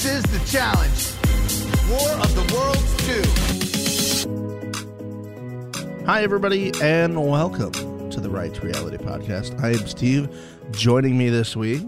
This 0.00 0.14
is 0.14 0.22
the 0.22 0.40
challenge. 0.50 1.12
War 1.90 2.10
of 2.22 2.34
the 2.34 2.40
Worlds 2.54 2.96
2. 5.98 6.06
Hi, 6.06 6.22
everybody, 6.22 6.72
and 6.82 7.28
welcome 7.28 8.08
to 8.08 8.18
the 8.18 8.30
Right 8.30 8.54
to 8.54 8.60
Reality 8.62 8.96
podcast. 8.96 9.62
I 9.62 9.72
am 9.72 9.86
Steve. 9.86 10.34
Joining 10.70 11.18
me 11.18 11.28
this 11.28 11.54
week 11.54 11.82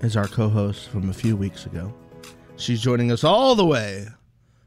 is 0.00 0.16
our 0.16 0.28
co 0.28 0.48
host 0.48 0.90
from 0.90 1.10
a 1.10 1.12
few 1.12 1.36
weeks 1.36 1.66
ago. 1.66 1.92
She's 2.54 2.80
joining 2.80 3.10
us 3.10 3.24
all 3.24 3.56
the 3.56 3.66
way 3.66 4.06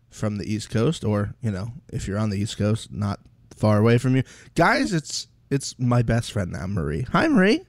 from 0.10 0.38
the 0.38 0.54
East 0.54 0.70
Coast, 0.70 1.06
or, 1.06 1.36
you 1.42 1.52
know, 1.52 1.72
if 1.94 2.06
you're 2.06 2.20
on 2.20 2.32
the 2.32 2.38
East 2.38 2.58
Coast, 2.58 2.92
not 2.92 3.22
far 3.56 3.78
away 3.78 3.98
from 3.98 4.18
you. 4.18 4.24
Guys, 4.56 4.92
it's 4.92 5.30
it's 5.50 5.74
my 5.80 6.02
best 6.02 6.34
friend 6.34 6.52
now, 6.52 6.68
Marie. 6.68 7.04
Hi, 7.14 7.30
Marie. 7.30 7.62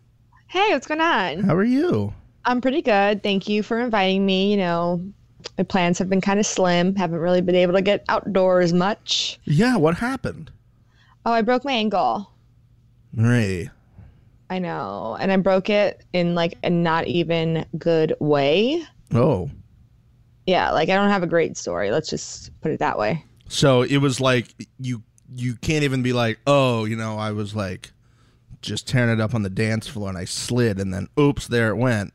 Hey, 0.48 0.73
what's 0.73 0.88
going 0.88 1.01
on? 1.01 1.45
How 1.45 1.55
are 1.55 1.62
you? 1.62 2.15
I'm 2.45 2.61
pretty 2.61 2.83
good. 2.83 3.23
Thank 3.23 3.48
you 3.48 3.62
for 3.62 3.80
inviting 3.80 4.25
me. 4.25 4.51
You 4.51 4.59
know, 4.59 5.05
my 5.59 5.65
plans 5.65 5.98
have 5.98 6.09
been 6.09 6.21
kind 6.21 6.39
of 6.39 6.47
slim. 6.47 6.95
Haven't 6.97 7.19
really 7.19 7.41
been 7.41 7.55
able 7.55 7.75
to 7.75 7.83
get 7.83 8.05
outdoors 8.09 8.73
much. 8.73 9.39
Yeah, 9.45 9.77
what 9.77 9.97
happened? 9.97 10.51
Oh, 11.27 11.33
I 11.33 11.43
broke 11.43 11.65
my 11.65 11.73
ankle. 11.73 12.30
Marie. 13.12 13.70
I 14.51 14.59
know. 14.59 15.17
And 15.19 15.33
I 15.33 15.37
broke 15.37 15.70
it 15.70 16.05
in 16.12 16.34
like 16.34 16.55
a 16.62 16.70
not 16.70 17.07
even 17.07 17.65
good 17.79 18.15
way. 18.20 18.84
Oh. 19.12 19.51
Yeah, 20.47 20.70
like 20.73 20.91
I 20.91 20.95
don't 20.95 21.11
have 21.11 21.23
a 21.23 21.29
great 21.29 21.56
story. 21.56 21.91
Let's 21.91 22.11
just 22.11 22.51
put 22.61 22.70
it 22.70 22.79
that 22.81 22.98
way. 22.98 23.25
So 23.48 23.83
it 23.83 23.98
was 23.98 24.20
like 24.20 24.55
you 24.79 25.03
you 25.34 25.56
can't 25.56 25.84
even 25.84 26.03
be 26.03 26.12
like, 26.12 26.39
oh, 26.47 26.84
you 26.84 26.97
know, 26.97 27.17
I 27.17 27.33
was 27.33 27.55
like 27.56 27.92
just 28.61 28.87
tearing 28.87 29.11
it 29.11 29.20
up 29.20 29.34
on 29.34 29.42
the 29.42 29.51
dance 29.51 29.87
floor 29.87 30.09
and 30.09 30.19
I 30.19 30.25
slid 30.25 30.79
and 30.79 30.92
then 30.92 31.09
oops, 31.19 31.48
there 31.48 31.69
it 31.69 31.77
went. 31.77 32.12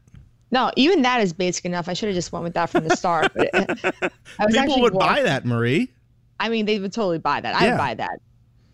No, 0.52 0.72
even 0.76 1.04
that 1.04 1.22
is 1.22 1.32
basic 1.34 1.66
enough. 1.66 1.88
I 1.88 1.94
should 1.94 2.08
have 2.08 2.16
just 2.16 2.32
went 2.32 2.44
with 2.44 2.54
that 2.56 2.70
from 2.70 2.88
the 2.88 2.96
start. 2.96 3.32
But 3.36 3.50
it, 3.54 4.14
I 4.40 4.46
was 4.46 4.56
People 4.56 4.82
would 4.82 4.94
buy 4.94 5.22
that, 5.22 5.46
Marie. 5.46 5.92
I 6.40 6.50
mean, 6.50 6.66
they 6.66 6.80
would 6.80 6.92
totally 6.94 7.20
buy 7.20 7.40
that. 7.42 7.62
Yeah. 7.62 7.74
I'd 7.74 7.78
buy 7.78 7.94
that. 7.96 8.20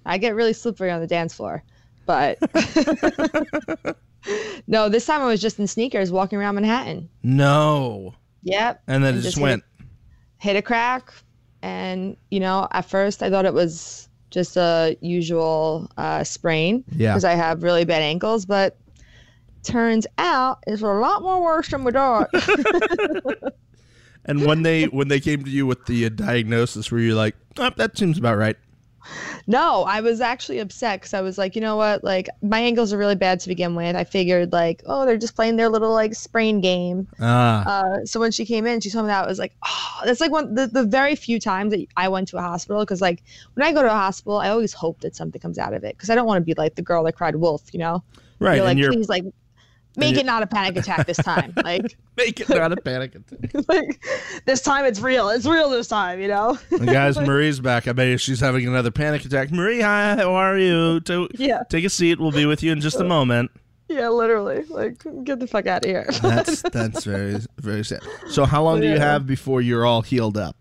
I 0.05 0.17
get 0.17 0.35
really 0.35 0.53
slippery 0.53 0.91
on 0.91 1.01
the 1.01 1.07
dance 1.07 1.33
floor. 1.33 1.63
But 2.05 2.37
no, 4.67 4.89
this 4.89 5.05
time 5.05 5.21
I 5.21 5.25
was 5.25 5.41
just 5.41 5.59
in 5.59 5.67
sneakers 5.67 6.11
walking 6.11 6.37
around 6.39 6.55
Manhattan. 6.55 7.09
No. 7.23 8.13
Yep. 8.43 8.83
And 8.87 9.03
then 9.03 9.13
it 9.13 9.17
And 9.17 9.23
just 9.23 9.35
just 9.35 9.41
went. 9.41 9.63
Hit 10.37 10.55
a 10.55 10.61
crack. 10.61 11.11
And, 11.61 12.15
you 12.29 12.39
know, 12.39 12.67
at 12.71 12.85
first 12.85 13.23
I 13.23 13.29
thought 13.29 13.45
it 13.45 13.53
was 13.53 14.07
just 14.29 14.55
a 14.57 14.95
usual 15.01 15.89
uh, 15.97 16.23
sprain 16.23 16.83
Yeah. 16.95 17.11
because 17.13 17.23
I 17.23 17.33
have 17.33 17.63
really 17.63 17.85
bad 17.85 18.01
ankles. 18.03 18.45
But 18.45 18.77
turns 19.65 20.07
out 20.17 20.63
it's 20.67 20.81
a 20.81 20.87
lot 20.87 21.21
more 21.21 21.41
worse 21.43 21.69
than 21.69 21.83
we 21.83 21.91
thought. 21.91 22.29
And 24.25 24.45
when 24.45 24.63
they 24.63 24.85
when 24.85 25.07
they 25.07 25.19
came 25.19 25.43
to 25.43 25.49
you 25.49 25.65
with 25.67 25.85
the 25.85 26.07
uh, 26.07 26.09
diagnosis, 26.09 26.91
were 26.91 26.99
you 26.99 27.15
like, 27.15 27.35
oh, 27.57 27.69
that 27.77 27.97
seems 27.97 28.17
about 28.17 28.37
right? 28.37 28.57
No, 29.45 29.83
I 29.83 30.01
was 30.01 30.19
actually 30.19 30.57
upset 30.57 30.99
because 30.99 31.13
I 31.13 31.21
was 31.21 31.37
like, 31.37 31.55
you 31.55 31.61
know 31.61 31.75
what? 31.75 32.03
Like, 32.03 32.27
my 32.41 32.59
ankles 32.59 32.91
are 32.91 32.97
really 32.97 33.13
bad 33.13 33.39
to 33.41 33.47
begin 33.47 33.75
with. 33.75 33.95
I 33.95 34.03
figured, 34.03 34.51
like, 34.51 34.81
oh, 34.87 35.05
they're 35.05 35.15
just 35.17 35.35
playing 35.35 35.57
their 35.57 35.69
little, 35.69 35.91
like, 35.91 36.15
sprain 36.15 36.59
game. 36.59 37.07
Ah, 37.19 37.63
Uh, 37.67 38.05
so 38.05 38.19
when 38.19 38.31
she 38.31 38.45
came 38.45 38.65
in, 38.65 38.81
she 38.81 38.89
told 38.89 39.05
me 39.05 39.09
that 39.09 39.23
I 39.23 39.27
was 39.27 39.37
like, 39.37 39.53
oh, 39.63 40.01
that's 40.05 40.21
like 40.21 40.31
one 40.31 40.55
the, 40.55 40.65
the 40.65 40.83
very 40.83 41.15
few 41.15 41.39
times 41.39 41.71
that 41.71 41.85
I 41.95 42.07
went 42.07 42.29
to 42.29 42.37
a 42.37 42.41
hospital 42.41 42.81
because, 42.81 42.99
like, 42.99 43.21
when 43.53 43.63
I 43.63 43.73
go 43.73 43.83
to 43.83 43.87
a 43.87 43.91
hospital, 43.91 44.39
I 44.39 44.49
always 44.49 44.73
hope 44.73 45.01
that 45.01 45.15
something 45.15 45.39
comes 45.39 45.59
out 45.59 45.75
of 45.75 45.83
it 45.83 45.95
because 45.95 46.09
I 46.09 46.15
don't 46.15 46.25
want 46.25 46.41
to 46.41 46.45
be 46.45 46.55
like 46.57 46.73
the 46.73 46.81
girl 46.81 47.03
that 47.03 47.13
cried 47.13 47.35
wolf, 47.35 47.61
you 47.71 47.77
know? 47.77 48.03
right. 48.39 48.55
You're 48.55 48.63
like, 48.63 48.71
and 48.71 48.79
you're 48.79 48.91
please, 48.91 49.07
like, 49.07 49.25
make 49.97 50.17
it 50.17 50.25
not 50.25 50.43
a 50.43 50.47
panic 50.47 50.77
attack 50.77 51.07
this 51.07 51.17
time. 51.17 51.53
like, 51.63 51.97
make 52.17 52.39
it 52.39 52.49
not 52.49 52.71
a 52.71 52.77
panic 52.77 53.15
attack. 53.31 53.67
like, 53.67 54.03
this 54.45 54.61
time 54.61 54.85
it's 54.85 54.99
real. 54.99 55.29
It's 55.29 55.45
real 55.45 55.69
this 55.69 55.87
time, 55.87 56.19
you 56.19 56.27
know? 56.27 56.57
And 56.71 56.87
guys, 56.87 57.17
Marie's 57.19 57.59
back. 57.59 57.87
I 57.87 57.93
bet 57.93 58.19
she's 58.19 58.39
having 58.39 58.67
another 58.67 58.91
panic 58.91 59.25
attack. 59.25 59.51
Marie, 59.51 59.81
hi, 59.81 60.15
how 60.15 60.33
are 60.33 60.57
you? 60.57 60.99
To, 61.01 61.29
Yeah. 61.35 61.63
Take 61.69 61.85
a 61.85 61.89
seat. 61.89 62.19
We'll 62.19 62.31
be 62.31 62.45
with 62.45 62.63
you 62.63 62.71
in 62.71 62.81
just 62.81 62.99
a 62.99 63.03
moment. 63.05 63.51
Yeah, 63.87 64.09
literally. 64.09 64.63
Like, 64.63 65.03
get 65.23 65.39
the 65.39 65.47
fuck 65.47 65.67
out 65.67 65.85
of 65.85 65.89
here. 65.89 66.07
That's 66.21 66.63
that's 66.63 67.03
very 67.03 67.37
very 67.59 67.85
sad. 67.85 68.01
So 68.29 68.45
how 68.45 68.63
long 68.63 68.81
do 68.81 68.87
you 68.89 68.97
have 68.97 69.27
before 69.27 69.61
you're 69.61 69.85
all 69.85 70.01
healed 70.01 70.37
up? 70.37 70.55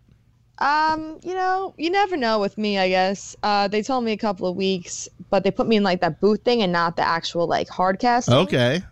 Um, 0.59 1.19
you 1.23 1.35
know, 1.35 1.75
you 1.77 1.91
never 1.91 2.17
know 2.17 2.39
with 2.39 2.57
me, 2.59 2.79
I 2.79 2.89
guess. 2.89 3.35
Uh, 3.43 3.67
they 3.67 3.83
told 3.83 4.05
me 4.05 4.13
a 4.13 4.17
couple 4.17 4.47
of 4.47 4.57
weeks, 4.57 5.09
but 5.31 5.43
they 5.43 5.51
put 5.51 5.67
me 5.67 5.77
in 5.77 5.83
like 5.83 6.01
that 6.03 6.21
boot 6.21 6.45
thing 6.45 6.63
and 6.63 6.71
not 6.73 6.97
the 6.97 7.03
actual 7.03 7.47
like 7.47 7.69
hard 7.69 7.99
cast. 7.99 8.29
Okay. 8.29 8.83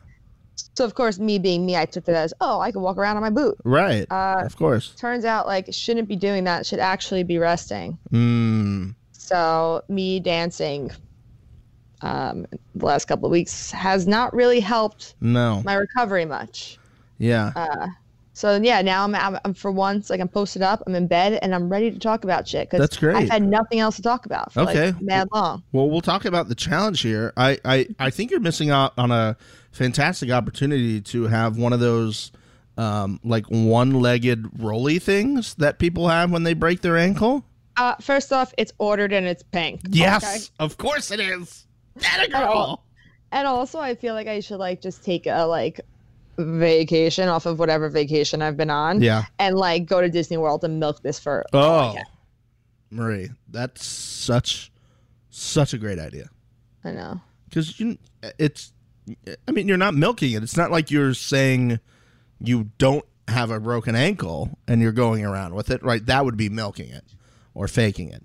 So 0.74 0.84
of 0.84 0.94
course, 0.94 1.18
me 1.18 1.38
being 1.38 1.66
me, 1.66 1.76
I 1.76 1.84
took 1.84 2.08
it 2.08 2.14
as, 2.14 2.32
oh, 2.40 2.60
I 2.60 2.72
can 2.72 2.82
walk 2.82 2.96
around 2.96 3.16
on 3.16 3.22
my 3.22 3.30
boot. 3.30 3.56
Right. 3.64 4.06
Uh, 4.10 4.42
of 4.44 4.56
course. 4.56 4.94
Turns 4.96 5.24
out 5.24 5.46
like 5.46 5.66
shouldn't 5.72 6.08
be 6.08 6.16
doing 6.16 6.44
that. 6.44 6.66
Should 6.66 6.78
actually 6.78 7.24
be 7.24 7.38
resting. 7.38 7.98
Mm. 8.12 8.94
So 9.12 9.82
me 9.88 10.20
dancing, 10.20 10.90
um, 12.02 12.46
the 12.74 12.86
last 12.86 13.06
couple 13.06 13.26
of 13.26 13.32
weeks 13.32 13.70
has 13.70 14.06
not 14.06 14.34
really 14.34 14.60
helped 14.60 15.14
No. 15.20 15.62
my 15.64 15.74
recovery 15.74 16.24
much. 16.24 16.78
Yeah. 17.18 17.52
Uh, 17.54 17.86
So 18.34 18.56
yeah, 18.56 18.80
now 18.80 19.04
I'm, 19.04 19.14
I'm, 19.14 19.38
I'm 19.44 19.54
for 19.54 19.70
once 19.70 20.08
like 20.08 20.20
I'm 20.20 20.28
posted 20.28 20.62
up, 20.62 20.82
I'm 20.86 20.94
in 20.94 21.06
bed, 21.06 21.38
and 21.42 21.54
I'm 21.54 21.68
ready 21.68 21.90
to 21.90 21.98
talk 21.98 22.24
about 22.24 22.48
shit 22.48 22.68
because 22.68 22.80
That's 22.80 22.96
great. 22.96 23.16
I've 23.16 23.28
had 23.28 23.42
nothing 23.42 23.80
else 23.80 23.96
to 23.96 24.02
talk 24.02 24.24
about 24.24 24.52
for 24.52 24.60
Okay. 24.60 24.92
like 24.92 25.02
mad 25.02 25.28
long. 25.32 25.62
Well, 25.72 25.90
we'll 25.90 26.00
talk 26.00 26.24
about 26.24 26.48
the 26.48 26.54
challenge 26.54 27.02
here. 27.02 27.32
I, 27.36 27.58
I, 27.64 27.88
I 27.98 28.10
think 28.10 28.30
you're 28.30 28.40
missing 28.40 28.70
out 28.70 28.94
on 28.96 29.10
a 29.10 29.36
fantastic 29.70 30.30
opportunity 30.30 31.00
to 31.02 31.24
have 31.24 31.58
one 31.58 31.72
of 31.72 31.80
those 31.80 32.32
um, 32.78 33.20
like 33.22 33.44
one-legged 33.46 34.62
rolly 34.62 34.98
things 34.98 35.54
that 35.56 35.78
people 35.78 36.08
have 36.08 36.30
when 36.30 36.42
they 36.42 36.54
break 36.54 36.80
their 36.80 36.96
ankle. 36.96 37.44
Uh, 37.76 37.94
first 38.00 38.32
off, 38.32 38.54
it's 38.56 38.72
ordered 38.78 39.12
and 39.12 39.26
it's 39.26 39.42
pink. 39.42 39.80
Yes, 39.90 40.24
okay? 40.24 40.44
of 40.58 40.78
course 40.78 41.10
it 41.10 41.20
is. 41.20 41.66
That 41.96 42.24
a 42.26 42.30
girl. 42.30 42.84
And 43.30 43.46
also, 43.46 43.78
I 43.78 43.94
feel 43.94 44.14
like 44.14 44.26
I 44.26 44.40
should 44.40 44.58
like 44.58 44.82
just 44.82 45.02
take 45.04 45.26
a 45.26 45.44
like 45.44 45.80
vacation 46.38 47.28
off 47.28 47.46
of 47.46 47.58
whatever 47.58 47.88
vacation 47.88 48.42
I've 48.42 48.56
been 48.56 48.70
on. 48.70 49.02
Yeah. 49.02 49.24
And 49.38 49.56
like 49.56 49.86
go 49.86 50.00
to 50.00 50.08
Disney 50.08 50.36
World 50.36 50.64
and 50.64 50.80
milk 50.80 51.02
this 51.02 51.18
for. 51.18 51.44
Oh. 51.52 51.94
Marie, 52.90 53.30
that's 53.48 53.84
such 53.86 54.70
such 55.30 55.72
a 55.72 55.78
great 55.78 55.98
idea. 55.98 56.28
I 56.84 56.90
know. 56.92 57.20
because 57.48 57.78
you 57.80 57.96
it's 58.38 58.72
i 59.48 59.50
mean 59.50 59.66
you're 59.66 59.76
not 59.76 59.94
milking 59.94 60.32
it 60.32 60.42
it's 60.44 60.56
not 60.56 60.70
like 60.70 60.90
you're 60.90 61.12
saying 61.14 61.78
you 62.40 62.70
don't 62.78 63.04
have 63.28 63.50
a 63.50 63.58
broken 63.60 63.94
ankle 63.96 64.58
and 64.68 64.80
you're 64.80 64.92
going 64.92 65.24
around 65.24 65.54
with 65.54 65.70
it 65.70 65.82
right 65.82 66.06
that 66.06 66.24
would 66.24 66.36
be 66.36 66.48
milking 66.48 66.88
it 66.90 67.04
or 67.54 67.66
faking 67.68 68.10
it 68.10 68.24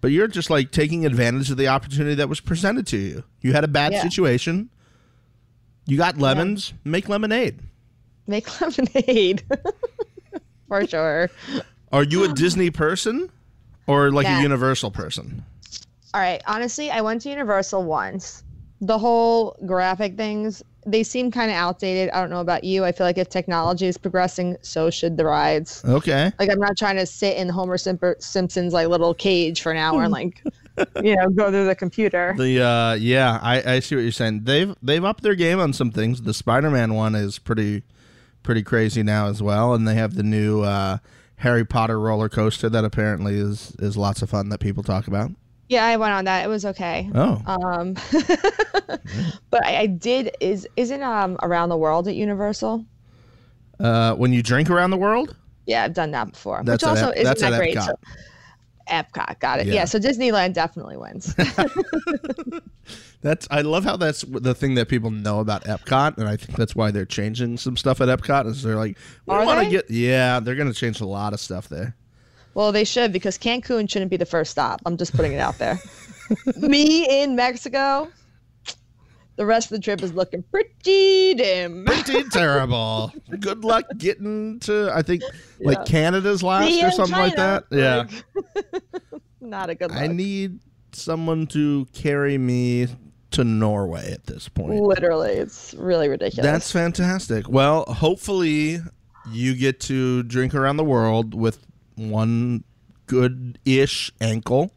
but 0.00 0.10
you're 0.12 0.26
just 0.28 0.50
like 0.50 0.70
taking 0.72 1.04
advantage 1.06 1.50
of 1.50 1.56
the 1.56 1.68
opportunity 1.68 2.14
that 2.14 2.28
was 2.28 2.40
presented 2.40 2.86
to 2.88 2.96
you 2.96 3.22
you 3.40 3.52
had 3.52 3.62
a 3.64 3.68
bad 3.68 3.92
Yeah. 3.92 4.02
situation 4.02 4.68
you 5.86 5.96
got 5.96 6.18
lemons 6.18 6.72
make 6.84 7.08
lemonade 7.08 7.58
Make 8.26 8.60
lemonade. 8.60 9.44
for 10.68 10.86
sure. 10.86 11.30
are 11.92 12.02
you 12.02 12.24
a 12.24 12.32
disney 12.34 12.70
person 12.70 13.30
or 13.86 14.10
like 14.10 14.26
a 14.26 14.42
universal 14.42 14.90
person 14.90 15.44
All 16.14 16.20
right. 16.22 16.42
Honestly, 16.46 16.90
I 16.90 17.02
went 17.02 17.20
to 17.22 17.28
Universal 17.28 17.84
once. 17.84 18.42
The 18.80 18.98
whole 18.98 19.54
graphic 19.66 20.16
things, 20.16 20.62
they 20.86 21.02
seem 21.02 21.30
kind 21.30 21.50
of 21.50 21.56
outdated. 21.56 22.08
I 22.10 22.20
don't 22.20 22.30
know 22.30 22.40
about 22.40 22.64
you. 22.64 22.84
I 22.84 22.92
feel 22.92 23.06
like 23.06 23.18
if 23.18 23.28
technology 23.28 23.86
is 23.86 23.98
progressing, 23.98 24.56
so 24.62 24.88
should 24.90 25.16
the 25.18 25.24
rides. 25.26 25.82
okay 25.84 26.32
Like 26.38 26.50
I'm 26.50 26.58
not 26.58 26.76
trying 26.78 26.96
to 26.96 27.04
sit 27.06 27.36
in 27.36 27.48
Homer 27.50 27.76
Simper- 27.76 28.16
Simpson's 28.18 28.72
like 28.72 28.88
little 28.88 29.12
cage 29.14 29.60
for 29.60 29.72
an 29.72 29.78
hour 29.78 30.02
and 30.02 30.12
like, 30.12 30.42
you 31.02 31.16
know, 31.16 31.28
go 31.28 31.50
through 31.50 31.66
the 31.66 31.74
computer. 31.74 32.34
The 32.38 32.62
uh 32.62 32.94
yeah, 32.94 33.38
I, 33.42 33.74
I 33.74 33.80
see 33.80 33.94
what 33.96 34.02
you're 34.02 34.12
saying. 34.12 34.44
They've 34.44 34.74
they've 34.82 35.04
upped 35.04 35.22
their 35.22 35.34
game 35.34 35.58
on 35.60 35.72
some 35.72 35.90
things. 35.90 36.22
The 36.22 36.34
Spider-Man 36.34 36.94
one 36.94 37.14
is 37.14 37.38
pretty 37.38 37.82
pretty 38.42 38.62
crazy 38.62 39.02
now 39.02 39.28
as 39.28 39.42
well, 39.42 39.74
and 39.74 39.86
they 39.88 39.94
have 39.94 40.14
the 40.14 40.22
new 40.22 40.62
uh, 40.62 40.98
Harry 41.36 41.64
Potter 41.64 41.98
roller 41.98 42.28
coaster 42.28 42.68
that 42.68 42.84
apparently 42.84 43.34
is 43.36 43.74
is 43.78 43.96
lots 43.96 44.22
of 44.22 44.30
fun 44.30 44.48
that 44.50 44.60
people 44.60 44.82
talk 44.82 45.06
about. 45.08 45.30
Yeah, 45.68 45.84
I 45.84 45.96
went 45.96 46.12
on 46.12 46.26
that. 46.26 46.44
It 46.44 46.48
was 46.48 46.64
okay. 46.64 47.10
Oh, 47.12 47.42
Um, 47.44 47.94
but 49.50 49.64
I, 49.66 49.78
I 49.78 49.86
did 49.86 50.30
is 50.40 50.66
isn't 50.76 51.02
um 51.02 51.36
around 51.42 51.70
the 51.70 51.76
world 51.76 52.06
at 52.08 52.14
Universal. 52.14 52.84
uh, 53.80 54.14
when 54.14 54.32
you 54.32 54.42
drink 54.42 54.70
around 54.70 54.90
the 54.90 54.96
world, 54.96 55.34
Yeah, 55.66 55.82
I've 55.84 55.94
done 55.94 56.12
that 56.12 56.30
before. 56.32 56.62
That's 56.64 56.84
which 56.84 56.88
also 56.90 57.10
Ep- 57.10 57.16
isn't 57.16 57.40
that 57.40 57.52
at 57.54 57.58
great. 57.58 57.74
So, 57.78 57.92
Epcot, 58.88 59.38
got 59.40 59.60
it. 59.60 59.66
Yeah. 59.66 59.74
Yeah. 59.74 59.84
so 59.84 59.98
Disneyland 59.98 60.54
definitely 60.54 60.96
wins. 60.96 61.34
that's 63.20 63.48
I 63.50 63.62
love 63.62 63.84
how 63.84 63.96
that's 63.96 64.22
the 64.22 64.54
thing 64.54 64.74
that 64.74 64.88
people 64.88 65.10
know 65.10 65.40
about 65.40 65.64
Epcot, 65.64 66.18
and 66.18 66.28
I 66.28 66.36
think 66.36 66.56
that's 66.56 66.76
why 66.76 66.90
they're 66.90 67.04
changing 67.04 67.56
some 67.58 67.76
stuff 67.76 68.00
at 68.00 68.08
Epcot. 68.08 68.46
Is 68.46 68.62
they're 68.62 68.76
like, 68.76 68.96
we 69.26 69.34
want 69.34 69.64
to 69.64 69.70
get 69.70 69.90
yeah, 69.90 70.40
they're 70.40 70.54
going 70.54 70.72
to 70.72 70.78
change 70.78 71.00
a 71.00 71.06
lot 71.06 71.32
of 71.32 71.40
stuff 71.40 71.68
there. 71.68 71.96
well, 72.54 72.72
they 72.72 72.84
should 72.84 73.12
because 73.12 73.36
Cancun 73.38 73.90
shouldn't 73.90 74.10
be 74.10 74.16
the 74.16 74.26
first 74.26 74.50
stop. 74.50 74.80
I'm 74.86 74.96
just 74.96 75.14
putting 75.14 75.32
it 75.32 75.38
out 75.38 75.58
there. 75.58 75.78
Me 76.56 77.22
in 77.22 77.36
Mexico, 77.36 78.08
the 79.36 79.46
rest 79.46 79.70
of 79.70 79.76
the 79.76 79.82
trip 79.82 80.02
is 80.02 80.12
looking 80.14 80.42
pretty 80.44 81.34
dim. 81.34 81.84
Pretty 81.84 82.24
terrible. 82.32 83.12
Good 83.40 83.64
luck 83.64 83.84
getting 83.98 84.58
to 84.60 84.90
I 84.94 85.02
think 85.02 85.22
like 85.60 85.84
Canada's 85.86 86.42
last 86.42 86.82
or 86.82 86.90
something 86.90 87.18
like 87.18 87.36
China, 87.36 87.64
that. 87.70 88.12
Yeah. 88.54 89.18
not 89.40 89.70
a 89.70 89.74
good 89.74 89.90
look. 89.90 90.00
I 90.00 90.06
need 90.08 90.60
someone 90.92 91.46
to 91.48 91.86
carry 91.92 92.38
me 92.38 92.88
to 93.32 93.44
Norway 93.44 94.12
at 94.12 94.24
this 94.26 94.48
point. 94.48 94.80
Literally, 94.80 95.32
it's 95.32 95.74
really 95.74 96.08
ridiculous. 96.08 96.44
That's 96.44 96.72
fantastic. 96.72 97.48
Well, 97.48 97.84
hopefully 97.84 98.78
you 99.30 99.54
get 99.54 99.80
to 99.80 100.22
drink 100.22 100.54
around 100.54 100.76
the 100.78 100.84
world 100.84 101.34
with 101.34 101.58
one 101.96 102.64
good-ish 103.06 104.12
ankle. 104.20 104.70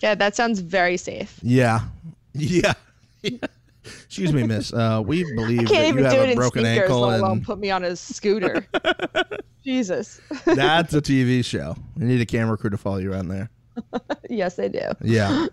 yeah, 0.00 0.14
that 0.14 0.36
sounds 0.36 0.60
very 0.60 0.96
safe. 0.96 1.38
Yeah. 1.42 1.80
Yeah. 2.34 2.74
Excuse 4.04 4.32
me, 4.32 4.42
miss. 4.44 4.72
Uh, 4.72 5.02
we 5.04 5.24
believe 5.34 5.68
that 5.68 5.94
you 5.94 6.04
have 6.04 6.14
a 6.14 6.34
broken 6.34 6.64
ankle 6.66 7.10
and 7.10 7.42
put 7.44 7.58
me 7.58 7.70
on 7.70 7.84
a 7.84 7.96
scooter. 7.96 8.66
Jesus. 9.64 10.20
that's 10.44 10.94
a 10.94 11.02
TV 11.02 11.44
show. 11.44 11.76
We 11.96 12.06
need 12.06 12.20
a 12.20 12.26
camera 12.26 12.56
crew 12.56 12.70
to 12.70 12.76
follow 12.78 12.98
you 12.98 13.12
around 13.12 13.28
there. 13.28 13.50
yes, 14.28 14.56
they 14.56 14.68
do. 14.68 14.90
Yeah. 15.02 15.46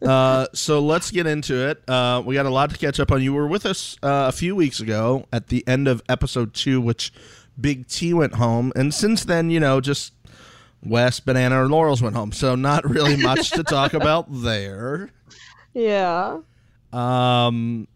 Uh, 0.00 0.46
so 0.54 0.80
let's 0.80 1.10
get 1.10 1.26
into 1.26 1.68
it. 1.68 1.82
Uh, 1.88 2.22
we 2.24 2.34
got 2.34 2.46
a 2.46 2.50
lot 2.50 2.70
to 2.70 2.78
catch 2.78 3.00
up 3.00 3.12
on. 3.12 3.22
You 3.22 3.34
were 3.34 3.46
with 3.46 3.66
us 3.66 3.96
uh, 4.02 4.26
a 4.28 4.32
few 4.32 4.56
weeks 4.56 4.80
ago 4.80 5.26
at 5.32 5.48
the 5.48 5.66
end 5.66 5.86
of 5.88 6.02
episode 6.08 6.54
two, 6.54 6.80
which 6.80 7.12
Big 7.60 7.86
T 7.86 8.14
went 8.14 8.34
home, 8.34 8.72
and 8.76 8.92
since 8.94 9.24
then, 9.24 9.50
you 9.50 9.60
know, 9.60 9.80
just 9.80 10.12
Wes, 10.84 11.20
Banana, 11.20 11.62
and 11.62 11.70
Laurels 11.70 12.02
went 12.02 12.16
home. 12.16 12.32
So 12.32 12.54
not 12.54 12.88
really 12.88 13.16
much 13.16 13.50
to 13.50 13.62
talk 13.62 13.94
about 13.94 14.26
there. 14.30 15.10
Yeah. 15.74 16.38
Um, 16.96 17.88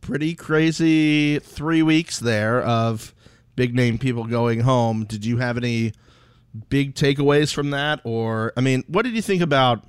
pretty 0.00 0.34
crazy 0.34 1.40
three 1.40 1.82
weeks 1.82 2.20
there 2.20 2.62
of 2.62 3.14
big 3.54 3.74
name 3.74 3.98
people 3.98 4.24
going 4.24 4.60
home. 4.60 5.04
Did 5.04 5.26
you 5.26 5.36
have 5.36 5.58
any 5.58 5.92
big 6.70 6.94
takeaways 6.94 7.52
from 7.52 7.70
that, 7.70 8.00
or 8.04 8.54
I 8.56 8.62
mean, 8.62 8.82
what 8.88 9.02
did 9.02 9.14
you 9.14 9.20
think 9.20 9.42
about? 9.42 9.84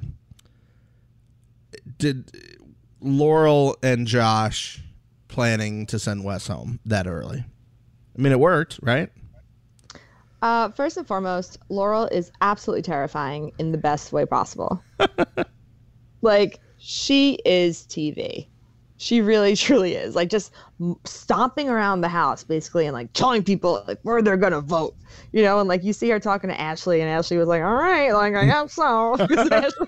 Did 1.97 2.29
Laurel 2.99 3.77
and 3.81 4.05
Josh 4.05 4.83
planning 5.29 5.85
to 5.85 5.97
send 5.97 6.25
Wes 6.25 6.47
home 6.47 6.81
that 6.85 7.07
early? 7.07 7.45
I 8.17 8.21
mean, 8.21 8.33
it 8.33 8.39
worked, 8.39 8.81
right? 8.81 9.09
Uh, 10.41 10.71
first 10.71 10.97
and 10.97 11.07
foremost, 11.07 11.57
Laurel 11.69 12.07
is 12.07 12.33
absolutely 12.41 12.81
terrifying 12.81 13.53
in 13.59 13.71
the 13.71 13.77
best 13.77 14.11
way 14.11 14.25
possible. 14.25 14.83
like, 16.21 16.59
she 16.77 17.39
is 17.45 17.83
TV. 17.83 18.47
She 18.97 19.21
really, 19.21 19.55
truly 19.55 19.93
is. 19.95 20.15
Like, 20.15 20.29
just 20.29 20.51
stomping 21.05 21.69
around 21.69 22.01
the 22.01 22.07
house, 22.09 22.43
basically, 22.43 22.85
and 22.85 22.93
like 22.93 23.13
telling 23.13 23.43
people 23.43 23.83
like 23.87 23.99
where 24.03 24.21
they're 24.21 24.37
gonna 24.37 24.61
vote. 24.61 24.95
You 25.31 25.43
know, 25.43 25.59
and 25.59 25.67
like 25.69 25.83
you 25.83 25.93
see 25.93 26.09
her 26.09 26.19
talking 26.19 26.49
to 26.49 26.59
Ashley, 26.59 27.01
and 27.01 27.09
Ashley 27.09 27.37
was 27.37 27.47
like, 27.47 27.61
"All 27.61 27.75
right, 27.75 28.11
like 28.11 28.35
I 28.35 28.45
guess 28.45 28.73
so." 28.73 29.15
Ashley, 29.51 29.87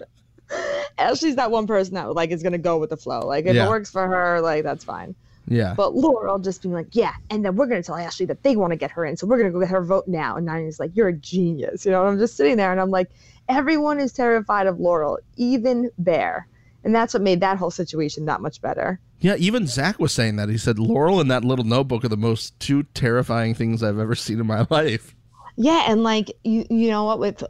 Ashley's 0.98 1.36
that 1.36 1.52
one 1.52 1.68
person 1.68 1.96
that 1.96 2.14
like 2.14 2.32
is 2.32 2.44
gonna 2.44 2.58
go 2.58 2.78
with 2.78 2.90
the 2.90 2.98
flow. 2.98 3.22
Like, 3.22 3.46
if 3.46 3.56
Yeah. 3.56 3.66
it 3.66 3.70
works 3.70 3.90
for 3.90 4.08
her, 4.08 4.42
like 4.42 4.64
that's 4.64 4.84
fine. 4.84 5.16
Yeah. 5.48 5.74
But 5.76 5.96
Laurel 5.96 6.38
just 6.38 6.62
being 6.62 6.74
like, 6.76 6.90
yeah, 6.96 7.14
and 7.32 7.44
then 7.44 7.56
we're 7.56 7.66
gonna 7.66 7.82
tell 7.84 7.96
Ashley 7.96 8.26
that 8.28 8.44
they 8.44 8.56
want 8.56 8.72
to 8.72 8.78
get 8.78 8.92
her 8.92 9.06
in, 9.06 9.18
so 9.18 9.26
we're 9.26 9.38
gonna 9.38 9.52
go 9.52 9.60
get 9.60 9.70
her 9.70 9.84
vote 9.84 10.08
now. 10.08 10.36
And 10.36 10.46
Nany's 10.48 10.80
like, 10.80 10.92
you're 10.96 11.08
a 11.08 11.14
genius, 11.14 11.86
you 11.86 11.92
know. 11.92 12.02
And 12.02 12.10
I'm 12.14 12.20
just 12.20 12.36
sitting 12.38 12.58
there, 12.58 12.72
and 12.72 12.80
I'm 12.80 12.92
like, 12.92 13.10
everyone 13.48 14.00
is 14.00 14.14
terrified 14.14 14.68
of 14.68 14.80
Laurel, 14.80 15.18
even 15.38 15.90
Bear, 15.98 16.48
and 16.84 16.94
that's 16.96 17.14
what 17.14 17.24
made 17.24 17.40
that 17.42 17.58
whole 17.58 17.72
situation 17.72 18.26
that 18.26 18.42
much 18.42 18.62
better. 18.62 19.00
Yeah, 19.20 19.36
even 19.38 19.68
Zach 19.68 20.00
was 20.00 20.14
saying 20.14 20.38
that. 20.38 20.48
He 20.50 20.58
said 20.58 20.80
Laurel 20.80 21.20
and 21.20 21.30
that 21.30 21.44
little 21.44 21.66
notebook 21.66 22.06
are 22.06 22.10
the 22.10 22.16
most 22.18 22.58
two 22.60 22.84
terrifying 22.94 23.54
things 23.54 23.84
I've 23.84 24.00
ever 24.00 24.16
seen 24.16 24.40
in 24.40 24.48
my 24.48 24.66
life. 24.70 25.14
Yeah, 25.58 25.86
and 25.88 26.04
like 26.04 26.32
you, 26.44 26.66
you 26.70 26.90
know 26.90 27.04
what? 27.04 27.20
With 27.20 27.44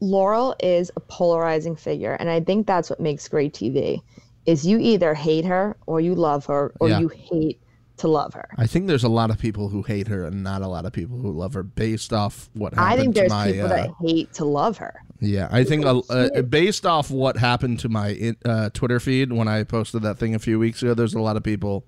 Laurel 0.00 0.56
is 0.60 0.90
a 0.96 1.00
polarizing 1.00 1.76
figure, 1.76 2.14
and 2.14 2.28
I 2.28 2.40
think 2.40 2.66
that's 2.66 2.90
what 2.90 2.98
makes 2.98 3.28
great 3.28 3.54
TV. 3.54 4.02
Is 4.46 4.66
you 4.66 4.78
either 4.80 5.14
hate 5.14 5.44
her 5.44 5.76
or 5.86 6.00
you 6.00 6.16
love 6.16 6.44
her, 6.46 6.72
or 6.80 6.88
Yeah. 6.88 6.98
you 6.98 7.08
hate 7.08 7.60
to 8.02 8.08
love 8.08 8.34
her. 8.34 8.48
I 8.58 8.66
think 8.66 8.86
there's 8.86 9.04
a 9.04 9.08
lot 9.08 9.30
of 9.30 9.38
people 9.38 9.68
who 9.68 9.82
hate 9.82 10.08
her 10.08 10.24
and 10.24 10.42
not 10.44 10.62
a 10.62 10.68
lot 10.68 10.84
of 10.84 10.92
people 10.92 11.18
who 11.18 11.32
love 11.32 11.54
her 11.54 11.62
based 11.62 12.12
off 12.12 12.50
what 12.52 12.74
happened. 12.74 12.92
I 12.92 12.96
think 12.96 13.14
there's 13.14 13.30
my 13.30 13.50
people 13.52 13.66
uh, 13.66 13.68
that 13.68 13.90
hate 14.00 14.32
to 14.34 14.44
love 14.44 14.76
her. 14.78 15.02
yeah 15.20 15.48
I 15.50 15.64
think 15.64 15.86
uh, 15.86 15.98
uh, 16.10 16.42
based 16.42 16.84
off 16.86 17.10
what 17.10 17.36
happened 17.36 17.80
to 17.80 17.88
my 17.88 18.34
uh, 18.44 18.70
Twitter 18.74 19.00
feed 19.00 19.32
when 19.32 19.48
I 19.48 19.64
posted 19.64 20.02
that 20.02 20.18
thing 20.18 20.34
a 20.34 20.38
few 20.38 20.58
weeks 20.58 20.82
ago 20.82 20.94
there's 20.94 21.14
a 21.14 21.20
lot 21.20 21.36
of 21.36 21.42
people 21.42 21.84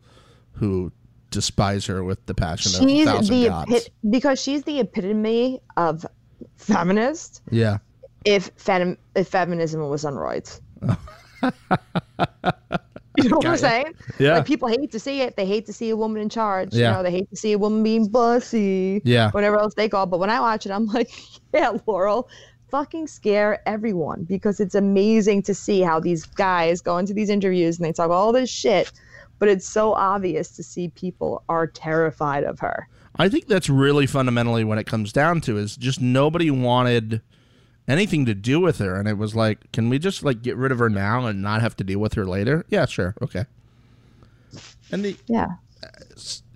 who 0.52 0.93
despise 1.31 1.87
her 1.87 2.05
with 2.05 2.25
the 2.26 2.34
passion 2.34 2.72
of 2.76 2.82
a 2.82 2.88
she's 2.88 3.05
thousand 3.06 3.34
the 3.40 3.49
gods. 3.49 3.72
epi- 3.75 3.90
because 4.11 4.40
she's 4.40 4.62
the 4.62 4.81
epitome 4.81 5.61
of 5.76 6.06
feminist 6.56 7.43
yeah 7.50 7.78
if 8.25 8.50
fem- 8.56 8.99
if 9.16 9.28
feminism 9.28 9.88
was 9.88 10.05
on 10.05 10.14
roids 10.14 10.61
you 13.25 13.31
know 13.31 13.37
what 13.38 13.47
i'm 13.47 13.56
saying? 13.56 13.94
Yeah. 14.19 14.35
like 14.37 14.47
people 14.47 14.69
hate 14.69 14.93
to 14.93 15.00
see 15.00 15.21
it. 15.23 15.37
They 15.37 15.47
hate 15.47 15.67
to 15.67 15.73
see 15.73 15.91
a 15.91 15.97
woman 15.97 16.21
in 16.23 16.29
charge. 16.29 16.73
Yeah. 16.73 16.91
you 16.91 16.97
know 16.97 17.03
they 17.03 17.11
hate 17.11 17.29
to 17.31 17.37
see 17.37 17.53
a 17.53 17.59
woman 17.59 17.82
being 17.82 18.06
bossy 18.09 19.00
Yeah. 19.05 19.31
whatever 19.32 19.59
else 19.59 19.75
they 19.75 19.88
call 19.88 20.06
but 20.06 20.19
when 20.21 20.31
i 20.31 20.38
watch 20.41 20.67
it 20.67 20.73
i'm 20.73 20.87
like 20.87 21.11
yeah 21.55 21.73
laurel 21.87 22.29
fucking 22.71 23.06
scare 23.06 23.61
everyone 23.69 24.25
because 24.25 24.59
it's 24.61 24.75
amazing 24.75 25.43
to 25.43 25.55
see 25.55 25.81
how 25.81 26.00
these 26.00 26.25
guys 26.25 26.81
go 26.81 26.99
into 26.99 27.12
these 27.15 27.31
interviews 27.31 27.79
and 27.79 27.85
they 27.87 27.93
talk 27.93 28.11
all 28.11 28.32
this 28.32 28.50
shit 28.50 28.91
but 29.38 29.49
it's 29.49 29.67
so 29.69 29.93
obvious 29.94 30.50
to 30.56 30.62
see 30.62 30.88
people 30.91 31.43
are 31.49 31.67
terrified 31.67 32.44
of 32.44 32.61
her. 32.61 32.88
I 33.17 33.29
think 33.29 33.47
that's 33.47 33.69
really 33.69 34.06
fundamentally 34.06 34.62
what 34.65 34.79
it 34.79 34.85
comes 34.85 35.12
down 35.12 35.41
to 35.43 35.56
is 35.59 35.76
just 35.76 36.00
nobody 36.00 36.50
wanted 36.50 37.21
anything 37.89 38.25
to 38.27 38.35
do 38.35 38.61
with 38.61 38.79
her. 38.79 38.97
And 38.97 39.09
it 39.09 39.19
was 39.19 39.35
like 39.35 39.71
can 39.73 39.89
we 39.89 39.99
just 39.99 40.23
like 40.23 40.43
get 40.43 40.57
rid 40.57 40.73
of 40.73 40.79
her 40.79 40.91
now 40.91 41.27
and 41.27 41.43
not 41.43 41.61
have 41.61 41.77
to 41.77 41.85
deal 41.85 41.99
with 41.99 42.15
her 42.15 42.25
later? 42.25 42.65
Yeah 42.69 42.87
sure. 42.87 43.15
Okay. 43.23 43.45
And 44.91 45.05
the 45.05 45.17
yeah. 45.27 45.49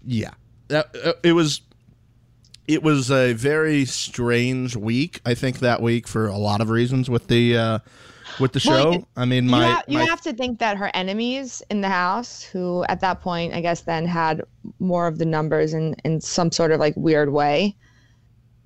Yeah. 0.05 0.31
That- 0.69 0.95
uh, 1.05 1.13
it 1.23 1.33
was 1.33 1.63
it 2.67 2.83
was 2.83 3.11
a 3.11 3.33
very 3.33 3.85
strange 3.87 4.77
week. 4.77 5.21
I 5.25 5.35
think 5.35 5.61
that 5.61 5.81
week 5.81 6.07
for 6.07 6.27
a 6.27 6.37
lot 6.37 6.61
of 6.61 6.69
reasons 6.71 7.09
with 7.09 7.29
the 7.29 7.57
uh 7.57 7.79
with 8.39 8.53
the 8.53 8.61
show. 8.61 8.93
you- 8.93 9.07
i 9.17 9.25
mean 9.25 9.45
you, 9.47 9.51
my, 9.51 9.67
have, 9.67 9.85
you 9.89 9.99
my 9.99 10.05
have 10.05 10.21
to 10.21 10.33
think 10.33 10.59
that 10.59 10.77
her 10.77 10.91
enemies 10.95 11.63
in 11.71 11.81
the 11.81 11.89
house, 11.89 12.43
who 12.43 12.85
at 12.89 13.01
that 13.01 13.21
point, 13.21 13.55
I 13.55 13.61
guess, 13.61 13.81
then 13.81 14.07
had 14.07 14.43
more 14.79 15.07
of 15.07 15.19
the 15.19 15.25
numbers 15.25 15.73
in, 15.75 15.95
in 16.05 16.21
some 16.21 16.53
sort 16.53 16.71
of 16.71 16.79
like 16.79 16.95
weird 16.97 17.33
way, 17.33 17.75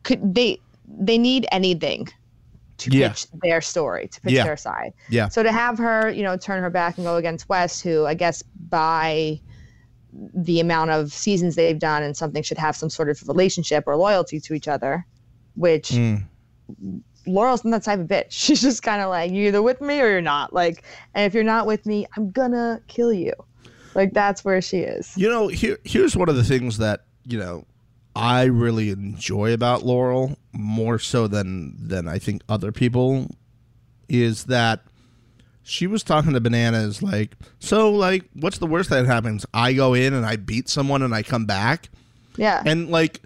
could 0.03 0.35
they 0.35 0.59
they 0.87 1.17
need 1.17 1.47
anything 1.53 2.09
to 2.91 2.97
Yeah. 2.97 3.09
pitch 3.09 3.27
their 3.43 3.61
story, 3.61 4.09
to 4.09 4.21
pitch 4.21 4.33
Yeah. 4.33 4.45
their 4.45 4.57
side. 4.57 4.93
yeah 5.11 5.29
So 5.29 5.43
to 5.43 5.51
have 5.53 5.79
her, 5.79 6.11
you 6.11 6.23
know, 6.23 6.37
turn 6.37 6.63
her 6.63 6.71
back 6.71 6.97
and 6.99 7.05
go 7.05 7.17
against 7.17 7.49
Wes, 7.49 7.81
who 7.81 8.07
I 8.07 8.15
guess 8.15 8.43
by 8.69 9.41
the 10.35 10.61
amount 10.61 10.91
of 10.91 11.13
seasons 11.13 11.55
they've 11.55 11.79
done 11.79 12.03
and 12.03 12.17
something 12.17 12.43
should 12.43 12.59
have 12.59 12.77
some 12.77 12.91
sort 12.91 13.09
of 13.09 13.27
relationship 13.27 13.85
or 13.87 13.97
loyalty 13.97 14.39
to 14.41 14.55
each 14.55 14.69
other, 14.69 15.07
which 15.55 15.91
Mm. 15.91 16.25
Laurel's 17.27 17.65
not 17.65 17.71
that 17.71 17.85
type 17.85 18.01
of 18.01 18.07
bitch. 18.09 18.27
She's 18.31 18.61
just 18.61 18.83
kind 18.83 19.01
of 19.01 19.09
like, 19.09 19.31
you're 19.33 19.47
either 19.49 19.63
with 19.63 19.81
me 19.81 20.01
or 20.01 20.09
you're 20.09 20.21
not. 20.21 20.53
Like, 20.53 20.83
and 21.15 21.25
if 21.27 21.35
you're 21.35 21.45
not 21.45 21.67
with 21.67 21.87
me, 21.87 22.07
I'm 22.17 22.31
gonna 22.31 22.81
kill 22.89 23.13
you. 23.13 23.33
Like, 23.95 24.13
that's 24.13 24.45
where 24.45 24.61
she 24.63 24.79
is. 24.79 25.13
You 25.17 25.29
know, 25.29 25.49
here 25.49 25.79
here's 25.85 26.17
one 26.17 26.29
of 26.29 26.37
the 26.37 26.45
things 26.45 26.79
that 26.79 27.05
you 27.27 27.39
know 27.39 27.65
I 28.15 28.45
really 28.45 28.91
enjoy 28.91 29.53
about 29.55 29.85
Laurel 29.85 30.37
more 30.53 30.99
so 30.99 31.27
than 31.27 31.75
than 31.79 32.07
I 32.09 32.19
think 32.19 32.43
other 32.49 32.73
people 32.73 33.29
is 34.09 34.45
that 34.45 34.81
she 35.63 35.87
was 35.87 36.03
talking 36.03 36.33
to 36.33 36.41
Bananas 36.41 37.03
like, 37.03 37.37
so 37.61 37.91
like, 37.93 38.25
what's 38.35 38.59
the 38.59 38.67
worst 38.67 38.91
that 38.91 39.07
happens? 39.07 39.47
I 39.55 39.73
go 39.73 39.95
in 39.95 40.13
and 40.13 40.27
I 40.27 40.37
beat 40.37 40.69
someone 40.69 41.03
and 41.03 41.15
I 41.15 41.23
come 41.23 41.47
back, 41.47 41.89
Yeah. 42.37 42.63
and 42.67 42.91
like, 42.91 43.21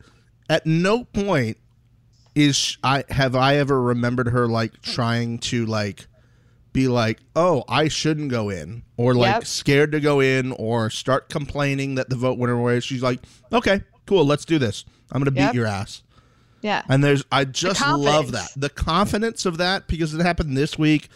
at 0.49 0.67
no 0.67 1.05
point 1.05 1.57
is 2.35 2.55
sh- 2.55 2.77
I 2.85 3.05
have 3.09 3.35
I 3.35 3.57
ever 3.57 3.81
remembered 3.83 4.29
her 4.29 4.47
like 4.47 4.81
trying 4.83 5.39
to 5.39 5.65
like 5.67 6.07
be 6.75 6.89
like, 6.89 7.21
oh, 7.35 7.65
I 7.69 7.89
shouldn't 7.89 8.31
go 8.31 8.51
in, 8.51 8.83
or 8.99 9.15
like 9.15 9.33
Yep. 9.37 9.45
scared 9.47 9.93
to 9.93 10.01
go 10.01 10.21
in, 10.21 10.53
or 10.53 10.91
start 10.91 11.31
complaining 11.31 11.95
that 11.95 12.11
the 12.11 12.17
vote 12.17 12.39
went 12.39 12.51
her 12.51 12.61
way. 12.61 12.79
She's 12.81 13.03
like, 13.03 13.21
okay, 13.51 13.81
cool, 14.07 14.25
let's 14.25 14.45
do 14.45 14.59
this. 14.59 14.85
I'm 15.13 15.21
gonna 15.21 15.31
beat 15.31 15.55
your 15.55 15.67
ass. 15.67 16.03
yeah. 16.63 16.83
And 16.89 17.03
there's, 17.05 17.25
I 17.31 17.45
just 17.45 17.81
love 17.81 18.33
that 18.33 18.49
the 18.57 18.69
confidence 18.71 19.47
of 19.47 19.59
that 19.59 19.87
because 19.87 20.15
it 20.15 20.21
happened 20.23 20.57
this 20.57 20.79
week. 20.79 21.09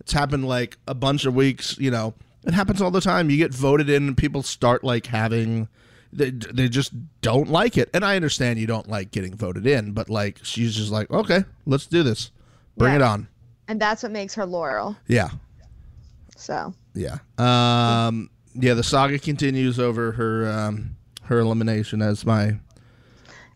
It's 0.00 0.12
happened 0.12 0.46
like 0.48 0.76
a 0.86 0.94
bunch 0.94 1.24
of 1.24 1.34
weeks. 1.34 1.76
You 1.78 1.90
know, 1.90 2.14
it 2.44 2.54
happens 2.54 2.80
all 2.82 2.90
the 2.90 3.00
time. 3.00 3.30
You 3.30 3.36
get 3.36 3.52
voted 3.54 3.88
in, 3.90 4.06
and 4.08 4.16
people 4.16 4.42
start 4.42 4.82
like 4.84 5.06
having. 5.06 5.68
They, 6.10 6.30
they 6.30 6.70
just 6.70 6.92
don't 7.20 7.50
like 7.50 7.76
it, 7.76 7.90
and 7.92 8.02
I 8.02 8.16
understand 8.16 8.58
you 8.58 8.66
don't 8.66 8.88
like 8.88 9.10
getting 9.10 9.34
voted 9.36 9.66
in, 9.66 9.92
but 9.92 10.08
like 10.08 10.38
she's 10.42 10.74
just 10.74 10.90
like, 10.90 11.10
okay, 11.10 11.44
let's 11.66 11.84
do 11.86 12.02
this, 12.02 12.30
bring 12.78 12.92
Yeah. 12.92 12.96
it 12.96 13.02
on. 13.02 13.28
and 13.68 13.78
that's 13.78 14.02
what 14.02 14.10
makes 14.12 14.34
her 14.34 14.46
Laurel. 14.46 14.96
Yeah, 15.06 15.28
So, 16.36 16.72
yeah. 16.94 17.18
Um, 17.36 18.30
yeah, 18.54 18.72
the 18.74 18.82
saga 18.82 19.18
continues 19.18 19.78
over 19.78 20.12
her 20.12 20.48
um, 20.50 20.96
her 21.28 21.38
elimination 21.38 22.02
as 22.02 22.24
my 22.26 22.58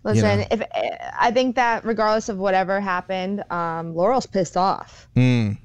Listen, 0.05 0.41
know. 0.41 0.47
if 0.51 0.63
I 1.19 1.31
think 1.31 1.55
that 1.57 1.85
regardless 1.85 2.29
of 2.29 2.37
whatever 2.39 2.81
happened, 2.81 3.45
um, 3.53 3.95
Laurel's 3.95 4.27
pissed 4.27 4.57
off. 4.57 5.09
mm, 5.15 5.57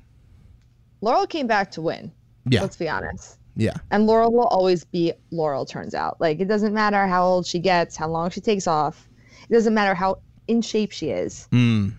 Laurel 1.01 1.25
came 1.27 1.47
back 1.47 1.71
to 1.71 1.81
win. 1.81 2.11
yeah 2.49 2.61
Let's 2.61 2.75
be 2.77 2.87
honest. 2.89 3.37
yeah 3.55 3.73
And 3.91 4.05
Laurel 4.05 4.31
will 4.31 4.45
always 4.47 4.83
be 4.83 5.13
Laurel. 5.31 5.65
Turns 5.65 5.95
out, 5.95 6.19
like 6.21 6.39
it 6.39 6.47
doesn't 6.47 6.73
matter 6.73 7.07
how 7.07 7.25
old 7.25 7.45
she 7.47 7.59
gets, 7.59 7.95
how 7.95 8.07
long 8.07 8.29
she 8.29 8.41
takes 8.41 8.67
off. 8.67 9.07
It 9.49 9.53
doesn't 9.53 9.73
matter 9.73 9.93
how 9.95 10.19
in 10.47 10.61
shape 10.61 10.91
she 10.91 11.09
is. 11.09 11.47
mm, 11.51 11.93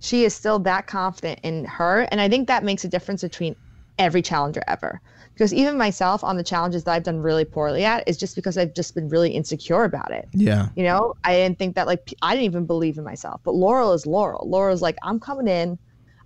She 0.00 0.24
is 0.24 0.34
still 0.34 0.58
that 0.60 0.86
confident 0.86 1.40
in 1.42 1.64
her, 1.64 2.02
and 2.10 2.20
I 2.20 2.28
think 2.28 2.46
that 2.48 2.62
makes 2.64 2.84
a 2.84 2.88
difference 2.88 3.22
between 3.22 3.56
every 4.00 4.22
challenger 4.22 4.62
ever. 4.66 5.00
Because 5.34 5.54
even 5.54 5.78
myself 5.78 6.24
on 6.24 6.36
the 6.36 6.42
challenges 6.42 6.84
that 6.84 6.92
I've 6.92 7.02
done 7.04 7.20
really 7.20 7.44
poorly 7.44 7.84
at 7.84 8.06
is 8.08 8.16
just 8.16 8.34
because 8.34 8.58
I've 8.58 8.74
just 8.74 8.94
been 8.94 9.08
really 9.08 9.30
insecure 9.30 9.84
about 9.84 10.10
it. 10.10 10.28
yeah 10.32 10.68
You 10.74 10.84
know, 10.84 11.14
I 11.22 11.34
didn't 11.34 11.58
think 11.58 11.76
that 11.76 11.86
like 11.86 12.12
I 12.20 12.34
didn't 12.34 12.46
even 12.46 12.66
believe 12.66 12.98
in 12.98 13.04
myself. 13.04 13.40
But 13.44 13.54
Laurel 13.54 13.92
is 13.92 14.06
Laurel. 14.06 14.48
Laurel's 14.48 14.82
like, 14.82 14.96
I'm 15.02 15.20
coming 15.20 15.46
in, 15.46 15.78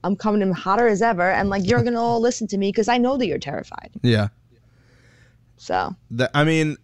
I'm 0.02 0.16
coming 0.16 0.40
in 0.40 0.52
hotter 0.52 0.88
as 0.88 1.02
ever, 1.02 1.30
and 1.30 1.50
like 1.50 1.68
you're 1.68 1.82
gonna 1.82 2.00
all 2.00 2.20
listen 2.20 2.46
to 2.48 2.58
me 2.58 2.68
because 2.68 2.88
I 2.88 2.98
know 2.98 3.16
that 3.18 3.26
you're 3.26 3.38
terrified. 3.38 3.90
yeah. 4.02 4.28
So 5.56 5.94
That 6.10 6.30
I 6.34 6.44
mean, 6.44 6.76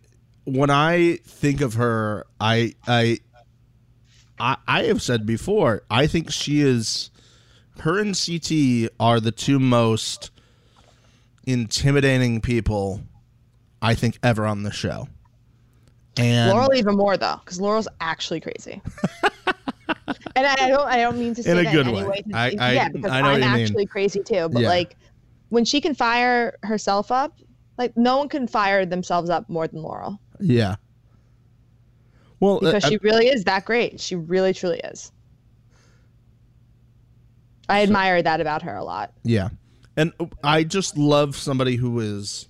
when 0.44 0.70
I 0.70 1.18
think 1.24 1.60
of 1.60 1.74
her, 1.74 2.26
I 2.40 2.74
I 2.86 3.18
I, 4.38 4.56
I 4.66 4.82
have 4.84 5.02
said 5.02 5.26
before, 5.26 5.82
I 5.90 6.06
think 6.06 6.30
she 6.30 6.60
is 6.60 7.10
her 7.80 7.98
and 7.98 8.14
CT 8.14 8.90
are 8.98 9.20
the 9.20 9.32
two 9.32 9.58
most 9.58 10.30
intimidating 11.52 12.40
people 12.40 13.02
I 13.82 13.94
think 13.94 14.18
ever 14.22 14.46
on 14.46 14.62
the 14.62 14.70
show. 14.72 15.08
And 16.16 16.50
Laurel 16.50 16.74
even 16.74 16.96
more 16.96 17.16
though, 17.16 17.36
because 17.44 17.60
Laurel's 17.60 17.88
actually 18.00 18.40
crazy. 18.40 18.82
and 20.36 20.46
I, 20.46 20.54
I 20.60 20.68
don't 20.68 20.86
I 20.88 20.96
don't 20.98 21.18
mean 21.18 21.34
to 21.34 21.42
say 21.42 21.52
In 21.52 21.58
a 21.58 21.62
that 21.62 21.72
good 21.72 21.86
in 21.86 21.94
any 21.94 22.02
way. 22.02 22.08
way. 22.08 22.22
I, 22.34 22.56
I, 22.58 22.72
yeah, 22.72 22.88
because 22.88 23.10
I 23.10 23.20
know 23.22 23.28
I'm 23.30 23.42
you 23.42 23.48
mean. 23.48 23.60
actually 23.62 23.86
crazy 23.86 24.22
too. 24.22 24.48
But 24.50 24.62
Yeah. 24.62 24.68
like 24.68 24.96
when 25.50 25.64
she 25.64 25.80
can 25.80 25.94
fire 25.94 26.56
herself 26.62 27.10
up, 27.12 27.38
like 27.78 27.96
no 27.96 28.18
one 28.18 28.28
can 28.28 28.46
fire 28.46 28.84
themselves 28.84 29.30
up 29.30 29.48
more 29.48 29.66
than 29.68 29.82
Laurel. 29.82 30.20
yeah. 30.40 30.76
Well, 32.40 32.58
because 32.60 32.84
uh, 32.84 32.88
she 32.88 32.96
really 33.02 33.28
is 33.28 33.44
that 33.44 33.66
great. 33.66 34.00
She 34.00 34.16
really 34.16 34.54
truly 34.54 34.80
is. 34.80 35.12
I 37.68 37.82
admire 37.82 38.22
that 38.22 38.40
about 38.40 38.62
her 38.62 38.74
a 38.74 38.82
lot. 38.82 39.12
Yeah. 39.24 39.50
And 39.96 40.12
I 40.42 40.64
just 40.64 40.96
love 40.96 41.36
somebody 41.36 41.76
who 41.76 42.00
is 42.00 42.48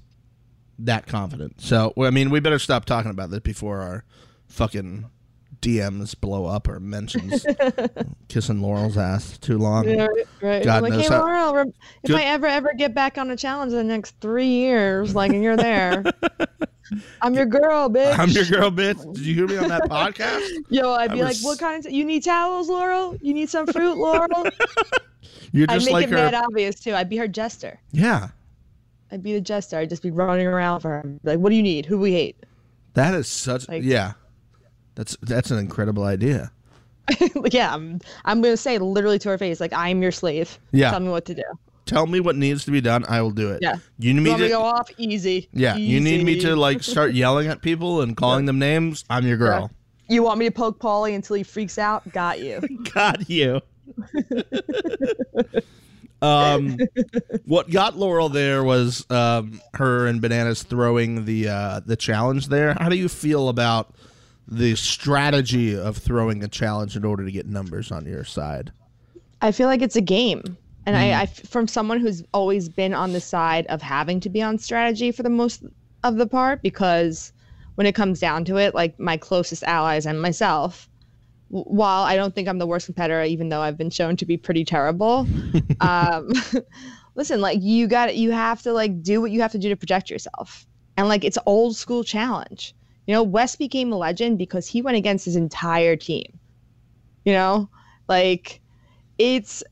that 0.78 1.06
confident. 1.06 1.60
So, 1.60 1.92
I 1.98 2.10
mean, 2.10 2.30
we 2.30 2.40
better 2.40 2.58
stop 2.58 2.84
talking 2.84 3.10
about 3.10 3.30
this 3.30 3.40
before 3.40 3.80
our 3.80 4.04
fucking 4.48 5.06
DMs 5.60 6.18
blow 6.18 6.46
up 6.46 6.68
or 6.68 6.80
mentions 6.80 7.44
kissing 8.28 8.62
Laurel's 8.62 8.96
ass 8.96 9.36
too 9.38 9.58
long. 9.58 9.86
right. 10.40 10.64
God 10.64 10.82
like, 10.82 10.92
knows 10.92 11.02
hey, 11.02 11.14
how- 11.14 11.20
Laurel, 11.20 11.72
if 12.02 12.08
Good- 12.08 12.16
I 12.16 12.24
ever 12.24 12.46
ever 12.46 12.72
get 12.76 12.94
back 12.94 13.18
on 13.18 13.30
a 13.30 13.36
challenge 13.36 13.72
in 13.72 13.78
the 13.78 13.84
next 13.84 14.18
three 14.20 14.46
years, 14.48 15.14
like, 15.14 15.32
and 15.32 15.42
you're 15.42 15.56
there, 15.56 16.02
I'm 17.22 17.34
your 17.34 17.46
girl, 17.46 17.88
bitch. 17.88 18.18
I'm 18.18 18.28
your 18.30 18.44
girl, 18.44 18.70
bitch. 18.70 19.14
Did 19.14 19.24
you 19.24 19.34
hear 19.34 19.46
me 19.46 19.56
on 19.58 19.68
that 19.68 19.82
podcast? 19.90 20.48
Yo, 20.68 20.92
I'd 20.92 21.10
I 21.10 21.14
be 21.14 21.22
like, 21.22 21.36
what 21.42 21.58
kind 21.58 21.84
of? 21.84 21.92
You 21.92 22.04
need 22.04 22.24
towels, 22.24 22.68
Laurel? 22.68 23.16
You 23.22 23.34
need 23.34 23.48
some 23.50 23.66
fruit, 23.66 23.96
Laurel? 23.96 24.44
You're 25.52 25.66
I'd 25.68 25.82
make 25.84 25.90
like 25.92 26.04
it 26.04 26.10
her. 26.10 26.16
mad 26.16 26.34
obvious 26.34 26.78
too. 26.80 26.94
I'd 26.94 27.08
be 27.08 27.16
her 27.16 27.28
jester. 27.28 27.80
Yeah. 27.92 28.28
I'd 29.12 29.22
be 29.22 29.32
the 29.32 29.40
jester. 29.40 29.78
I'd 29.78 29.88
just 29.90 30.02
be 30.02 30.10
running 30.10 30.46
around 30.46 30.80
for 30.80 30.90
her. 30.90 31.04
Like, 31.24 31.38
what 31.40 31.50
do 31.50 31.56
you 31.56 31.62
need? 31.62 31.86
Who 31.86 31.98
we 31.98 32.12
hate? 32.12 32.36
That 32.94 33.14
is 33.14 33.26
such 33.28 33.68
Like- 33.68 33.82
yeah. 33.82 34.12
That's 34.94 35.16
that's 35.22 35.50
an 35.50 35.58
incredible 35.58 36.04
idea. 36.04 36.50
yeah, 37.50 37.74
I'm. 37.74 38.00
I'm 38.24 38.40
gonna 38.42 38.56
say 38.56 38.78
literally 38.78 39.18
to 39.20 39.28
her 39.30 39.38
face, 39.38 39.58
like, 39.60 39.72
I'm 39.72 40.02
your 40.02 40.12
slave. 40.12 40.58
Yeah. 40.72 40.90
Tell 40.90 41.00
me 41.00 41.08
what 41.08 41.24
to 41.26 41.34
do. 41.34 41.42
Tell 41.90 42.06
me 42.06 42.20
what 42.20 42.36
needs 42.36 42.64
to 42.66 42.70
be 42.70 42.80
done, 42.80 43.04
I 43.08 43.20
will 43.20 43.32
do 43.32 43.50
it. 43.50 43.58
Yeah. 43.60 43.74
You 43.98 44.14
need 44.14 44.20
You 44.24 44.32
me 44.32 44.38
to 44.38 44.44
to 44.44 44.48
go 44.48 44.62
off? 44.62 44.88
Easy. 44.96 45.48
Yeah, 45.52 45.74
you 45.74 45.98
need 45.98 46.24
me 46.24 46.38
to 46.38 46.54
like 46.54 46.84
start 46.84 47.14
yelling 47.14 47.48
at 47.48 47.62
people 47.62 48.02
and 48.02 48.16
calling 48.16 48.44
them 48.44 48.60
names. 48.60 49.04
I'm 49.10 49.26
your 49.26 49.36
girl. 49.36 49.72
You 50.08 50.22
want 50.22 50.38
me 50.38 50.44
to 50.44 50.52
poke 50.52 50.78
Paulie 50.78 51.16
until 51.16 51.34
he 51.34 51.42
freaks 51.42 51.78
out? 51.78 52.08
Got 52.12 52.38
you. 52.38 52.60
Got 52.94 53.28
you. 53.28 53.60
um, 56.22 56.78
what 57.44 57.68
got 57.70 57.96
Laurel 57.96 58.28
there 58.28 58.62
was 58.62 59.04
um, 59.10 59.60
her 59.74 60.06
and 60.06 60.20
Bananas 60.20 60.62
throwing 60.62 61.24
the 61.24 61.48
uh, 61.48 61.80
the 61.84 61.96
challenge 61.96 62.46
there. 62.46 62.74
How 62.74 62.88
do 62.88 62.96
you 62.96 63.08
feel 63.08 63.48
about 63.48 63.96
the 64.46 64.76
strategy 64.76 65.76
of 65.76 65.96
throwing 65.96 66.44
a 66.44 66.48
challenge 66.48 66.96
in 66.96 67.04
order 67.04 67.24
to 67.24 67.32
get 67.32 67.46
numbers 67.46 67.90
on 67.90 68.06
your 68.06 68.22
side? 68.22 68.70
I 69.42 69.50
feel 69.50 69.66
like 69.66 69.82
it's 69.82 69.96
a 69.96 70.00
game. 70.00 70.56
And 70.86 70.96
Mm. 70.96 70.98
I, 70.98 71.22
I, 71.22 71.26
from 71.26 71.68
someone 71.68 72.00
who's 72.00 72.22
always 72.32 72.68
been 72.68 72.94
on 72.94 73.12
the 73.12 73.20
side 73.20 73.66
of 73.66 73.82
having 73.82 74.20
to 74.20 74.30
be 74.30 74.42
on 74.42 74.58
strategy 74.58 75.12
for 75.12 75.22
the 75.22 75.30
most 75.30 75.62
of 76.02 76.16
the 76.16 76.26
part, 76.26 76.62
because 76.62 77.32
when 77.74 77.86
it 77.86 77.94
comes 77.94 78.18
down 78.20 78.44
to 78.46 78.56
it, 78.56 78.74
like 78.74 78.98
my 78.98 79.16
closest 79.16 79.62
allies 79.64 80.06
and 80.06 80.20
myself, 80.20 80.88
while 81.48 82.02
I 82.04 82.16
don't 82.16 82.34
think 82.34 82.48
I'm 82.48 82.58
the 82.58 82.66
worst 82.66 82.86
competitor, 82.86 83.22
even 83.22 83.48
though 83.48 83.60
I've 83.60 83.76
been 83.76 83.90
shown 83.90 84.16
to 84.16 84.26
be 84.26 84.36
pretty 84.36 84.64
terrible, 84.64 85.26
um, 85.80 86.28
listen, 87.14 87.40
like 87.40 87.58
you 87.60 87.86
got, 87.86 88.16
you 88.16 88.30
have 88.30 88.62
to 88.62 88.72
like 88.72 89.02
do 89.02 89.20
what 89.20 89.30
you 89.30 89.40
have 89.42 89.52
to 89.52 89.58
do 89.58 89.68
to 89.68 89.76
protect 89.76 90.10
yourself, 90.10 90.66
and 90.96 91.08
like 91.08 91.24
it's 91.24 91.38
old 91.46 91.76
school 91.76 92.04
challenge. 92.04 92.74
You 93.06 93.14
know, 93.14 93.22
Wes 93.22 93.56
became 93.56 93.92
a 93.92 93.96
legend 93.96 94.38
because 94.38 94.68
he 94.68 94.82
went 94.82 94.96
against 94.96 95.24
his 95.24 95.36
entire 95.36 95.96
team. 95.96 96.38
You 97.24 97.32
know, 97.32 97.70
like 98.08 98.60
it's 99.18 99.62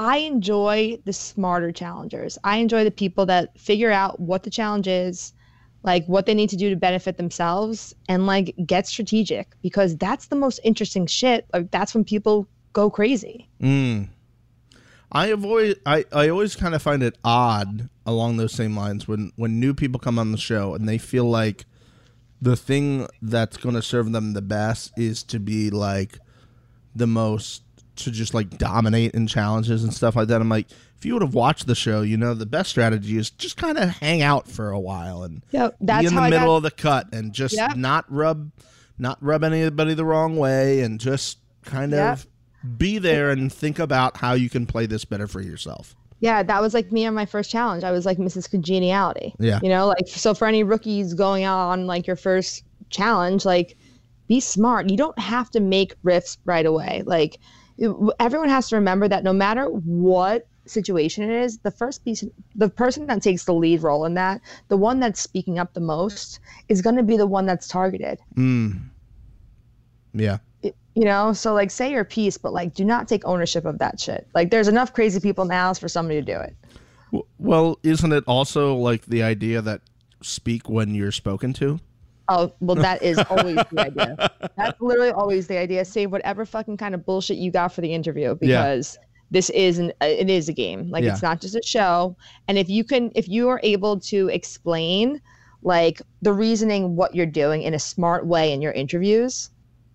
I 0.00 0.16
enjoy 0.16 0.98
the 1.04 1.12
smarter 1.12 1.72
challengers. 1.72 2.38
I 2.42 2.56
enjoy 2.56 2.84
the 2.84 2.90
people 2.90 3.26
that 3.26 3.60
figure 3.60 3.90
out 3.90 4.18
what 4.18 4.44
the 4.44 4.50
challenge 4.50 4.88
is, 4.88 5.34
like 5.82 6.06
what 6.06 6.24
they 6.24 6.32
need 6.32 6.48
to 6.48 6.56
do 6.56 6.70
to 6.70 6.76
benefit 6.76 7.18
themselves 7.18 7.94
and 8.08 8.26
like 8.26 8.54
get 8.64 8.86
strategic 8.86 9.54
because 9.60 9.98
that's 9.98 10.28
the 10.28 10.36
most 10.36 10.58
interesting 10.64 11.06
shit. 11.06 11.44
Like 11.52 11.70
that's 11.70 11.94
when 11.94 12.04
people 12.04 12.48
go 12.72 12.88
crazy. 12.88 13.46
Mm. 13.60 14.08
I 15.12 15.26
avoid. 15.26 15.78
I, 15.84 16.06
I 16.12 16.30
always 16.30 16.56
kind 16.56 16.74
of 16.74 16.80
find 16.80 17.02
it 17.02 17.18
odd 17.22 17.90
along 18.06 18.38
those 18.38 18.54
same 18.54 18.74
lines 18.74 19.06
when 19.06 19.32
when 19.36 19.60
new 19.60 19.74
people 19.74 20.00
come 20.00 20.18
on 20.18 20.32
the 20.32 20.38
show 20.38 20.72
and 20.72 20.88
they 20.88 20.96
feel 20.96 21.26
like 21.26 21.66
the 22.40 22.56
thing 22.56 23.06
that's 23.20 23.58
going 23.58 23.74
to 23.74 23.82
serve 23.82 24.12
them 24.12 24.32
the 24.32 24.40
best 24.40 24.92
is 24.96 25.22
to 25.24 25.38
be 25.38 25.68
like 25.68 26.18
the 26.94 27.06
most 27.06 27.64
to 28.04 28.10
just 28.10 28.34
like 28.34 28.58
dominate 28.58 29.14
in 29.14 29.26
challenges 29.26 29.84
and 29.84 29.92
stuff 29.92 30.16
like 30.16 30.28
that. 30.28 30.40
I'm 30.40 30.48
like, 30.48 30.66
if 30.96 31.04
you 31.04 31.14
would 31.14 31.22
have 31.22 31.34
watched 31.34 31.66
the 31.66 31.74
show, 31.74 32.02
you 32.02 32.16
know 32.16 32.34
the 32.34 32.46
best 32.46 32.70
strategy 32.70 33.16
is 33.16 33.30
just 33.30 33.56
kind 33.56 33.78
of 33.78 33.88
hang 33.88 34.22
out 34.22 34.48
for 34.48 34.70
a 34.70 34.80
while 34.80 35.22
and 35.22 35.42
Yep, 35.50 35.76
that's 35.80 36.02
be 36.02 36.08
in 36.08 36.14
the 36.14 36.28
middle 36.28 36.46
got, 36.46 36.56
of 36.56 36.62
the 36.64 36.70
cut 36.70 37.12
and 37.12 37.32
just 37.32 37.54
Yep. 37.56 37.76
not 37.76 38.04
rub 38.08 38.50
not 38.98 39.16
rub 39.22 39.42
anybody 39.44 39.94
the 39.94 40.04
wrong 40.04 40.36
way 40.36 40.80
and 40.80 41.00
just 41.00 41.38
kind 41.64 41.92
Yep. 41.92 42.12
of 42.12 42.26
be 42.76 42.98
there 42.98 43.30
and 43.30 43.52
think 43.52 43.78
about 43.78 44.18
how 44.18 44.34
you 44.34 44.50
can 44.50 44.66
play 44.66 44.86
this 44.86 45.04
better 45.04 45.26
for 45.26 45.40
yourself. 45.40 45.96
Yeah, 46.20 46.42
that 46.42 46.60
was 46.60 46.74
like 46.74 46.92
me 46.92 47.06
on 47.06 47.14
my 47.14 47.24
first 47.24 47.50
challenge. 47.50 47.82
I 47.82 47.92
was 47.92 48.04
like 48.04 48.18
Mrs. 48.18 48.50
Congeniality. 48.50 49.34
Yeah. 49.38 49.58
You 49.62 49.70
know, 49.70 49.86
like 49.86 50.06
so 50.06 50.34
for 50.34 50.46
any 50.46 50.62
rookies 50.62 51.14
going 51.14 51.44
out 51.44 51.70
on 51.70 51.86
like 51.86 52.06
your 52.06 52.16
first 52.16 52.62
challenge, 52.90 53.46
like 53.46 53.78
be 54.28 54.38
smart. 54.38 54.90
You 54.90 54.98
don't 54.98 55.18
have 55.18 55.50
to 55.52 55.60
make 55.60 56.00
riffs 56.02 56.36
right 56.44 56.66
away. 56.66 57.02
Like 57.06 57.38
everyone 58.18 58.48
has 58.48 58.68
to 58.68 58.76
remember 58.76 59.08
that 59.08 59.24
no 59.24 59.32
matter 59.32 59.66
what 59.66 60.46
situation 60.66 61.28
it 61.28 61.30
is, 61.30 61.58
the 61.58 61.70
first 61.70 62.04
piece, 62.04 62.24
the 62.54 62.68
person 62.68 63.06
that 63.06 63.22
takes 63.22 63.44
the 63.44 63.54
lead 63.54 63.82
role 63.82 64.04
in 64.04 64.14
that, 64.14 64.40
the 64.68 64.76
one 64.76 65.00
that's 65.00 65.20
speaking 65.20 65.58
up 65.58 65.72
the 65.74 65.80
most, 65.80 66.40
is 66.68 66.82
going 66.82 66.96
to 66.96 67.02
be 67.02 67.16
the 67.16 67.26
one 67.26 67.46
that's 67.46 67.66
targeted. 67.66 68.18
Mm. 68.36 68.80
Yeah. 70.12 70.38
It- 70.62 70.76
you 70.94 71.04
know, 71.04 71.32
so 71.32 71.54
like 71.54 71.70
say 71.70 71.90
your 71.90 72.04
piece, 72.04 72.36
but 72.36 72.52
like 72.52 72.74
do 72.74 72.84
not 72.84 73.08
take 73.08 73.24
ownership 73.24 73.64
of 73.64 73.78
that 73.78 74.00
shit. 74.00 74.28
Like 74.34 74.50
there's 74.50 74.68
enough 74.68 74.92
crazy 74.92 75.20
people 75.20 75.44
now 75.44 75.72
for 75.72 75.88
somebody 75.88 76.20
to 76.20 76.26
do 76.26 76.38
it. 76.38 77.24
Well, 77.38 77.78
isn't 77.82 78.12
it 78.12 78.24
also 78.26 78.74
like 78.74 79.06
the 79.06 79.22
idea 79.22 79.62
that 79.62 79.80
speak 80.22 80.68
when 80.68 80.94
you're 80.94 81.12
spoken 81.12 81.52
to? 81.54 81.80
Oh, 82.32 82.52
well, 82.60 82.76
that 82.76 83.02
is 83.02 83.18
always 83.28 83.56
the 83.72 83.80
idea. 83.80 84.30
That's 84.56 84.80
literally 84.80 85.10
always 85.10 85.48
the 85.48 85.58
idea. 85.58 85.84
Save 85.84 86.12
whatever 86.12 86.46
fucking 86.46 86.76
kind 86.76 86.94
of 86.94 87.04
bullshit 87.04 87.38
you 87.38 87.50
got 87.50 87.72
for 87.74 87.80
the 87.80 87.92
interview 87.92 88.36
because 88.36 88.96
this 89.32 89.50
is 89.50 89.78
an 89.80 89.92
uh, 90.00 90.06
it 90.06 90.30
is 90.30 90.48
a 90.48 90.52
game. 90.52 90.88
Like 90.90 91.02
Yeah. 91.02 91.12
it's 91.12 91.22
not 91.22 91.40
just 91.40 91.56
a 91.56 91.62
show. 91.64 92.16
And 92.46 92.56
if 92.56 92.68
you 92.68 92.84
can, 92.84 93.10
if 93.16 93.28
you 93.28 93.48
are 93.48 93.60
able 93.64 93.98
to 94.00 94.28
explain 94.28 95.20
like 95.62 96.00
the 96.22 96.32
reasoning 96.32 96.94
what 96.96 97.16
you're 97.16 97.26
doing 97.26 97.62
in 97.62 97.74
a 97.74 97.78
smart 97.80 98.26
way 98.26 98.52
in 98.52 98.62
your 98.62 98.72
interviews, 98.72 99.50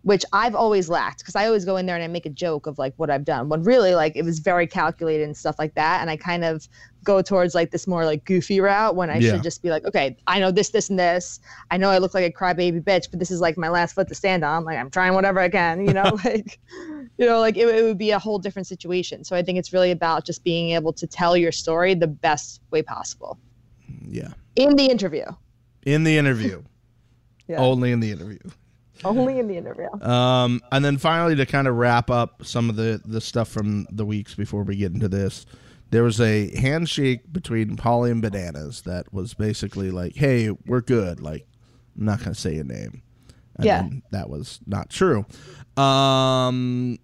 which 0.06 0.24
I've 0.34 0.54
always 0.54 0.88
lacked 0.88 1.18
because 1.20 1.36
I 1.36 1.48
always 1.48 1.66
go 1.66 1.78
in 1.78 1.88
there 1.88 1.96
and 1.96 2.04
I 2.04 2.08
make 2.08 2.28
a 2.28 2.30
joke 2.30 2.68
of 2.68 2.78
like 2.78 2.94
what 2.98 3.10
I've 3.10 3.26
done. 3.26 3.50
When 3.50 3.64
really 3.64 3.96
like 3.96 4.16
it 4.16 4.22
was 4.24 4.38
very 4.38 4.68
calculated 4.68 5.24
and 5.24 5.36
stuff 5.36 5.56
like 5.58 5.74
that, 5.74 6.00
and 6.00 6.12
I 6.12 6.16
kind 6.16 6.46
of 6.46 6.70
go 7.04 7.24
towards 7.24 7.56
like 7.56 7.72
this 7.72 7.88
more 7.88 8.06
like 8.06 8.24
goofy 8.24 8.60
route 8.62 8.96
when 8.96 9.10
I 9.10 9.18
Yeah. 9.18 9.32
should 9.32 9.42
just 9.42 9.64
be 9.64 9.72
like, 9.72 9.84
okay, 9.84 10.16
I 10.28 10.40
know 10.40 10.52
this, 10.52 10.70
this, 10.70 10.92
and 10.92 11.00
this. 11.00 11.40
I 11.72 11.78
know 11.78 11.90
I 11.90 11.98
look 11.98 12.14
like 12.14 12.24
a 12.24 12.32
crybaby 12.32 12.84
bitch, 12.84 13.10
but 13.10 13.20
this 13.20 13.32
is 13.32 13.42
like 13.42 13.58
my 13.58 13.68
last 13.70 13.94
foot 13.96 14.08
to 14.10 14.14
stand 14.16 14.46
on. 14.46 14.64
Like 14.64 14.78
I'm 14.78 14.92
trying 14.92 15.16
whatever 15.16 15.40
I 15.40 15.50
can, 15.50 15.84
you 15.84 15.92
know, 15.94 16.20
like 16.24 16.60
you 17.18 17.26
know, 17.26 17.40
like 17.40 17.58
it, 17.58 17.68
it 17.68 17.82
would 17.84 17.98
be 17.98 18.12
a 18.12 18.20
whole 18.20 18.38
different 18.38 18.68
situation. 18.68 19.24
So 19.24 19.36
I 19.36 19.42
think 19.42 19.58
it's 19.58 19.74
really 19.74 19.90
about 19.90 20.24
just 20.24 20.44
being 20.44 20.70
able 20.72 20.94
to 20.94 21.08
tell 21.08 21.36
your 21.36 21.52
story 21.52 21.96
the 21.96 22.08
best 22.08 22.62
way 22.70 22.84
possible 22.84 23.40
Yeah. 24.08 24.34
in 24.56 24.76
the 24.76 24.86
interview. 24.86 25.26
In 25.84 26.04
the 26.04 26.16
interview. 26.16 26.62
Yeah. 27.48 27.58
Only 27.60 27.92
in 27.92 28.00
the 28.00 28.12
interview. 28.12 28.40
Only 29.06 29.40
in 29.40 29.48
the 29.48 29.58
interview. 29.58 29.90
Um, 30.02 30.62
and 30.72 30.86
then 30.86 30.98
finally, 30.98 31.36
to 31.36 31.46
kind 31.46 31.68
of 31.68 31.76
wrap 31.76 32.10
up 32.10 32.46
some 32.46 32.70
of 32.70 32.76
the, 32.76 33.02
the 33.06 33.20
stuff 33.22 33.50
from 33.50 33.88
the 33.92 34.06
weeks 34.06 34.36
before 34.36 34.64
we 34.64 34.76
get 34.78 34.94
into 34.94 35.08
this, 35.10 35.46
there 35.92 36.04
was 36.04 36.20
a 36.22 36.56
handshake 36.58 37.32
between 37.32 37.76
Paulie 37.76 38.12
and 38.12 38.22
Bananas 38.22 38.82
that 38.84 39.14
was 39.14 39.34
basically 39.34 39.92
like, 39.92 40.16
hey, 40.16 40.50
we're 40.66 40.82
good. 40.82 41.20
Like, 41.20 41.46
I'm 41.98 42.06
not 42.06 42.20
going 42.20 42.34
to 42.34 42.40
say 42.40 42.56
your 42.56 42.64
name. 42.64 43.02
And 43.58 43.66
Yeah. 43.66 43.88
that 44.12 44.30
was 44.30 44.60
not 44.66 44.90
true. 44.90 45.26
Um, 45.82 47.00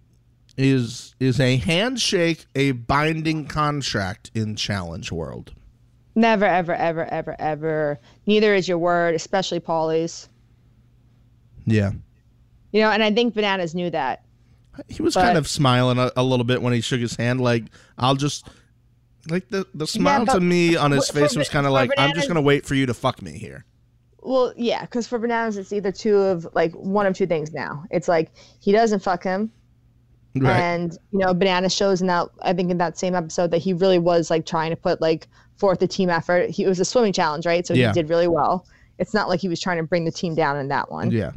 is 0.58 1.14
is 1.18 1.40
a 1.40 1.56
handshake 1.56 2.44
a 2.54 2.72
binding 2.72 3.46
contract 3.46 4.30
in 4.34 4.54
Challenge 4.56 5.10
World? 5.10 5.52
Never, 6.14 6.44
ever, 6.44 6.74
ever, 6.74 7.06
ever, 7.10 7.36
ever. 7.38 7.98
Neither 8.26 8.54
is 8.54 8.68
your 8.68 8.76
word, 8.76 9.14
especially 9.14 9.60
Paulie's. 9.60 10.28
Yeah. 11.66 11.92
You 12.72 12.80
know, 12.82 12.90
and 12.90 13.02
I 13.02 13.12
think 13.12 13.34
Bananas 13.34 13.74
knew 13.74 13.90
that. 13.90 14.24
He 14.88 15.02
was 15.02 15.14
But- 15.14 15.22
kind 15.24 15.38
of 15.38 15.46
smiling 15.46 15.98
a, 15.98 16.10
a 16.16 16.22
little 16.22 16.44
bit 16.44 16.62
when 16.62 16.72
he 16.72 16.80
shook 16.80 17.00
his 17.00 17.14
hand. 17.16 17.40
Like, 17.40 17.64
I'll 17.98 18.14
just. 18.14 18.48
Like 19.28 19.48
the, 19.50 19.64
the 19.74 19.86
smile 19.86 20.24
but 20.24 20.32
to 20.34 20.40
me 20.40 20.74
on 20.74 20.90
his 20.90 21.08
face 21.08 21.34
for 21.34 21.38
was 21.38 21.48
kind 21.48 21.64
of 21.64 21.70
like 21.72 21.92
I'm 21.96 22.12
just 22.12 22.26
gonna 22.26 22.40
wait 22.42 22.66
for 22.66 22.74
you 22.74 22.86
to 22.86 22.94
fuck 22.94 23.22
me 23.22 23.38
here. 23.38 23.64
Well, 24.20 24.52
yeah, 24.56 24.80
because 24.80 25.06
for 25.06 25.16
Bananas, 25.16 25.56
it's 25.56 25.72
either 25.72 25.92
two 25.92 26.16
of 26.16 26.44
like 26.54 26.72
one 26.72 27.06
of 27.06 27.14
two 27.14 27.28
things 27.28 27.52
now. 27.52 27.84
It's 27.92 28.08
like 28.08 28.32
he 28.60 28.72
doesn't 28.72 28.98
fuck 28.98 29.22
him, 29.22 29.52
Right. 30.34 30.58
and 30.58 30.90
you 31.12 31.20
know, 31.20 31.32
Banana 31.34 31.70
shows 31.70 32.00
in 32.00 32.08
that 32.08 32.30
I 32.42 32.52
think 32.52 32.72
in 32.72 32.78
that 32.78 32.98
same 32.98 33.14
episode 33.14 33.52
that 33.52 33.58
he 33.58 33.72
really 33.74 34.00
was 34.00 34.28
like 34.28 34.44
trying 34.44 34.70
to 34.70 34.76
put 34.76 35.00
like 35.00 35.28
forth 35.56 35.80
a 35.82 35.86
team 35.86 36.10
effort. 36.10 36.50
He 36.50 36.64
it 36.64 36.68
was 36.68 36.80
a 36.80 36.84
swimming 36.84 37.12
challenge, 37.12 37.46
right? 37.46 37.64
So 37.64 37.74
Yeah. 37.74 37.88
he 37.88 37.92
did 37.92 38.08
really 38.08 38.26
well. 38.26 38.66
It's 38.98 39.14
not 39.14 39.28
like 39.28 39.38
he 39.38 39.48
was 39.48 39.60
trying 39.60 39.76
to 39.76 39.84
bring 39.84 40.04
the 40.04 40.10
team 40.10 40.34
down 40.34 40.56
in 40.56 40.66
that 40.68 40.90
one. 40.90 41.12
yeah. 41.12 41.30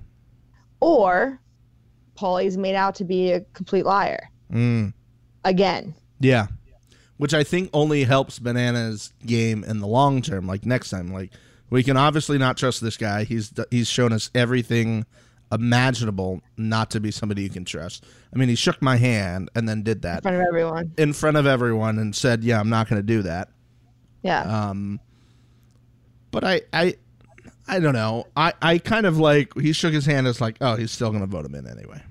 Or 0.79 1.39
Paulie's 2.15 2.57
made 2.57 2.75
out 2.75 2.95
to 2.95 3.03
be 3.05 3.31
a 3.31 3.41
complete 3.53 3.85
liar 3.85 4.29
Mm. 4.51 4.93
again. 5.43 5.95
Yeah. 6.19 6.47
Which 7.17 7.33
I 7.33 7.43
think 7.43 7.69
only 7.73 8.03
helps 8.03 8.39
Banana's 8.39 9.13
game 9.25 9.63
in 9.63 9.79
the 9.79 9.87
long 9.87 10.21
term. 10.21 10.47
Like 10.47 10.65
next 10.65 10.89
time, 10.89 11.11
like 11.13 11.31
we 11.69 11.81
can 11.83 11.97
obviously 11.97 12.37
not 12.37 12.57
trust 12.57 12.81
this 12.81 12.97
guy. 12.97 13.23
He's 13.23 13.53
he's 13.71 13.87
shown 13.87 14.11
us 14.13 14.29
everything 14.35 15.05
imaginable 15.51 16.41
not 16.57 16.91
to 16.91 16.99
be 16.99 17.11
somebody 17.11 17.43
you 17.43 17.49
can 17.49 17.63
trust. 17.65 18.03
I 18.33 18.37
mean, 18.37 18.49
he 18.49 18.55
shook 18.55 18.81
my 18.81 18.97
hand 18.97 19.49
and 19.55 19.67
then 19.69 19.81
did 19.83 20.01
that 20.01 20.17
in 20.17 20.21
front 20.23 20.37
of 20.37 20.43
everyone. 20.47 20.91
in 20.97 21.13
front 21.13 21.37
of 21.37 21.45
everyone 21.47 21.99
and 21.99 22.13
said, 22.15 22.43
"Yeah, 22.43 22.59
I'm 22.59 22.69
not 22.69 22.89
going 22.89 22.99
to 23.01 23.05
do 23.05 23.21
that." 23.23 23.49
Yeah. 24.21 24.41
Um, 24.41 24.99
but 26.31 26.43
I, 26.43 26.61
I, 26.73 26.95
I 27.67 27.79
don't 27.79 27.93
know. 27.93 28.27
I, 28.35 28.53
I 28.61 28.77
kind 28.77 29.05
of 29.05 29.17
like 29.17 29.53
he 29.59 29.73
shook 29.73 29.93
his 29.93 30.05
hand. 30.05 30.27
It's 30.27 30.41
like, 30.41 30.57
oh, 30.61 30.75
he's 30.75 30.91
still 30.91 31.09
going 31.09 31.21
to 31.21 31.27
vote 31.27 31.45
him 31.45 31.55
in 31.55 31.67
anyway. 31.67 32.01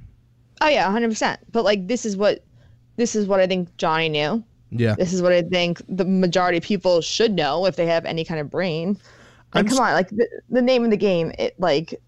oh 0.60 0.68
yeah, 0.68 0.90
hundred 0.90 1.10
percent. 1.10 1.40
But 1.52 1.64
like 1.64 1.86
this 1.86 2.04
is 2.04 2.16
what 2.16 2.44
this 2.96 3.14
is 3.14 3.26
what 3.26 3.40
I 3.40 3.46
think 3.46 3.76
Johnny 3.76 4.08
knew. 4.08 4.44
Yeah, 4.76 4.96
This 4.96 5.12
is 5.12 5.22
what 5.22 5.32
I 5.32 5.42
think 5.42 5.80
the 5.88 6.04
majority 6.04 6.58
of 6.58 6.64
people 6.64 7.00
should 7.00 7.32
know 7.32 7.64
if 7.64 7.76
they 7.76 7.86
have 7.86 8.04
any 8.04 8.24
kind 8.24 8.40
of 8.40 8.50
brain. 8.50 8.98
I'm 9.52 9.64
Like, 9.64 9.72
come 9.72 9.84
on, 9.84 9.92
like 9.92 10.08
the, 10.08 10.28
the 10.50 10.62
name 10.62 10.82
of 10.84 10.90
the 10.90 10.96
game, 10.96 11.30
it 11.38 11.54
like 11.60 12.00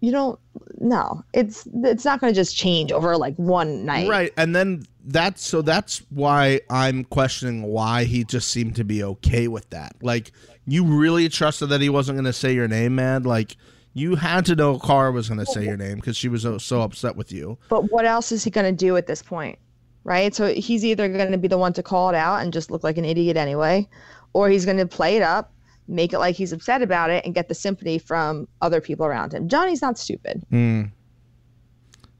you 0.00 0.10
don't 0.10 0.38
no, 0.78 1.22
it's 1.32 1.68
it's 1.84 2.04
not 2.04 2.20
going 2.20 2.32
to 2.32 2.34
just 2.34 2.56
change 2.56 2.92
over 2.92 3.16
like 3.16 3.36
one 3.36 3.84
night. 3.84 4.08
right. 4.08 4.32
And 4.36 4.54
then 4.54 4.84
that's 5.04 5.44
so 5.46 5.62
that's 5.62 5.98
why 6.10 6.60
I'm 6.70 7.04
questioning 7.04 7.62
why 7.62 8.04
he 8.04 8.24
just 8.24 8.48
seemed 8.48 8.76
to 8.76 8.84
be 8.84 9.04
okay 9.04 9.48
with 9.48 9.68
that. 9.70 9.94
Like, 10.02 10.32
you 10.66 10.84
really 10.84 11.28
trusted 11.28 11.68
that 11.70 11.80
he 11.80 11.88
wasn't 11.88 12.16
going 12.16 12.24
to 12.24 12.32
say 12.32 12.52
your 12.52 12.68
name, 12.68 12.94
man. 12.94 13.22
Like, 13.24 13.56
you 13.94 14.16
had 14.16 14.46
to 14.46 14.56
know 14.56 14.78
Cara 14.78 15.12
was 15.12 15.28
going 15.28 15.40
to 15.40 15.46
say 15.46 15.64
your 15.64 15.76
name 15.76 15.96
because 15.96 16.16
she 16.16 16.28
was 16.28 16.42
so, 16.42 16.58
so 16.58 16.82
upset 16.82 17.16
with 17.16 17.32
you. 17.32 17.58
But 17.68 17.90
what 17.90 18.06
else 18.06 18.32
is 18.32 18.44
he 18.44 18.50
going 18.50 18.66
to 18.66 18.72
do 18.72 18.96
at 18.96 19.06
this 19.06 19.22
point? 19.22 19.58
Right? 20.04 20.34
So 20.34 20.52
he's 20.54 20.84
either 20.84 21.08
going 21.08 21.30
to 21.30 21.38
be 21.38 21.48
the 21.48 21.58
one 21.58 21.72
to 21.74 21.82
call 21.82 22.08
it 22.08 22.14
out 22.14 22.42
and 22.42 22.52
just 22.52 22.70
look 22.70 22.82
like 22.82 22.96
an 22.96 23.04
idiot 23.04 23.36
anyway, 23.36 23.88
or 24.32 24.48
he's 24.48 24.64
going 24.64 24.78
to 24.78 24.86
play 24.86 25.16
it 25.16 25.22
up, 25.22 25.52
make 25.88 26.12
it 26.12 26.18
like 26.18 26.36
he's 26.36 26.52
upset 26.52 26.82
about 26.82 27.10
it, 27.10 27.24
and 27.24 27.34
get 27.34 27.48
the 27.48 27.54
sympathy 27.54 27.98
from 27.98 28.48
other 28.62 28.80
people 28.80 29.06
around 29.06 29.32
him. 29.34 29.48
Johnny's 29.48 29.82
not 29.82 29.98
stupid. 29.98 30.42
Mm. 30.50 30.90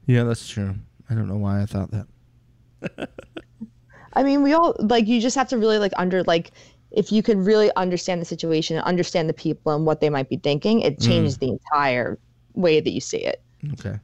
Yeah, 0.05 0.23
that's 0.23 0.47
true. 0.47 0.75
I 1.09 1.15
don't 1.15 1.27
know 1.27 1.37
why 1.37 1.61
I 1.61 1.65
thought 1.65 1.91
that. 1.91 3.09
I 4.13 4.23
mean, 4.23 4.43
we 4.43 4.53
all 4.53 4.75
like 4.79 5.07
you 5.07 5.19
just 5.19 5.35
have 5.35 5.49
to 5.49 5.57
really 5.57 5.79
like 5.79 5.93
under 5.97 6.23
like 6.23 6.51
if 6.93 7.11
you 7.11 7.23
can 7.23 7.43
really 7.43 7.71
understand 7.75 8.21
the 8.21 8.25
situation 8.25 8.77
and 8.77 8.85
understand 8.85 9.27
the 9.27 9.33
people 9.33 9.73
and 9.73 9.85
what 9.85 9.99
they 9.99 10.09
might 10.09 10.29
be 10.29 10.37
thinking, 10.37 10.81
it 10.81 10.99
changes 10.99 11.37
the 11.39 11.49
entire 11.49 12.19
way 12.53 12.79
that 12.79 12.91
you 12.91 13.01
see 13.01 13.17
it. 13.17 13.41
Okay. 13.73 13.99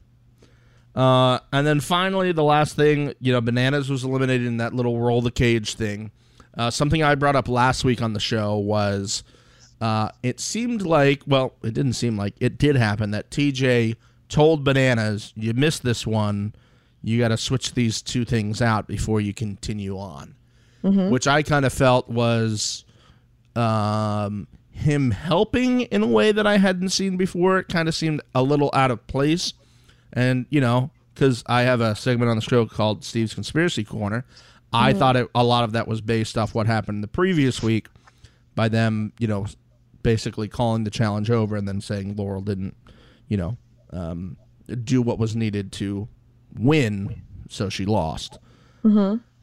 Uh, 0.94 1.38
and 1.52 1.66
then 1.66 1.78
finally, 1.78 2.32
the 2.32 2.42
last 2.42 2.74
thing, 2.74 3.14
you 3.20 3.32
know, 3.32 3.40
Bananas 3.40 3.88
was 3.88 4.02
eliminated 4.02 4.46
in 4.46 4.56
that 4.56 4.74
little 4.74 5.00
roll 5.00 5.22
the 5.22 5.30
cage 5.30 5.74
thing. 5.74 6.10
Uh, 6.58 6.68
something 6.68 7.02
I 7.02 7.14
brought 7.14 7.36
up 7.36 7.48
last 7.48 7.84
week 7.84 8.02
on 8.02 8.12
the 8.12 8.20
show 8.20 8.56
was 8.56 9.22
uh, 9.80 10.10
it 10.24 10.40
seemed 10.40 10.82
like, 10.82 11.22
well, 11.26 11.54
it 11.62 11.74
didn't 11.74 11.92
seem 11.92 12.16
like, 12.16 12.34
it 12.40 12.58
did 12.58 12.74
happen 12.74 13.12
that 13.12 13.30
TJ 13.30 13.96
told 14.28 14.64
Bananas, 14.64 15.32
you 15.36 15.54
missed 15.54 15.84
this 15.84 16.06
one. 16.06 16.54
You 17.02 17.20
got 17.20 17.28
to 17.28 17.36
switch 17.36 17.74
these 17.74 18.02
two 18.02 18.24
things 18.24 18.60
out 18.60 18.86
before 18.86 19.20
you 19.20 19.32
continue 19.32 19.96
on. 19.96 20.34
Which 21.10 21.26
I 21.26 21.42
kind 21.42 21.64
of 21.64 21.72
felt 21.72 22.08
was 22.08 22.84
um, 23.56 24.46
him 24.70 25.10
helping 25.10 25.82
in 25.82 26.02
a 26.02 26.06
way 26.06 26.32
that 26.32 26.46
I 26.46 26.58
hadn't 26.58 26.90
seen 26.90 27.16
before. 27.16 27.58
It 27.58 27.68
kind 27.68 27.88
of 27.88 27.94
seemed 27.94 28.22
a 28.34 28.42
little 28.42 28.70
out 28.72 28.90
of 28.90 29.06
place. 29.06 29.52
And, 30.12 30.46
you 30.50 30.60
know, 30.60 30.90
because 31.14 31.42
I 31.46 31.62
have 31.62 31.80
a 31.80 31.94
segment 31.94 32.30
on 32.30 32.36
the 32.36 32.42
show 32.42 32.66
called 32.66 33.04
Steve's 33.04 33.34
Conspiracy 33.34 33.84
Corner, 33.84 34.24
I 34.72 34.92
thought 34.94 35.16
it, 35.16 35.28
a 35.34 35.44
lot 35.44 35.64
of 35.64 35.72
that 35.72 35.86
was 35.86 36.00
based 36.00 36.38
off 36.38 36.54
what 36.54 36.66
happened 36.66 37.02
the 37.02 37.08
previous 37.08 37.62
week 37.62 37.88
by 38.54 38.68
them, 38.68 39.12
you 39.18 39.26
know, 39.26 39.46
basically 40.02 40.48
calling 40.48 40.84
the 40.84 40.90
challenge 40.90 41.30
over 41.30 41.56
and 41.56 41.68
then 41.68 41.80
saying 41.80 42.16
Laurel 42.16 42.40
didn't, 42.40 42.74
you 43.28 43.36
know, 43.36 43.56
um, 43.92 44.36
do 44.84 45.02
what 45.02 45.18
was 45.18 45.34
needed 45.36 45.72
to 45.72 46.08
win, 46.58 47.22
so 47.48 47.68
she 47.68 47.84
lost. 47.84 48.38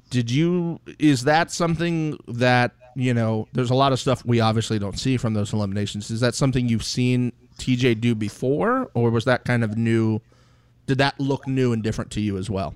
Did 0.09 0.31
you, 0.31 0.79
is 0.99 1.23
that 1.23 1.51
something 1.51 2.17
that, 2.27 2.71
you 2.95 3.13
know, 3.13 3.47
there's 3.53 3.69
a 3.69 3.75
lot 3.75 3.91
of 3.91 3.99
stuff 3.99 4.25
we 4.25 4.39
obviously 4.39 4.79
don't 4.79 4.97
see 4.97 5.17
from 5.17 5.33
those 5.33 5.53
eliminations. 5.53 6.09
Is 6.09 6.19
that 6.21 6.33
something 6.33 6.67
you've 6.67 6.83
seen 6.83 7.31
TJ 7.59 8.01
do 8.01 8.15
before, 8.15 8.89
or 8.93 9.11
was 9.11 9.25
that 9.25 9.45
kind 9.45 9.63
of 9.63 9.77
new? 9.77 10.19
Did 10.85 10.97
that 10.99 11.19
look 11.19 11.47
new 11.47 11.73
and 11.73 11.83
different 11.83 12.11
to 12.11 12.21
you 12.21 12.37
as 12.37 12.49
well? 12.49 12.75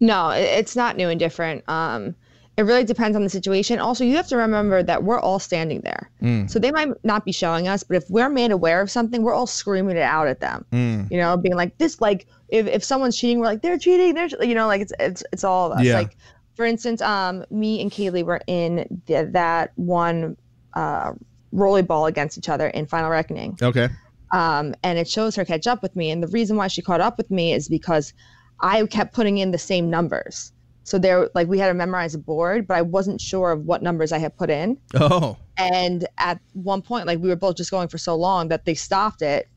No, 0.00 0.30
it's 0.30 0.74
not 0.74 0.96
new 0.96 1.08
and 1.08 1.18
different. 1.18 1.62
Um, 1.68 2.14
it 2.58 2.62
really 2.62 2.84
depends 2.84 3.16
on 3.16 3.22
the 3.22 3.30
situation. 3.30 3.78
Also, 3.78 4.04
you 4.04 4.14
have 4.16 4.26
to 4.28 4.36
remember 4.36 4.82
that 4.82 5.04
we're 5.04 5.20
all 5.20 5.38
standing 5.38 5.80
there. 5.80 6.10
So 6.48 6.58
they 6.58 6.70
might 6.70 6.88
not 7.02 7.24
be 7.24 7.32
showing 7.32 7.66
us, 7.66 7.82
but 7.82 7.96
if 7.96 8.10
we're 8.10 8.28
made 8.28 8.50
aware 8.50 8.80
of 8.82 8.90
something, 8.90 9.22
we're 9.22 9.32
all 9.32 9.46
screaming 9.46 9.96
it 9.96 10.02
out 10.02 10.28
at 10.28 10.40
them. 10.40 10.66
You 11.10 11.18
know, 11.18 11.36
being 11.36 11.54
like 11.54 11.78
this, 11.78 12.00
like 12.00 12.26
if, 12.48 12.66
if 12.66 12.84
someone's 12.84 13.16
cheating, 13.16 13.38
we're 13.38 13.46
like 13.46 13.62
they're 13.62 13.78
cheating. 13.78 14.14
They're 14.14 14.28
you 14.44 14.54
know, 14.54 14.66
like 14.66 14.82
it's 14.82 14.92
it's 15.00 15.24
it's 15.32 15.44
all 15.44 15.72
of 15.72 15.78
us. 15.78 15.84
Yeah. 15.84 16.00
Like 16.00 16.16
for 16.54 16.64
instance, 16.66 17.00
um, 17.00 17.44
me 17.50 17.80
and 17.80 17.90
Kaylee 17.90 18.24
were 18.24 18.40
in 18.46 19.02
the, 19.06 19.28
that 19.32 19.72
one 19.76 20.36
uh, 20.74 21.12
rollerball 21.54 22.08
against 22.08 22.38
each 22.38 22.48
other 22.48 22.68
in 22.68 22.86
Final 22.86 23.10
Reckoning 23.10 23.58
Okay. 23.62 23.88
um, 24.32 24.74
and 24.82 24.98
it 24.98 25.08
shows 25.08 25.36
her 25.36 25.44
catch 25.44 25.66
up 25.66 25.82
with 25.82 25.94
me. 25.96 26.10
And 26.10 26.22
the 26.22 26.28
reason 26.28 26.56
why 26.56 26.68
she 26.68 26.82
caught 26.82 27.00
up 27.00 27.18
with 27.18 27.30
me 27.30 27.52
is 27.52 27.68
because 27.68 28.12
I 28.60 28.84
kept 28.86 29.14
putting 29.14 29.38
in 29.38 29.50
the 29.50 29.58
same 29.58 29.90
numbers. 29.90 30.52
So 30.84 30.98
there, 30.98 31.28
like 31.34 31.46
we 31.48 31.58
had 31.58 31.68
to 31.68 31.74
memorize 31.74 32.14
a 32.14 32.18
board, 32.18 32.66
but 32.66 32.76
I 32.76 32.82
wasn't 32.82 33.20
sure 33.20 33.52
of 33.52 33.64
what 33.66 33.82
numbers 33.82 34.10
I 34.12 34.18
had 34.18 34.36
put 34.36 34.50
in. 34.50 34.78
Oh, 34.94 35.36
And 35.56 36.06
at 36.18 36.40
one 36.54 36.82
point, 36.82 37.06
like 37.06 37.18
we 37.20 37.28
were 37.28 37.36
both 37.36 37.56
just 37.56 37.70
going 37.70 37.88
for 37.88 37.98
so 37.98 38.16
long 38.16 38.48
that 38.48 38.64
they 38.64 38.74
stopped 38.74 39.22
it, 39.22 39.48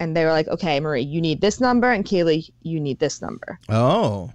and 0.00 0.16
they 0.16 0.24
were 0.24 0.32
like, 0.32 0.48
"Okay, 0.48 0.78
Marie, 0.80 1.00
you 1.02 1.20
need 1.20 1.40
this 1.40 1.60
number, 1.60 1.90
and 1.90 2.04
Kaylee, 2.04 2.50
you 2.62 2.80
need 2.80 2.98
this 2.98 3.22
number." 3.22 3.58
oh, 3.68 4.30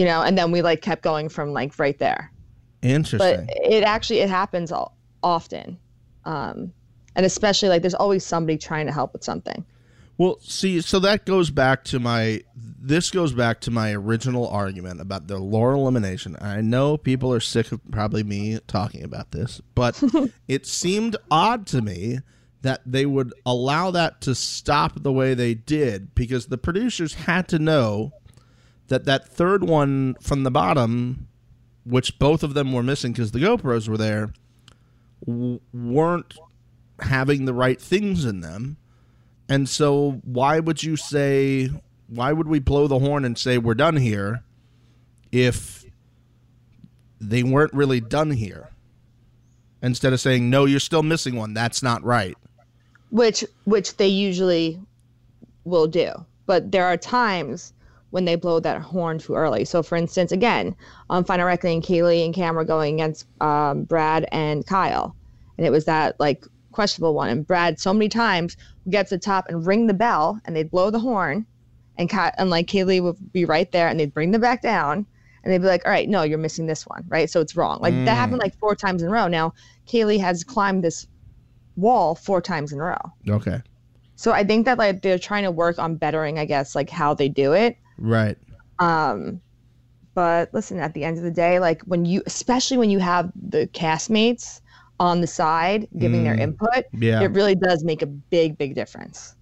You 0.00 0.06
know, 0.06 0.22
and 0.22 0.38
then 0.38 0.50
we 0.50 0.62
like 0.62 0.80
kept 0.80 1.02
going 1.02 1.28
from 1.28 1.52
like 1.52 1.78
right 1.78 1.98
there. 1.98 2.32
Interesting. 2.80 3.18
But 3.18 3.54
it 3.54 3.84
actually 3.84 4.20
it 4.20 4.30
happens 4.30 4.72
all, 4.72 4.96
often, 5.22 5.78
um, 6.24 6.72
and 7.14 7.26
especially 7.26 7.68
like 7.68 7.82
there's 7.82 7.92
always 7.92 8.24
somebody 8.24 8.56
trying 8.56 8.86
to 8.86 8.92
help 8.92 9.12
with 9.12 9.22
something. 9.22 9.62
Well, 10.16 10.38
see, 10.40 10.80
so 10.80 11.00
that 11.00 11.26
goes 11.26 11.50
back 11.50 11.84
to 11.84 12.00
my 12.00 12.40
this 12.56 13.10
goes 13.10 13.34
back 13.34 13.60
to 13.60 13.70
my 13.70 13.92
original 13.92 14.48
argument 14.48 15.02
about 15.02 15.26
the 15.26 15.36
Laurel 15.36 15.82
elimination. 15.82 16.34
I 16.40 16.62
know 16.62 16.96
people 16.96 17.30
are 17.34 17.40
sick 17.40 17.70
of 17.70 17.82
probably 17.92 18.22
me 18.22 18.58
talking 18.66 19.04
about 19.04 19.32
this, 19.32 19.60
but 19.74 20.02
it 20.48 20.66
seemed 20.66 21.18
odd 21.30 21.66
to 21.66 21.82
me 21.82 22.20
that 22.62 22.80
they 22.86 23.04
would 23.04 23.34
allow 23.44 23.90
that 23.90 24.22
to 24.22 24.34
stop 24.34 25.02
the 25.02 25.12
way 25.12 25.34
they 25.34 25.52
did 25.52 26.14
because 26.14 26.46
the 26.46 26.56
producers 26.56 27.12
had 27.12 27.48
to 27.48 27.58
know 27.58 28.12
that 28.90 29.06
that 29.06 29.26
third 29.26 29.64
one 29.64 30.14
from 30.20 30.42
the 30.42 30.50
bottom, 30.50 31.28
which 31.84 32.18
both 32.18 32.42
of 32.42 32.54
them 32.54 32.72
were 32.72 32.82
missing 32.82 33.12
because 33.12 33.30
the 33.32 33.38
GoPros 33.38 33.88
were 33.88 33.96
there, 33.96 34.32
w- 35.26 35.60
weren't 35.72 36.34
having 37.00 37.46
the 37.46 37.54
right 37.54 37.80
things 37.80 38.24
in 38.26 38.40
them. 38.40 38.76
And 39.48 39.68
so, 39.68 40.20
why 40.24 40.60
would 40.60 40.82
you 40.82 40.96
say, 40.96 41.70
why 42.08 42.32
would 42.32 42.46
we 42.46 42.58
blow 42.58 42.86
the 42.86 42.98
horn 42.98 43.24
and 43.24 43.38
say 43.38 43.58
we're 43.58 43.74
done 43.74 43.96
here 43.96 44.42
if 45.32 45.84
they 47.20 47.42
weren't 47.42 47.72
really 47.72 48.00
done 48.00 48.32
here? 48.32 48.70
Instead 49.82 50.12
of 50.12 50.20
saying, 50.20 50.50
no, 50.50 50.66
you're 50.66 50.78
still 50.78 51.02
missing 51.02 51.36
one. 51.36 51.54
That's 51.54 51.82
not 51.82 52.02
right. 52.04 52.36
which 53.10 53.44
which 53.64 53.96
they 53.96 54.06
usually 54.08 54.78
will 55.64 55.86
do 55.86 56.12
but 56.46 56.72
there 56.72 56.84
are 56.84 56.96
times 56.96 57.72
when 58.10 58.24
they 58.24 58.34
blow 58.34 58.60
that 58.60 58.82
horn 58.82 59.18
too 59.18 59.34
early. 59.34 59.64
So 59.64 59.82
for 59.82 59.96
instance 59.96 60.32
again 60.32 60.74
on 61.08 61.24
final 61.24 61.46
reckoning 61.46 61.82
kaylee 61.82 62.24
and 62.24 62.34
Kam 62.34 62.54
were 62.54 62.64
going 62.64 62.94
against 62.94 63.26
um, 63.40 63.84
brad 63.84 64.26
and 64.32 64.66
kyle. 64.66 65.16
And 65.56 65.66
it 65.66 65.70
was 65.70 65.84
that 65.84 66.18
like 66.18 66.44
questionable 66.72 67.14
one. 67.14 67.28
And 67.28 67.46
brad 67.46 67.80
so 67.80 67.92
many 67.92 68.08
times 68.08 68.56
would 68.84 68.92
get 68.92 69.08
to 69.08 69.16
the 69.16 69.20
top 69.20 69.46
and 69.48 69.66
ring 69.66 69.86
the 69.86 69.94
bell 69.94 70.40
and 70.44 70.54
they'd 70.54 70.70
blow 70.70 70.90
the 70.90 70.98
horn 70.98 71.46
and 71.98 72.10
and 72.38 72.50
like 72.50 72.66
kaylee 72.66 73.02
would 73.02 73.32
be 73.32 73.44
right 73.44 73.70
there 73.72 73.88
and 73.88 73.98
they'd 73.98 74.14
bring 74.14 74.30
them 74.30 74.40
back 74.40 74.62
down 74.62 75.06
and 75.42 75.52
they'd 75.52 75.58
be 75.58 75.66
like 75.66 75.84
all 75.84 75.92
right 75.92 76.08
no 76.08 76.22
you're 76.22 76.38
missing 76.38 76.66
this 76.66 76.86
one 76.86 77.04
right? 77.08 77.30
So 77.30 77.40
it's 77.40 77.56
wrong. 77.56 77.80
Like 77.80 77.94
that 78.04 78.16
happened 78.16 78.40
like 78.40 78.58
four 78.58 78.74
times 78.74 79.02
in 79.02 79.08
a 79.08 79.12
row. 79.12 79.28
Now 79.28 79.54
kaylee 79.86 80.20
has 80.20 80.44
climbed 80.44 80.84
this 80.84 81.06
wall 81.76 82.14
four 82.14 82.40
times 82.40 82.72
in 82.72 82.80
a 82.80 82.84
row. 82.84 83.12
Okay. 83.28 83.60
So 84.20 84.32
I 84.32 84.44
think 84.44 84.66
that 84.66 84.76
like 84.76 85.00
they're 85.00 85.18
trying 85.18 85.44
to 85.44 85.50
work 85.50 85.78
on 85.78 85.96
bettering, 85.96 86.38
I 86.38 86.44
guess, 86.44 86.74
like 86.74 86.90
how 86.90 87.14
they 87.14 87.28
do 87.28 87.54
it. 87.54 87.78
Right. 88.00 88.36
Um, 88.80 89.40
but 90.14 90.52
listen, 90.52 90.80
at 90.80 90.94
the 90.94 91.04
end 91.04 91.18
of 91.18 91.22
the 91.22 91.30
day, 91.30 91.60
like 91.60 91.82
when 91.82 92.04
you, 92.04 92.22
especially 92.26 92.78
when 92.78 92.90
you 92.90 92.98
have 92.98 93.30
the 93.36 93.68
castmates 93.68 94.60
on 94.98 95.20
the 95.20 95.26
side 95.26 95.86
giving 95.98 96.24
their 96.24 96.34
input, 96.34 96.84
Yeah. 96.92 97.22
it 97.22 97.30
really 97.30 97.54
does 97.54 97.84
make 97.84 98.02
a 98.02 98.06
big, 98.06 98.58
big 98.58 98.74
difference. 98.74 99.34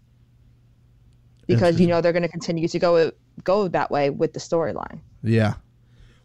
Because 1.47 1.81
you 1.81 1.87
know 1.87 2.03
they're 2.03 2.13
going 2.13 2.23
to 2.23 2.29
continue 2.29 2.69
to 2.69 2.79
go 2.79 3.11
go 3.43 3.69
that 3.69 3.91
way 3.91 4.11
with 4.11 4.35
the 4.35 4.41
storyline. 4.41 5.01
Yeah. 5.23 5.55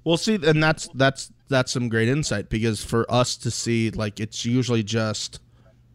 Well, 0.04 0.18
see, 0.18 0.36
and 0.36 0.62
that's 0.62 0.90
that's 0.96 1.32
that's 1.48 1.72
some 1.72 1.88
great 1.88 2.10
insight 2.10 2.50
because 2.50 2.84
for 2.84 3.10
us 3.10 3.38
to 3.38 3.50
see, 3.52 3.90
like, 3.92 4.20
it's 4.20 4.44
usually 4.44 4.84
just, 4.84 5.40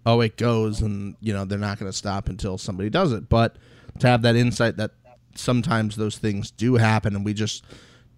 oh, 0.07 0.23
it 0.23 0.39
goes, 0.39 0.81
and 0.81 1.15
you 1.21 1.35
know 1.35 1.45
they're 1.45 1.59
not 1.59 1.79
going 1.79 1.91
to 1.93 1.97
stop 1.97 2.31
until 2.31 2.57
somebody 2.57 2.89
does 2.89 3.13
it. 3.13 3.29
But 3.29 3.57
to 3.99 4.07
have 4.07 4.23
that 4.23 4.35
insight 4.35 4.79
that 4.79 4.93
sometimes 5.39 5.97
those 5.97 6.19
things 6.19 6.51
do 6.51 6.75
happen, 6.77 7.15
and 7.17 7.25
we 7.25 7.35
just 7.35 7.65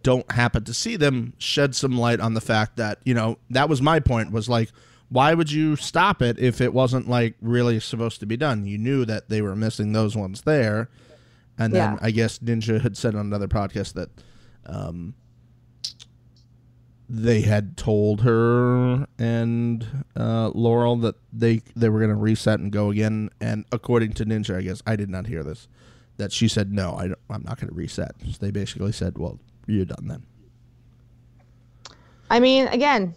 don't 0.02 0.30
happen 0.33 0.64
to 0.64 0.72
see 0.74 0.96
them, 0.96 1.35
shed 1.38 1.74
some 1.74 1.98
light 1.98 2.20
on 2.20 2.35
the 2.35 2.40
fact 2.40 2.76
that 2.76 2.98
you 3.04 3.14
know 3.14 3.38
that 3.50 3.68
was 3.68 3.83
my 3.83 4.00
point 4.00 4.33
was 4.33 4.48
like, 4.48 4.70
why 5.09 5.35
would 5.35 5.50
you 5.52 5.76
stop 5.76 6.22
it 6.22 6.38
if 6.38 6.61
it 6.61 6.72
wasn't 6.72 7.09
like 7.09 7.35
really 7.40 7.80
supposed 7.80 8.20
to 8.20 8.26
be 8.26 8.37
done? 8.37 8.64
You 8.66 8.78
knew 8.78 9.04
that 9.04 9.28
they 9.28 9.42
were 9.42 9.54
missing 9.56 9.92
those 9.92 10.16
ones 10.16 10.42
there, 10.42 10.88
and 11.59 11.72
then 11.74 11.92
Yeah. 11.94 11.98
I 12.00 12.11
guess 12.11 12.38
Ninja 12.38 12.80
had 12.80 12.96
said 12.96 13.14
on 13.14 13.26
another 13.26 13.48
podcast 13.48 13.92
that 13.94 14.09
um, 14.66 15.14
they 17.09 17.40
had 17.40 17.76
told 17.76 18.20
her 18.20 19.06
and 19.18 20.04
uh, 20.16 20.50
Laurel 20.54 20.96
that 20.98 21.16
they 21.33 21.61
they 21.74 21.88
were 21.88 21.98
going 21.98 22.11
to 22.11 22.16
reset 22.16 22.61
and 22.61 22.70
go 22.70 22.90
again. 22.90 23.30
And 23.40 23.64
according 23.72 24.12
to 24.14 24.24
Ninja, 24.24 24.56
I 24.56 24.62
guess 24.62 24.80
I 24.87 24.94
did 24.96 25.11
not 25.11 25.26
hear 25.26 25.42
this. 25.42 25.66
That 26.20 26.33
she 26.33 26.48
said 26.48 26.70
no, 26.72 26.92
I 26.92 27.04
I'm 27.33 27.42
not 27.44 27.59
going 27.59 27.68
to 27.70 27.74
reset. 27.74 28.12
So 28.24 28.37
they 28.40 28.50
basically 28.50 28.92
said, 28.92 29.16
"Well, 29.18 29.38
you're 29.66 29.87
done 29.87 30.06
then." 30.06 30.22
I 32.30 32.38
mean, 32.40 32.68
again, 32.68 33.14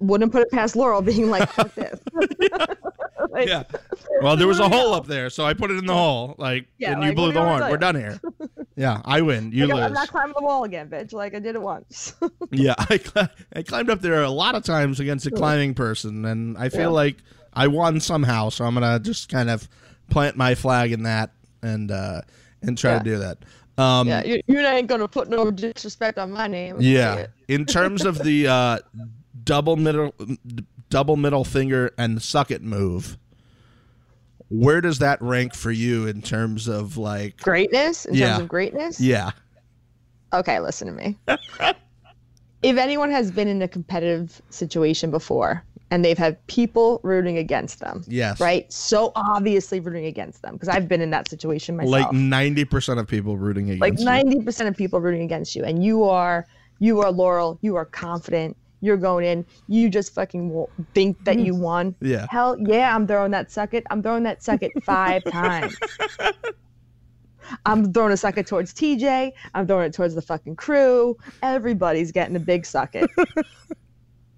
wouldn't 0.00 0.32
put 0.32 0.42
it 0.42 0.50
past 0.50 0.74
Laurel 0.76 1.02
being 1.02 1.30
like, 1.30 1.48
fuck 1.50 1.74
this. 1.76 2.00
Like, 3.30 3.48
Yeah. 3.48 3.64
Well, 4.22 4.36
there 4.36 4.48
was 4.48 4.58
a 4.60 4.68
hole 4.68 4.94
up 4.94 5.06
there, 5.06 5.30
so 5.30 5.44
I 5.44 5.54
put 5.54 5.70
it 5.70 5.78
in 5.78 5.86
the 5.86 5.92
hole. 5.94 6.34
Like, 6.38 6.66
Yeah, 6.78 6.92
and 6.92 7.02
you 7.02 7.08
like, 7.10 7.16
blew 7.16 7.32
the 7.32 7.42
horn. 7.44 7.60
We're 7.70 7.76
done 7.76 7.94
here. 7.94 8.20
Yeah, 8.76 9.02
I 9.04 9.22
win. 9.22 9.50
You 9.50 9.66
like, 9.66 9.82
I'm 9.82 9.92
not 9.92 10.06
climbing 10.08 10.34
the 10.38 10.44
wall 10.44 10.62
again, 10.62 10.88
bitch. 10.88 11.12
Like 11.12 11.34
I 11.34 11.40
did 11.40 11.56
it 11.56 11.60
once. 11.62 12.14
Yeah, 12.52 12.74
I, 12.78 12.98
cli- 12.98 13.28
I 13.56 13.62
climbed 13.64 13.90
up 13.90 14.00
there 14.00 14.22
a 14.22 14.30
lot 14.30 14.54
of 14.54 14.62
times 14.62 15.00
against 15.00 15.26
a 15.26 15.32
climbing 15.32 15.74
person, 15.74 16.24
and 16.24 16.56
I 16.56 16.68
feel 16.68 16.82
Yeah. 16.82 16.86
like 16.90 17.16
I 17.52 17.66
won 17.66 17.98
somehow. 17.98 18.50
So 18.50 18.64
I'm 18.64 18.74
gonna 18.74 19.00
just 19.00 19.28
kind 19.30 19.50
of 19.50 19.68
plant 20.10 20.36
my 20.36 20.54
flag 20.54 20.92
in 20.92 21.02
that 21.02 21.32
and 21.60 21.90
uh, 21.90 22.20
and 22.62 22.76
try 22.76 22.92
Yeah. 22.92 22.98
to 22.98 23.04
do 23.04 23.18
that. 23.18 23.38
Um, 23.76 24.08
yeah, 24.08 24.24
you, 24.24 24.40
you 24.48 24.58
ain't 24.58 24.88
gonna 24.88 25.06
put 25.08 25.28
no 25.28 25.50
disrespect 25.50 26.18
on 26.18 26.32
my 26.32 26.48
name. 26.48 26.76
yeah. 26.80 27.26
In 27.46 27.64
terms 27.64 28.04
of 28.04 28.18
the 28.24 28.48
uh, 28.48 28.78
double 29.44 29.76
middle 29.76 30.12
double 30.90 31.16
middle 31.16 31.44
finger 31.44 31.92
and 31.98 32.20
suck 32.20 32.50
it 32.50 32.62
move, 32.62 33.16
where 34.48 34.80
does 34.80 34.98
that 34.98 35.20
rank 35.22 35.54
for 35.54 35.70
you 35.70 36.06
in 36.08 36.22
terms 36.22 36.66
of 36.66 36.96
like? 36.96 37.36
Greatness 37.40 38.04
in 38.06 38.14
Yeah. 38.14 38.30
terms 38.30 38.42
of 38.42 38.48
greatness. 38.48 39.00
Yeah, 39.00 39.30
Okay, 40.32 40.58
listen 40.60 40.88
to 40.88 40.92
me. 40.94 41.16
if 42.62 42.76
anyone 42.76 43.10
has 43.10 43.30
been 43.30 43.48
in 43.48 43.62
a 43.62 43.68
competitive 43.68 44.42
situation 44.50 45.10
before 45.10 45.62
and 45.90 46.04
they've 46.04 46.18
had 46.18 46.44
people 46.46 47.00
rooting 47.02 47.38
against 47.38 47.80
them, 47.80 48.04
yes, 48.06 48.40
right? 48.40 48.70
So 48.72 49.12
obviously 49.16 49.80
rooting 49.80 50.06
against 50.06 50.42
them 50.42 50.54
because 50.54 50.68
I've 50.68 50.88
been 50.88 51.00
in 51.00 51.10
that 51.10 51.28
situation 51.28 51.76
myself. 51.76 51.92
Like 51.92 52.12
ninety 52.12 52.64
percent 52.64 53.00
of 53.00 53.06
people 53.06 53.36
rooting 53.36 53.70
against. 53.70 53.80
like 53.80 53.98
you. 53.98 54.04
ninety 54.04 54.42
percent 54.42 54.68
of 54.68 54.76
people 54.76 55.00
rooting 55.00 55.22
against 55.22 55.56
you, 55.56 55.64
and 55.64 55.82
you 55.82 56.04
are 56.04 56.46
you 56.78 57.00
are 57.00 57.10
Laurel. 57.10 57.58
You 57.62 57.76
are 57.76 57.84
confident. 57.84 58.56
You're 58.80 58.96
going 58.96 59.24
in. 59.24 59.44
You 59.66 59.88
just 59.88 60.14
fucking 60.14 60.66
think 60.94 61.24
that 61.24 61.38
you 61.38 61.54
won. 61.56 61.94
Yeah. 62.00 62.26
Hell 62.30 62.56
yeah, 62.60 62.94
I'm 62.94 63.06
throwing 63.06 63.32
that 63.32 63.48
sucket. 63.48 63.82
I'm 63.90 64.02
throwing 64.02 64.22
that 64.22 64.40
sucket 64.40 64.70
five 64.84 65.24
times. 65.30 65.76
I'm 67.66 67.92
throwing 67.92 68.12
a 68.12 68.16
sucket 68.16 68.46
towards 68.46 68.72
TJ. 68.74 69.32
I'm 69.54 69.66
throwing 69.66 69.86
it 69.86 69.94
towards 69.94 70.14
the 70.14 70.22
fucking 70.22 70.56
crew. 70.56 71.16
Everybody's 71.42 72.12
getting 72.12 72.36
a 72.36 72.40
big 72.40 72.62
sucket. 72.64 73.08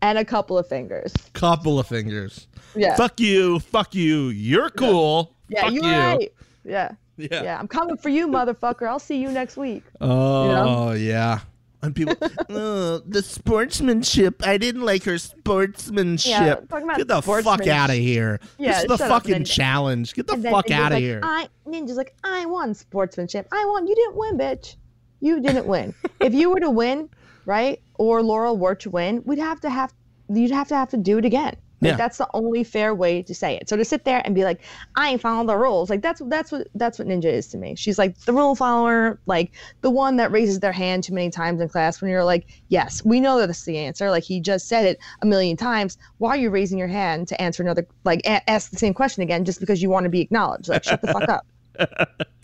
and 0.03 0.19
a 0.19 0.25
couple 0.25 0.59
of 0.59 0.67
fingers. 0.67 1.13
couple 1.33 1.79
of 1.79 1.87
fingers. 1.87 2.47
Yeah. 2.75 2.97
Fuck 2.97 3.21
you. 3.21 3.59
Fuck 3.61 3.95
you. 3.95 4.29
You're 4.29 4.71
cool. 4.71 5.35
yeah, 5.49 5.63
Fuck 5.63 5.73
you're 5.73 5.85
you. 5.85 5.91
right. 5.91 6.33
Yeah. 6.65 6.93
Yeah. 7.17 7.43
Yeah. 7.43 7.59
I'm 7.59 7.69
coming 7.69 7.97
for 7.97 8.09
you, 8.09 8.29
motherfucker. 8.29 8.89
I'll 8.89 8.99
see 8.99 9.17
you 9.17 9.31
next 9.31 9.57
week. 9.57 9.85
Oh 10.01 10.93
yeah. 10.93 11.41
And 11.83 11.97
people, 11.97 12.15
oh, 12.51 12.99
the 13.07 13.23
sportsmanship. 13.23 14.47
I 14.47 14.59
didn't 14.59 14.83
like 14.83 15.05
her 15.05 15.17
sportsmanship. 15.17 16.69
talking 16.69 16.85
about 16.85 16.99
Get 16.99 17.09
the 17.09 17.23
fuck 17.23 17.67
out 17.67 17.89
of 17.89 17.97
here. 17.97 18.39
Yeah, 18.59 18.73
this 18.73 18.81
is 18.83 18.87
the 18.89 18.97
shut 18.99 19.11
up, 19.11 19.23
fucking 19.23 19.45
challenge. 19.45 20.13
Get 20.13 20.27
the 20.27 20.37
fuck 20.37 20.71
out 20.71 20.93
of 20.93 20.97
like, 20.97 21.03
here. 21.03 21.21
I 21.23 21.49
Ninja's 21.67 21.97
like, 21.97 22.15
I 22.23 22.45
won 22.45 22.75
sportsmanship. 22.75 23.49
I 23.51 23.65
won. 23.65 23.87
You 23.87 23.95
didn't 23.95 24.17
win, 24.17 24.39
bitch. 24.39 24.77
You 25.21 25.41
didn't 25.41 25.67
win. 25.67 25.95
if 26.21 26.35
you 26.35 26.51
were 26.51 26.61
to 26.61 26.71
win, 26.71 27.09
right, 27.47 27.81
or 28.01 28.23
Laurel 28.23 28.57
were 28.57 28.75
to 28.77 28.89
win, 28.89 29.23
we'd 29.27 29.39
have 29.39 29.61
to 29.61 29.69
have 29.69 29.93
you'd 30.31 30.51
have 30.51 30.69
to 30.69 30.75
have 30.75 30.89
to 30.89 30.97
do 30.97 31.19
it 31.19 31.25
again. 31.27 31.55
Like, 31.83 31.91
Yeah. 31.91 31.97
That's 31.97 32.17
the 32.17 32.29
only 32.33 32.65
fair 32.65 32.95
way 32.95 33.23
to 33.23 33.35
say 33.35 33.57
it. 33.57 33.69
So 33.69 33.77
to 33.77 33.85
sit 33.85 34.05
there 34.05 34.23
and 34.25 34.35
be 34.35 34.45
like, 34.45 34.63
I 34.97 35.11
ain't 35.11 35.21
following 35.21 35.47
the 35.47 35.57
rules, 35.57 35.91
like 35.91 36.01
that's 36.01 36.23
that's 36.29 36.51
what 36.51 36.69
that's 36.75 36.99
what 36.99 37.09
Ninja 37.09 37.27
is 37.27 37.49
to 37.49 37.59
me. 37.59 37.75
She's 37.75 37.99
like 37.99 38.19
the 38.21 38.33
rule 38.33 38.55
follower, 38.55 39.21
like 39.27 39.53
the 39.83 39.91
one 39.91 40.17
that 40.17 40.33
raises 40.33 40.61
their 40.61 40.73
hand 40.73 41.05
too 41.05 41.13
many 41.13 41.29
times 41.29 41.61
in 41.61 41.69
class 41.69 42.01
when 42.01 42.11
you're 42.11 42.25
like, 42.25 42.47
yes, 42.69 43.05
we 43.05 43.21
know 43.21 43.39
that 43.39 43.49
that's 43.49 43.65
the 43.67 43.77
answer. 43.77 44.11
Like 44.11 44.25
he 44.25 44.41
just 44.41 44.67
said 44.67 44.87
it 44.87 44.99
a 45.21 45.27
million 45.27 45.59
times. 45.59 45.99
Why 46.17 46.31
are 46.31 46.37
you 46.39 46.49
raising 46.49 46.79
your 46.79 46.89
hand 46.89 47.29
to 47.29 47.43
answer 47.43 47.63
another 47.63 47.87
like 48.05 48.21
a- 48.25 48.49
ask 48.49 48.71
the 48.71 48.79
same 48.79 48.95
question 48.95 49.23
again 49.23 49.45
just 49.45 49.61
because 49.61 49.83
you 49.83 49.91
want 49.91 50.05
to 50.05 50.11
be 50.11 50.23
acknowledged? 50.23 50.71
Like 50.71 50.85
shut 50.85 51.03
the 51.03 51.09
fuck 51.09 51.29
up. 51.29 51.47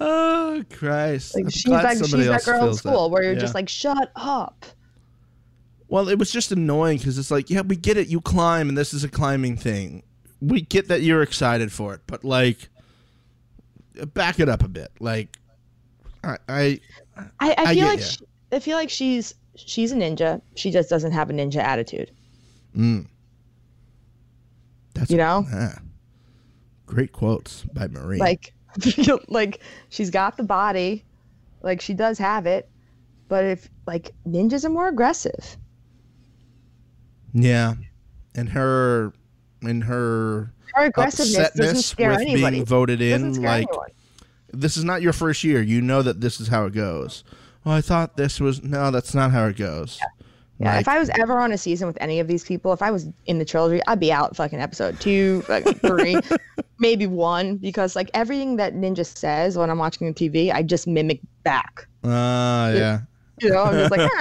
oh 0.00 0.62
Christ. 0.72 1.34
Like 1.34 1.44
I'm 1.44 1.50
she's 1.50 1.66
like 1.66 1.96
she's 1.98 2.08
that 2.10 2.44
girl 2.44 2.54
in 2.56 2.60
feels 2.62 2.82
that. 2.82 2.88
school 2.88 3.10
where 3.10 3.22
you're 3.22 3.32
Yeah. 3.34 3.38
just 3.38 3.54
like, 3.54 3.68
shut 3.68 4.10
up. 4.16 4.64
Well, 5.88 6.08
it 6.08 6.18
was 6.18 6.30
just 6.32 6.50
annoying 6.50 6.98
because 6.98 7.18
it's 7.18 7.30
like, 7.30 7.50
yeah, 7.50 7.60
we 7.60 7.76
get 7.76 7.96
it. 7.96 8.08
You 8.08 8.20
climb, 8.20 8.68
and 8.68 8.76
this 8.76 8.92
is 8.94 9.04
a 9.04 9.08
climbing 9.08 9.56
thing. 9.56 10.02
We 10.40 10.62
get 10.62 10.88
that 10.88 11.02
you're 11.02 11.22
excited 11.22 11.70
for 11.72 11.94
it, 11.94 12.00
but 12.06 12.24
like, 12.24 12.68
back 14.14 14.40
it 14.40 14.48
up 14.48 14.64
a 14.64 14.68
bit. 14.68 14.90
Like, 14.98 15.36
I, 16.24 16.36
I 16.48 16.80
I, 17.16 17.20
I 17.40 17.54
I 17.58 17.74
feel 17.74 17.86
like 17.86 18.00
she, 18.00 18.18
I 18.52 18.58
feel 18.58 18.76
like 18.76 18.90
she's 18.90 19.34
she's 19.56 19.92
a 19.92 19.94
ninja. 19.94 20.40
She 20.56 20.70
just 20.70 20.88
doesn't 20.90 21.12
have 21.12 21.30
a 21.30 21.32
ninja 21.32 21.56
attitude. 21.58 22.10
Mm. 22.76 23.06
that's 24.94 25.10
You 25.10 25.18
know? 25.18 25.46
Ah. 25.52 25.78
great 26.86 27.12
quotes 27.12 27.62
by 27.72 27.86
Marie. 27.88 28.18
Like 28.18 28.53
like 29.28 29.60
she's 29.88 30.10
got 30.10 30.36
the 30.36 30.42
body, 30.42 31.04
like 31.62 31.80
she 31.80 31.94
does 31.94 32.18
have 32.18 32.46
it, 32.46 32.68
but 33.28 33.44
if 33.44 33.68
like 33.86 34.12
ninjas 34.26 34.64
are 34.64 34.70
more 34.70 34.88
aggressive. 34.88 35.56
Yeah, 37.32 37.74
and 38.34 38.48
her 38.50 39.12
and 39.62 39.84
her 39.84 40.52
Her 40.74 40.84
aggressiveness 40.84 41.50
doesn't 41.52 41.82
scare 41.82 42.10
with 42.10 42.20
anybody. 42.20 42.56
being 42.56 42.64
voted 42.64 43.00
in, 43.00 43.42
like 43.42 43.66
anyone. 43.68 43.88
this 44.52 44.76
is 44.76 44.84
not 44.84 45.02
your 45.02 45.12
first 45.12 45.42
year. 45.44 45.60
You 45.62 45.80
know 45.80 46.02
that 46.02 46.20
this 46.20 46.40
is 46.40 46.48
how 46.48 46.66
it 46.66 46.72
goes. 46.74 47.24
Well, 47.64 47.74
I 47.74 47.80
thought 47.80 48.16
this 48.16 48.40
was 48.40 48.62
no, 48.62 48.90
that's 48.90 49.14
not 49.14 49.30
how 49.30 49.46
it 49.46 49.56
goes. 49.56 49.98
Yeah, 50.00 50.06
Like, 50.60 50.80
if 50.82 50.88
I 50.88 50.98
was 50.98 51.10
ever 51.18 51.38
on 51.38 51.52
a 51.52 51.58
season 51.58 51.86
with 51.86 51.98
any 52.00 52.20
of 52.20 52.28
these 52.28 52.44
people, 52.44 52.72
if 52.72 52.80
I 52.80 52.90
was 52.90 53.08
in 53.26 53.38
the 53.38 53.44
trilogy, 53.44 53.80
I'd 53.86 54.00
be 54.00 54.12
out 54.12 54.36
fucking 54.36 54.60
episode 54.60 55.00
two, 55.00 55.42
fucking 55.42 55.74
three, 55.86 56.16
maybe 56.78 57.06
one, 57.06 57.56
because 57.56 57.96
like 57.96 58.10
everything 58.14 58.56
that 58.56 58.74
Ninja 58.74 59.04
says 59.04 59.58
when 59.58 59.68
I'm 59.68 59.78
watching 59.78 60.06
the 60.06 60.14
TV, 60.14 60.52
I 60.52 60.62
just 60.62 60.86
mimic 60.86 61.20
back. 61.42 61.86
Ah, 62.04 62.70
yeah. 62.70 63.00
You 63.40 63.50
know, 63.50 63.64
I'm 63.64 63.72
just 63.74 63.90
like. 63.90 64.10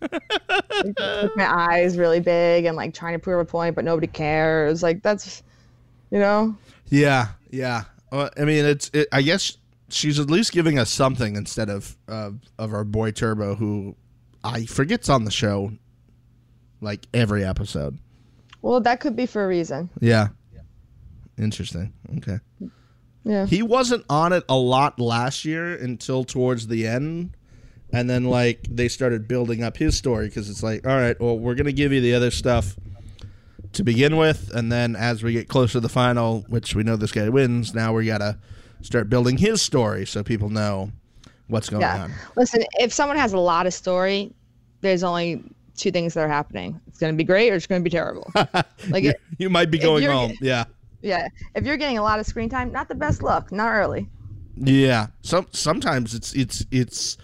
Like, 0.00 0.98
with 0.98 1.36
my 1.36 1.70
eyes 1.70 1.98
really 1.98 2.18
big 2.18 2.64
and 2.64 2.76
like 2.76 2.94
trying 2.94 3.12
to 3.12 3.18
prove 3.18 3.38
a 3.38 3.44
point, 3.44 3.76
but 3.76 3.84
nobody 3.84 4.06
cares. 4.06 4.82
Like 4.82 5.02
that's, 5.02 5.42
you 6.10 6.18
know, 6.18 6.56
Yeah, 6.88 7.28
yeah. 7.50 7.84
Well, 8.10 8.30
I 8.38 8.44
mean, 8.44 8.64
it's. 8.64 8.90
It, 8.94 9.06
I 9.12 9.20
guess 9.22 9.58
she's 9.90 10.18
at 10.18 10.30
least 10.30 10.52
giving 10.52 10.78
us 10.78 10.90
something 10.90 11.36
instead 11.36 11.68
of 11.68 11.96
uh, 12.08 12.30
of 12.58 12.72
our 12.72 12.84
boy 12.84 13.10
Turbo, 13.10 13.54
who 13.54 13.94
I 14.44 14.66
forgets 14.66 15.08
on 15.08 15.24
the 15.24 15.30
show, 15.30 15.72
like 16.80 17.06
every 17.14 17.44
episode. 17.44 17.98
well, 18.62 18.80
that 18.80 19.00
could 19.00 19.16
be 19.16 19.26
for 19.26 19.44
a 19.44 19.48
reason. 19.48 19.90
Yeah. 20.00 20.28
Interesting. 21.38 21.92
Okay. 22.18 22.38
Yeah. 23.24 23.46
He 23.46 23.62
wasn't 23.62 24.04
on 24.10 24.32
it 24.32 24.44
a 24.48 24.56
lot 24.56 24.98
last 25.00 25.44
year 25.44 25.74
until 25.74 26.24
towards 26.24 26.66
the 26.66 26.86
end. 26.86 27.36
And 27.92 28.08
then, 28.08 28.24
like, 28.24 28.66
they 28.70 28.88
started 28.88 29.28
building 29.28 29.62
up 29.62 29.76
his 29.76 29.96
story 29.96 30.26
because 30.28 30.48
it's 30.48 30.62
like, 30.62 30.86
all 30.86 30.96
right, 30.96 31.18
well, 31.20 31.38
we're 31.38 31.54
going 31.54 31.66
to 31.66 31.72
give 31.72 31.92
you 31.92 32.00
the 32.00 32.14
other 32.14 32.30
stuff 32.30 32.76
to 33.74 33.84
begin 33.84 34.16
with. 34.16 34.50
And 34.54 34.72
then 34.72 34.96
as 34.96 35.22
we 35.22 35.32
get 35.34 35.48
closer 35.48 35.74
to 35.74 35.80
the 35.80 35.88
final, 35.90 36.40
which 36.48 36.74
we 36.74 36.82
know 36.84 36.96
this 36.96 37.12
guy 37.12 37.28
wins, 37.28 37.74
now 37.74 37.92
we 37.92 38.06
got 38.06 38.18
to 38.18 38.38
start 38.80 39.08
building 39.10 39.36
his 39.36 39.60
story 39.62 40.06
so 40.06 40.22
people 40.22 40.48
know 40.48 40.90
what's 41.48 41.68
going 41.68 41.80
Yeah. 41.82 42.04
on. 42.04 42.12
Listen, 42.36 42.62
if 42.78 42.92
someone 42.92 43.16
has 43.16 43.32
a 43.32 43.38
lot 43.38 43.66
of 43.66 43.74
story, 43.74 44.32
there's 44.80 45.02
only 45.02 45.42
two 45.76 45.90
things 45.90 46.14
that 46.14 46.20
are 46.20 46.28
happening. 46.28 46.80
It's 46.86 46.98
going 46.98 47.12
to 47.12 47.16
be 47.16 47.24
great 47.24 47.50
or 47.50 47.54
it's 47.56 47.66
going 47.66 47.80
to 47.80 47.84
be 47.84 47.90
terrible. 47.90 48.30
like, 48.90 49.04
you, 49.04 49.10
it, 49.10 49.20
you 49.38 49.50
might 49.50 49.70
be 49.70 49.78
going 49.78 50.04
home. 50.04 50.32
Yeah. 50.40 50.64
yeah, 51.02 51.28
if 51.54 51.64
you're 51.64 51.76
getting 51.76 51.98
a 51.98 52.02
lot 52.02 52.18
of 52.20 52.26
screen 52.26 52.48
time, 52.48 52.72
not 52.72 52.88
the 52.88 52.94
best 52.94 53.22
look, 53.22 53.50
not 53.52 53.70
early. 53.72 54.08
Yeah. 54.56 55.08
Some 55.22 55.46
sometimes 55.52 56.14
it's 56.14 56.34
it's 56.34 56.64
it's 56.70 57.16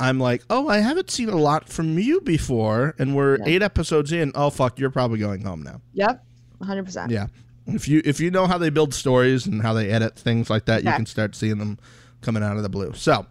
I'm 0.00 0.18
like, 0.18 0.42
oh, 0.50 0.68
I 0.68 0.78
haven't 0.78 1.10
seen 1.10 1.28
a 1.28 1.36
lot 1.36 1.68
from 1.68 1.98
you 1.98 2.20
before, 2.22 2.94
and 2.98 3.14
we're 3.14 3.36
Yeah. 3.38 3.44
eight 3.46 3.62
episodes 3.62 4.10
in. 4.12 4.32
Oh 4.34 4.50
fuck, 4.50 4.78
you're 4.78 4.90
probably 4.90 5.18
going 5.18 5.42
home 5.42 5.62
now. 5.62 5.80
Yep, 5.92 6.24
100%. 6.62 7.10
Yeah. 7.10 7.26
If 7.66 7.86
you 7.86 8.02
if 8.04 8.18
you 8.18 8.30
know 8.30 8.46
how 8.46 8.58
they 8.58 8.70
build 8.70 8.92
stories 8.94 9.46
and 9.46 9.62
how 9.62 9.74
they 9.74 9.90
edit 9.90 10.18
things 10.18 10.50
like 10.50 10.64
that, 10.64 10.82
you 10.82 10.90
can 10.90 11.06
start 11.06 11.36
seeing 11.36 11.58
them 11.58 11.78
coming 12.20 12.42
out 12.42 12.56
of 12.56 12.62
the 12.62 12.68
blue. 12.68 12.92
So, 12.94 13.26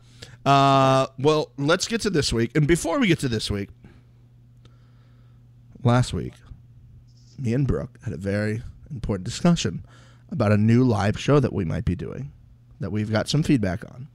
uh, 0.45 1.07
well, 1.17 1.51
let's 1.57 1.87
get 1.87 2.01
to 2.01 2.09
this 2.09 2.33
week. 2.33 2.51
And 2.55 2.67
before 2.67 2.99
we 2.99 3.07
get 3.07 3.19
to 3.19 3.27
this 3.29 3.49
week, 3.51 3.69
last 5.83 6.13
week, 6.13 6.33
me 7.37 7.53
and 7.53 7.67
Brooke 7.67 7.99
had 8.03 8.13
a 8.13 8.17
very 8.17 8.61
important 8.91 9.25
discussion 9.25 9.85
about 10.31 10.51
a 10.51 10.57
new 10.57 10.83
live 10.83 11.19
show 11.19 11.39
that 11.39 11.53
we 11.53 11.65
might 11.65 11.85
be 11.85 11.95
doing 11.95 12.31
that 12.79 12.91
we've 12.91 13.11
got 13.11 13.27
some 13.27 13.43
feedback 13.43 13.83
on. 13.91 14.07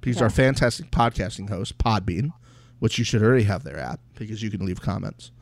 Because 0.00 0.22
our 0.22 0.30
fantastic 0.30 0.92
podcasting 0.92 1.48
host, 1.48 1.78
Podbean, 1.78 2.32
which 2.78 2.96
you 2.96 3.04
should 3.04 3.22
already 3.22 3.42
have 3.44 3.64
their 3.64 3.78
app 3.78 3.98
because 4.14 4.40
you 4.40 4.50
can 4.50 4.64
leave 4.64 4.80
comments, 4.80 5.32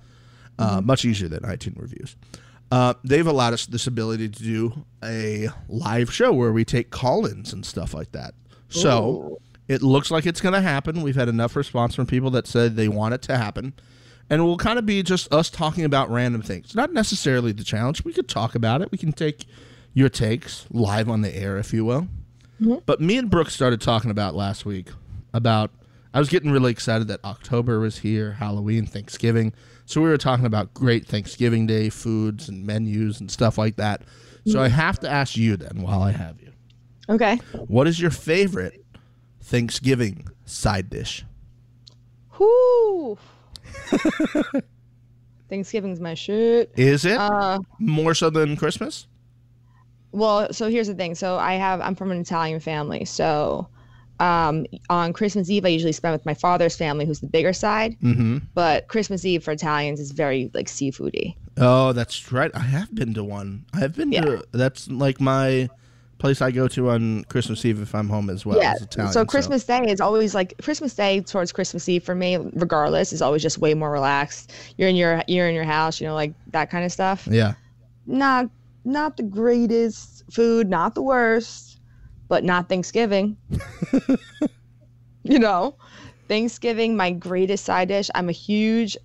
uh, 0.59 0.81
much 0.81 1.05
easier 1.05 1.29
than 1.29 1.41
iTunes 1.41 1.79
reviews. 1.79 2.17
Uh, 2.71 2.95
they've 3.05 3.27
allowed 3.27 3.53
us 3.53 3.67
this 3.67 3.87
ability 3.87 4.29
to 4.29 4.43
do 4.43 4.85
a 5.03 5.49
live 5.69 6.13
show 6.13 6.33
where 6.33 6.53
we 6.53 6.65
take 6.65 6.91
call-ins 6.91 7.53
and 7.53 7.67
stuff 7.67 7.93
like 7.93 8.13
that. 8.13 8.35
So 8.81 9.41
it 9.69 9.83
looks 9.83 10.11
like 10.11 10.27
it's 10.27 10.41
going 10.41 10.55
to 10.55 10.61
happen. 10.61 11.03
We've 11.03 11.17
had 11.17 11.29
enough 11.29 11.57
response 11.57 11.95
from 11.95 12.07
people 12.07 12.31
that 12.31 12.47
said 12.47 12.77
they 12.77 12.89
want 12.89 13.15
it 13.15 13.23
to 13.23 13.37
happen. 13.37 13.75
And 14.31 14.41
it 14.41 14.45
will 14.45 14.57
kind 14.57 14.79
of 14.79 14.87
be 14.87 15.03
just 15.03 15.33
us 15.33 15.51
talking 15.51 15.85
about 15.85 16.11
random 16.11 16.43
things. 16.43 16.75
Not 16.75 16.93
necessarily 16.93 17.53
the 17.53 17.65
challenge. 17.65 18.05
We 18.05 18.13
could 18.13 18.29
talk 18.29 18.55
about 18.55 18.81
it. 18.83 18.91
We 18.91 18.99
can 18.99 19.13
take 19.13 19.45
your 19.93 20.09
takes 20.09 20.67
live 20.71 21.09
on 21.09 21.21
the 21.21 21.35
air, 21.35 21.59
if 21.59 21.73
you 21.73 21.85
will. 21.85 22.09
Mm-hmm. 22.61 22.77
But 22.87 23.01
me 23.01 23.19
and 23.19 23.31
Brooke 23.31 23.51
started 23.51 23.81
talking 23.81 24.11
about 24.11 24.35
last 24.35 24.65
week 24.65 24.89
about 25.33 25.71
I 26.15 26.21
was 26.21 26.29
getting 26.29 26.53
really 26.53 26.71
excited 26.71 27.09
that 27.09 27.25
October 27.25 27.81
was 27.81 27.99
here, 27.99 28.33
Halloween, 28.33 28.87
Thanksgiving. 28.87 29.53
So 29.85 30.01
we 30.01 30.09
were 30.09 30.17
talking 30.17 30.47
about 30.47 30.73
great 30.73 31.07
Thanksgiving 31.07 31.67
Day 31.67 31.91
foods 31.91 32.49
and 32.49 32.65
menus 32.65 33.21
and 33.21 33.31
stuff 33.31 33.59
like 33.59 33.77
that. 33.77 34.03
So 34.47 34.53
mm-hmm. 34.53 34.61
I 34.61 34.69
have 34.69 35.01
to 35.01 35.11
ask 35.11 35.37
you 35.37 35.57
then 35.57 35.83
while 35.83 36.03
I 36.03 36.13
have 36.13 36.41
you. 36.41 36.53
Okay. 37.09 37.37
What 37.67 37.87
is 37.87 38.01
your 38.01 38.11
favorite 38.11 38.85
Thanksgiving 39.43 40.27
side 40.47 40.89
dish? 40.91 41.25
Whoo. 42.39 43.19
Thanksgiving's 45.49 46.01
my 46.01 46.15
shit. 46.15 46.73
Is 46.77 47.05
it 47.05 47.19
Uh, 47.19 47.59
more 47.79 48.15
so 48.15 48.31
than 48.31 48.57
Christmas? 48.57 49.07
well, 50.13 50.53
so 50.53 50.71
here's 50.71 50.87
the 50.87 50.95
thing. 50.95 51.15
So 51.15 51.37
I 51.37 51.55
have 51.55 51.81
I'm 51.81 51.95
from 51.95 52.11
an 52.13 52.19
Italian 52.21 52.61
family. 52.61 53.05
So 53.05 53.69
um, 54.21 54.65
on 54.89 55.13
Christmas 55.13 55.51
Eve, 55.51 55.65
I 55.65 55.69
usually 55.69 55.93
spend 55.93 56.13
with 56.13 56.25
my 56.25 56.35
father's 56.35 56.77
family, 56.77 57.05
who's 57.05 57.19
the 57.21 57.27
bigger 57.27 57.53
side. 57.53 57.99
Mm-hmm. 58.01 58.39
But 58.55 58.87
Christmas 58.89 59.25
Eve 59.25 59.43
for 59.43 59.51
Italians 59.53 59.99
is 60.01 60.13
very 60.13 60.51
like 60.55 60.67
seafoody. 60.69 61.35
Oh, 61.59 61.93
that's 61.93 62.33
right. 62.33 62.51
I 62.55 62.61
have 62.61 62.95
been 62.95 63.13
to 63.15 63.25
one. 63.25 63.65
I 63.75 63.81
have 63.81 63.95
been 63.97 64.13
to. 64.13 64.45
That's 64.53 64.89
like 64.89 65.21
my 65.21 65.69
place 66.25 66.41
I 66.41 66.51
go 66.51 66.67
to 66.69 66.89
on 66.89 67.25
Christmas 67.25 67.63
Eve 67.67 67.83
if 67.83 67.95
I'm 67.95 68.09
home 68.09 68.31
as 68.31 68.47
well. 68.47 68.57
yeah. 68.57 68.73
as 68.73 68.81
Italian, 68.81 69.13
so 69.13 69.27
Christmas 69.27 69.63
Day 69.65 69.85
is 69.87 70.01
always 70.01 70.35
like 70.35 70.55
Christmas 70.63 70.95
Day 70.95 71.21
towards 71.21 71.53
Christmas 71.53 71.87
Eve 71.87 72.03
for 72.03 72.15
me, 72.15 72.39
regardless, 72.55 73.13
is 73.13 73.21
always 73.21 73.43
just 73.43 73.59
way 73.59 73.75
more 73.75 73.91
relaxed. 73.91 74.55
You're 74.79 74.89
in 74.89 74.97
your 74.97 75.23
you're 75.29 75.47
in 75.47 75.55
your 75.55 75.65
house, 75.65 76.01
you 76.01 76.07
know, 76.07 76.15
like 76.15 76.33
that 76.53 76.71
kind 76.71 76.83
of 76.83 76.91
stuff. 76.91 77.29
Yeah. 77.31 77.53
Not 78.07 78.49
not 78.87 79.19
the 79.19 79.23
greatest 79.23 80.25
food, 80.33 80.71
not 80.71 80.95
the 80.95 81.03
worst, 81.03 81.79
but 82.29 82.43
not 82.43 82.71
Thanksgiving. 82.71 83.37
you 85.25 85.39
know, 85.39 85.77
Thanksgiving, 86.27 86.97
my 86.97 87.11
greatest 87.11 87.67
side 87.67 87.89
dish. 87.89 88.09
I'm 88.15 88.31
a 88.31 88.33
huge 88.33 88.97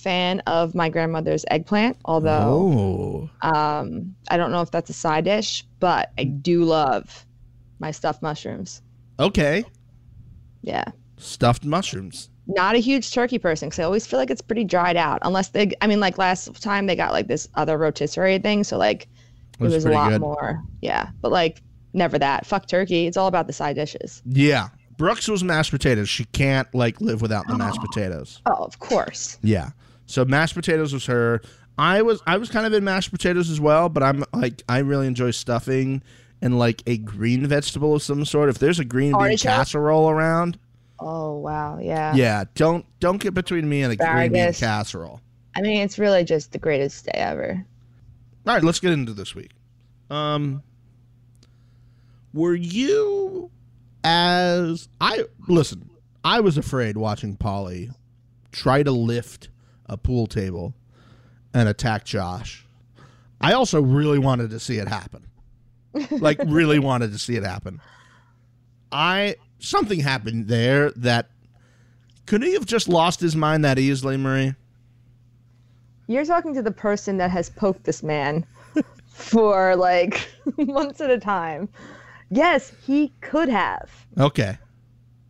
fan 0.00 0.40
of 0.46 0.74
my 0.74 0.88
grandmother's 0.88 1.44
eggplant, 1.50 1.96
although 2.04 3.30
Oh. 3.42 3.48
um, 3.48 4.14
I 4.30 4.36
don't 4.36 4.50
know 4.52 4.60
if 4.62 4.70
that's 4.70 4.90
a 4.90 4.94
side 4.94 5.24
dish, 5.24 5.64
but 5.78 6.10
I 6.18 6.24
do 6.24 6.64
love 6.64 7.24
my 7.78 7.90
stuffed 7.90 8.22
mushrooms. 8.22 8.82
Okay. 9.18 9.64
Yeah. 10.62 10.84
Stuffed 11.18 11.64
mushrooms. 11.64 12.30
Not 12.46 12.74
a 12.74 12.78
huge 12.78 13.12
turkey 13.12 13.38
person 13.38 13.68
because 13.68 13.78
I 13.78 13.84
always 13.84 14.06
feel 14.06 14.18
like 14.18 14.30
it's 14.30 14.40
pretty 14.42 14.64
dried 14.64 14.96
out. 14.96 15.20
Unless 15.22 15.48
they, 15.48 15.70
I 15.80 15.86
mean, 15.86 16.00
like 16.00 16.18
last 16.18 16.60
time 16.60 16.86
they 16.86 16.96
got 16.96 17.12
like 17.12 17.28
this 17.28 17.48
other 17.54 17.78
rotisserie 17.78 18.38
thing. 18.38 18.64
So 18.64 18.76
like 18.76 19.06
it 19.60 19.64
Was 19.64 19.84
a 19.84 19.90
lot 19.90 20.08
good. 20.10 20.20
more. 20.20 20.62
Yeah. 20.80 21.10
But 21.20 21.30
like 21.32 21.62
never 21.92 22.18
that. 22.18 22.46
Fuck 22.46 22.66
turkey. 22.66 23.06
It's 23.06 23.16
all 23.16 23.28
about 23.28 23.46
the 23.46 23.52
side 23.52 23.76
dishes. 23.76 24.22
Yeah. 24.26 24.68
Brooke's 24.96 25.28
was 25.28 25.42
mashed 25.44 25.70
potatoes. 25.70 26.08
She 26.08 26.24
can't 26.26 26.72
like 26.74 27.00
live 27.00 27.22
without 27.22 27.46
the 27.46 27.56
mashed 27.56 27.80
potatoes. 27.92 28.42
Oh, 28.46 28.64
of 28.64 28.78
course. 28.80 29.38
Yeah. 29.42 29.70
So 30.10 30.24
mashed 30.24 30.54
potatoes 30.54 30.92
was 30.92 31.06
her. 31.06 31.40
I 31.78 32.02
was 32.02 32.20
I 32.26 32.36
was 32.36 32.50
kind 32.50 32.66
of 32.66 32.72
in 32.72 32.84
mashed 32.84 33.10
potatoes 33.10 33.48
as 33.50 33.60
well, 33.60 33.88
but 33.88 34.02
I'm 34.02 34.24
like 34.34 34.62
I 34.68 34.78
really 34.78 35.06
enjoy 35.06 35.30
stuffing 35.30 36.02
and 36.42 36.58
like 36.58 36.82
a 36.86 36.98
green 36.98 37.46
vegetable 37.46 37.94
of 37.94 38.02
some 38.02 38.24
sort. 38.24 38.48
If 38.48 38.58
there's 38.58 38.78
a 38.78 38.84
green 38.84 39.12
bean 39.16 39.38
casserole 39.38 40.10
around, 40.10 40.58
Oh, 41.02 41.38
wow. 41.38 41.78
Yeah. 41.78 42.14
yeah, 42.14 42.44
don't 42.54 42.84
don't 43.00 43.20
get 43.20 43.32
between 43.34 43.68
me 43.68 43.82
and 43.82 43.92
a 43.92 43.96
green 43.96 44.32
bean 44.32 44.52
casserole. 44.52 45.20
I 45.56 45.62
mean, 45.62 45.80
it's 45.80 45.98
really 45.98 46.24
just 46.24 46.52
the 46.52 46.58
greatest 46.58 47.06
day 47.06 47.12
ever. 47.14 47.64
All 48.46 48.54
right, 48.54 48.62
let's 48.62 48.80
get 48.80 48.92
into 48.92 49.12
this 49.12 49.34
week. 49.34 49.50
Um, 50.10 50.62
were 52.34 52.54
you 52.54 53.50
as 54.04 54.88
I 55.00 55.24
listen? 55.48 55.88
I 56.24 56.40
was 56.40 56.58
afraid 56.58 56.96
watching 56.96 57.36
Paulie 57.36 57.90
try 58.52 58.82
to 58.82 58.90
lift 58.90 59.48
a 59.90 59.96
pool 59.96 60.26
table 60.26 60.72
and 61.52 61.68
attack 61.68 62.04
Josh. 62.04 62.64
I 63.40 63.52
also 63.52 63.82
really 63.82 64.18
wanted 64.18 64.50
to 64.50 64.60
see 64.60 64.78
it 64.78 64.88
happen. 64.88 65.26
like 66.10 66.38
really 66.46 66.78
wanted 66.78 67.12
to 67.12 67.18
see 67.18 67.36
it 67.36 67.42
happen. 67.42 67.80
I 68.92 69.36
something 69.58 70.00
happened 70.00 70.48
there 70.48 70.92
that 70.92 71.30
could 72.26 72.42
he 72.42 72.54
have 72.54 72.64
just 72.64 72.88
lost 72.88 73.20
his 73.20 73.34
mind 73.34 73.64
that 73.64 73.78
easily, 73.78 74.16
Marie? 74.16 74.54
You're 76.06 76.24
talking 76.24 76.54
to 76.54 76.62
the 76.62 76.70
person 76.70 77.16
that 77.18 77.30
has 77.30 77.50
poked 77.50 77.84
this 77.84 78.02
man 78.02 78.46
for 79.08 79.74
like 79.74 80.28
months 80.56 81.00
at 81.00 81.10
a 81.10 81.18
time. 81.18 81.68
Yes, 82.30 82.72
he 82.86 83.12
could 83.20 83.48
have. 83.48 83.90
Okay. 84.16 84.58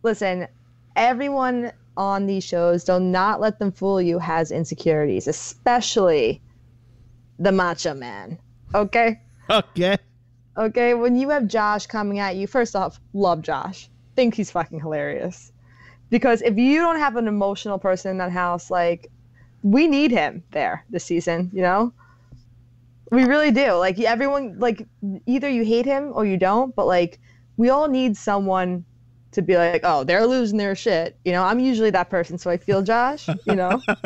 Listen, 0.03 0.47
everyone 0.95 1.71
on 2.01 2.25
these 2.25 2.43
shows, 2.43 2.83
do 2.83 2.99
not 2.99 3.39
let 3.39 3.59
them 3.59 3.71
fool 3.71 4.01
you, 4.01 4.17
has 4.17 4.51
insecurities, 4.51 5.27
especially 5.27 6.41
the 7.37 7.51
macho 7.51 7.93
man. 7.93 8.39
Okay? 8.73 9.21
Okay. 9.49 9.97
Okay, 10.57 10.93
when 10.95 11.15
you 11.15 11.29
have 11.29 11.47
Josh 11.47 11.85
coming 11.85 12.19
at 12.19 12.35
you, 12.35 12.47
first 12.47 12.75
off, 12.75 12.99
love 13.13 13.41
Josh. 13.41 13.87
Think 14.15 14.33
he's 14.33 14.49
fucking 14.51 14.79
hilarious. 14.79 15.51
Because 16.09 16.41
if 16.41 16.57
you 16.57 16.79
don't 16.79 16.99
have 16.99 17.15
an 17.15 17.27
emotional 17.27 17.77
person 17.77 18.11
in 18.11 18.17
that 18.17 18.31
house, 18.31 18.71
like, 18.71 19.09
we 19.63 19.87
need 19.87 20.11
him 20.11 20.43
there 20.51 20.83
this 20.89 21.05
season, 21.05 21.51
you 21.53 21.61
know? 21.61 21.93
We 23.11 23.25
really 23.25 23.51
do. 23.51 23.73
Like, 23.73 23.99
everyone, 23.99 24.57
like, 24.57 24.87
either 25.25 25.49
you 25.49 25.63
hate 25.63 25.85
him 25.85 26.11
or 26.13 26.25
you 26.25 26.37
don't, 26.37 26.75
but, 26.75 26.87
like, 26.87 27.19
we 27.57 27.69
all 27.69 27.87
need 27.87 28.17
someone 28.17 28.83
to 29.31 29.41
be 29.41 29.55
like, 29.57 29.81
oh, 29.83 30.03
they're 30.03 30.25
losing 30.27 30.57
their 30.57 30.75
shit. 30.75 31.17
You 31.25 31.31
know, 31.31 31.43
I'm 31.43 31.59
usually 31.59 31.89
that 31.91 32.09
person, 32.09 32.37
so 32.37 32.49
I 32.49 32.57
feel 32.57 32.81
Josh, 32.81 33.27
you 33.45 33.55
know? 33.55 33.81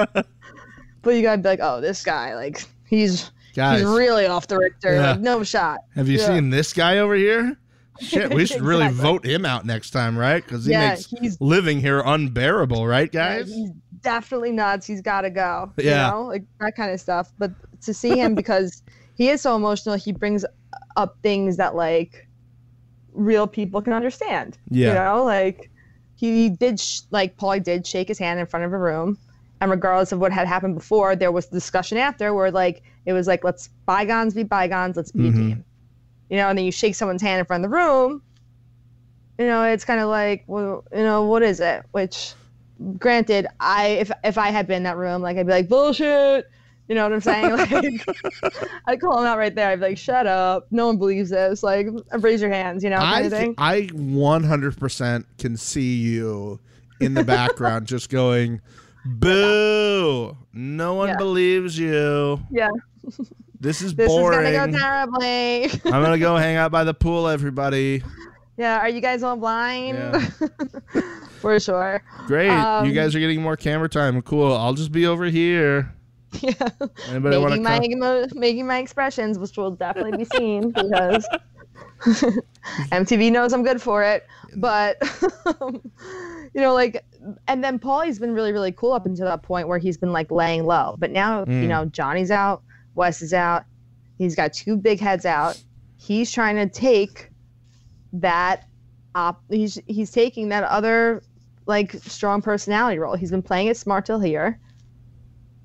but 1.01 1.15
you 1.15 1.21
gotta 1.21 1.41
be 1.41 1.49
like, 1.49 1.59
oh, 1.61 1.81
this 1.81 2.03
guy, 2.03 2.35
like, 2.35 2.63
he's. 2.87 3.31
Guys. 3.55 3.79
He's 3.79 3.89
really 3.89 4.25
off 4.25 4.47
the 4.47 4.57
Richter. 4.57 4.95
Yeah. 4.95 5.11
Like, 5.11 5.21
no 5.21 5.43
shot. 5.43 5.79
Have 5.95 6.09
you 6.09 6.19
Yeah. 6.19 6.27
seen 6.27 6.49
this 6.49 6.73
guy 6.73 6.97
over 6.97 7.15
here? 7.15 7.57
Shit, 8.01 8.33
we 8.33 8.45
should 8.45 8.61
really 8.61 8.85
Exactly. 8.87 9.11
vote 9.11 9.25
him 9.25 9.45
out 9.45 9.65
next 9.65 9.91
time, 9.91 10.17
right? 10.17 10.43
Because 10.43 10.65
he 10.65 10.71
Yeah, 10.73 10.89
makes 10.89 11.05
he's- 11.05 11.37
living 11.39 11.79
here 11.79 12.01
unbearable, 12.05 12.85
right, 12.85 13.09
Yeah, 13.13 13.37
guys? 13.37 13.47
he's 13.47 13.69
definitely 14.01 14.51
nuts. 14.51 14.85
He's 14.85 15.01
got 15.01 15.21
to 15.21 15.29
go. 15.29 15.71
Yeah. 15.77 16.07
You 16.07 16.11
know, 16.11 16.23
like 16.27 16.43
that 16.59 16.75
kind 16.75 16.91
of 16.91 16.99
stuff. 16.99 17.31
But 17.37 17.51
to 17.83 17.93
see 17.93 18.17
him 18.19 18.35
because 18.35 18.83
he 19.15 19.29
is 19.29 19.41
so 19.41 19.55
emotional, 19.55 19.95
he 19.95 20.11
brings 20.11 20.43
up 20.97 21.17
things 21.23 21.55
that 21.55 21.75
like 21.75 22.27
real 23.15 23.47
people 23.47 23.81
can 23.81 23.93
understand. 23.93 24.57
Yeah. 24.69 24.89
You 24.89 24.93
know, 24.95 25.23
like 25.23 25.69
he 26.15 26.49
did, 26.49 26.79
sh- 26.79 27.01
like 27.11 27.35
Paulie 27.37 27.63
did 27.63 27.85
shake 27.87 28.07
his 28.07 28.19
hand 28.19 28.39
in 28.39 28.45
front 28.45 28.65
of 28.65 28.73
a 28.73 28.77
room. 28.77 29.17
And 29.61 29.71
regardless 29.71 30.11
of 30.11 30.19
what 30.19 30.31
had 30.31 30.47
happened 30.47 30.75
before, 30.75 31.15
there 31.15 31.31
was 31.31 31.45
discussion 31.47 31.97
after 31.97 32.33
where 32.33 32.51
like 32.51 32.83
it 33.05 33.13
was 33.13 33.25
like, 33.27 33.43
let's 33.43 33.69
bygones 33.85 34.33
be 34.33 34.43
bygones, 34.43 34.95
let's 34.97 35.11
be 35.11 35.23
Mhm. 35.23 35.29
a 35.29 35.33
team. 35.37 35.65
You 36.29 36.37
know, 36.37 36.49
and 36.49 36.57
then 36.57 36.65
you 36.65 36.71
shake 36.71 36.95
someone's 36.95 37.21
hand 37.21 37.39
in 37.39 37.45
front 37.45 37.63
of 37.63 37.71
the 37.71 37.75
room. 37.75 38.21
You 39.39 39.45
know, 39.45 39.63
it's 39.63 39.83
kind 39.85 39.99
of 39.99 40.09
like, 40.09 40.43
well, 40.47 40.83
you 40.93 41.03
know, 41.03 41.25
what 41.25 41.43
is 41.43 41.59
it? 41.59 41.83
Which 41.91 42.33
granted, 42.99 43.47
I 43.59 43.87
if 43.87 44.11
if 44.23 44.37
I 44.37 44.49
had 44.49 44.67
been 44.67 44.77
in 44.77 44.83
that 44.83 44.97
room, 44.97 45.21
like 45.21 45.37
I'd 45.37 45.45
be 45.45 45.51
like 45.51 45.69
bullshit. 45.69 46.49
You 46.87 46.93
know 46.95 47.03
what 47.03 47.13
I'm 47.13 47.21
saying? 47.21 47.51
Like 48.45 48.53
I'd 48.87 49.01
call 49.01 49.19
him 49.19 49.25
out 49.25 49.37
right 49.39 49.53
there. 49.55 49.69
I'd 49.69 49.79
be 49.79 49.87
like, 49.87 49.97
"Shut 49.97 50.27
up! 50.27 50.67
No 50.71 50.85
one 50.85 50.97
believes 50.97 51.31
this. 51.31 51.63
Like, 51.63 51.87
raise 52.19 52.41
your 52.41 52.51
hands." 52.51 52.83
You 52.83 52.91
know, 52.91 52.97
kind 52.99 53.33
I 53.33 53.37
of. 53.39 53.55
I 53.57 53.81
100% 53.87 55.25
can 55.39 55.57
see 55.57 55.95
you 55.95 56.59
in 56.99 57.13
the 57.15 57.23
background 57.23 57.87
just 57.87 58.09
going, 58.11 58.61
"Boo! 59.05 60.37
No 60.53 60.93
one 60.93 61.09
Yeah. 61.09 61.17
believes 61.17 61.77
you. 61.77 62.39
Yeah, 62.51 62.69
This 63.59 63.81
is 63.81 63.95
this 63.95 64.07
boring. 64.07 64.45
is 64.45 64.55
gonna 64.55 64.71
go 64.71 64.77
terribly. 64.77 65.63
I'm 65.91 66.03
gonna 66.03 66.19
go 66.19 66.37
hang 66.37 66.55
out 66.57 66.71
by 66.71 66.83
the 66.83 66.93
pool, 66.93 67.27
everybody. 67.27 68.03
yeah, 68.57 68.77
are 68.79 68.89
you 68.89 69.01
guys 69.01 69.23
all 69.23 69.35
blind? 69.37 69.97
Yeah. 69.97 70.29
For 71.39 71.59
sure. 71.59 72.01
Great, 72.27 72.49
Um, 72.49 72.85
you 72.85 72.93
guys 72.93 73.15
are 73.15 73.19
getting 73.19 73.41
more 73.41 73.55
camera 73.57 73.89
time. 73.89 74.21
Cool. 74.21 74.53
I'll 74.53 74.73
just 74.73 74.91
be 74.91 75.05
over 75.07 75.25
here. 75.25 75.94
Yeah. 76.41 76.69
Anybody 77.09 77.37
making 77.39 77.63
my 77.63 77.81
emo- 77.83 78.27
making 78.33 78.67
my 78.67 78.77
expressions, 78.79 79.37
which 79.39 79.57
will 79.57 79.71
definitely 79.71 80.17
be 80.17 80.25
seen 80.25 80.71
because 80.71 81.27
MTV 82.91 83.31
knows 83.31 83.53
I'm 83.53 83.63
good 83.63 83.81
for 83.81 84.03
it. 84.03 84.25
But 84.55 84.97
you 85.61 85.81
know, 86.61 86.73
like, 86.73 87.03
and 87.47 87.63
then 87.63 87.79
Paulie's 87.79 88.19
been 88.19 88.33
really, 88.33 88.51
really 88.51 88.71
cool 88.71 88.93
up 88.93 89.05
until 89.05 89.25
that 89.25 89.43
point 89.43 89.67
where 89.67 89.77
he's 89.79 89.97
been 89.97 90.13
like 90.13 90.31
laying 90.31 90.65
low. 90.65 90.95
But 90.97 91.11
now, 91.11 91.45
Mm. 91.45 91.61
you 91.61 91.67
know, 91.67 91.85
Johnny's 91.85 92.31
out, 92.31 92.63
Wes 92.95 93.21
is 93.21 93.33
out. 93.33 93.63
He's 94.17 94.35
got 94.35 94.53
two 94.53 94.77
big 94.77 94.99
heads 94.99 95.25
out. 95.25 95.61
He's 95.97 96.31
trying 96.31 96.55
to 96.55 96.67
take 96.67 97.29
that 98.13 98.67
op. 99.15 99.41
He's 99.49 99.79
he's 99.87 100.11
taking 100.11 100.49
that 100.49 100.63
other 100.63 101.21
like 101.65 101.93
strong 101.93 102.41
personality 102.41 102.99
role. 102.99 103.15
He's 103.15 103.31
been 103.31 103.41
playing 103.41 103.67
it 103.67 103.77
smart 103.77 104.05
till 104.05 104.19
here 104.19 104.59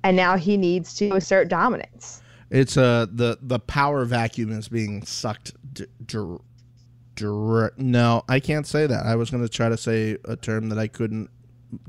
and 0.03 0.17
now 0.17 0.37
he 0.37 0.57
needs 0.57 0.93
to 0.95 1.13
assert 1.15 1.47
dominance. 1.47 2.21
It's 2.49 2.77
uh 2.77 3.07
the 3.11 3.37
the 3.41 3.59
power 3.59 4.05
vacuum 4.05 4.51
is 4.51 4.67
being 4.67 5.03
sucked. 5.05 5.53
D- 5.73 5.85
dir- 6.05 6.39
dir- 7.15 7.73
no, 7.77 8.23
I 8.27 8.39
can't 8.39 8.67
say 8.67 8.87
that. 8.87 9.05
I 9.05 9.15
was 9.15 9.29
going 9.29 9.43
to 9.43 9.49
try 9.49 9.69
to 9.69 9.77
say 9.77 10.17
a 10.25 10.35
term 10.35 10.69
that 10.69 10.77
I 10.77 10.87
couldn't 10.87 11.29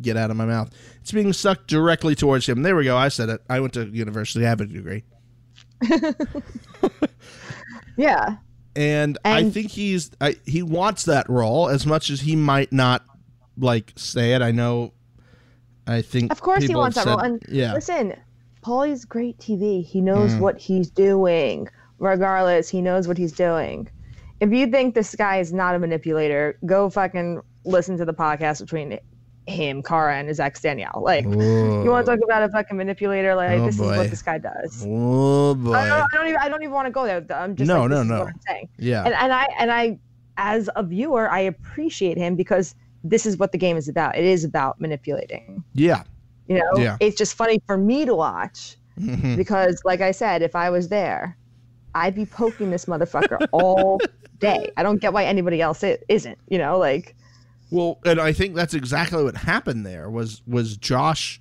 get 0.01 0.16
out 0.16 0.31
of 0.31 0.37
my 0.37 0.46
mouth. 0.46 0.70
It's 1.01 1.11
being 1.11 1.33
sucked 1.33 1.66
directly 1.66 2.14
towards 2.14 2.48
him. 2.48 2.62
There 2.62 2.77
we 2.77 2.85
go. 2.85 2.96
I 2.96 3.09
said 3.09 3.29
it. 3.29 3.40
I 3.51 3.59
went 3.59 3.72
to 3.75 3.87
university. 3.87 4.46
I 4.46 4.48
have 4.48 4.61
a 4.61 4.66
degree, 4.66 5.03
Yeah, 7.96 8.37
and, 8.75 9.18
I 9.25 9.51
think 9.51 9.70
he's 9.70 10.11
I, 10.20 10.37
he 10.46 10.62
wants 10.62 11.05
that 11.05 11.29
role 11.29 11.68
as 11.68 11.87
much 11.87 12.09
as 12.11 12.20
he 12.20 12.37
might 12.37 12.72
not 12.72 13.05
like 13.59 13.92
say 13.96 14.33
it. 14.35 14.42
I 14.42 14.51
know. 14.51 14.92
I 15.87 16.03
think 16.03 16.31
of 16.33 16.40
course 16.40 16.64
he 16.64 16.75
wants 16.75 16.97
that 16.97 17.07
role. 17.07 17.18
And 17.18 17.42
yeah, 17.49 17.73
listen, 17.75 18.14
Paulie's 18.62 19.05
great 19.05 19.38
TV. 19.38 19.85
He 19.85 20.01
knows 20.01 20.33
Mm. 20.35 20.40
what 20.40 20.59
he's 20.59 20.90
doing. 20.90 21.68
Regardless, 21.99 22.68
he 22.68 22.81
knows 22.83 23.07
what 23.07 23.16
he's 23.18 23.33
doing. 23.33 23.88
If 24.40 24.53
you 24.53 24.66
think 24.66 24.95
this 24.95 25.14
guy 25.14 25.38
is 25.38 25.53
not 25.53 25.75
a 25.75 25.79
manipulator, 25.79 26.59
go 26.66 26.90
fucking 26.90 27.40
listen 27.64 27.97
to 27.99 28.05
the 28.05 28.12
podcast 28.14 28.61
between 28.61 28.99
him, 29.47 29.83
Cara, 29.83 30.16
and 30.16 30.27
his 30.29 30.40
ex 30.40 30.61
Danielle. 30.61 31.01
Like, 31.05 31.25
you 31.25 31.31
want 31.87 32.07
to 32.07 32.12
talk 32.12 32.21
about 32.25 32.42
a 32.42 32.49
fucking 32.49 32.77
manipulator? 32.77 33.35
Like, 33.37 33.61
Oh, 33.61 33.66
this 33.66 33.77
is 33.77 33.81
what 33.81 34.11
this 34.11 34.23
guy 34.23 34.38
does. 34.38 34.85
Oh 34.88 35.55
boy. 35.55 35.73
I 35.75 35.87
don't, 35.88 36.01
I 36.12 36.16
don't 36.16 36.27
even. 36.29 36.40
I 36.40 36.49
don't 36.49 36.62
even 36.62 36.73
want 36.75 36.87
to 36.87 36.90
go 36.92 37.05
there. 37.05 37.25
I'm 37.31 37.55
just 37.55 37.68
No, 37.68 37.83
like, 37.83 37.90
no, 37.90 38.03
no. 38.03 38.18
What 38.21 38.29
I'm 38.29 38.40
saying. 38.49 38.68
yeah. 38.79 39.05
and, 39.05 39.14
and 39.14 39.33
I 39.33 39.47
and 39.59 39.71
I 39.73 39.99
as 40.38 40.68
a 40.77 40.83
viewer 40.83 41.31
I 41.31 41.40
appreciate 41.40 42.16
him 42.16 42.35
because 42.37 42.75
this 43.05 43.27
is 43.27 43.37
what 43.37 43.53
the 43.53 43.59
game 43.59 43.77
is 43.77 43.88
about. 43.88 44.17
It 44.17 44.25
is 44.25 44.45
about 44.45 44.81
manipulating. 44.81 45.62
yeah. 45.75 46.03
You 46.49 46.59
know, 46.59 46.83
Yeah. 46.83 46.97
it's 47.01 47.17
just 47.17 47.35
funny 47.35 47.61
for 47.67 47.79
me 47.79 48.05
to 48.05 48.15
watch 48.15 48.77
Mhm. 48.99 49.37
because, 49.37 49.81
like 49.85 50.01
I 50.01 50.11
said, 50.11 50.43
if 50.43 50.55
I 50.57 50.71
was 50.71 50.88
there, 50.88 51.37
I'd 51.95 52.15
be 52.15 52.27
poking 52.27 52.71
this 52.71 52.87
motherfucker 52.87 53.47
all 53.53 54.01
day. 54.41 54.71
I 54.77 54.83
don't 54.83 55.01
get 55.01 55.12
why 55.12 55.25
anybody 55.25 55.61
else 55.62 55.83
is, 55.83 55.99
isn't. 56.09 56.38
You 56.49 56.59
know, 56.59 56.79
like 56.79 57.15
Well, 57.71 58.01
and 58.05 58.21
I 58.21 58.33
think 58.33 58.55
that's 58.55 58.75
exactly 58.75 59.23
what 59.23 59.37
happened 59.37 59.87
there 59.87 60.11
was 60.11 60.43
was 60.47 60.77
Josh 60.77 61.41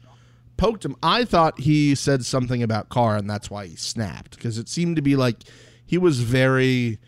poked 0.58 0.86
him. 0.86 0.96
I 1.04 1.26
thought 1.26 1.60
he 1.60 1.96
said 1.96 2.24
something 2.24 2.62
about 2.64 2.90
Carr 2.90 3.18
and 3.18 3.30
that's 3.30 3.50
why 3.50 3.66
he 3.68 3.76
snapped 3.76 4.36
because 4.38 4.58
it 4.58 4.70
seemed 4.70 4.96
to 4.98 5.02
be 5.02 5.16
like 5.16 5.38
he 5.86 5.98
was 5.98 6.22
very 6.22 7.00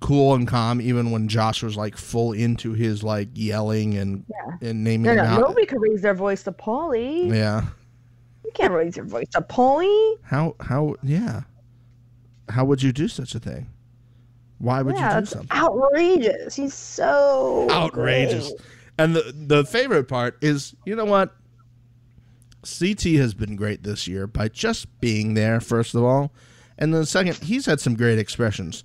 cool 0.00 0.34
and 0.34 0.46
calm 0.46 0.80
even 0.80 1.10
when 1.10 1.28
Josh 1.28 1.62
was 1.62 1.76
like 1.76 1.96
full 1.96 2.32
into 2.32 2.72
his 2.72 3.02
like 3.02 3.28
yelling 3.34 3.96
and 3.96 4.24
yeah. 4.28 4.68
and 4.68 4.84
naming 4.84 5.02
no, 5.02 5.14
no, 5.14 5.22
out. 5.22 5.40
nobody 5.40 5.66
could 5.66 5.80
raise 5.80 6.02
their 6.02 6.14
voice 6.14 6.42
to 6.44 6.52
Paulie. 6.52 7.34
Yeah. 7.34 7.66
You 8.44 8.50
can't 8.54 8.72
raise 8.72 8.96
your 8.96 9.06
voice 9.06 9.28
to 9.30 9.40
Paulie. 9.40 10.18
How 10.22 10.54
how 10.60 10.96
yeah. 11.02 11.42
How 12.48 12.64
would 12.64 12.82
you 12.82 12.92
do 12.92 13.08
such 13.08 13.34
a 13.34 13.40
thing? 13.40 13.68
Why 14.58 14.82
would 14.82 14.96
yeah, 14.96 15.14
you 15.14 15.20
do 15.20 15.26
something? 15.26 15.50
outrageous. 15.52 16.54
He's 16.54 16.74
so 16.74 17.68
outrageous. 17.70 18.48
great. 18.48 18.60
And 18.98 19.14
the 19.14 19.32
the 19.34 19.64
favorite 19.64 20.08
part 20.08 20.36
is, 20.42 20.74
you 20.84 20.96
know 20.96 21.04
what? 21.04 21.34
CT 22.62 23.02
has 23.16 23.34
been 23.34 23.56
great 23.56 23.82
this 23.84 24.08
year 24.08 24.26
by 24.26 24.48
just 24.48 25.00
being 25.00 25.34
there, 25.34 25.60
first 25.60 25.94
of 25.94 26.02
all. 26.02 26.32
And 26.76 26.92
then 26.92 27.04
second, 27.06 27.36
he's 27.36 27.66
had 27.66 27.80
some 27.80 27.94
great 27.94 28.18
expressions. 28.18 28.84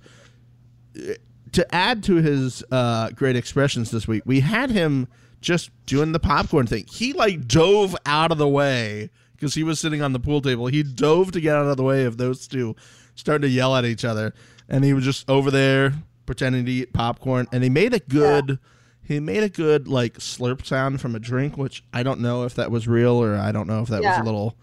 To 1.52 1.74
add 1.74 2.02
to 2.04 2.16
his 2.16 2.64
uh, 2.72 3.10
great 3.10 3.36
expressions 3.36 3.90
this 3.90 4.08
week, 4.08 4.22
we 4.26 4.40
had 4.40 4.70
him 4.70 5.06
just 5.40 5.70
doing 5.86 6.12
the 6.12 6.18
popcorn 6.18 6.66
thing. 6.66 6.84
He 6.90 7.12
like 7.12 7.46
dove 7.46 7.94
out 8.06 8.32
of 8.32 8.38
the 8.38 8.48
way 8.48 9.10
because 9.36 9.54
he 9.54 9.62
was 9.62 9.78
sitting 9.78 10.02
on 10.02 10.12
the 10.12 10.18
pool 10.18 10.40
table. 10.40 10.66
He 10.66 10.82
dove 10.82 11.32
to 11.32 11.40
get 11.40 11.54
out 11.54 11.66
of 11.66 11.76
the 11.76 11.82
way 11.84 12.04
of 12.04 12.16
those 12.16 12.48
two 12.48 12.74
starting 13.14 13.42
to 13.42 13.48
yell 13.48 13.76
at 13.76 13.84
each 13.84 14.04
other. 14.04 14.34
And 14.68 14.84
he 14.84 14.94
was 14.94 15.04
just 15.04 15.28
over 15.28 15.50
there 15.50 15.92
pretending 16.26 16.64
to 16.64 16.72
eat 16.72 16.92
popcorn. 16.92 17.46
And 17.52 17.62
he 17.62 17.70
made 17.70 17.94
a 17.94 18.00
good 18.00 18.58
he 19.02 19.20
made 19.20 19.42
a 19.42 19.50
good 19.50 19.86
like 19.86 20.14
slurp 20.14 20.64
sound 20.64 21.00
from 21.00 21.14
a 21.14 21.18
drink, 21.18 21.56
which 21.58 21.84
I 21.92 22.02
don't 22.02 22.20
know 22.20 22.44
if 22.44 22.54
that 22.54 22.70
was 22.70 22.88
real 22.88 23.22
or 23.22 23.36
I 23.36 23.52
don't 23.52 23.66
know 23.66 23.82
if 23.82 23.88
that 23.88 24.02
was 24.02 24.18
a 24.22 24.24
little 24.24 24.56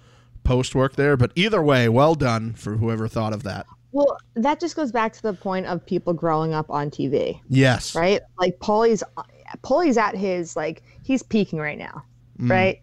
post 0.43 0.73
work 0.73 0.95
there. 0.95 1.15
But 1.15 1.31
either 1.35 1.61
way, 1.61 1.87
well 1.87 2.15
done 2.15 2.53
for 2.53 2.77
whoever 2.77 3.07
thought 3.07 3.33
of 3.33 3.43
that. 3.43 3.67
Well, 3.93 4.17
that 4.35 4.59
just 4.59 4.75
goes 4.75 4.91
back 4.91 5.13
to 5.13 5.21
the 5.21 5.33
point 5.33 5.65
of 5.65 5.85
people 5.85 6.13
growing 6.13 6.53
up 6.53 6.69
on 6.69 6.89
TV. 6.89 7.39
Yes. 7.49 7.93
right? 7.95 8.21
Like 8.39 8.57
Paulie's 8.59 9.03
Paulie's 9.63 9.97
at 9.97 10.15
his 10.15 10.55
like 10.55 10.81
he's 11.03 11.23
peaking 11.23 11.59
right 11.59 11.77
now, 11.77 12.03
Mm. 12.39 12.49
right? 12.49 12.81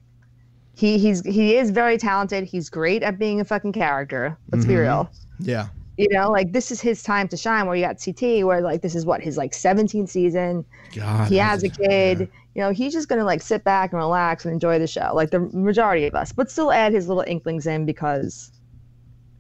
He 0.74 0.98
he's 0.98 1.24
he 1.24 1.56
is 1.56 1.70
very 1.70 1.96
talented. 1.98 2.44
He's 2.44 2.68
great 2.68 3.02
at 3.02 3.18
being 3.18 3.40
a 3.40 3.44
fucking 3.44 3.72
character. 3.72 4.36
Let's 4.52 4.64
be 4.66 4.74
Mhm. 4.74 4.80
real. 4.80 5.10
Yeah. 5.40 5.68
You 5.96 6.06
know, 6.10 6.30
like 6.30 6.52
this 6.52 6.70
is 6.70 6.80
his 6.80 7.02
time 7.02 7.26
to 7.28 7.36
shine. 7.36 7.66
Where 7.66 7.74
you 7.74 7.84
got 7.84 7.98
CT, 8.00 8.44
where 8.44 8.60
like 8.60 8.82
this 8.82 8.94
is 8.94 9.04
what 9.06 9.20
his 9.20 9.36
like 9.36 9.52
17th 9.52 10.08
season. 10.10 10.64
God, 10.94 11.28
He 11.28 11.36
has 11.38 11.64
a 11.64 11.68
kid. 11.68 12.20
yeah. 12.20 12.26
You 12.54 12.62
know, 12.64 12.70
he's 12.70 12.92
just 12.92 13.08
gonna 13.08 13.24
like 13.24 13.40
sit 13.42 13.64
back 13.64 13.92
and 13.92 13.98
relax 13.98 14.44
and 14.44 14.52
enjoy 14.52 14.78
the 14.78 14.86
show, 14.86 15.10
like 15.14 15.30
the 15.30 15.40
majority 15.40 16.06
of 16.06 16.14
us, 16.14 16.32
but 16.32 16.50
still 16.50 16.70
add 16.70 16.92
his 16.92 17.08
little 17.08 17.24
inklings 17.26 17.66
in 17.66 17.84
because 17.86 18.52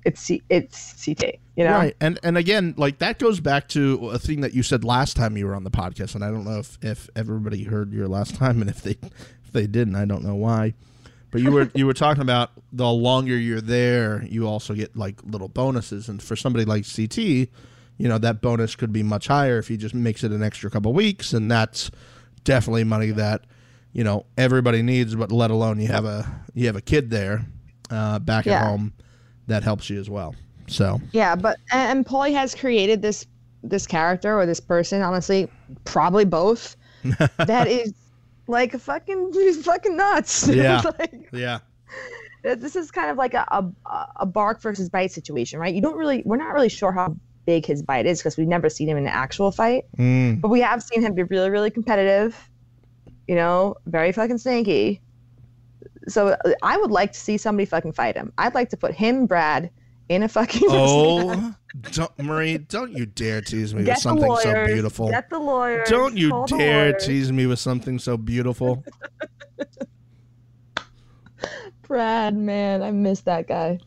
it's 0.04 0.20
C- 0.20 0.42
it's 0.48 1.04
CT. 1.04 1.38
You 1.58 1.64
know, 1.64 1.72
Right, 1.72 1.96
and 2.00 2.20
and 2.22 2.38
again, 2.38 2.74
like 2.76 2.98
that 2.98 3.18
goes 3.18 3.40
back 3.40 3.66
to 3.70 4.10
a 4.10 4.18
thing 4.18 4.42
that 4.42 4.54
you 4.54 4.62
said 4.62 4.84
last 4.84 5.16
time 5.16 5.36
you 5.36 5.44
were 5.44 5.56
on 5.56 5.64
the 5.64 5.72
podcast, 5.72 6.14
and 6.14 6.22
I 6.22 6.30
don't 6.30 6.44
know 6.44 6.60
if 6.60 6.78
if 6.82 7.10
everybody 7.16 7.64
heard 7.64 7.92
your 7.92 8.06
last 8.06 8.34
time, 8.36 8.60
and 8.60 8.70
if 8.70 8.82
they 8.82 8.92
if 8.92 9.52
they 9.52 9.66
didn't, 9.66 9.96
I 9.96 10.04
don't 10.04 10.22
know 10.22 10.36
why. 10.36 10.74
But 11.32 11.40
you 11.40 11.50
were 11.50 11.68
you 11.74 11.84
were 11.84 11.94
talking 11.94 12.22
about 12.22 12.52
the 12.72 12.88
longer 12.88 13.36
you're 13.36 13.60
there, 13.60 14.24
you 14.30 14.46
also 14.46 14.72
get 14.72 14.96
like 14.96 15.20
little 15.24 15.48
bonuses, 15.48 16.08
and 16.08 16.22
for 16.22 16.36
somebody 16.36 16.64
like 16.64 16.86
CT, 16.88 17.18
you 17.18 17.48
know 17.98 18.18
that 18.18 18.40
bonus 18.40 18.76
could 18.76 18.92
be 18.92 19.02
much 19.02 19.26
higher 19.26 19.58
if 19.58 19.66
he 19.66 19.76
just 19.76 19.96
makes 19.96 20.22
it 20.22 20.30
an 20.30 20.44
extra 20.44 20.70
couple 20.70 20.92
weeks, 20.92 21.32
and 21.32 21.50
that's 21.50 21.90
definitely 22.44 22.84
money 22.84 23.10
that 23.10 23.46
you 23.92 24.04
know 24.04 24.26
everybody 24.36 24.80
needs. 24.80 25.16
But 25.16 25.32
let 25.32 25.50
alone 25.50 25.80
you 25.80 25.88
have 25.88 26.04
a 26.04 26.44
you 26.54 26.66
have 26.66 26.76
a 26.76 26.82
kid 26.82 27.10
there 27.10 27.46
uh, 27.90 28.20
back 28.20 28.46
at 28.46 28.64
home 28.64 28.92
that 29.48 29.64
helps 29.64 29.90
you 29.90 29.98
as 29.98 30.08
well. 30.08 30.36
So 30.68 31.00
Yeah, 31.12 31.34
but 31.36 31.58
and, 31.72 32.04
Paulie 32.06 32.32
has 32.32 32.54
created 32.54 33.02
this 33.02 33.26
this 33.62 33.86
character 33.86 34.38
or 34.38 34.46
this 34.46 34.60
person, 34.60 35.02
honestly, 35.02 35.48
probably 35.84 36.24
both. 36.24 36.76
that 37.38 37.66
is 37.66 37.92
like 38.46 38.72
fucking 38.78 39.30
he's 39.32 39.64
fucking 39.64 39.96
nuts. 39.96 40.48
Yeah. 40.52 40.82
like, 40.98 41.28
yeah. 41.32 41.58
this 42.42 42.76
is 42.76 42.90
kind 42.90 43.10
of 43.10 43.16
like 43.16 43.34
a, 43.34 43.44
a 43.50 44.06
a 44.16 44.26
bark 44.26 44.60
versus 44.62 44.88
bite 44.88 45.12
situation, 45.12 45.58
right? 45.58 45.74
You 45.74 45.80
don't 45.82 45.96
really 45.96 46.22
we're 46.24 46.36
not 46.36 46.52
really 46.52 46.68
sure 46.68 46.92
how 46.92 47.16
big 47.46 47.64
his 47.66 47.82
bite 47.82 48.06
is 48.06 48.18
because 48.20 48.36
we've 48.36 48.46
never 48.48 48.68
seen 48.68 48.88
him 48.88 48.96
in 48.98 49.04
an 49.06 49.12
actual 49.12 49.50
fight, 49.50 49.84
Mm. 49.96 50.40
but 50.40 50.48
we 50.48 50.60
have 50.60 50.82
seen 50.82 51.02
him 51.02 51.14
be 51.14 51.22
really 51.24 51.50
really 51.50 51.70
competitive. 51.70 52.48
You 53.26 53.34
know, 53.34 53.74
very 53.86 54.12
fucking 54.12 54.38
snaky. 54.38 55.02
So 56.08 56.28
uh, 56.28 56.36
I 56.62 56.78
would 56.78 56.90
like 56.90 57.12
to 57.12 57.18
see 57.20 57.36
somebody 57.36 57.66
fucking 57.66 57.92
fight 57.92 58.16
him. 58.16 58.32
I'd 58.38 58.54
like 58.54 58.70
to 58.70 58.76
put 58.78 58.94
him, 58.94 59.26
Brad, 59.26 59.68
in 60.08 60.22
a 60.22 60.28
fucking 60.28 60.62
wrestling. 60.68 61.40
Oh, 61.40 61.54
don't, 61.92 62.18
Marie, 62.18 62.58
don't 62.58 62.92
you 62.92 63.06
dare 63.06 63.40
tease 63.40 63.74
me 63.74 63.78
with 63.78 63.86
Get 63.86 63.96
the 63.96 64.00
something 64.02 64.36
so 64.36 64.66
beautiful. 64.66 65.10
Get 65.10 65.30
the 65.30 65.38
lawyers. 65.38 65.88
Don't 65.88 66.16
you 66.16 66.30
call 66.30 66.46
dare 66.46 66.92
tease 66.94 67.30
me 67.30 67.46
with 67.46 67.58
something 67.58 67.98
so 67.98 68.16
beautiful. 68.16 68.84
Brad, 71.82 72.36
man, 72.36 72.82
I 72.82 72.90
miss 72.90 73.20
that 73.22 73.46
guy. 73.48 73.78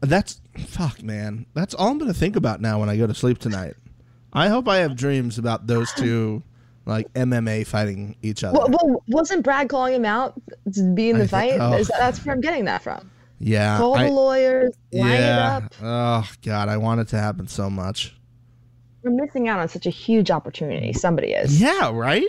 That's 0.00 0.40
fuck, 0.66 1.02
man. 1.02 1.46
That's 1.54 1.74
all 1.74 1.88
I'm 1.88 1.98
gonna 1.98 2.14
think 2.14 2.36
about 2.36 2.60
now 2.60 2.80
when 2.80 2.88
I 2.88 2.96
go 2.96 3.06
to 3.06 3.14
sleep 3.14 3.38
tonight. 3.38 3.74
I 4.32 4.48
hope 4.48 4.68
I 4.68 4.78
have 4.78 4.96
dreams 4.96 5.38
about 5.38 5.66
those 5.66 5.92
two, 5.92 6.42
like 6.86 7.12
MMA 7.14 7.66
fighting 7.66 8.16
each 8.22 8.42
other. 8.42 8.58
Well, 8.58 8.68
well 8.70 9.04
wasn't 9.08 9.44
Brad 9.44 9.68
calling 9.68 9.94
him 9.94 10.04
out 10.04 10.40
to 10.72 10.82
be 10.94 11.10
in 11.10 11.18
the 11.18 11.24
I 11.24 11.26
think- 11.26 11.52
fight? 11.52 11.60
oh. 11.60 11.74
Is 11.74 11.88
that, 11.88 11.98
that's 11.98 12.24
where 12.24 12.34
I'm 12.34 12.40
getting 12.40 12.64
that 12.64 12.82
from. 12.82 13.10
Yeah, 13.40 13.78
Call 13.78 13.96
I- 13.96 14.04
the 14.04 14.12
lawyers, 14.12 14.74
line 14.92 15.10
yeah. 15.10 15.56
it 15.56 15.64
up. 15.64 15.74
Oh 15.82 16.30
God, 16.42 16.68
I 16.68 16.76
want 16.76 17.00
it 17.00 17.08
to 17.08 17.18
happen 17.18 17.48
so 17.48 17.68
much. 17.68 18.14
We're 19.02 19.10
missing 19.12 19.48
out 19.48 19.58
on 19.58 19.68
such 19.68 19.86
a 19.86 19.90
huge 19.90 20.30
opportunity. 20.30 20.92
Somebody 20.92 21.32
is. 21.32 21.60
Yeah, 21.60 21.90
right. 21.92 22.26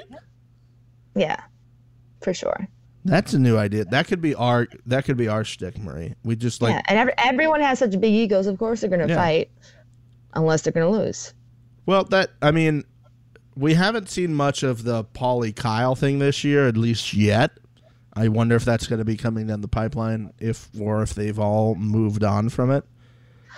Yeah, 1.16 1.42
for 2.22 2.34
sure. 2.34 2.68
That's 3.04 3.34
a 3.34 3.40
new 3.40 3.58
idea. 3.58 3.84
That 3.86 4.08
could 4.08 4.22
be 4.22 4.36
our 4.36 4.68
that 4.86 5.06
could 5.06 5.18
be 5.18 5.28
our 5.28 5.44
shtick, 5.44 5.78
Marie. 5.78 6.14
We 6.24 6.36
just 6.36 6.62
like 6.62 6.76
yeah, 6.76 6.82
and 6.88 6.98
every, 7.00 7.14
everyone 7.18 7.60
has 7.62 7.80
such 7.80 8.00
big 8.00 8.14
egos. 8.14 8.48
Of 8.48 8.58
course, 8.58 8.82
they're 8.82 8.90
going 8.90 9.06
to 9.06 9.08
Yeah. 9.08 9.16
fight, 9.16 9.52
unless 10.34 10.62
they're 10.62 10.72
going 10.74 10.92
to 10.92 11.00
lose. 11.00 11.34
Well, 11.88 12.04
that 12.06 12.30
I 12.42 12.52
mean, 12.52 12.86
we 13.56 13.74
haven't 13.74 14.10
seen 14.10 14.34
much 14.36 14.64
of 14.64 14.84
the 14.84 15.04
Paulie 15.04 15.56
Kyle 15.56 15.96
thing 15.96 16.20
this 16.20 16.44
year, 16.44 16.68
at 16.68 16.78
least 16.78 17.14
yet. 17.14 17.52
I 18.14 18.28
wonder 18.28 18.56
if 18.56 18.66
that's 18.66 18.88
going 18.88 19.00
to 19.00 19.06
be 19.06 19.18
coming 19.18 19.48
down 19.48 19.62
the 19.62 19.68
pipeline, 19.68 20.34
if 20.40 20.70
or 20.80 21.02
if 21.02 21.14
they've 21.14 21.40
all 21.40 21.76
moved 21.76 22.24
on 22.24 22.50
from 22.50 22.72
it. 22.72 22.84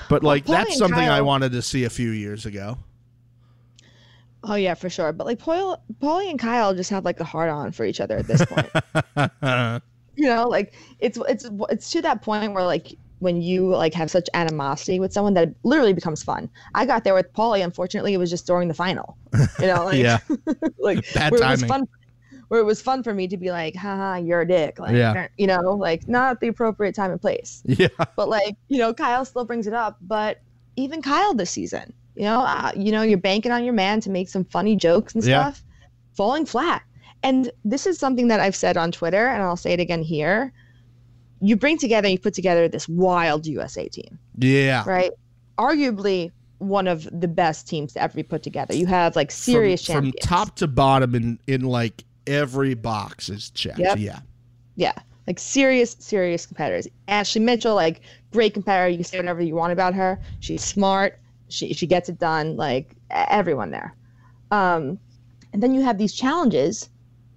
But 0.10 0.24
like, 0.24 0.46
Paulie 0.46 0.56
that's 0.66 0.78
something 0.78 1.00
I 1.00 1.22
wanted 1.22 1.52
to 1.54 1.62
see 1.62 1.84
a 1.86 1.90
few 1.90 2.12
years 2.12 2.46
ago. 2.46 2.78
Oh 4.44 4.56
yeah, 4.56 4.74
for 4.74 4.90
sure. 4.90 5.14
But 5.14 5.26
like 5.26 5.40
Paul, 5.40 5.82
Paulie 6.02 6.30
and 6.30 6.38
Kyle 6.38 6.76
just 6.76 6.90
have 6.90 7.06
like 7.06 7.20
a 7.20 7.24
hard 7.24 7.50
on 7.50 7.72
for 7.72 7.86
each 7.86 8.02
other 8.02 8.18
at 8.18 8.28
this 8.28 8.44
point. 8.46 9.82
you 10.16 10.28
know 10.28 10.48
like 10.48 10.74
it's 11.00 11.18
it's 11.28 11.50
it's 11.70 11.90
to 11.92 12.02
that 12.02 12.22
point 12.22 12.54
where 12.54 12.64
like 12.64 12.96
when 13.20 13.42
you 13.42 13.68
like 13.68 13.94
have 13.94 14.12
such 14.12 14.30
animosity 14.34 15.00
with 15.00 15.12
someone 15.14 15.34
that 15.34 15.48
it 15.50 15.56
literally 15.64 15.94
becomes 15.94 16.22
fun 16.22 16.50
i 16.76 16.86
got 16.86 17.04
there 17.04 17.14
with 17.14 17.32
paulie 17.34 17.64
unfortunately 17.64 18.14
it 18.14 18.18
was 18.18 18.30
just 18.30 18.46
during 18.46 18.68
the 18.68 18.74
final 18.74 19.18
you 19.60 19.66
know 19.68 19.86
like 19.86 19.98
Yeah. 19.98 20.20
like 20.80 21.14
Bad 21.14 21.32
where 21.32 21.42
it 21.42 21.50
was 21.50 21.62
timing. 21.62 21.68
fun 21.68 21.88
where 22.54 22.62
it 22.62 22.66
was 22.66 22.80
fun 22.84 23.02
for 23.02 23.16
me 23.16 23.28
to 23.28 23.36
be 23.36 23.50
like 23.50 23.76
haha 23.76 24.18
you're 24.18 24.42
a 24.42 24.48
dick. 24.48 24.78
Like 24.78 24.96
Yeah. 24.96 25.28
you 25.40 25.48
know 25.48 25.72
like 25.74 26.08
not 26.08 26.40
the 26.40 26.50
appropriate 26.50 26.94
time 26.94 27.10
and 27.10 27.20
place. 27.20 27.64
Yeah, 27.84 27.88
but 28.16 28.30
like 28.30 28.56
you 28.68 28.78
know 28.78 28.94
kyle 28.94 29.26
still 29.26 29.44
brings 29.44 29.66
it 29.66 29.74
up 29.74 29.98
but 30.02 30.40
even 30.76 31.02
kyle 31.02 31.34
this 31.34 31.50
season 31.50 31.92
you 32.16 32.26
know 32.26 32.42
uh, 32.42 32.72
you 32.76 32.92
know 32.92 33.02
you're 33.02 33.18
banking 33.18 33.52
on 33.52 33.64
your 33.64 33.74
man 33.74 34.02
to 34.02 34.12
make 34.12 34.30
some 34.30 34.46
funny 34.46 34.76
jokes 34.76 35.16
and 35.16 35.24
Yeah. 35.24 35.42
stuff 35.52 35.64
falling 36.14 36.46
flat. 36.46 36.84
And 37.24 37.50
this 37.66 37.88
is 37.88 37.98
something 37.98 38.28
that 38.28 38.40
i've 38.40 38.56
said 38.56 38.78
on 38.78 38.92
twitter 38.92 39.26
and 39.26 39.42
i'll 39.42 39.58
say 39.58 39.74
it 39.74 39.80
again 39.80 40.04
here. 40.04 40.54
You 41.42 41.56
bring 41.56 41.80
together 41.80 42.08
you 42.08 42.20
put 42.20 42.36
together 42.36 42.68
this 42.68 42.88
wild 42.88 43.48
usa 43.48 43.90
team. 43.90 44.20
Yeah. 44.38 44.84
right? 44.86 45.12
Arguably 45.58 46.32
one 46.60 46.88
of 46.88 47.10
the 47.20 47.28
best 47.28 47.68
teams 47.68 47.94
to 47.94 48.02
ever 48.04 48.14
be 48.14 48.22
put 48.22 48.44
together. 48.44 48.76
You 48.76 48.86
have 48.86 49.16
like 49.16 49.32
serious 49.32 49.84
from, 49.84 50.12
from 50.12 50.12
top 50.22 50.56
to 50.58 50.68
bottom 50.68 51.16
in 51.16 51.40
in 51.48 51.62
like 51.64 52.04
every 52.28 52.74
box 52.74 53.30
is 53.30 53.50
checked. 53.52 53.80
Yep. 53.80 53.98
Yeah, 53.98 54.20
yeah. 54.76 54.94
Like 55.28 55.40
serious 55.40 55.96
serious 56.00 56.46
competitors. 56.46 56.88
Ashley 57.08 57.42
mitchell 57.42 57.76
like 57.76 58.02
great 58.32 58.54
competitor. 58.54 58.90
You 58.90 58.98
can 58.98 59.06
say 59.06 59.18
whatever 59.18 59.42
you 59.42 59.56
want 59.56 59.72
about 59.72 59.94
her. 59.94 60.20
She's 60.40 60.64
smart. 60.64 61.20
She, 61.50 61.74
she 61.74 61.88
gets 61.88 62.10
it 62.10 62.20
done. 62.20 62.58
Like 62.58 62.96
everyone 63.10 63.72
there. 63.72 63.96
Um 64.52 65.00
and 65.54 65.62
then 65.62 65.74
you 65.74 65.82
have 65.82 65.98
these 65.98 66.14
challenges 66.14 66.90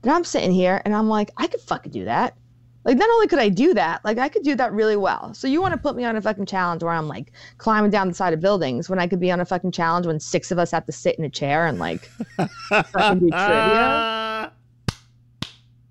that 0.02 0.14
i'm 0.14 0.24
sitting 0.24 0.50
here 0.52 0.80
and 0.84 0.94
i'm 0.94 1.08
like 1.08 1.30
i 1.36 1.46
could 1.46 1.60
fucking 1.60 1.92
do 1.92 2.04
that. 2.04 2.36
Like 2.84 2.96
not 2.96 3.10
only 3.10 3.26
could 3.26 3.38
i 3.40 3.48
do 3.48 3.74
that 3.74 4.04
like 4.04 4.18
i 4.18 4.28
could 4.28 4.42
do 4.42 4.54
that 4.56 4.72
really 4.72 4.96
well. 4.96 5.32
So 5.34 5.46
you 5.46 5.60
want 5.60 5.72
to 5.72 5.78
put 5.78 5.96
me 5.96 6.04
on 6.04 6.16
a 6.16 6.22
fucking 6.22 6.46
challenge 6.46 6.82
where 6.82 6.92
i'm 6.92 7.06
like 7.06 7.32
climbing 7.58 7.90
down 7.90 8.08
the 8.08 8.14
side 8.14 8.32
of 8.32 8.40
buildings 8.40 8.88
when 8.88 8.98
i 8.98 9.06
could 9.06 9.20
be 9.20 9.30
on 9.30 9.40
a 9.40 9.44
fucking 9.44 9.72
challenge 9.72 10.06
when 10.06 10.18
six 10.18 10.50
of 10.50 10.58
us 10.58 10.72
have 10.72 10.86
to 10.86 10.92
sit 10.92 11.16
in 11.18 11.24
a 11.24 11.30
chair 11.30 11.66
and 11.66 11.78
like 11.78 12.06
fucking 12.68 13.20
do 13.20 13.30
trivia 13.30 14.50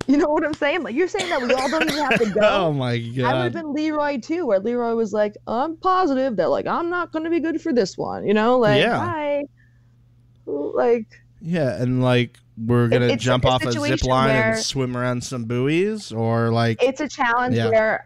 you 0.08 0.18
know 0.18 0.28
what 0.28 0.46
i'm 0.46 0.54
saying 0.54 0.84
like 0.84 0.94
you're 0.96 1.08
saying 1.08 1.30
that 1.30 1.42
we 1.42 1.54
all 1.54 1.70
don't 1.70 1.84
even 1.84 2.04
have 2.04 2.20
to 2.20 2.26
go 2.40 2.42
oh 2.42 2.74
my 2.74 2.98
god! 2.98 3.26
I 3.26 3.34
would 3.34 3.44
have 3.44 3.54
been 3.54 3.74
Leroy 3.74 4.20
too, 4.20 4.46
where 4.46 4.60
Leroy 4.60 4.94
was 4.94 5.14
like, 5.14 5.34
I'm 5.48 5.78
positive 5.78 6.36
that 6.36 6.50
like 6.50 6.68
I'm 6.68 6.90
not 6.90 7.12
gonna 7.12 7.30
be 7.30 7.40
good 7.40 7.62
for 7.62 7.74
this 7.74 7.98
one, 7.98 8.26
you 8.28 8.34
know, 8.34 8.60
like 8.60 8.82
Yeah. 8.82 9.00
bye. 9.00 9.42
Like 10.46 11.08
Yeah, 11.42 11.82
and 11.82 12.04
like 12.04 12.38
we're 12.58 12.88
gonna 12.88 13.18
jump 13.18 13.46
a 13.46 13.50
off 13.50 13.66
a 13.66 13.72
zip 13.72 14.04
line 14.04 14.36
and 14.36 14.58
swim 14.58 14.96
around 14.96 15.24
some 15.24 15.46
buoys, 15.46 16.12
or 16.12 16.52
like 16.52 16.82
it's 16.84 17.02
a 17.02 17.10
challenge 17.10 17.56
Yeah. 17.56 17.70
where 17.70 18.06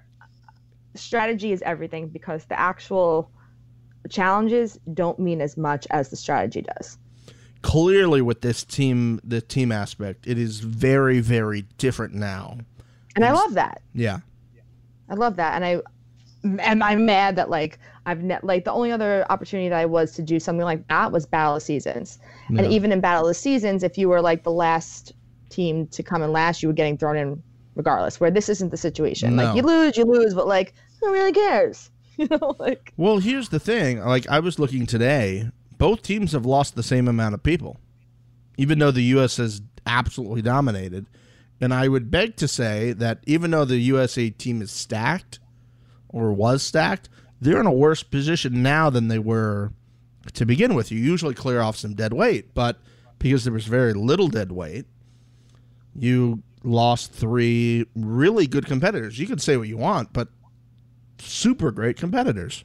strategy 0.95 1.51
is 1.51 1.61
everything 1.63 2.09
because 2.09 2.45
the 2.45 2.59
actual 2.59 3.31
challenges 4.09 4.77
don't 4.93 5.19
mean 5.19 5.41
as 5.41 5.57
much 5.57 5.85
as 5.91 6.09
the 6.09 6.15
strategy 6.15 6.61
does. 6.61 6.97
Clearly 7.61 8.21
with 8.21 8.41
this 8.41 8.63
team, 8.63 9.19
the 9.23 9.41
team 9.41 9.71
aspect, 9.71 10.27
it 10.27 10.37
is 10.37 10.59
very, 10.59 11.19
very 11.19 11.63
different 11.77 12.13
now. 12.13 12.57
And 13.15 13.25
I 13.25 13.31
love 13.31 13.53
that. 13.55 13.81
Yeah, 13.93 14.19
I 15.09 15.15
love 15.15 15.35
that, 15.37 15.55
and 15.55 15.65
I 15.65 15.81
am 16.67 16.81
I'm 16.81 17.05
mad 17.05 17.35
that 17.35 17.49
like 17.49 17.79
I've 18.05 18.23
ne- 18.23 18.39
like 18.43 18.63
the 18.65 18.71
only 18.71 18.91
other 18.91 19.25
opportunity 19.29 19.67
that 19.69 19.77
I 19.79 19.85
was 19.85 20.13
to 20.13 20.21
do 20.21 20.39
something 20.39 20.63
like 20.63 20.87
that 20.87 21.11
was 21.11 21.25
Battle 21.25 21.55
of 21.57 21.63
Seasons, 21.63 22.19
Yeah. 22.49 22.61
and 22.63 22.71
even 22.71 22.91
in 22.91 23.01
Battle 23.01 23.27
of 23.27 23.35
Seasons, 23.35 23.83
if 23.83 23.97
you 23.97 24.07
were 24.09 24.21
like 24.21 24.43
the 24.43 24.51
last 24.51 25.13
team 25.49 25.87
to 25.87 26.03
come 26.03 26.21
in 26.21 26.31
last, 26.31 26.61
you 26.61 26.69
were 26.69 26.73
getting 26.73 26.97
thrown 26.97 27.17
in 27.17 27.43
regardless. 27.75 28.19
Where 28.19 28.31
this 28.31 28.47
isn't 28.47 28.69
the 28.69 28.77
situation. 28.77 29.35
No. 29.35 29.43
Like 29.45 29.55
you 29.57 29.63
lose, 29.63 29.97
you 29.97 30.05
lose, 30.05 30.33
but 30.33 30.47
like 30.47 30.73
who 31.01 31.11
really 31.11 31.33
cares? 31.33 31.89
You 32.19 32.27
know, 32.29 32.53
like 32.59 32.91
Well, 32.97 33.19
here's 33.19 33.47
the 33.47 33.61
thing. 33.61 33.99
Like 34.03 34.27
I 34.29 34.39
was 34.41 34.59
looking 34.59 34.85
today, 34.85 35.49
both 35.79 36.03
teams 36.03 36.33
have 36.33 36.45
lost 36.45 36.75
the 36.75 36.83
same 36.83 37.07
amount 37.07 37.33
of 37.33 37.41
people, 37.41 37.79
even 38.57 38.77
though 38.77 38.91
the 38.91 39.03
U.S. 39.03 39.37
has 39.37 39.61
absolutely 39.87 40.43
dominated. 40.43 41.07
And 41.59 41.73
I 41.73 41.87
would 41.87 42.11
beg 42.11 42.35
to 42.37 42.47
say 42.47 42.93
that 42.93 43.21
even 43.25 43.51
though 43.51 43.65
the 43.65 43.77
USA 43.77 44.29
team 44.29 44.61
is 44.61 44.71
stacked 44.71 45.39
or 46.07 46.31
was 46.31 46.61
stacked, 46.61 47.09
they're 47.41 47.59
in 47.59 47.65
a 47.65 47.71
worse 47.71 48.03
position 48.03 48.61
now 48.61 48.89
than 48.89 49.07
they 49.07 49.19
were 49.19 49.71
to 50.33 50.45
begin 50.45 50.75
with. 50.75 50.91
You 50.91 50.99
usually 50.99 51.33
clear 51.33 51.61
off 51.61 51.77
some 51.77 51.95
dead 51.95 52.13
weight, 52.13 52.53
but 52.53 52.79
because 53.17 53.43
there 53.43 53.53
was 53.53 53.65
very 53.65 53.93
little 53.93 54.27
dead 54.27 54.51
weight, 54.51 54.85
you 55.95 56.43
lost 56.63 57.11
three 57.11 57.85
really 57.95 58.47
good 58.47 58.65
competitors. 58.65 59.17
You 59.17 59.27
can 59.27 59.39
say 59.39 59.57
what 59.57 59.67
you 59.67 59.77
want, 59.77 60.13
but 60.13 60.27
super 61.19 61.71
great 61.71 61.97
competitors. 61.97 62.63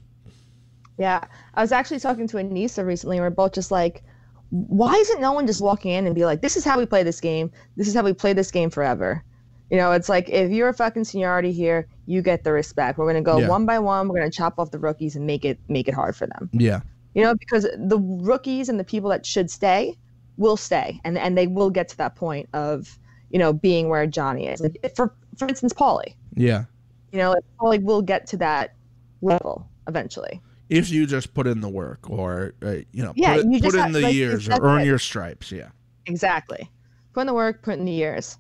Yeah. 0.99 1.25
I 1.55 1.61
was 1.63 1.73
actually 1.73 2.01
talking 2.01 2.27
to 2.29 2.37
Anissa 2.37 2.85
recently, 2.85 3.17
and 3.17 3.25
we're 3.25 3.31
both 3.31 3.53
just 3.53 3.71
like, 3.71 4.03
why 4.51 4.95
isn't 4.95 5.21
no 5.21 5.33
one 5.33 5.47
just 5.47 5.61
walking 5.61 5.91
in 5.93 6.07
and 6.07 6.15
be 6.15 6.25
like, 6.25 6.41
this 6.41 6.57
is 6.57 6.65
how 6.65 6.79
we 6.79 6.87
play 6.87 7.03
this 7.03 7.21
game. 7.21 7.51
This 7.77 7.89
is 7.89 7.95
how 7.95 8.03
we 8.03 8.13
play 8.13 8.33
this 8.33 8.51
game 8.51 8.71
forever. 8.71 9.25
You 9.71 9.79
know, 9.79 9.93
it's 9.93 10.09
like 10.09 10.29
if 10.29 10.53
you're 10.53 10.69
a 10.69 10.75
fucking 10.75 11.05
seniority 11.05 11.51
here, 11.51 11.89
you 12.07 12.23
get 12.23 12.45
the 12.45 12.53
respect. 12.53 12.99
We're 12.99 13.07
gonna 13.07 13.23
go 13.23 13.39
Yeah. 13.39 13.49
one 13.49 13.67
by 13.67 13.79
one. 13.79 14.09
We're 14.09 14.19
gonna 14.19 14.31
chop 14.31 14.59
off 14.59 14.71
the 14.71 14.79
rookies 14.79 15.17
and 15.17 15.27
make 15.27 15.45
it 15.45 15.59
make 15.69 15.89
it 15.89 15.95
hard 15.95 16.15
for 16.15 16.27
them. 16.27 16.51
Yeah. 16.53 16.81
You 17.15 17.23
know, 17.23 17.35
because 17.35 17.67
the 17.77 17.99
rookies 17.99 18.69
and 18.69 18.79
the 18.79 18.85
people 18.85 19.11
that 19.11 19.25
should 19.25 19.51
stay 19.51 19.97
will 20.37 20.57
stay, 20.57 21.01
and 21.03 21.17
and 21.19 21.37
they 21.37 21.47
will 21.47 21.71
get 21.71 21.89
to 21.89 21.97
that 21.97 22.15
point 22.15 22.49
of 22.53 22.99
you 23.31 23.39
know 23.39 23.53
being 23.53 23.89
where 23.89 24.07
Johnny 24.07 24.47
is. 24.47 24.63
For 24.95 25.13
for 25.37 25.49
instance, 25.49 25.73
Paulie. 25.73 26.15
Yeah. 26.37 26.65
You 27.11 27.19
know, 27.19 27.35
Paulie 27.59 27.83
will 27.83 28.03
get 28.03 28.27
to 28.29 28.37
that 28.37 28.75
level 29.23 29.67
eventually. 29.89 30.41
If 30.75 30.91
you 30.91 31.07
just 31.07 31.35
put 31.35 31.47
in 31.47 31.61
the 31.61 31.69
work 31.69 32.09
or, 32.11 32.55
uh, 32.63 32.77
you 32.93 33.03
know, 33.05 33.13
Yeah, 33.17 33.37
put, 33.37 33.47
you 33.47 33.61
put 33.61 33.75
in 33.75 33.81
have- 33.81 33.93
the 33.93 34.01
like, 34.01 34.15
years 34.15 34.49
or 34.49 34.59
earn 34.63 34.85
your 34.85 34.99
stripes. 34.99 35.53
Yeah. 35.53 35.69
Exactly. 36.07 36.71
Put 37.13 37.23
in 37.23 37.27
the 37.29 37.35
work, 37.35 37.63
put 37.63 37.79
in 37.79 37.85
the 37.85 37.93
years. 37.93 38.37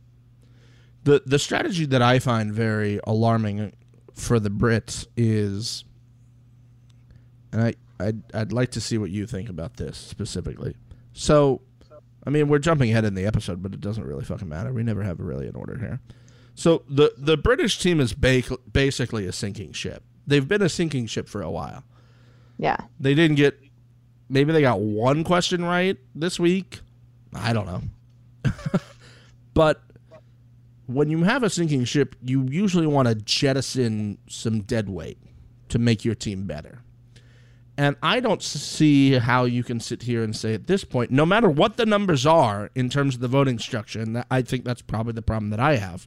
The 1.05 1.23
the 1.27 1.39
strategy 1.39 1.85
that 1.87 2.01
I 2.03 2.19
find 2.19 2.53
very 2.53 2.99
alarming 3.05 3.73
for 4.15 4.41
the 4.41 4.49
Brits 4.51 5.07
is, 5.17 5.85
and 7.53 7.63
I 7.63 7.75
I'd, 8.01 8.23
I'd 8.35 8.53
like 8.53 8.71
to 8.73 8.81
see 8.81 8.99
what 8.99 9.11
you 9.11 9.27
think 9.27 9.49
about 9.49 9.77
this 9.77 9.97
specifically. 9.97 10.77
So, 11.13 11.61
I 12.27 12.31
mean, 12.31 12.49
we're 12.49 12.59
jumping 12.59 12.91
ahead 12.91 13.05
in 13.05 13.15
the 13.15 13.25
episode, 13.27 13.63
but 13.63 13.73
it 13.73 13.81
doesn't 13.81 14.05
really 14.05 14.25
fucking 14.25 14.49
matter. 14.49 14.73
We 14.73 14.83
never 14.83 15.03
have 15.05 15.21
a 15.21 15.23
really 15.23 15.47
an 15.47 15.55
order 15.55 15.79
here. 15.79 16.01
So 16.55 16.83
the 16.89 17.13
the 17.17 17.37
British 17.37 17.79
team 17.79 18.01
is 18.01 18.13
ba- 18.13 18.43
basically 18.73 19.27
a 19.27 19.33
sinking 19.33 19.73
ship. 19.73 20.03
They've 20.27 20.47
been 20.49 20.63
a 20.63 20.69
sinking 20.69 21.07
ship 21.07 21.29
for 21.29 21.43
a 21.43 21.51
while. 21.51 21.85
Yeah. 22.59 22.77
They 23.01 23.15
didn't 23.15 23.37
get. 23.37 23.59
Maybe 24.29 24.53
they 24.53 24.63
got 24.63 24.81
one 24.81 25.25
question 25.25 25.65
right 25.65 25.99
this 26.15 26.41
week. 26.41 26.81
I 27.35 27.53
don't 27.53 27.67
know. 27.67 27.83
but 29.55 29.83
when 30.87 31.11
you 31.11 31.25
have 31.25 31.43
a 31.43 31.51
sinking 31.51 31.85
ship, 31.85 32.17
you 32.23 32.47
usually 32.51 32.87
want 32.87 33.09
to 33.09 33.15
jettison 33.15 34.19
some 34.29 34.61
dead 34.61 34.89
weight 34.89 35.19
to 35.69 35.79
make 35.79 36.05
your 36.05 36.15
team 36.15 36.47
better. 36.47 36.81
And 37.77 37.97
I 38.03 38.21
don't 38.21 38.43
see 38.43 39.15
how 39.15 39.45
you 39.45 39.65
can 39.65 39.81
sit 39.81 40.03
here 40.03 40.23
and 40.23 40.35
say 40.35 40.55
at 40.55 40.69
this 40.69 40.85
point, 40.85 41.11
no 41.11 41.27
matter 41.27 41.51
what 41.51 41.77
the 41.77 41.87
numbers 41.87 42.25
are 42.25 42.71
in 42.75 42.89
terms 42.89 43.17
of 43.17 43.21
the 43.21 43.29
voting 43.29 43.59
structure, 43.59 44.01
and 44.01 44.15
that- 44.15 44.27
I 44.31 44.43
think 44.43 44.65
that's 44.65 44.83
probably 44.83 45.13
the 45.13 45.23
problem 45.23 45.51
that 45.51 45.59
I 45.59 45.77
have, 45.77 46.07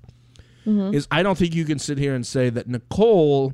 mm-hmm. 0.66 0.94
is 0.94 1.08
I 1.12 1.24
don't 1.24 1.38
think 1.38 1.54
you 1.54 1.66
can 1.66 1.80
sit 1.80 1.98
here 1.98 2.16
and 2.16 2.26
say 2.26 2.50
that 2.50 2.68
Nicole 2.68 3.54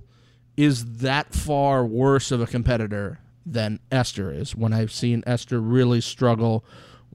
is 0.55 0.97
that 0.97 1.33
far 1.33 1.85
worse 1.85 2.31
of 2.31 2.41
a 2.41 2.47
competitor 2.47 3.19
than 3.45 3.79
Esther 3.91 4.31
is 4.31 4.55
when 4.55 4.73
I've 4.73 4.91
seen 4.91 5.23
Esther 5.25 5.59
really 5.59 6.01
struggle 6.01 6.63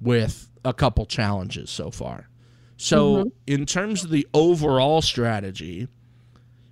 with 0.00 0.48
a 0.64 0.74
couple 0.74 1.06
challenges 1.06 1.70
so 1.70 1.90
far. 1.90 2.28
So 2.76 3.16
mm-hmm. 3.16 3.28
in 3.46 3.66
terms 3.66 4.04
of 4.04 4.10
the 4.10 4.26
overall 4.34 5.02
strategy, 5.02 5.88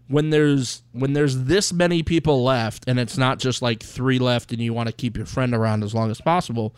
when 0.08 0.30
there's 0.30 0.82
when 0.92 1.12
there's 1.14 1.44
this 1.44 1.72
many 1.72 2.02
people 2.02 2.44
left 2.44 2.84
and 2.86 3.00
it's 3.00 3.18
not 3.18 3.38
just 3.38 3.60
like 3.60 3.82
three 3.82 4.18
left 4.18 4.52
and 4.52 4.60
you 4.60 4.72
want 4.72 4.88
to 4.88 4.92
keep 4.94 5.16
your 5.16 5.26
friend 5.26 5.54
around 5.54 5.82
as 5.82 5.94
long 5.94 6.10
as 6.10 6.20
possible, 6.20 6.74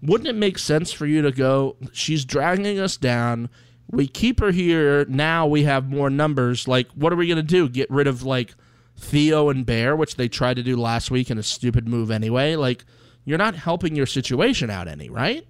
wouldn't 0.00 0.28
it 0.28 0.36
make 0.36 0.58
sense 0.58 0.92
for 0.92 1.06
you 1.06 1.22
to 1.22 1.32
go 1.32 1.76
she's 1.92 2.24
dragging 2.24 2.78
us 2.78 2.96
down. 2.96 3.48
We 3.90 4.06
keep 4.06 4.38
her 4.40 4.50
here. 4.52 5.06
Now 5.06 5.46
we 5.46 5.64
have 5.64 5.88
more 5.88 6.10
numbers. 6.10 6.68
Like 6.68 6.88
what 6.92 7.12
are 7.12 7.16
we 7.16 7.26
going 7.26 7.36
to 7.36 7.42
do? 7.42 7.68
Get 7.68 7.90
rid 7.90 8.06
of 8.06 8.22
like 8.22 8.54
theo 8.98 9.48
and 9.48 9.64
bear 9.64 9.96
which 9.96 10.16
they 10.16 10.28
tried 10.28 10.54
to 10.56 10.62
do 10.62 10.76
last 10.76 11.10
week 11.10 11.30
in 11.30 11.38
a 11.38 11.42
stupid 11.42 11.88
move 11.88 12.10
anyway 12.10 12.56
like 12.56 12.84
you're 13.24 13.38
not 13.38 13.54
helping 13.54 13.94
your 13.96 14.06
situation 14.06 14.68
out 14.70 14.88
any 14.88 15.08
right 15.08 15.46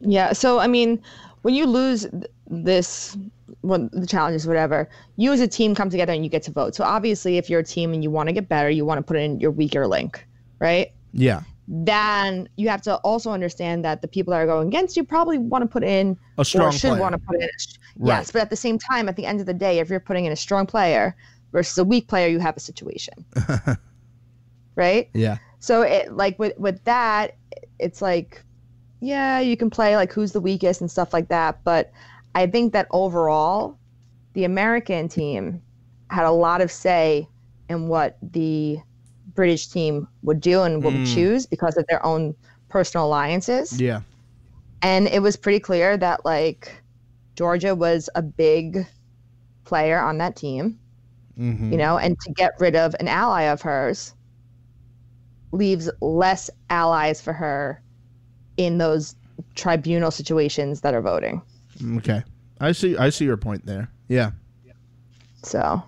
Yeah. 0.00 0.32
So, 0.32 0.58
I 0.60 0.66
mean, 0.68 1.02
when 1.42 1.54
you 1.54 1.66
lose 1.66 2.06
this, 2.48 3.16
well, 3.62 3.88
the 3.92 4.06
challenges, 4.06 4.46
whatever, 4.46 4.88
you 5.16 5.32
as 5.32 5.40
a 5.40 5.48
team 5.48 5.74
come 5.74 5.90
together 5.90 6.12
and 6.12 6.22
you 6.24 6.30
get 6.30 6.42
to 6.44 6.52
vote. 6.52 6.74
So, 6.74 6.84
obviously, 6.84 7.36
if 7.36 7.50
you're 7.50 7.60
a 7.60 7.64
team 7.64 7.92
and 7.92 8.02
you 8.02 8.10
want 8.10 8.28
to 8.28 8.32
get 8.32 8.48
better, 8.48 8.70
you 8.70 8.84
want 8.84 8.98
to 8.98 9.02
put 9.02 9.16
in 9.16 9.40
your 9.40 9.50
weaker 9.50 9.86
link, 9.86 10.24
right? 10.60 10.92
yeah 11.12 11.40
Then 11.66 12.48
you 12.56 12.68
have 12.68 12.82
to 12.82 12.96
also 12.98 13.30
understand 13.32 13.84
that 13.84 14.02
the 14.02 14.08
people 14.08 14.30
that 14.32 14.38
are 14.38 14.46
going 14.46 14.68
against 14.68 14.96
you 14.96 15.02
probably 15.04 15.38
want 15.38 15.62
to 15.62 15.68
put 15.68 15.82
in 15.82 16.16
A 16.38 16.44
strong 16.44 16.68
or 16.68 16.72
should 16.72 16.90
player. 16.90 17.00
want 17.00 17.14
to 17.14 17.18
put 17.18 17.36
in. 17.36 17.42
A, 17.42 17.46
yes, 17.46 17.76
Right. 17.96 18.30
but 18.32 18.42
at 18.42 18.50
the 18.50 18.56
same 18.56 18.78
time, 18.78 19.08
at 19.08 19.16
the 19.16 19.26
end 19.26 19.40
of 19.40 19.46
the 19.46 19.54
day, 19.54 19.78
if 19.80 19.88
you're 19.90 20.00
putting 20.00 20.26
in 20.26 20.32
a 20.32 20.36
strong 20.36 20.64
player 20.66 21.16
versus 21.52 21.78
a 21.78 21.84
weak 21.84 22.08
player, 22.08 22.28
you 22.28 22.38
have 22.38 22.56
a 22.56 22.60
situation, 22.60 23.24
right? 24.76 25.08
yeah 25.14 25.38
So 25.60 25.82
it 25.82 26.12
like 26.12 26.38
with 26.38 26.58
with 26.58 26.82
that, 26.84 27.36
it's 27.78 28.02
like, 28.02 28.42
yeah, 29.00 29.40
you 29.40 29.56
can 29.56 29.70
play 29.70 29.96
like 29.96 30.12
who's 30.12 30.32
the 30.32 30.40
weakest 30.40 30.80
and 30.80 30.90
stuff 30.90 31.12
like 31.12 31.28
that. 31.28 31.62
But 31.64 31.92
I 32.34 32.46
think 32.46 32.72
that 32.72 32.86
overall, 32.90 33.78
the 34.34 34.44
American 34.44 35.08
team 35.08 35.62
had 36.10 36.24
a 36.26 36.30
lot 36.30 36.60
of 36.60 36.70
say 36.70 37.28
in 37.68 37.88
what 37.88 38.16
the 38.22 38.78
British 39.34 39.68
team 39.68 40.08
would 40.22 40.40
do 40.40 40.62
and 40.62 40.82
would 40.82 40.94
mm. 40.94 41.14
choose 41.14 41.46
because 41.46 41.76
of 41.76 41.86
their 41.88 42.04
own 42.04 42.34
personal 42.68 43.06
alliances. 43.06 43.80
yeah 43.80 44.00
And 44.82 45.06
it 45.08 45.22
was 45.22 45.36
pretty 45.36 45.60
clear 45.60 45.96
that 45.96 46.24
like 46.24 46.82
Georgia 47.36 47.74
was 47.74 48.10
a 48.14 48.22
big 48.22 48.86
player 49.64 49.98
on 49.98 50.18
that 50.18 50.34
team 50.34 50.78
mm-hmm. 51.38 51.72
you 51.72 51.78
know, 51.78 51.98
and 51.98 52.18
to 52.20 52.32
get 52.32 52.52
rid 52.58 52.74
of 52.76 52.94
an 53.00 53.08
ally 53.08 53.42
of 53.42 53.62
hers 53.62 54.14
leaves 55.52 55.88
less 56.00 56.50
allies 56.70 57.20
for 57.22 57.32
her 57.32 57.80
in 58.56 58.78
those 58.78 59.14
tribunal 59.54 60.10
situations 60.10 60.80
that 60.82 60.94
are 60.94 61.00
voting. 61.00 61.40
okay 61.96 62.22
i 62.60 62.72
see 62.72 62.96
i 62.98 63.08
see 63.08 63.24
your 63.24 63.36
point 63.36 63.64
there 63.66 63.88
yeah 64.08 64.30
So, 65.44 65.82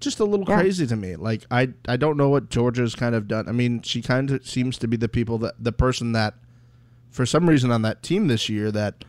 just 0.00 0.18
a 0.20 0.24
little 0.24 0.46
Yeah. 0.48 0.58
crazy 0.60 0.86
to 0.86 0.96
me. 0.96 1.16
Like 1.16 1.44
I 1.50 1.68
I 1.86 1.96
don't 1.96 2.16
know 2.16 2.28
what 2.30 2.48
Georgia's 2.50 2.94
kind 2.94 3.14
of 3.14 3.28
done. 3.28 3.48
I 3.48 3.52
mean, 3.52 3.82
she 3.82 4.00
kind 4.02 4.30
of 4.30 4.46
seems 4.46 4.78
to 4.78 4.88
be 4.88 4.96
the 4.96 5.08
people 5.08 5.38
that 5.38 5.54
the 5.62 5.72
person 5.72 6.12
that 6.12 6.34
for 7.10 7.24
some 7.26 7.48
reason 7.48 7.70
on 7.70 7.82
that 7.82 8.02
team 8.02 8.26
this 8.28 8.48
year 8.48 8.72
that 8.72 9.04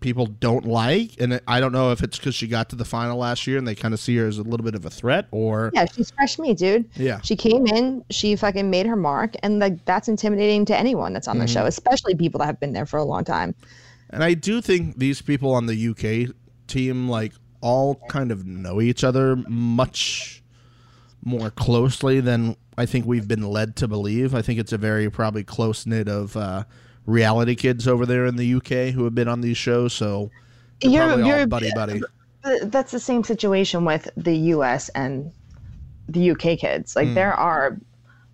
people 0.00 0.26
don't 0.26 0.64
like 0.64 1.10
and 1.20 1.40
I 1.46 1.60
don't 1.60 1.72
know 1.72 1.90
if 1.90 2.02
it's 2.02 2.18
cuz 2.18 2.34
she 2.34 2.46
got 2.46 2.68
to 2.70 2.76
the 2.76 2.84
final 2.84 3.18
last 3.18 3.46
year 3.46 3.58
and 3.58 3.66
they 3.66 3.74
kind 3.74 3.92
of 3.92 4.00
see 4.00 4.16
her 4.16 4.26
as 4.26 4.38
a 4.38 4.42
little 4.42 4.64
bit 4.64 4.74
of 4.74 4.84
a 4.84 4.90
threat 4.90 5.26
or 5.30 5.70
yeah, 5.74 5.86
she's 5.86 6.10
fresh 6.10 6.38
meat, 6.38 6.58
dude. 6.58 6.88
Yeah. 6.94 7.20
She 7.22 7.36
came 7.36 7.66
in, 7.66 8.04
she 8.10 8.36
fucking 8.36 8.70
made 8.70 8.86
her 8.86 8.96
mark, 8.96 9.34
and 9.42 9.58
like 9.58 9.84
that's 9.84 10.08
intimidating 10.08 10.64
to 10.66 10.76
anyone 10.76 11.12
that's 11.12 11.28
on 11.28 11.38
the 11.38 11.46
show, 11.46 11.66
especially 11.66 12.14
people 12.14 12.38
that 12.38 12.46
have 12.46 12.60
been 12.60 12.72
there 12.72 12.86
for 12.86 12.98
a 12.98 13.04
long 13.04 13.24
time. 13.24 13.54
And 14.10 14.24
I 14.24 14.34
do 14.34 14.60
think 14.60 14.98
these 14.98 15.20
people 15.20 15.52
on 15.54 15.66
the 15.66 15.88
UK 15.88 16.34
team 16.66 17.08
like 17.08 17.32
all 17.60 17.96
kind 18.08 18.30
of 18.30 18.46
know 18.46 18.80
each 18.80 19.02
other 19.04 19.36
much 19.48 20.42
more 21.24 21.50
closely 21.50 22.20
than 22.20 22.56
I 22.76 22.86
think 22.86 23.06
we've 23.06 23.26
been 23.26 23.42
led 23.42 23.76
to 23.76 23.88
believe. 23.88 24.34
I 24.34 24.42
think 24.42 24.60
it's 24.60 24.72
a 24.72 24.78
very 24.78 25.10
probably 25.10 25.44
close 25.44 25.84
knit 25.84 26.08
of 26.08 26.36
uh, 26.36 26.64
reality 27.08 27.54
kids 27.54 27.88
over 27.88 28.04
there 28.04 28.26
in 28.26 28.36
the 28.36 28.54
UK 28.54 28.92
who 28.92 29.04
have 29.04 29.14
been 29.14 29.28
on 29.28 29.40
these 29.40 29.56
shows. 29.56 29.92
So 29.92 30.30
You're- 30.82 31.26
you're- 31.26 31.46
buddy 31.46 31.70
buddy. 31.74 32.00
That's 32.62 32.92
the 32.92 33.00
same 33.00 33.24
situation 33.24 33.84
with 33.84 34.08
the 34.16 34.36
US 34.54 34.90
and 34.90 35.32
the 36.08 36.30
UK 36.30 36.56
kids. 36.56 36.94
Like 36.94 37.08
hmm. 37.08 37.14
there 37.14 37.34
are 37.34 37.78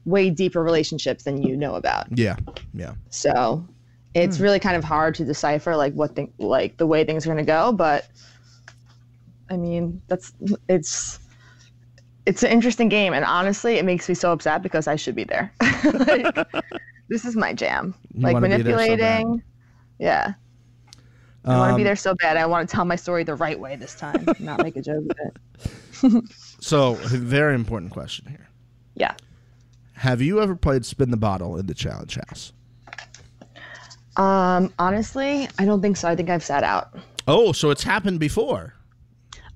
way 0.05 0.29
deeper 0.29 0.63
relationships 0.63 1.25
than 1.25 1.43
you 1.43 1.57
know 1.57 1.75
about. 1.75 2.07
Yeah, 2.17 2.37
yeah. 2.75 2.95
So 3.09 3.67
it's 4.13 4.37
hmm. 4.37 4.43
really 4.43 4.61
kind 4.61 4.77
of 4.77 4.85
hard 4.85 5.15
to 5.17 5.25
decipher 5.25 5.75
like 5.77 5.95
what 5.95 6.15
thing 6.15 6.33
like 6.39 6.77
the 6.77 6.87
way 6.87 7.05
things 7.05 7.27
are 7.27 7.33
going 7.33 7.45
to 7.45 7.51
go. 7.51 7.73
But 7.73 8.07
I 9.51 9.57
mean, 9.57 10.03
that's 10.09 10.33
it's 10.69 11.19
it's 12.27 12.43
an 12.43 12.51
interesting 12.51 12.89
game, 12.89 13.13
and 13.15 13.25
honestly, 13.25 13.77
it 13.77 13.85
makes 13.85 14.09
me 14.09 14.15
so 14.15 14.33
upset 14.33 14.63
because 14.63 14.87
I 14.87 14.97
should 14.97 15.15
be 15.15 15.25
there. 15.25 15.53
like, 15.85 16.47
this 17.09 17.25
is 17.25 17.37
my 17.37 17.53
jam. 17.53 17.95
You 18.15 18.23
like 18.23 18.35
there 18.35 18.43
so 18.43 18.49
manipulating. 18.49 19.43
yeah. 19.99 20.35
I 21.47 21.59
want 21.59 21.73
to 21.73 21.77
be 21.77 21.83
Um, 21.83 21.85
there 21.85 21.97
so 21.97 22.15
bad. 22.15 22.37
I 22.39 22.47
want 22.47 22.67
to 22.69 22.75
tell 22.75 22.87
my 22.87 22.97
story 22.97 23.23
the 23.23 23.35
right 23.35 23.59
way 23.61 23.77
this 23.77 23.95
time, 23.95 24.25
not 24.39 24.63
make 24.63 24.77
a 24.77 24.83
joke 24.83 25.05
of 25.11 25.17
it. 25.19 26.25
So, 26.61 26.93
a 26.95 26.97
very 27.09 27.55
important 27.55 27.93
question 27.93 28.27
here. 28.27 28.49
Yeah. 28.95 29.15
Have 29.97 30.23
you 30.23 30.41
ever 30.41 30.57
played 30.57 30.87
Spin 30.87 31.11
the 31.11 31.17
Bottle 31.19 31.59
in 31.59 31.67
the 31.67 31.75
Challenge 31.75 32.19
House? 32.29 32.55
Um, 34.17 34.73
honestly, 34.79 35.47
I 35.59 35.67
don't 35.67 35.83
think 35.83 35.97
so. 35.99 36.09
I 36.09 36.17
think 36.17 36.31
I've 36.31 36.43
sat 36.45 36.63
out. 36.63 36.97
Oh, 37.29 37.53
so 37.53 37.71
it's 37.71 37.83
happened 37.83 38.19
before. 38.21 38.75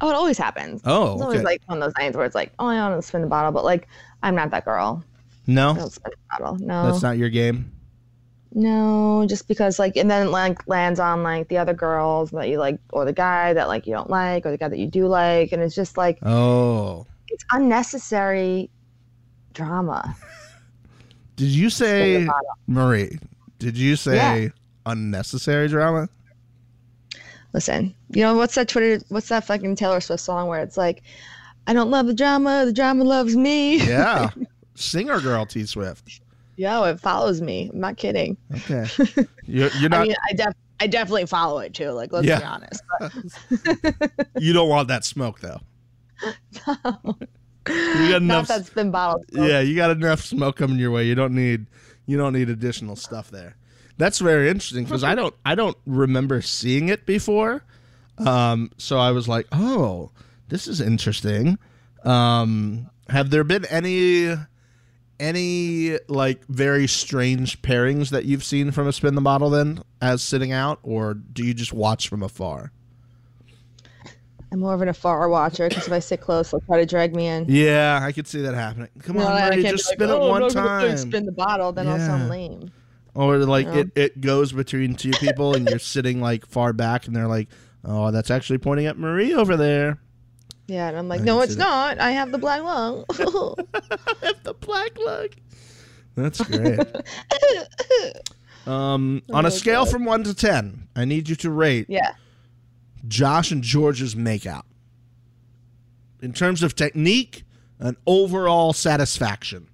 Oh, 0.01 0.11
it 0.11 0.15
always 0.15 0.37
happens. 0.37 0.83
Oh, 0.85 1.15
it's 1.15 1.23
always 1.23 1.39
okay. 1.39 1.45
like 1.45 1.63
one 1.67 1.79
of 1.79 1.85
those 1.85 1.95
nights 1.99 2.17
where 2.17 2.27
it's 2.27 2.35
like, 2.35 2.53
oh, 2.59 2.67
I 2.67 2.75
want 2.89 3.01
to 3.01 3.07
spin 3.07 3.23
the 3.23 3.27
bottle, 3.27 3.53
but 3.53 3.65
like, 3.65 3.89
I'm 4.23 4.35
not 4.35 4.51
that 4.51 4.65
girl. 4.65 5.03
No, 5.49 5.75
don't 5.75 5.91
spin 5.93 6.13
the 6.13 6.39
bottle. 6.39 6.59
No, 6.65 6.85
that's 6.91 7.03
not 7.03 7.19
your 7.19 7.31
game. 7.31 7.73
no, 8.53 9.25
just 9.29 9.49
because 9.49 9.79
like, 9.79 9.97
and 9.97 10.11
then 10.11 10.31
like 10.31 10.67
lands 10.69 11.01
on 11.01 11.23
like 11.25 11.49
the 11.49 11.59
other 11.59 11.75
girls 11.75 12.31
that 12.31 12.49
you 12.49 12.59
like, 12.59 12.79
or 12.93 13.05
the 13.05 13.13
guy 13.13 13.53
that 13.55 13.67
like 13.67 13.87
you 13.87 13.95
don't 13.95 14.11
like, 14.11 14.47
or 14.47 14.51
the 14.53 14.59
guy 14.59 14.69
that 14.69 14.79
you 14.79 14.87
do 14.87 15.07
like, 15.09 15.51
and 15.53 15.63
it's 15.63 15.75
just 15.75 15.97
like 15.97 16.19
Oh, 16.23 17.07
it's 17.29 17.45
unnecessary 17.51 18.71
drama. 19.55 20.15
Did 21.37 21.49
you 21.49 21.71
say. 21.71 22.29
Marie? 22.67 23.19
Did 23.59 23.77
you 23.77 23.97
say 23.97 24.43
Yeah. 24.45 24.49
unnecessary 24.87 25.69
drama? 25.69 26.09
Listen, 27.55 27.95
you 28.11 28.23
know 28.23 28.37
what's 28.37 28.55
that 28.57 28.69
Twitter? 28.69 29.03
What's 29.09 29.29
that 29.29 29.45
fucking 29.45 29.77
Taylor 29.77 30.01
Swift 30.01 30.23
song 30.23 30.49
where 30.49 30.61
it's 30.61 30.77
like, 30.77 31.03
"I 31.67 31.73
don't 31.73 31.91
love 31.91 32.07
the 32.07 32.15
drama, 32.15 32.65
the 32.67 32.73
drama 32.73 33.05
loves 33.05 33.35
me." 33.37 33.79
Yeah. 33.79 34.31
Singer 34.81 35.21
girl 35.21 35.45
T 35.47 35.65
Swift. 35.67 36.21
Yo, 36.57 36.85
it 36.85 36.99
follows 37.01 37.41
me. 37.41 37.71
I'm 37.73 37.81
not 37.81 37.97
kidding. 37.97 38.37
Okay. 38.55 38.85
You're, 39.47 39.71
you're 39.79 39.95
I 39.95 39.99
not 39.99 40.07
mean, 40.09 40.17
I 40.29 40.33
def- 40.35 40.55
I 40.81 40.87
definitely 40.87 41.27
follow 41.27 41.59
it 41.61 41.73
too. 41.75 41.91
Like, 41.91 42.13
let's 42.13 42.27
Yeah. 42.27 42.39
be 42.39 42.45
honest. 42.45 42.83
You 44.39 44.53
don't 44.53 44.69
want 44.69 44.89
that 44.89 45.05
smoke 45.05 45.41
though. 45.41 45.61
You 47.69 48.09
got 48.09 48.23
not 48.23 48.23
enough 48.23 48.49
that 48.49 48.65
spin 48.67 48.91
bottle. 48.91 49.23
Yeah, 49.31 49.61
you 49.61 49.77
got 49.77 49.91
enough 49.91 50.21
smoke 50.23 50.57
coming 50.57 50.79
your 50.79 50.91
way. 50.91 51.05
You 51.07 51.15
don't 51.15 51.35
need 51.35 51.67
you 52.07 52.17
don't 52.17 52.33
need 52.33 52.49
additional 52.49 52.97
stuff 52.97 53.31
there. 53.31 53.57
That's 53.99 54.21
very 54.21 54.49
interesting 54.49 54.85
because 54.85 55.05
I 55.05 55.15
don't 55.15 55.35
I 55.45 55.55
don't 55.55 55.77
remember 55.85 56.41
seeing 56.41 56.89
it 56.89 57.05
before. 57.05 57.63
Um, 58.17 58.71
so 58.79 58.99
I 58.99 59.11
was 59.11 59.29
like, 59.29 59.47
oh, 59.53 60.11
this 60.49 60.67
is 60.67 60.81
interesting. 60.81 61.59
Um, 62.05 62.89
have 63.11 63.29
there 63.31 63.45
been 63.45 63.67
any 63.67 64.35
any 65.21 65.99
like 66.09 66.45
very 66.47 66.87
strange 66.87 67.61
pairings 67.63 68.11
that 68.11 68.25
you've 68.25 68.45
seen 68.45 68.71
from 68.71 68.87
a 68.89 68.93
spin 68.93 69.15
the 69.15 69.21
bottle 69.21 69.51
then 69.51 69.83
as 70.01 70.23
sitting 70.23 70.53
out, 70.53 70.79
or 70.83 71.15
do 71.15 71.45
you 71.45 71.55
just 71.55 71.73
watch 71.73 72.09
from 72.09 72.23
afar? 72.23 72.73
I'm 74.51 74.61
more 74.61 74.73
of 74.73 74.81
an 74.81 74.89
afar 74.89 75.29
watcher 75.29 75.69
because 75.69 75.87
if 75.87 75.93
I 75.93 75.99
sit 75.99 76.21
close, 76.23 76.51
they'll 76.51 76.61
try 76.61 76.79
to 76.79 76.87
drag 76.87 77.15
me 77.15 77.27
in. 77.27 77.45
Yeah, 77.49 78.01
I 78.03 78.13
could 78.13 78.27
see 78.27 78.41
that 78.43 78.55
happening. 78.55 78.89
Come 79.03 79.17
You 79.17 79.23
know, 79.23 79.29
on, 79.29 79.35
I 79.37 79.51
can't 79.51 79.77
just 79.77 79.89
like, 79.91 79.97
spin 79.99 80.11
"Oh, 80.11 80.15
it 80.15 80.37
I'm 80.37 80.43
one 80.43 80.51
time. 80.51 80.97
Spin 80.97 81.27
the 81.27 81.33
bottle, 81.33 81.73
then 81.73 81.87
I'll 81.87 81.99
sound 81.99 82.31
lame. 82.31 82.71
Or 83.15 83.37
like 83.39 83.67
Yeah. 83.67 83.77
it, 83.79 83.91
it 83.95 84.21
goes 84.21 84.53
between 84.53 84.95
two 84.95 85.11
people 85.11 85.55
and 85.55 85.69
you're 85.69 85.79
sitting 85.79 86.21
like 86.21 86.47
far 86.47 86.73
back 86.73 87.07
and 87.07 87.15
they're 87.15 87.27
like, 87.29 87.49
Oh, 87.85 88.11
that's 88.11 88.31
actually 88.31 88.59
pointing 88.59 88.87
at 88.87 88.99
Marie 88.99 89.35
over 89.35 89.57
there. 89.57 89.99
Yeah, 90.69 90.89
and 90.89 90.97
I'm 90.99 91.09
like, 91.09 91.23
I 91.23 91.25
no, 91.25 91.41
it's 91.41 91.55
see 91.55 91.59
that. 91.59 91.65
not. 91.65 91.99
I 91.99 92.11
have 92.13 92.31
the 92.31 92.39
black 92.39 92.63
lung. 92.63 93.05
I 93.11 94.27
have 94.27 94.43
the 94.45 94.55
black 94.61 94.97
lug. 94.99 95.31
That's 96.15 96.41
great. 96.43 96.79
um, 98.67 99.23
on 99.33 99.45
a 99.45 99.49
Oh, 99.49 99.51
scale 99.51 99.85
God. 99.85 99.91
from 99.93 100.05
one 100.05 100.25
to 100.25 100.35
ten, 100.35 100.89
I 100.95 101.05
need 101.05 101.29
you 101.29 101.37
to 101.37 101.51
rate 101.51 101.87
yeah. 101.89 102.13
Josh 103.07 103.51
and 103.51 103.63
George's 103.63 104.15
makeout. 104.15 104.65
In 106.21 106.33
terms 106.33 106.63
of 106.63 106.75
technique 106.75 107.45
and 107.79 107.97
overall 108.07 108.73
satisfaction. 108.73 109.69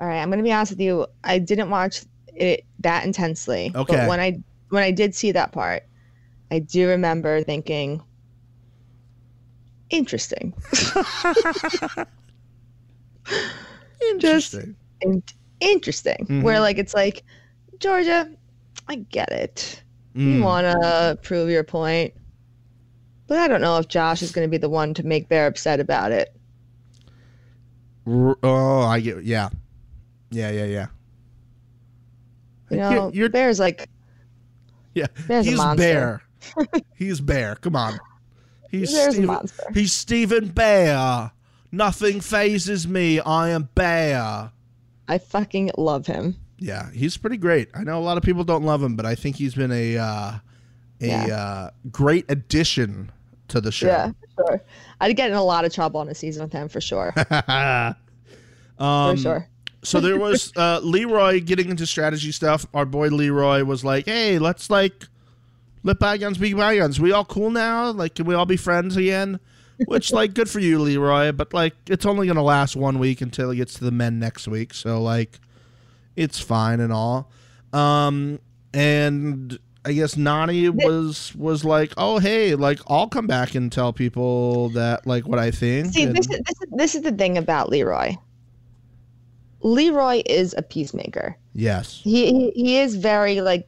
All 0.00 0.08
right, 0.08 0.20
I'm 0.20 0.30
gonna 0.30 0.42
be 0.42 0.52
honest 0.52 0.72
with 0.72 0.80
you. 0.80 1.06
I 1.24 1.38
didn't 1.38 1.70
watch 1.70 2.02
it 2.34 2.64
that 2.80 3.04
intensely. 3.04 3.70
Okay. 3.74 3.96
But 3.96 4.08
when 4.08 4.20
I 4.20 4.40
when 4.70 4.82
I 4.82 4.90
did 4.90 5.14
see 5.14 5.32
that 5.32 5.52
part, 5.52 5.84
I 6.50 6.60
do 6.60 6.88
remember 6.88 7.42
thinking, 7.42 8.00
interesting. 9.90 10.52
Interesting. 14.10 14.76
In- 15.02 15.22
interesting. 15.60 16.26
Mhm. 16.28 16.42
Where 16.42 16.60
like 16.60 16.78
it's 16.78 16.94
like, 16.94 17.24
Georgia, 17.78 18.30
I 18.88 18.96
get 18.96 19.30
it. 19.32 19.82
Mm. 20.14 20.36
You 20.36 20.42
wanna 20.42 21.18
prove 21.22 21.50
your 21.50 21.64
point. 21.64 22.14
But 23.26 23.38
I 23.38 23.48
don't 23.48 23.60
know 23.60 23.76
if 23.76 23.88
Josh 23.88 24.22
is 24.22 24.32
gonna 24.32 24.48
be 24.48 24.56
the 24.56 24.68
one 24.68 24.94
to 24.94 25.04
make 25.04 25.28
Bear 25.28 25.46
upset 25.46 25.80
about 25.80 26.12
it. 26.12 26.34
Oh, 28.06 28.80
I 28.82 29.00
get 29.00 29.24
yeah. 29.24 29.50
Yeah, 30.30 30.50
yeah, 30.50 30.64
yeah. 30.64 30.86
You 32.70 32.78
You're- 32.78 32.94
know, 32.94 33.10
you're 33.12 33.28
Bear's 33.28 33.58
like 33.60 33.88
Yeah, 34.94 35.06
Bear's 35.26 35.46
he's. 35.46 35.60
Bear. 35.76 36.22
he's 36.96 37.20
Bear. 37.20 37.56
Come 37.56 37.76
on. 37.76 37.98
He's 38.70 38.92
a 38.94 39.10
Stephen, 39.10 39.26
monster. 39.26 39.62
He's 39.74 39.92
Stephen 39.92 40.48
Bear. 40.48 41.32
Nothing 41.72 42.20
phases 42.20 42.86
me. 42.88 43.20
I 43.20 43.50
am 43.50 43.68
Bear. 43.74 44.50
I 45.08 45.18
fucking 45.18 45.70
love 45.78 46.06
him. 46.06 46.36
Yeah, 46.58 46.90
he's 46.92 47.16
pretty 47.16 47.36
great. 47.36 47.68
I 47.74 47.84
know 47.84 47.98
a 47.98 48.02
lot 48.02 48.16
of 48.16 48.22
people 48.22 48.44
don't 48.44 48.64
love 48.64 48.82
him, 48.82 48.96
but 48.96 49.06
I 49.06 49.14
think 49.14 49.36
he's 49.36 49.54
been 49.54 49.70
a 49.72 49.96
uh, 49.96 50.04
a 51.00 51.06
Yeah. 51.06 51.26
uh, 51.26 51.70
great 51.90 52.24
addition 52.30 53.10
to 53.48 53.60
the 53.60 53.70
show. 53.72 53.86
Yeah, 53.86 54.12
for 54.36 54.44
sure. 54.48 54.62
I'd 55.00 55.16
get 55.16 55.30
in 55.30 55.36
a 55.36 55.42
lot 55.42 55.64
of 55.64 55.72
trouble 55.72 56.00
on 56.00 56.08
a 56.08 56.14
season 56.14 56.42
with 56.42 56.52
him 56.52 56.68
for 56.68 56.80
sure. 56.80 57.14
um, 58.78 59.16
For 59.16 59.22
sure. 59.22 59.48
so 59.82 60.00
there 60.00 60.18
was 60.18 60.52
uh, 60.56 60.80
Leroy 60.82 61.40
getting 61.40 61.70
into 61.70 61.86
strategy 61.86 62.32
stuff. 62.32 62.66
Our 62.74 62.84
boy 62.84 63.08
Leroy 63.08 63.64
was 63.64 63.84
like, 63.84 64.06
"Hey, 64.06 64.38
let's 64.38 64.68
like 64.70 65.06
let 65.88 65.98
bygones 65.98 66.38
be 66.38 66.52
bygones. 66.54 67.00
We 67.00 67.12
all 67.12 67.24
cool 67.24 67.50
now? 67.50 67.90
Like, 67.90 68.14
can 68.14 68.26
we 68.26 68.34
all 68.34 68.46
be 68.46 68.56
friends 68.56 68.96
again?" 68.96 69.40
Which, 69.86 70.12
like, 70.12 70.34
good 70.34 70.50
for 70.50 70.58
you, 70.58 70.80
Leroy. 70.80 71.30
But 71.32 71.54
like, 71.54 71.74
it's 71.88 72.04
only 72.04 72.26
gonna 72.26 72.42
last 72.42 72.76
one 72.76 72.98
week 72.98 73.20
until 73.20 73.50
he 73.50 73.56
gets 73.58 73.74
to 73.74 73.84
the 73.84 73.92
men 73.92 74.18
next 74.18 74.48
week. 74.48 74.74
So 74.74 75.00
like, 75.00 75.38
it's 76.16 76.40
fine 76.40 76.80
and 76.80 76.92
all. 76.92 77.30
Um, 77.72 78.40
and 78.74 79.56
I 79.84 79.92
guess 79.92 80.16
Nany 80.16 80.68
was 80.68 81.32
was 81.36 81.64
like, 81.64 81.92
"Oh, 81.96 82.18
hey, 82.18 82.54
like, 82.54 82.80
I'll 82.88 83.08
come 83.08 83.26
back 83.26 83.54
and 83.54 83.70
tell 83.70 83.92
people 83.92 84.68
that 84.70 85.06
like 85.06 85.26
what 85.28 85.38
I 85.38 85.50
think." 85.50 85.92
See, 85.94 86.02
and- 86.04 86.16
this 86.16 86.26
is, 86.26 86.40
this 86.46 86.60
is 86.60 86.68
this 86.72 86.94
is 86.96 87.02
the 87.02 87.12
thing 87.12 87.38
about 87.38 87.70
Leroy. 87.70 88.14
Leroy 89.60 90.22
is 90.26 90.54
a 90.56 90.62
peacemaker. 90.62 91.36
yes. 91.52 92.00
He, 92.04 92.26
he 92.32 92.50
he 92.50 92.78
is 92.78 92.94
very 92.96 93.40
like 93.40 93.66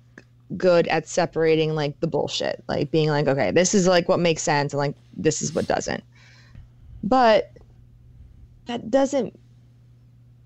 good 0.57 0.89
at 0.89 1.09
separating 1.09 1.75
like 1.75 1.99
the 2.01 2.07
bullshit, 2.07 2.63
like 2.69 2.91
being 2.91 3.09
like, 3.09 3.27
okay, 3.29 3.51
this 3.51 3.75
is 3.75 3.87
like 3.87 4.09
what 4.09 4.21
makes 4.21 4.43
sense, 4.43 4.73
and 4.73 4.79
like 4.79 4.95
this 5.17 5.43
is 5.43 5.55
what 5.55 5.67
doesn't. 5.67 6.03
But 7.03 7.53
that 8.67 8.91
doesn't 8.91 9.39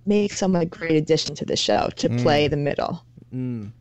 make 0.06 0.32
someone 0.32 0.62
a 0.62 0.66
great 0.66 0.96
addition 0.96 1.34
to 1.36 1.44
the 1.44 1.56
show 1.56 1.88
to 1.96 2.08
play 2.08 2.48
the 2.48 2.56
middle. 2.56 3.04
Mm. 3.34 3.72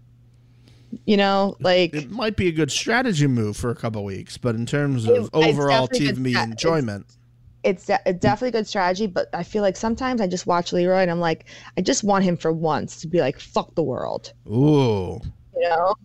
You 1.06 1.18
know, 1.18 1.56
like 1.60 1.94
it 1.94 2.12
might 2.12 2.36
be 2.36 2.48
a 2.48 2.52
good 2.52 2.72
strategy 2.72 3.28
move 3.28 3.58
for 3.58 3.70
a 3.70 3.76
couple 3.76 4.04
weeks, 4.04 4.38
but 4.38 4.56
in 4.56 4.66
terms 4.66 5.08
of 5.08 5.26
it's 5.26 5.30
overall 5.34 5.88
good 5.88 6.16
TV 6.16 6.32
stra- 6.32 6.44
enjoyment, 6.44 7.18
it's 7.64 7.86
de- 7.86 8.00
it's 8.06 8.20
definitely 8.20 8.50
a 8.50 8.62
good 8.62 8.68
strategy, 8.68 9.08
but 9.08 9.28
I 9.34 9.44
feel 9.44 9.64
like 9.64 9.76
sometimes 9.76 10.22
I 10.22 10.28
just 10.28 10.46
watch 10.46 10.72
Leroy 10.72 11.00
and 11.00 11.10
I'm 11.10 11.20
like, 11.20 11.46
I 11.78 11.82
just 11.82 12.04
want 12.04 12.24
him 12.24 12.38
for 12.38 12.52
once 12.52 13.02
to 13.02 13.08
be 13.08 13.20
like, 13.20 13.40
fuck 13.40 13.74
the 13.76 13.84
world, 13.84 14.34
ooh. 14.48 15.20
you 15.56 15.70
know? 15.70 15.96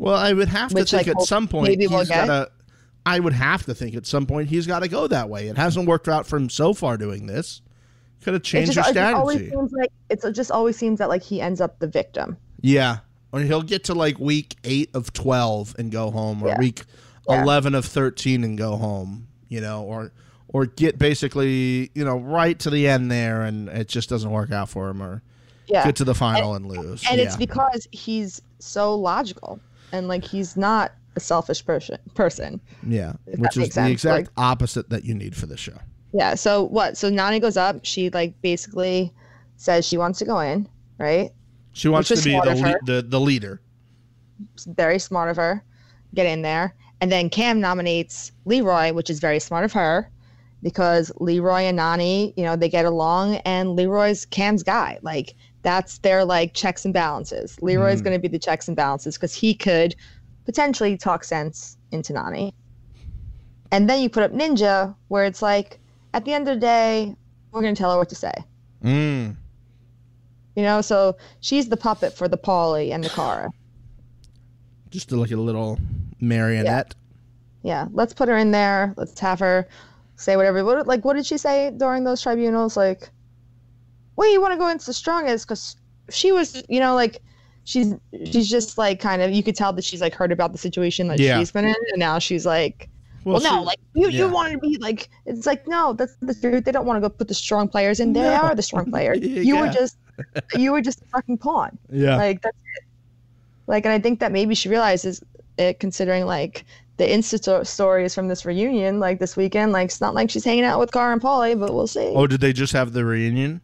Well, 0.00 0.16
I 0.16 0.32
would 0.32 0.48
have 0.48 0.70
to 0.70 0.84
think 0.84 1.06
like, 1.06 1.08
at 1.08 1.22
some 1.22 1.46
point 1.46 1.68
maybe 1.68 1.84
he's 1.84 1.90
we'll 1.90 2.04
get. 2.04 2.26
got 2.26 2.46
to. 2.46 2.50
I 3.06 3.18
would 3.20 3.32
have 3.32 3.64
to 3.66 3.74
think 3.74 3.94
at 3.94 4.06
some 4.06 4.26
point 4.26 4.48
he's 4.48 4.66
got 4.66 4.80
to 4.80 4.88
go 4.88 5.06
that 5.06 5.28
way. 5.28 5.48
It 5.48 5.56
hasn't 5.56 5.86
worked 5.88 6.08
out 6.08 6.26
for 6.26 6.36
him 6.36 6.48
so 6.50 6.74
far 6.74 6.96
doing 6.96 7.26
this. 7.26 7.60
Could 8.22 8.34
have 8.34 8.40
It 8.42 8.44
changed 8.44 8.72
just, 8.72 8.94
your 8.94 9.04
it 9.04 9.14
always 9.14 9.36
strategy. 9.36 9.56
seems 9.56 9.72
like 9.72 9.90
it's 10.10 10.24
it 10.24 10.32
just 10.32 10.50
always 10.50 10.76
seems 10.76 10.98
that 10.98 11.08
like 11.08 11.22
he 11.22 11.40
ends 11.40 11.60
up 11.60 11.78
the 11.78 11.86
victim. 11.86 12.36
Yeah, 12.60 12.98
or 13.32 13.40
he'll 13.40 13.62
get 13.62 13.84
to 13.84 13.94
like 13.94 14.18
week 14.18 14.56
eight 14.64 14.90
of 14.94 15.12
twelve 15.12 15.74
and 15.78 15.90
go 15.90 16.10
home, 16.10 16.42
or 16.42 16.48
Yeah. 16.48 16.58
week 16.58 16.84
Yeah. 17.28 17.42
eleven 17.42 17.74
of 17.74 17.84
thirteen 17.84 18.44
and 18.44 18.56
go 18.58 18.76
home. 18.76 19.26
You 19.48 19.60
know, 19.60 19.82
or 19.84 20.12
or 20.48 20.66
get 20.66 20.98
basically 20.98 21.90
you 21.94 22.04
know 22.04 22.18
right 22.18 22.58
to 22.60 22.70
the 22.70 22.86
end 22.88 23.10
there, 23.10 23.42
and 23.42 23.68
it 23.68 23.88
just 23.88 24.08
doesn't 24.08 24.30
work 24.30 24.50
out 24.52 24.68
for 24.68 24.88
him, 24.90 25.02
or 25.02 25.22
Yeah, 25.66 25.84
get 25.84 25.96
to 25.96 26.04
the 26.04 26.14
final 26.14 26.54
and, 26.54 26.66
lose. 26.66 27.04
and 27.08 27.18
yeah. 27.18 27.24
it's 27.24 27.36
because 27.36 27.88
he's 27.92 28.40
so 28.58 28.94
logical 28.94 29.58
and 29.92 30.08
like 30.08 30.24
he's 30.24 30.56
not 30.56 30.92
a 31.16 31.20
selfish 31.20 31.64
person. 31.64 31.98
Person. 32.14 32.60
Yeah, 32.86 33.14
which 33.26 33.56
is 33.56 33.68
the 33.68 33.72
sense, 33.72 33.90
exact 33.90 34.28
like- 34.28 34.28
opposite 34.36 34.90
that 34.90 35.04
you 35.04 35.14
need 35.14 35.36
for 35.36 35.46
the 35.46 35.56
show. 35.56 35.78
Yeah. 36.12 36.34
So 36.34 36.64
what? 36.64 36.96
So 36.96 37.10
Nany 37.10 37.40
goes 37.40 37.56
up. 37.56 37.84
She 37.84 38.10
like 38.10 38.40
basically 38.42 39.12
says 39.56 39.86
she 39.86 39.96
wants 39.96 40.18
to 40.20 40.24
go 40.24 40.40
in. 40.40 40.68
Right. 40.98 41.30
She 41.72 41.88
wants 41.88 42.08
to 42.08 42.16
be 42.16 42.32
the, 42.32 42.54
le- 42.54 42.78
the 42.84 43.02
the 43.02 43.20
leader. 43.20 43.60
It's 44.54 44.64
very 44.64 44.98
smart 44.98 45.30
of 45.30 45.36
her. 45.36 45.64
Get 46.14 46.26
in 46.26 46.42
there. 46.42 46.74
And 47.00 47.10
then 47.10 47.30
Kam 47.30 47.60
nominates 47.60 48.32
Leroy, 48.44 48.92
which 48.92 49.08
is 49.08 49.20
very 49.20 49.38
smart 49.38 49.64
of 49.64 49.72
her 49.72 50.10
because 50.62 51.10
Leroy 51.16 51.60
and 51.62 51.78
Nany, 51.78 52.34
you 52.36 52.44
know, 52.44 52.56
they 52.56 52.68
get 52.68 52.84
along 52.84 53.36
and 53.36 53.76
Leroy's 53.76 54.26
Kam's 54.26 54.62
guy. 54.62 54.98
Like 55.02 55.34
that's 55.62 55.98
their 55.98 56.24
like 56.24 56.54
checks 56.54 56.84
and 56.84 56.94
balances. 56.94 57.56
Leroy's 57.60 58.00
Mhm. 58.00 58.04
going 58.04 58.16
to 58.16 58.20
be 58.20 58.28
the 58.28 58.38
checks 58.38 58.66
and 58.68 58.76
balances 58.76 59.16
because 59.16 59.34
he 59.34 59.54
could 59.54 59.94
potentially 60.46 60.96
talk 60.96 61.22
sense 61.24 61.76
into 61.92 62.12
Nany. 62.12 62.52
And 63.72 63.88
then 63.88 64.00
you 64.02 64.08
put 64.08 64.22
up 64.22 64.32
Ninja 64.32 64.94
where 65.08 65.24
it's 65.24 65.42
like 65.42 65.78
at 66.14 66.24
the 66.24 66.32
end 66.32 66.48
of 66.48 66.54
the 66.56 66.60
day, 66.60 67.14
we're 67.52 67.60
going 67.62 67.74
to 67.74 67.78
tell 67.78 67.92
her 67.92 67.98
what 67.98 68.08
to 68.08 68.14
say. 68.14 68.32
Mm. 68.82 69.36
You 70.56 70.62
know, 70.62 70.80
so 70.80 71.16
she's 71.40 71.68
the 71.68 71.76
puppet 71.76 72.12
for 72.12 72.26
the 72.26 72.38
Paulie 72.38 72.92
and 72.92 73.04
the 73.04 73.08
Cara. 73.10 73.50
Just 74.90 75.12
like 75.12 75.30
a 75.30 75.36
little 75.36 75.78
marionette. 76.20 76.94
yeah 77.62 77.86
let's 77.92 78.12
put 78.12 78.28
her 78.28 78.36
in 78.36 78.50
there 78.50 78.92
let's 78.98 79.18
have 79.20 79.38
her 79.38 79.66
say 80.16 80.36
whatever 80.36 80.62
what, 80.64 80.86
like 80.86 81.02
what 81.02 81.14
did 81.14 81.24
she 81.24 81.38
say 81.38 81.70
during 81.78 82.04
those 82.04 82.20
tribunals 82.20 82.76
like 82.76 83.08
well, 84.20 84.30
you 84.30 84.40
want 84.40 84.52
to 84.52 84.58
go 84.58 84.68
into 84.68 84.84
the 84.84 84.92
strongest 84.92 85.46
because 85.48 85.76
she 86.10 86.30
was, 86.30 86.62
you 86.68 86.78
know, 86.78 86.94
like 86.94 87.22
she's 87.64 87.94
she's 88.26 88.48
just 88.50 88.76
like 88.76 89.00
kind 89.00 89.22
of 89.22 89.30
you 89.30 89.42
could 89.42 89.56
tell 89.56 89.72
that 89.72 89.82
she's 89.84 90.00
like 90.02 90.14
heard 90.14 90.30
about 90.30 90.52
the 90.52 90.58
situation 90.58 91.08
that 91.08 91.18
Yeah. 91.18 91.38
she's 91.38 91.50
been 91.50 91.64
in, 91.64 91.74
and 91.92 91.98
now 91.98 92.18
she's 92.18 92.44
like, 92.44 92.90
well, 93.24 93.40
no, 93.40 93.60
she- 93.60 93.64
like 93.64 93.78
you 93.94 94.08
yeah. 94.10 94.18
you 94.26 94.28
wanted 94.28 94.52
to 94.52 94.58
be 94.58 94.76
like 94.78 95.08
it's 95.24 95.46
like 95.46 95.66
no, 95.66 95.94
that's 95.94 96.16
the 96.20 96.34
truth. 96.34 96.64
They 96.64 96.72
don't 96.72 96.84
want 96.86 96.98
to 97.02 97.08
go 97.08 97.08
put 97.08 97.28
the 97.28 97.34
strong 97.34 97.66
players 97.66 97.98
in. 97.98 98.12
They 98.12 98.20
No. 98.20 98.34
are 98.34 98.54
the 98.54 98.62
strong 98.62 98.90
players. 98.90 99.18
Yeah. 99.22 99.40
You 99.42 99.58
were 99.58 99.68
just 99.68 99.96
you 100.54 100.72
were 100.72 100.82
just 100.82 101.00
a 101.00 101.06
fucking 101.06 101.38
pawn. 101.38 101.78
yeah. 101.90 102.16
Like 102.16 102.42
that's 102.42 102.56
it. 102.76 102.84
Like, 103.66 103.84
and 103.86 103.92
I 103.94 104.00
think 104.00 104.20
that 104.20 104.32
maybe 104.32 104.54
she 104.54 104.68
realizes 104.68 105.22
it, 105.56 105.80
considering 105.80 106.26
like 106.26 106.64
the 106.98 107.04
Insta 107.06 107.66
stories 107.66 108.14
from 108.14 108.28
this 108.28 108.44
reunion, 108.44 108.98
like 109.00 109.18
this 109.20 109.36
weekend. 109.36 109.72
Like, 109.72 109.86
it's 109.86 110.00
not 110.00 110.12
like 110.12 110.28
she's 110.28 110.44
hanging 110.44 110.64
out 110.64 110.78
with 110.80 110.90
Car 110.90 111.12
and 111.12 111.22
Paulie, 111.22 111.58
but 111.58 111.72
we'll 111.72 111.86
see. 111.86 112.12
oh, 112.14 112.26
did 112.26 112.40
they 112.42 112.52
just 112.52 112.72
have 112.74 112.92
the 112.92 113.04
reunion? 113.04 113.60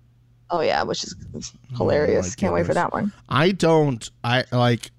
Oh 0.50 0.60
yeah, 0.60 0.82
which 0.82 1.02
is 1.04 1.14
hilarious. 1.76 2.30
my 2.30 2.34
Can't 2.36 2.54
wait 2.54 2.66
for 2.66 2.74
that 2.74 2.92
one. 2.92 3.12
I 3.28 3.50
don't. 3.52 4.08
I 4.22 4.44
like. 4.52 4.90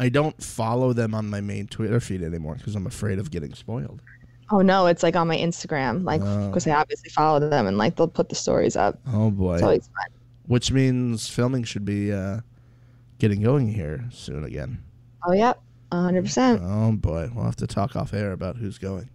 I 0.00 0.08
don't 0.08 0.42
follow 0.42 0.92
them 0.94 1.14
on 1.14 1.28
my 1.28 1.40
main 1.40 1.66
Twitter 1.66 2.00
feed 2.00 2.22
anymore 2.22 2.54
because 2.56 2.74
I'm 2.74 2.86
afraid 2.86 3.18
of 3.18 3.30
getting 3.30 3.54
spoiled. 3.54 4.00
Oh 4.50 4.62
no, 4.62 4.86
it's 4.86 5.02
like 5.02 5.14
on 5.14 5.28
my 5.28 5.36
Instagram, 5.36 6.04
like 6.04 6.22
Oh. 6.24 6.48
because 6.48 6.66
I 6.66 6.72
obviously 6.72 7.10
follow 7.10 7.38
them 7.38 7.66
and 7.66 7.78
like 7.78 7.96
they'll 7.96 8.08
put 8.08 8.28
the 8.30 8.34
stories 8.34 8.76
up. 8.76 8.98
Oh 9.12 9.30
boy. 9.30 9.54
It's 9.54 9.62
always 9.62 9.86
fun. 9.86 10.06
Which 10.46 10.72
means 10.72 11.28
filming 11.28 11.62
should 11.64 11.84
be 11.84 12.12
uh, 12.12 12.40
getting 13.18 13.42
going 13.42 13.68
here 13.72 14.04
soon 14.10 14.42
again. 14.44 14.82
Oh 15.24 15.32
yeah, 15.32 15.52
hundred 15.92 16.22
percent. 16.24 16.62
Oh 16.64 16.92
boy, 16.92 17.30
we'll 17.32 17.44
have 17.44 17.56
to 17.56 17.66
talk 17.68 17.94
off 17.94 18.12
air 18.12 18.32
about 18.32 18.56
who's 18.56 18.78
going. 18.78 19.08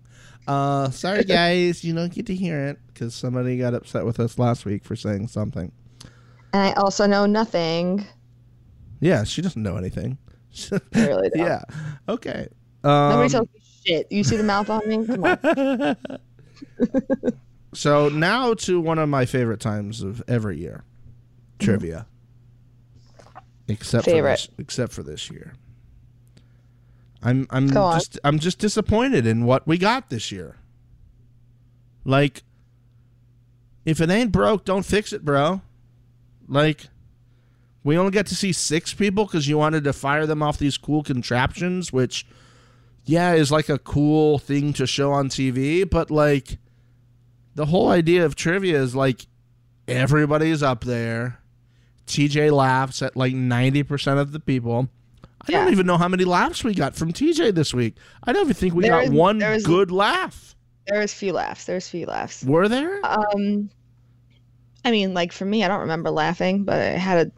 Uh, 0.47 0.89
sorry 0.91 1.23
guys, 1.23 1.83
you 1.83 1.93
don't 1.93 2.13
get 2.13 2.27
to 2.27 2.35
hear 2.35 2.65
it 2.67 2.79
because 2.87 3.15
somebody 3.15 3.57
got 3.57 3.73
upset 3.73 4.05
with 4.05 4.19
us 4.19 4.37
last 4.37 4.65
week 4.65 4.83
for 4.83 4.95
saying 4.95 5.27
something. 5.27 5.71
And 6.53 6.63
I 6.63 6.73
also 6.73 7.07
know 7.07 7.25
nothing. 7.25 8.05
Yeah, 8.99 9.23
she 9.23 9.41
doesn't 9.41 9.61
know 9.61 9.75
anything. 9.77 10.17
I 10.71 10.79
really 10.93 11.29
don't. 11.29 11.31
yeah. 11.47 11.61
Okay. 12.07 12.47
Um, 12.83 13.09
Nobody 13.09 13.29
tells 13.29 13.47
me 13.53 13.61
shit. 13.85 14.11
You 14.11 14.23
see 14.23 14.37
the 14.37 14.43
mouth 14.43 14.69
on 14.69 14.87
me? 14.87 15.05
Come 15.05 15.23
on. 15.23 15.97
so 17.73 18.09
now 18.09 18.53
to 18.53 18.79
one 18.79 18.99
of 18.99 19.09
my 19.09 19.25
favorite 19.25 19.59
times 19.59 20.01
of 20.01 20.23
every 20.27 20.59
year, 20.59 20.83
trivia. 21.59 22.07
Except 23.67 24.05
Favorite. 24.05 24.39
for 24.39 24.47
this, 24.47 24.59
except 24.59 24.93
for 24.93 25.01
this 25.01 25.31
year. 25.31 25.53
I'm 27.23 27.47
I'm 27.49 27.67
Go 27.67 27.83
on. 27.83 27.99
just 27.99 28.19
I'm 28.23 28.39
just 28.39 28.59
disappointed 28.59 29.25
in 29.25 29.45
what 29.45 29.67
we 29.67 29.77
got 29.77 30.09
this 30.09 30.31
year. 30.31 30.57
Like 32.03 32.43
if 33.85 34.01
it 34.01 34.09
ain't 34.09 34.31
broke, 34.31 34.65
don't 34.65 34.85
fix 34.85 35.13
it, 35.13 35.23
bro. 35.25 35.61
Like 36.47 36.87
we 37.83 37.97
only 37.97 38.11
got 38.11 38.25
to 38.27 38.35
see 38.35 38.51
six 38.51 38.93
people 38.93 39.25
because 39.25 39.47
you 39.47 39.57
wanted 39.57 39.83
to 39.83 39.93
fire 39.93 40.25
them 40.25 40.41
off 40.41 40.57
these 40.57 40.77
cool 40.77 41.03
contraptions, 41.03 41.93
which 41.93 42.25
yeah, 43.05 43.33
is 43.33 43.51
like 43.51 43.69
a 43.69 43.77
cool 43.77 44.39
thing 44.39 44.73
to 44.73 44.87
show 44.87 45.11
on 45.11 45.29
TV, 45.29 45.87
but 45.87 46.09
like 46.09 46.57
the 47.53 47.67
whole 47.67 47.89
idea 47.89 48.25
of 48.25 48.35
trivia 48.35 48.81
is 48.81 48.95
like 48.95 49.27
everybody's 49.87 50.63
up 50.63 50.83
there. 50.83 51.39
TJ 52.07 52.51
laughs 52.51 53.01
at 53.01 53.15
like 53.15 53.33
90% 53.33 54.19
of 54.19 54.31
the 54.31 54.39
people. 54.39 54.89
I 55.47 55.51
don't 55.51 55.71
even 55.71 55.85
know 55.85 55.97
how 55.97 56.07
many 56.07 56.23
laughs 56.25 56.63
we 56.63 56.73
got 56.73 56.95
from 56.95 57.11
TJ 57.13 57.53
this 57.53 57.73
week. 57.73 57.95
I 58.23 58.33
don't 58.33 58.43
even 58.43 58.53
think 58.55 58.73
we 58.73 58.83
There 58.83 58.91
got 58.91 59.03
is- 59.05 59.09
one 59.11 59.41
is- 59.41 59.65
good 59.65 59.91
laugh. 59.91 60.55
There 60.87 60.99
was 60.99 61.13
few 61.13 61.33
laughs. 61.33 61.65
There 61.65 61.75
was 61.75 61.89
few 61.89 62.05
laughs. 62.05 62.43
Were 62.43 62.67
there? 62.69 62.99
Um, 63.05 63.69
I 64.83 64.91
mean, 64.91 65.13
like 65.15 65.31
for 65.31 65.45
me, 65.45 65.63
I 65.63 65.67
don't 65.67 65.79
remember 65.79 66.11
laughing, 66.11 66.63
but 66.63 66.79
I 66.79 66.85
had 66.97 67.27
a 67.27 67.31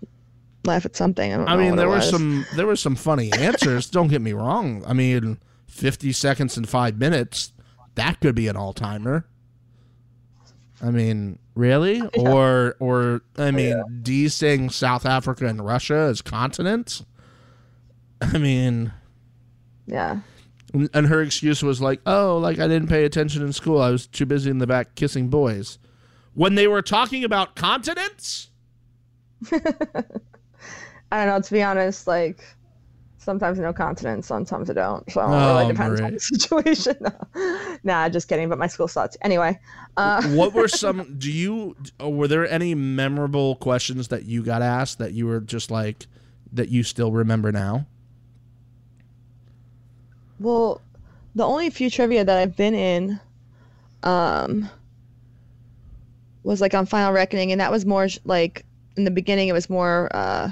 laugh 0.67 0.85
at 0.85 0.95
something. 0.97 1.33
I 1.33 1.37
don't 1.37 1.47
I 1.47 1.55
mean, 1.55 1.77
there 1.77 1.87
were 1.87 2.01
some 2.01 2.45
there 2.55 2.67
were 2.67 2.75
some 2.75 2.95
funny 2.95 3.31
answers. 3.37 3.89
don't 3.89 4.09
get 4.09 4.21
me 4.21 4.33
wrong. 4.33 4.83
I 4.85 4.91
mean, 4.93 5.37
50 5.67 6.11
seconds 6.11 6.57
and 6.57 6.67
5 6.67 6.97
minutes, 6.97 7.53
that 7.95 8.19
could 8.19 8.35
be 8.35 8.49
an 8.49 8.57
all-timer. 8.57 9.25
I 10.81 10.91
mean, 10.91 11.39
really? 11.55 12.01
Or 12.19 12.75
or 12.79 13.21
I 13.37 13.51
mean, 13.51 13.81
D 14.03 14.27
saying 14.27 14.69
South 14.71 15.05
Africa 15.05 15.47
and 15.47 15.65
Russia 15.65 15.95
as 15.95 16.21
continents? 16.21 17.03
I 18.21 18.37
mean, 18.37 18.91
Yeah. 19.85 20.19
and 20.93 21.07
her 21.07 21.21
excuse 21.21 21.63
was 21.63 21.81
like, 21.81 22.01
"Oh, 22.05 22.37
like 22.37 22.59
I 22.59 22.67
didn't 22.67 22.89
pay 22.89 23.05
attention 23.05 23.41
in 23.41 23.53
school. 23.53 23.81
I 23.81 23.89
was 23.89 24.07
too 24.07 24.25
busy 24.25 24.49
in 24.49 24.57
the 24.57 24.67
back 24.67 24.95
kissing 24.95 25.29
boys." 25.29 25.79
When 26.33 26.55
they 26.55 26.67
were 26.67 26.81
talking 26.83 27.23
about 27.23 27.55
continents? 27.55 28.49
I 29.51 29.63
don't 31.11 31.27
know. 31.27 31.41
To 31.41 31.51
be 31.53 31.63
honest, 31.63 32.05
like 32.07 32.43
sometimes 33.17 33.59
I 33.59 33.63
know 33.63 33.73
continents, 33.73 34.27
sometimes 34.27 34.69
I 34.69 34.73
don't. 34.73 35.09
So 35.11 35.21
it 35.21 35.25
Oh, 35.25 35.57
really 35.59 35.73
depends 35.73 36.01
on 36.01 36.13
the 36.13 36.19
situation. 36.19 36.95
nah, 37.83 38.09
just 38.09 38.27
kidding. 38.27 38.49
But 38.49 38.57
my 38.59 38.67
school 38.67 38.87
sucks. 38.87 39.17
Anyway, 39.21 39.57
uh, 39.95 40.21
what 40.29 40.53
were 40.53 40.67
some 40.67 41.15
do 41.17 41.31
you 41.31 41.75
uh, 42.01 42.09
were 42.09 42.27
there 42.27 42.47
any 42.49 42.75
memorable 42.75 43.55
questions 43.55 44.09
that 44.09 44.25
you 44.25 44.43
got 44.43 44.61
asked 44.61 44.97
that 44.99 45.13
you 45.13 45.25
were 45.27 45.39
just 45.39 45.71
like 45.71 46.07
that 46.53 46.69
you 46.69 46.83
still 46.83 47.11
remember 47.11 47.51
now 47.51 47.85
well, 50.39 50.81
the 51.35 51.45
only 51.45 51.69
few 51.69 51.89
trivia 51.89 52.23
that 52.25 52.37
I've 52.37 52.55
been 52.55 52.73
in, 52.73 53.19
um, 54.03 54.69
was 56.43 56.61
like 56.61 56.73
on 56.73 56.85
Final 56.85 57.11
Reckoning, 57.11 57.51
and 57.51 57.61
that 57.61 57.71
was 57.71 57.85
more 57.85 58.07
like 58.23 58.65
in 58.95 59.03
the 59.03 59.11
beginning. 59.11 59.49
It 59.49 59.53
was 59.53 59.69
more 59.69 60.09
uh, 60.15 60.49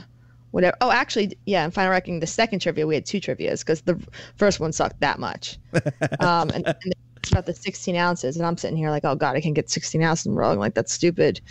whatever. 0.52 0.76
Oh, 0.82 0.92
actually, 0.92 1.38
yeah, 1.46 1.66
in 1.66 1.72
Final 1.72 1.92
Reckoning, 1.92 2.20
the 2.20 2.28
second 2.28 2.60
trivia 2.60 2.86
we 2.86 2.96
had 2.96 3.06
two 3.06 3.20
trivias 3.20 3.60
because 3.60 3.82
the 3.82 4.00
first 4.36 4.60
one 4.60 4.74
sucked 4.74 5.00
that 5.00 5.20
much. 5.20 5.58
um, 6.20 6.50
and, 6.50 6.68
and 6.68 6.94
it's 7.18 7.32
about 7.32 7.46
the 7.46 7.54
16 7.54 7.96
ounces, 7.96 8.38
and 8.38 8.46
I'm 8.46 8.58
sitting 8.58 8.78
here 8.78 8.90
like, 8.90 9.06
oh 9.06 9.16
god, 9.16 9.36
I 9.36 9.42
can't 9.42 9.56
get 9.56 9.70
16 9.70 10.04
ounces 10.04 10.28
wrong. 10.28 10.60
Like 10.60 10.74
that's 10.74 10.94
stupid, 10.94 11.42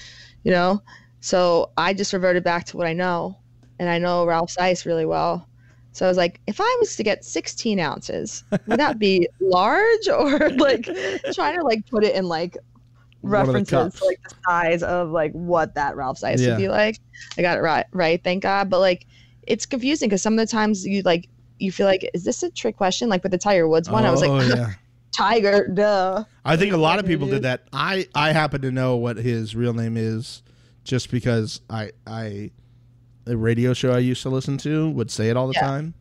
you 0.44 0.50
know. 0.50 0.82
So 1.20 1.70
I 1.78 1.94
just 1.94 2.12
reverted 2.12 2.44
back 2.44 2.66
to 2.66 2.76
what 2.76 2.86
I 2.86 2.92
know, 2.92 3.38
and 3.78 3.88
I 3.88 3.98
know 3.98 4.26
Ralph's 4.26 4.58
ice 4.58 4.84
really 4.84 5.06
well. 5.06 5.48
So 5.94 6.04
I 6.04 6.08
was 6.08 6.16
like, 6.18 6.40
if 6.46 6.60
I 6.60 6.76
was 6.80 6.96
to 6.96 7.02
get 7.02 7.24
16 7.24 7.78
ounces, 7.78 8.44
would 8.66 8.78
that 8.78 8.98
be 8.98 9.26
large 9.40 10.08
or 10.08 10.50
like 10.50 10.86
trying 11.32 11.56
to 11.58 11.62
like 11.64 11.86
put 11.90 12.04
it 12.04 12.14
in 12.14 12.26
like 12.26 12.58
references 13.22 13.94
to, 13.94 14.04
like 14.06 14.18
the 14.28 14.34
size 14.48 14.82
of 14.82 15.10
like 15.10 15.32
what 15.32 15.74
that 15.76 15.96
Ralph 15.96 16.18
size 16.18 16.42
Yeah. 16.42 16.50
would 16.50 16.58
be 16.58 16.68
like? 16.68 16.98
I 17.38 17.42
got 17.42 17.58
it 17.58 17.62
right, 17.62 17.86
right? 17.92 18.22
Thank 18.22 18.42
God. 18.42 18.68
But 18.68 18.80
like, 18.80 19.06
it's 19.46 19.66
confusing 19.66 20.08
because 20.08 20.22
some 20.22 20.32
of 20.34 20.38
the 20.38 20.50
times 20.50 20.84
you 20.84 21.02
like 21.02 21.28
you 21.58 21.70
feel 21.70 21.86
like, 21.86 22.08
is 22.12 22.24
this 22.24 22.42
a 22.42 22.50
trick 22.50 22.76
question? 22.76 23.08
Like 23.08 23.22
with 23.22 23.32
the 23.32 23.38
Tiger 23.38 23.68
Woods 23.68 23.88
one, 23.88 24.04
I 24.04 24.10
was 24.10 24.22
Oh, 24.22 24.34
like, 24.34 24.48
yeah 24.48 24.72
Tiger, 25.16 25.68
duh. 25.72 26.24
i 26.44 26.56
think 26.56 26.72
a 26.72 26.76
lot 26.76 26.98
of 26.98 27.06
people 27.06 27.28
did 27.28 27.42
that 27.48 27.62
i 27.72 28.04
i 28.16 28.32
happen 28.32 28.60
to 28.62 28.72
know 28.72 28.96
what 28.96 29.16
his 29.16 29.54
real 29.54 29.72
name 29.72 29.96
is 29.96 30.42
just 30.82 31.08
because 31.08 31.60
i 31.70 31.92
i 32.04 32.50
the 33.24 33.36
radio 33.36 33.72
show 33.72 33.92
i 33.92 33.98
used 33.98 34.22
to 34.22 34.28
listen 34.28 34.56
to 34.58 34.90
would 34.90 35.10
say 35.10 35.28
it 35.30 35.36
all 35.36 35.46
the 35.46 35.54
Yeah. 35.54 35.60
time 35.66 35.94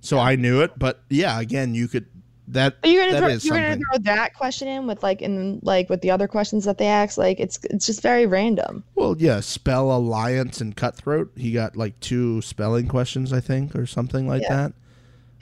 so 0.00 0.18
i 0.18 0.36
knew 0.36 0.60
it 0.62 0.78
but 0.78 1.00
yeah 1.10 1.40
again 1.40 1.74
you 1.74 1.88
could 1.88 2.06
that 2.50 2.76
you're 2.82 3.04
gonna 3.10 3.38
throw, 3.38 3.56
you're 3.58 3.68
gonna 3.68 3.76
throw 3.92 3.98
that 4.04 4.32
question 4.34 4.68
in 4.68 4.86
with 4.86 5.02
like 5.02 5.20
in 5.20 5.60
like 5.62 5.90
with 5.90 6.00
the 6.00 6.10
other 6.10 6.26
questions 6.26 6.64
that 6.64 6.78
they 6.78 6.86
ask. 6.86 7.18
Like 7.18 7.38
it's 7.38 7.58
it's 7.64 7.84
just 7.84 8.00
very 8.00 8.24
random. 8.24 8.82
Well, 8.94 9.14
yeah, 9.18 9.40
spell 9.40 9.92
alliance 9.92 10.62
and 10.62 10.74
cutthroat. 10.74 11.30
He 11.36 11.52
got 11.52 11.76
like 11.76 12.00
two 12.00 12.40
spelling 12.40 12.88
questions, 12.88 13.34
I 13.34 13.40
think, 13.40 13.76
or 13.76 13.84
something 13.84 14.26
like 14.26 14.40
Yeah. 14.40 14.68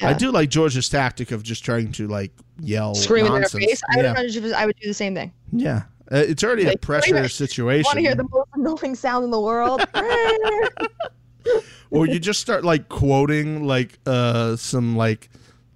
that. 0.00 0.08
I 0.08 0.14
do 0.14 0.32
like 0.32 0.50
George's 0.50 0.88
tactic 0.88 1.30
of 1.30 1.44
just 1.44 1.64
trying 1.64 1.92
to 1.92 2.08
like 2.08 2.32
yell 2.58 2.96
Scream 2.96 3.26
in 3.26 3.32
their 3.34 3.44
face. 3.44 3.80
I 3.94 4.00
yeah, 4.00 4.14
if 4.20 4.52
I 4.54 4.66
would 4.66 4.74
do 4.82 4.88
the 4.88 4.92
same 4.94 5.14
thing. 5.14 5.32
yeah. 5.52 5.84
Uh, 6.10 6.16
it's 6.16 6.42
already 6.42 6.66
a 6.66 6.76
pressure 6.76 7.28
situation. 7.28 7.84
Want 7.84 7.98
to 7.98 8.02
hear 8.02 8.16
the 8.16 8.26
most 8.32 8.48
annoying 8.54 8.96
sound 8.96 9.24
in 9.24 9.30
the 9.30 9.40
world? 9.40 9.80
or 11.90 12.06
you 12.06 12.18
just 12.18 12.40
start 12.40 12.64
like 12.64 12.88
quoting 12.88 13.66
like 13.66 13.98
uh 14.06 14.56
some 14.56 14.96
like 14.96 15.28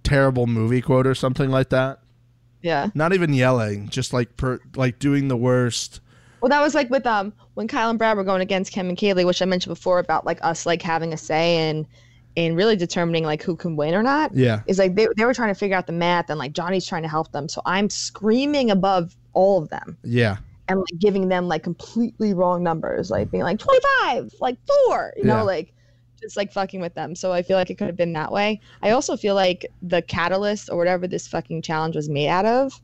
terrible 0.02 0.46
movie 0.46 0.80
quote 0.80 1.06
or 1.06 1.14
something 1.14 1.50
like 1.50 1.68
that. 1.70 2.00
yeah. 2.62 2.88
Not 2.94 3.12
even 3.12 3.32
yelling, 3.32 3.88
just 3.88 4.12
like 4.12 4.36
per 4.36 4.58
like 4.76 4.98
doing 4.98 5.28
the 5.28 5.36
worst. 5.36 6.00
Well, 6.40 6.48
that 6.48 6.60
was 6.62 6.74
like 6.74 6.88
with 6.90 7.06
um 7.06 7.32
when 7.54 7.68
Kyle 7.68 7.90
and 7.90 7.98
Brad 7.98 8.16
were 8.16 8.24
going 8.24 8.40
against 8.42 8.72
Kim 8.72 8.88
and 8.88 8.96
Kaylee, 8.96 9.26
which 9.26 9.42
I 9.42 9.44
mentioned 9.44 9.74
before 9.74 9.98
about 9.98 10.24
like 10.24 10.38
us 10.42 10.64
like 10.66 10.82
having 10.82 11.12
a 11.12 11.16
say 11.16 11.56
and 11.68 11.86
and 12.36 12.56
really 12.56 12.76
determining 12.76 13.24
like 13.24 13.42
who 13.42 13.56
can 13.56 13.76
win 13.76 13.94
or 13.94 14.02
not. 14.02 14.34
Yeah. 14.34 14.62
Is 14.66 14.78
like 14.78 14.94
they 14.94 15.06
they 15.16 15.24
were 15.24 15.34
trying 15.34 15.52
to 15.52 15.58
figure 15.58 15.76
out 15.76 15.86
the 15.86 15.92
math 15.92 16.30
and 16.30 16.38
like 16.38 16.52
Johnny's 16.52 16.86
trying 16.86 17.02
to 17.02 17.08
help 17.08 17.32
them, 17.32 17.48
so 17.48 17.60
I'm 17.66 17.90
screaming 17.90 18.70
above 18.70 19.14
all 19.32 19.62
of 19.62 19.68
them 19.68 19.96
Yeah. 20.02 20.38
And 20.70 20.78
like 20.80 20.98
giving 20.98 21.28
them 21.28 21.48
like 21.48 21.62
completely 21.62 22.32
wrong 22.32 22.62
numbers, 22.62 23.10
like 23.10 23.30
being 23.30 23.42
like 23.42 23.58
25, 23.58 24.32
like 24.40 24.56
four, 24.86 25.12
you 25.16 25.24
Yeah. 25.26 25.38
know, 25.38 25.44
like 25.44 25.74
just 26.20 26.36
like 26.36 26.52
fucking 26.52 26.80
with 26.80 26.94
them. 26.94 27.14
So 27.14 27.32
I 27.32 27.42
feel 27.42 27.56
like 27.56 27.70
it 27.70 27.76
could 27.78 27.86
have 27.88 27.96
been 27.96 28.12
that 28.12 28.30
way. 28.30 28.60
I 28.82 28.90
also 28.90 29.16
feel 29.16 29.34
like 29.34 29.66
the 29.82 30.02
catalyst 30.02 30.70
or 30.70 30.76
whatever 30.76 31.06
this 31.08 31.26
fucking 31.26 31.62
challenge 31.62 31.96
was 31.96 32.08
made 32.08 32.28
out 32.28 32.46
of, 32.46 32.80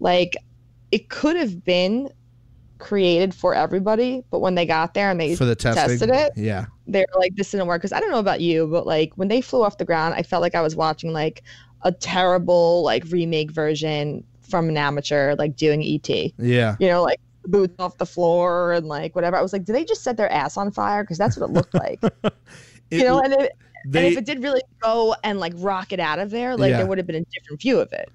like 0.00 0.36
it 0.92 1.08
could 1.08 1.34
have 1.36 1.64
been 1.64 2.08
created 2.78 3.34
for 3.34 3.54
everybody, 3.54 4.22
but 4.30 4.40
when 4.40 4.54
they 4.54 4.66
got 4.66 4.94
there 4.94 5.10
and 5.10 5.20
they 5.20 5.34
For 5.34 5.44
the 5.44 5.54
testing. 5.56 5.98
tested 5.98 6.10
it, 6.10 6.32
Yeah. 6.36 6.66
they 6.86 7.00
were 7.00 7.20
like, 7.20 7.34
"This 7.34 7.50
didn't 7.50 7.66
work." 7.66 7.80
Because 7.80 7.92
I 7.92 8.00
don't 8.00 8.10
know 8.10 8.18
about 8.18 8.40
you, 8.40 8.66
but 8.66 8.86
like 8.86 9.12
when 9.16 9.28
they 9.28 9.40
flew 9.40 9.62
off 9.64 9.78
the 9.78 9.84
ground, 9.84 10.14
I 10.14 10.22
felt 10.22 10.42
like 10.42 10.54
I 10.54 10.60
was 10.60 10.76
watching 10.76 11.12
like 11.12 11.42
a 11.82 11.90
terrible 11.92 12.82
like 12.82 13.04
remake 13.10 13.50
version 13.50 14.22
from 14.42 14.68
an 14.68 14.76
amateur, 14.76 15.34
like 15.36 15.56
doing 15.56 15.82
ET. 15.82 16.32
Yeah. 16.38 16.76
You 16.78 16.88
know, 16.88 17.02
like 17.02 17.18
boots 17.46 17.74
off 17.78 17.98
the 17.98 18.06
floor 18.06 18.72
and 18.72 18.86
like 18.86 19.14
whatever. 19.14 19.36
I 19.36 19.42
was 19.42 19.52
like, 19.52 19.64
did 19.64 19.74
they 19.74 19.84
just 19.84 20.02
set 20.02 20.16
their 20.16 20.30
ass 20.32 20.56
on 20.56 20.70
fire? 20.70 21.02
Because 21.02 21.18
that's 21.18 21.36
what 21.36 21.48
it 21.48 21.52
looked 21.52 21.74
like. 21.74 22.00
It- 22.90 22.98
you 22.98 23.04
know, 23.04 23.18
and, 23.20 23.32
it, 23.32 23.52
they, 23.86 24.06
and 24.06 24.12
if 24.12 24.18
it 24.18 24.26
did 24.26 24.42
really 24.42 24.60
go 24.80 25.16
and 25.24 25.40
like 25.40 25.54
rocket 25.56 25.98
out 26.00 26.18
of 26.18 26.30
there, 26.30 26.54
like 26.56 26.70
Yeah. 26.70 26.76
there 26.78 26.86
would 26.86 26.98
have 26.98 27.06
been 27.06 27.16
a 27.16 27.24
different 27.32 27.62
view 27.62 27.80
of 27.80 27.90
it. 27.94 28.10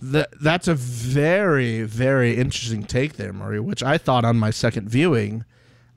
That 0.00 0.28
that's 0.40 0.68
a 0.68 0.74
very 0.74 1.82
very 1.82 2.36
interesting 2.36 2.84
take 2.84 3.14
there, 3.14 3.32
Marie. 3.32 3.58
Which 3.58 3.82
I 3.82 3.98
thought 3.98 4.24
on 4.24 4.38
my 4.38 4.50
second 4.50 4.88
viewing, 4.88 5.44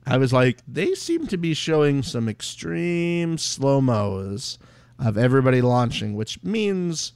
I 0.06 0.16
was 0.16 0.32
like, 0.32 0.58
they 0.66 0.94
seem 0.94 1.28
to 1.28 1.36
be 1.36 1.54
showing 1.54 2.02
some 2.02 2.28
extreme 2.28 3.38
slow 3.38 3.80
mos 3.80 4.58
of 4.98 5.16
everybody 5.16 5.62
launching, 5.62 6.14
which 6.14 6.42
means 6.42 7.12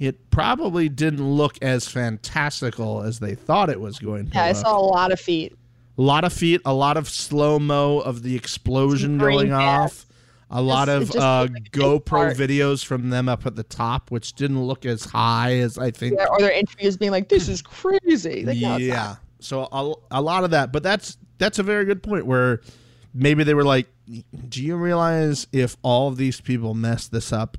it 0.00 0.30
probably 0.30 0.88
didn't 0.88 1.22
look 1.24 1.56
as 1.62 1.86
fantastical 1.86 3.02
as 3.02 3.20
they 3.20 3.34
thought 3.36 3.70
it 3.70 3.80
was 3.80 3.98
going 4.00 4.26
to. 4.30 4.34
Yeah, 4.34 4.44
I 4.44 4.52
saw 4.52 4.76
a 4.76 4.80
lot 4.80 5.12
of 5.12 5.20
feet. 5.20 5.56
a 5.98 6.02
lot 6.02 6.24
of 6.24 6.32
feet, 6.32 6.60
a 6.64 6.74
lot 6.74 6.96
of 6.96 7.08
slow 7.08 7.58
mo 7.60 7.98
of 8.00 8.22
the 8.22 8.34
explosion 8.34 9.18
going 9.18 9.52
off. 9.52 10.06
A 10.52 10.60
lot 10.60 10.88
Just- 10.88 11.14
of 11.14 11.20
uh, 11.22 11.48
like 11.52 11.70
GoPro 11.70 12.34
videos 12.34 12.84
from 12.84 13.10
them 13.10 13.28
up 13.28 13.46
at 13.46 13.54
the 13.54 13.62
top, 13.62 14.10
which 14.10 14.32
didn't 14.32 14.60
look 14.60 14.84
as 14.84 15.04
high 15.04 15.58
as 15.58 15.78
I 15.78 15.92
think 15.92 16.14
Yeah, 16.18 16.26
or 16.26 16.40
their 16.40 16.50
interviews 16.50 16.96
being 16.96 17.12
like, 17.12 17.28
"This 17.28 17.48
is 17.48 17.62
crazy." 17.62 18.44
Like, 18.44 18.58
no, 18.58 18.76
yeah. 18.76 19.16
So 19.38 19.68
a, 19.70 19.92
a 20.10 20.20
lot 20.20 20.42
of 20.42 20.50
that, 20.50 20.72
but 20.72 20.82
that's 20.82 21.18
that's 21.38 21.60
a 21.60 21.62
very 21.62 21.84
good 21.84 22.02
point 22.02 22.26
where 22.26 22.62
maybe 23.14 23.44
they 23.44 23.54
were 23.54 23.62
like, 23.64 23.86
do 24.48 24.62
you 24.64 24.74
realize 24.76 25.46
if 25.52 25.76
all 25.82 26.08
of 26.08 26.16
these 26.16 26.40
people 26.40 26.74
mess 26.74 27.06
this 27.06 27.32
up, 27.32 27.56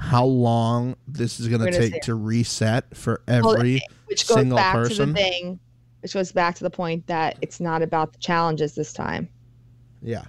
how 0.00 0.24
long 0.24 0.96
this 1.06 1.38
is 1.38 1.46
going 1.48 1.60
to 1.60 1.70
take 1.70 2.00
to 2.00 2.14
reset 2.14 2.96
for 2.96 3.20
every 3.28 3.74
Well, 3.74 3.98
which 4.06 4.26
goes 4.26 4.38
single 4.38 4.56
back 4.56 4.88
to 4.88 4.94
the 4.94 5.12
thing, 5.12 5.60
which 6.00 6.14
goes 6.14 6.32
back 6.32 6.54
to 6.56 6.64
the 6.64 6.70
point 6.70 7.06
that 7.06 7.36
it's 7.42 7.60
not 7.60 7.82
about 7.82 8.14
the 8.14 8.18
challenges 8.18 8.74
this 8.74 8.94
time. 8.94 9.28
Yeah. 10.00 10.24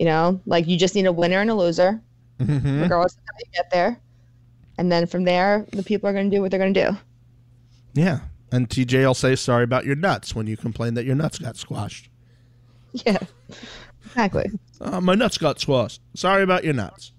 You 0.00 0.06
know, 0.06 0.40
like 0.46 0.66
you 0.66 0.76
just 0.76 0.96
need 0.96 1.06
a 1.06 1.12
winner 1.12 1.40
and 1.40 1.48
a 1.48 1.54
loser, 1.54 2.02
hmm 2.40 2.82
regardless 2.82 3.14
of 3.14 3.20
how 3.20 3.38
you 3.38 3.44
get 3.54 3.70
there, 3.70 4.00
and 4.78 4.90
then 4.90 5.06
from 5.06 5.22
there, 5.22 5.64
the 5.70 5.84
people 5.84 6.10
are 6.10 6.12
going 6.12 6.28
to 6.28 6.36
do 6.36 6.42
what 6.42 6.50
they're 6.50 6.58
going 6.58 6.74
to 6.74 6.90
do. 6.90 6.96
Yeah. 7.94 8.18
And 8.50 8.68
TJ 8.68 9.06
will 9.06 9.14
say 9.14 9.36
sorry 9.36 9.62
about 9.62 9.84
your 9.84 9.94
nuts 9.94 10.34
when 10.34 10.48
you 10.48 10.56
complain 10.56 10.94
that 10.94 11.04
your 11.04 11.14
nuts 11.14 11.38
got 11.38 11.56
squashed. 11.56 12.10
Yeah, 13.04 13.18
exactly. 14.06 14.52
Uh, 14.80 15.00
my 15.00 15.16
nuts 15.16 15.36
got 15.36 15.58
squashed. 15.58 16.00
Sorry 16.14 16.44
about 16.44 16.62
your 16.62 16.74
nuts. 16.74 17.10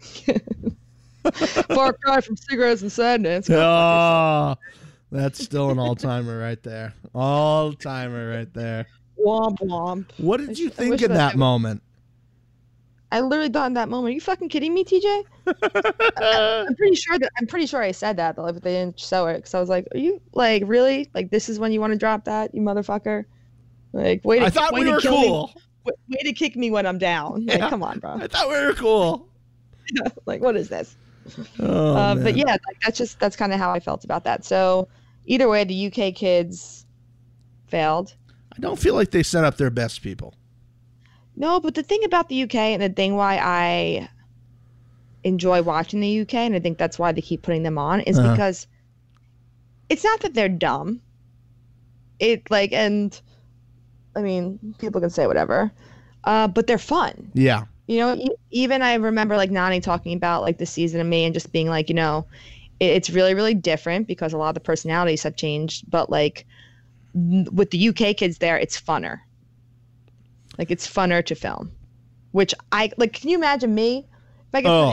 Far 1.68 1.92
cry 1.92 2.20
from 2.20 2.36
cigarettes 2.36 2.82
and 2.82 2.90
sadness. 2.90 3.48
Oh, 3.50 4.56
that's 5.12 5.42
still 5.42 5.70
an 5.70 5.78
all 5.78 5.94
timer 5.94 6.38
right 6.38 6.62
there. 6.62 6.94
All 7.14 7.72
timer 7.72 8.30
right 8.30 8.52
there. 8.54 8.86
Womp 9.24 9.58
womp. 9.60 10.06
What 10.18 10.38
did 10.40 10.58
you 10.58 10.68
I 10.68 10.70
think 10.70 11.02
in 11.02 11.10
that 11.10 11.16
that 11.16 11.34
I- 11.34 11.36
moment? 11.36 11.82
I 13.12 13.20
literally 13.22 13.50
thought 13.50 13.66
in 13.66 13.74
that 13.74 13.88
moment, 13.88 14.12
"Are 14.12 14.14
you 14.14 14.20
fucking 14.20 14.48
kidding 14.50 14.72
me, 14.72 14.84
TJ?" 14.84 15.24
I'm 16.66 16.74
pretty 16.76 16.94
sure 16.94 17.18
that 17.18 17.28
I'm 17.40 17.46
pretty 17.48 17.66
sure 17.66 17.82
I 17.82 17.90
said 17.90 18.16
that, 18.18 18.36
but 18.36 18.42
like, 18.42 18.54
they 18.62 18.72
didn't 18.72 19.00
show 19.00 19.26
it 19.26 19.38
because 19.38 19.52
I 19.52 19.58
was 19.58 19.68
like, 19.68 19.88
"Are 19.92 19.98
you 19.98 20.20
like 20.32 20.62
really 20.64 21.10
like 21.12 21.28
this 21.30 21.48
is 21.48 21.58
when 21.58 21.72
you 21.72 21.80
want 21.80 21.92
to 21.92 21.98
drop 21.98 22.24
that, 22.26 22.54
you 22.54 22.60
motherfucker?" 22.62 23.24
Like, 23.92 24.20
wait, 24.24 24.42
I 24.42 24.48
thought 24.50 24.72
way 24.72 24.84
we 24.84 24.92
were 24.92 25.00
kill 25.00 25.20
me- 25.20 25.26
cool. 25.26 25.52
way, 25.84 25.92
way 26.08 26.20
to 26.22 26.32
kick 26.32 26.54
me 26.54 26.70
when 26.70 26.86
I'm 26.86 26.98
down. 26.98 27.46
Like, 27.46 27.58
Yeah. 27.58 27.68
come 27.68 27.82
on, 27.82 27.98
bro. 27.98 28.12
I 28.12 28.28
thought 28.28 28.48
we 28.48 28.64
were 28.64 28.74
cool. 28.74 29.26
like, 30.26 30.40
what 30.40 30.56
is 30.56 30.68
this? 30.68 30.96
Oh, 31.60 31.94
uh, 31.94 32.14
but 32.14 32.36
yeah, 32.36 32.44
like, 32.52 32.80
that's 32.84 32.98
just 32.98 33.20
that's 33.20 33.36
kind 33.36 33.52
of 33.52 33.58
how 33.58 33.70
I 33.70 33.80
felt 33.80 34.04
about 34.04 34.24
that. 34.24 34.44
So 34.44 34.88
either 35.26 35.48
way, 35.48 35.64
the 35.64 35.86
UK 35.86 36.14
kids 36.14 36.86
failed. 37.68 38.14
I 38.56 38.58
don't 38.60 38.78
feel 38.78 38.94
like 38.94 39.10
they 39.10 39.22
set 39.22 39.44
up 39.44 39.56
their 39.56 39.70
best 39.70 40.02
people. 40.02 40.34
No, 41.36 41.60
but 41.60 41.74
the 41.74 41.82
thing 41.82 42.02
about 42.04 42.28
the 42.28 42.42
UK 42.42 42.54
and 42.56 42.82
the 42.82 42.88
thing 42.88 43.14
why 43.16 43.38
I 43.38 44.08
enjoy 45.22 45.62
watching 45.62 46.00
the 46.00 46.20
UK 46.20 46.34
and 46.34 46.54
I 46.54 46.60
think 46.60 46.78
that's 46.78 46.98
why 46.98 47.12
they 47.12 47.20
keep 47.20 47.42
putting 47.42 47.62
them 47.62 47.78
on 47.78 48.00
is 48.00 48.18
Uh-huh. 48.18 48.32
because 48.32 48.66
it's 49.88 50.02
not 50.02 50.20
that 50.20 50.34
they're 50.34 50.48
dumb. 50.48 51.00
It 52.18 52.50
like 52.50 52.72
and 52.72 53.18
I 54.16 54.22
mean, 54.22 54.74
people 54.78 55.00
can 55.00 55.10
say 55.10 55.26
whatever. 55.26 55.70
Uh, 56.24 56.48
but 56.48 56.66
they're 56.66 56.78
fun. 56.78 57.30
Yeah. 57.34 57.64
You 57.90 57.98
know, 57.98 58.24
even 58.52 58.82
I 58.82 58.94
remember 58.94 59.36
like 59.36 59.50
Nany 59.50 59.82
talking 59.82 60.12
about 60.16 60.42
like 60.42 60.58
the 60.58 60.64
season 60.66 61.00
of 61.00 61.08
me 61.08 61.24
and 61.24 61.34
just 61.34 61.50
being 61.50 61.66
like, 61.66 61.88
you 61.88 61.94
know, 61.96 62.24
it's 62.78 63.10
really 63.10 63.34
really 63.34 63.52
different 63.52 64.06
because 64.06 64.32
a 64.32 64.38
lot 64.38 64.50
of 64.50 64.54
the 64.54 64.60
personalities 64.60 65.24
have 65.24 65.34
changed, 65.34 65.90
but 65.90 66.08
like 66.08 66.46
with 67.14 67.70
the 67.72 67.88
UK 67.88 68.16
kids 68.16 68.38
there, 68.38 68.56
it's 68.56 68.80
funner. 68.80 69.18
Like 70.56 70.70
it's 70.70 70.86
funner 70.86 71.24
to 71.26 71.34
film, 71.34 71.72
which 72.30 72.54
I 72.70 72.92
like. 72.96 73.12
Can 73.14 73.28
you 73.28 73.36
imagine 73.36 73.74
me 73.74 74.06
if 74.48 74.54
I 74.54 74.62
could 74.62 74.68
Oh. 74.70 74.92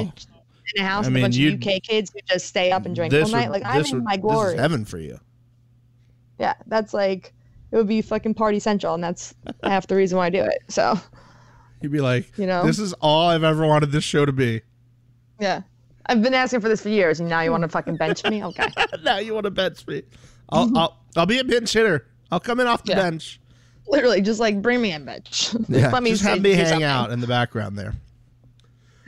in, 0.75 0.81
a 0.83 0.83
house 0.83 1.05
I 1.05 1.09
with 1.09 1.13
mean, 1.13 1.23
a 1.23 1.25
bunch 1.25 1.37
of 1.39 1.53
UK 1.75 1.83
kids 1.83 2.11
who 2.11 2.19
just 2.27 2.47
stay 2.47 2.71
up 2.71 2.87
and 2.87 2.95
drink 2.95 3.13
all 3.13 3.27
night? 3.29 3.49
would- 3.49 3.61
Like 3.61 3.63
I'm 3.63 3.77
this 3.77 3.91
in 3.91 3.97
would- 3.97 4.05
my 4.05 4.15
This 4.15 4.21
glory. 4.23 4.53
is 4.55 4.59
heaven 4.59 4.85
for 4.85 4.97
you. 4.97 5.19
Yeah, 6.39 6.55
that's 6.65 6.95
like 6.95 7.31
it 7.71 7.75
would 7.75 7.87
be 7.87 8.01
fucking 8.01 8.33
party 8.33 8.57
central, 8.57 8.95
and 8.95 9.03
that's 9.03 9.35
half 9.61 9.85
the 9.85 9.95
reason 9.95 10.17
why 10.17 10.25
I 10.25 10.29
do 10.31 10.41
it. 10.43 10.63
So 10.67 10.99
You'd 11.81 11.91
be 11.91 12.01
like, 12.01 12.37
You 12.37 12.47
know? 12.47 12.65
this 12.65 12.79
is 12.79 12.93
all 12.93 13.29
I've 13.29 13.43
ever 13.43 13.65
wanted 13.65 13.91
this 13.91 14.03
show 14.03 14.25
to 14.25 14.31
be. 14.31 14.61
yeah, 15.39 15.61
I've 16.07 16.21
been 16.23 16.33
asking 16.33 16.61
for 16.61 16.69
this 16.69 16.81
for 16.81 16.89
years, 16.89 17.19
and 17.19 17.29
now 17.29 17.41
you 17.41 17.51
want 17.51 17.63
to 17.63 17.67
fucking 17.69 17.97
bench 17.97 18.23
me? 18.25 18.43
Okay. 18.43 18.67
now 19.03 19.17
you 19.19 19.33
want 19.33 19.43
to 19.43 19.51
bench 19.51 19.85
me? 19.87 20.03
I'll, 20.49 20.75
I'll, 20.77 20.97
I'll 21.15 21.25
be 21.25 21.39
a 21.39 21.43
bench 21.43 21.73
hitter. 21.73 22.07
I'll 22.31 22.39
come 22.39 22.59
in 22.59 22.67
off 22.67 22.83
the 22.83 22.91
Yeah. 22.93 23.01
bench. 23.09 23.39
Literally, 23.89 24.21
just 24.21 24.39
like 24.39 24.61
bring 24.61 24.81
me 24.81 24.91
in, 24.91 25.05
bitch. 25.05 25.53
Yeah, 25.69 25.91
let 25.91 26.03
me 26.03 26.11
just 26.11 26.23
have 26.23 26.41
me 26.41 26.53
hang 26.53 26.65
something. 26.67 26.83
out 26.83 27.11
in 27.11 27.19
the 27.21 27.27
background 27.27 27.77
there. 27.77 27.93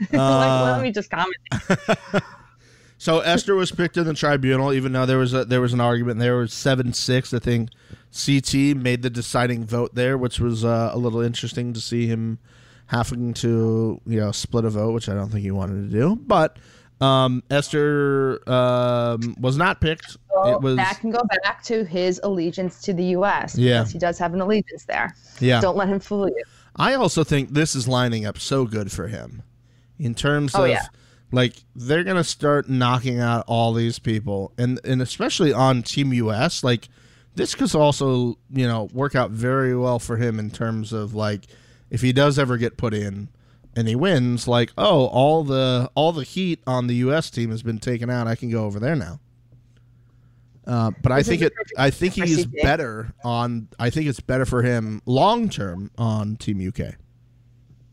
like, 0.00 0.14
Uh, 0.20 0.62
let 0.72 0.82
me 0.82 0.90
just 0.92 1.10
comment. 1.10 1.36
So 2.98 3.20
Esther 3.20 3.54
was 3.54 3.72
picked 3.72 3.96
in 3.96 4.04
the 4.04 4.12
tribunal, 4.12 4.74
even 4.74 4.92
though 4.92 5.06
there 5.06 5.16
was 5.16 5.32
a, 5.32 5.46
there 5.46 5.62
was 5.62 5.72
an 5.72 5.80
argument. 5.80 6.18
There 6.20 6.36
was 6.36 6.52
seven 6.52 6.92
six. 6.92 7.32
I 7.32 7.38
think 7.38 7.70
CT 8.12 8.76
made 8.76 9.00
the 9.00 9.08
deciding 9.08 9.64
vote 9.64 9.94
there, 9.94 10.18
which 10.18 10.38
was 10.38 10.66
uh, 10.66 10.90
a 10.92 10.98
little 10.98 11.22
interesting 11.22 11.72
to 11.72 11.80
see 11.80 12.06
him 12.06 12.38
having 12.90 13.32
to 13.34 14.00
you 14.04 14.18
know 14.20 14.32
split 14.32 14.64
a 14.64 14.70
vote, 14.70 14.90
which 14.92 15.08
I 15.08 15.14
don't 15.14 15.30
think 15.30 15.42
he 15.42 15.52
wanted 15.52 15.88
to 15.90 15.96
do. 15.96 16.16
But 16.16 16.56
um, 17.00 17.42
Esther 17.50 18.40
um, 18.50 19.36
was 19.38 19.56
not 19.56 19.80
picked. 19.80 20.16
Well, 20.34 20.56
it 20.56 20.60
was 20.60 20.76
that 20.76 20.98
can 21.00 21.10
go 21.10 21.20
back 21.44 21.62
to 21.64 21.84
his 21.84 22.20
allegiance 22.24 22.82
to 22.82 22.92
the 22.92 23.04
U.S. 23.16 23.56
Yeah. 23.56 23.78
because 23.80 23.92
he 23.92 23.98
does 24.00 24.18
have 24.18 24.34
an 24.34 24.40
allegiance 24.40 24.84
there. 24.86 25.14
yeah. 25.38 25.60
Don't 25.60 25.76
let 25.76 25.88
him 25.88 26.00
fool 26.00 26.26
you. 26.28 26.42
I 26.76 26.94
also 26.94 27.22
think 27.24 27.50
this 27.50 27.74
is 27.76 27.86
lining 27.86 28.26
up 28.26 28.38
so 28.38 28.64
good 28.64 28.90
for 28.90 29.06
him 29.06 29.42
in 29.98 30.14
terms 30.14 30.54
Oh, 30.54 30.64
of 30.64 30.70
yeah. 30.70 30.86
like 31.30 31.54
they're 31.76 32.04
gonna 32.04 32.24
start 32.24 32.68
knocking 32.68 33.20
out 33.20 33.44
all 33.46 33.72
these 33.72 33.98
people 33.98 34.52
and 34.58 34.80
and 34.84 35.00
especially 35.02 35.52
on 35.52 35.82
Team 35.82 36.12
US 36.14 36.64
like 36.64 36.88
this 37.34 37.54
could 37.54 37.74
also 37.74 38.38
you 38.50 38.66
know 38.66 38.88
work 38.92 39.14
out 39.14 39.30
very 39.30 39.76
well 39.76 39.98
for 39.98 40.16
him 40.16 40.38
in 40.38 40.50
terms 40.50 40.92
of 40.92 41.14
like 41.14 41.46
if 41.90 42.00
he 42.00 42.12
does 42.12 42.38
ever 42.38 42.56
get 42.56 42.76
put 42.76 42.94
in 42.94 43.28
and 43.76 43.88
he 43.88 43.94
wins 43.94 44.48
like 44.48 44.72
oh 44.78 45.06
all 45.06 45.44
the 45.44 45.90
all 45.94 46.12
the 46.12 46.24
heat 46.24 46.60
on 46.66 46.86
the 46.86 46.94
US 46.96 47.30
team 47.30 47.50
has 47.50 47.62
been 47.62 47.78
taken 47.78 48.10
out 48.10 48.26
I 48.26 48.34
can 48.34 48.50
go 48.50 48.64
over 48.64 48.80
there 48.80 48.96
now. 48.96 49.20
Uh, 50.66 50.92
but 51.02 51.10
I 51.10 51.22
think 51.22 51.42
it. 51.42 51.52
I 51.78 51.90
think 51.90 52.14
he's 52.14 52.46
better 52.46 53.12
on. 53.24 53.66
I 53.78 53.90
think 53.90 54.06
it's 54.06 54.20
better 54.20 54.46
for 54.46 54.62
him 54.62 55.02
long 55.04 55.48
term 55.48 55.90
on 55.98 56.36
Team 56.36 56.60
UK. 56.64 56.94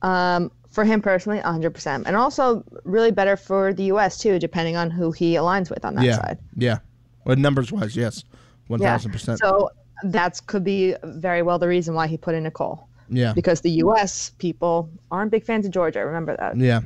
Um, 0.07 0.51
for 0.69 0.83
him 0.83 1.01
personally, 1.01 1.39
100%. 1.39 2.03
And 2.05 2.15
also 2.15 2.63
really 2.83 3.09
better 3.09 3.35
for 3.35 3.73
the 3.73 3.85
U.S. 3.85 4.19
too, 4.19 4.37
depending 4.37 4.75
on 4.75 4.91
who 4.91 5.11
he 5.11 5.33
aligns 5.33 5.71
with 5.71 5.83
on 5.83 5.95
that 5.95 6.05
yeah, 6.05 6.17
side. 6.17 6.37
yeah. 6.55 6.77
Well, 7.25 7.35
numbers 7.35 7.71
wise, 7.71 7.95
yes, 7.95 8.23
one 8.67 8.79
Yeah. 8.79 8.91
thousand 8.93 9.11
percent. 9.11 9.39
So 9.39 9.71
that 10.03 10.39
could 10.45 10.63
be 10.63 10.95
very 11.03 11.41
well 11.41 11.57
the 11.57 11.67
reason 11.67 11.95
why 11.95 12.05
he 12.05 12.15
put 12.15 12.35
in 12.35 12.43
Nicole. 12.43 12.86
Yeah, 13.09 13.33
Because 13.33 13.61
the 13.61 13.71
U.S. 13.71 14.31
people 14.37 14.89
aren't 15.11 15.31
big 15.31 15.43
fans 15.45 15.65
of 15.65 15.71
Georgia. 15.71 15.99
I 15.99 16.03
remember 16.03 16.35
that. 16.37 16.57
yeah. 16.57 16.81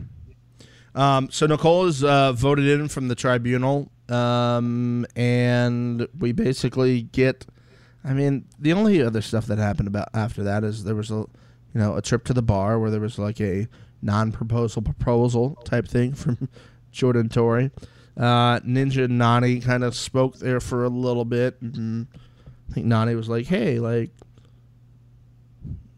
Um, 0.94 1.30
so 1.32 1.46
Nicole 1.48 1.86
is 1.86 2.04
uh, 2.04 2.34
voted 2.34 2.68
in 2.68 2.88
from 2.90 3.08
the 3.08 3.16
tribunal, 3.16 3.90
um, 4.10 5.06
and 5.16 6.08
we 6.20 6.32
basically 6.32 7.04
get. 7.04 7.46
I 8.04 8.14
mean, 8.14 8.46
the 8.60 8.74
only 8.74 9.02
other 9.02 9.22
stuff 9.22 9.46
that 9.46 9.58
happened 9.60 9.88
about 9.88 10.10
after 10.14 10.44
that 10.44 10.64
is 10.64 10.84
there 10.84 10.96
was 10.96 11.12
a, 11.12 11.14
you 11.16 11.28
know, 11.76 11.96
a 11.96 12.02
trip 12.02 12.26
to 12.26 12.34
the 12.34 12.42
bar 12.42 12.80
where 12.80 12.90
there 12.90 13.00
was 13.00 13.20
like 13.20 13.40
a 13.40 13.68
non-proposal 14.02 14.82
proposal 14.82 15.56
type 15.64 15.88
thing 15.88 16.14
from 16.14 16.50
Jordan 16.92 17.30
Tori. 17.30 17.70
Uh, 18.18 18.60
Ninja 18.62 19.08
Nany 19.08 19.64
kind 19.64 19.84
of 19.84 19.96
spoke 19.96 20.40
there 20.40 20.60
for 20.60 20.84
a 20.84 20.90
little 20.90 21.26
bit, 21.26 21.58
I 21.62 22.74
think 22.74 22.86
Nany 22.88 23.16
was 23.16 23.30
like, 23.30 23.46
"Hey, 23.46 23.80
like, 23.80 24.10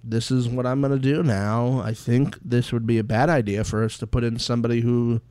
this 0.04 0.30
is 0.32 0.48
what 0.50 0.66
I'm 0.66 0.82
gonna 0.82 0.98
do 1.00 1.24
now. 1.24 1.82
I 1.84 1.94
think 1.94 2.38
this 2.44 2.72
would 2.74 2.86
be 2.86 2.98
a 3.00 3.04
bad 3.04 3.30
idea 3.30 3.64
for 3.64 3.84
us 3.84 3.98
to 4.00 4.08
put 4.08 4.24
in 4.24 4.38
somebody 4.40 4.82
who 4.82 5.22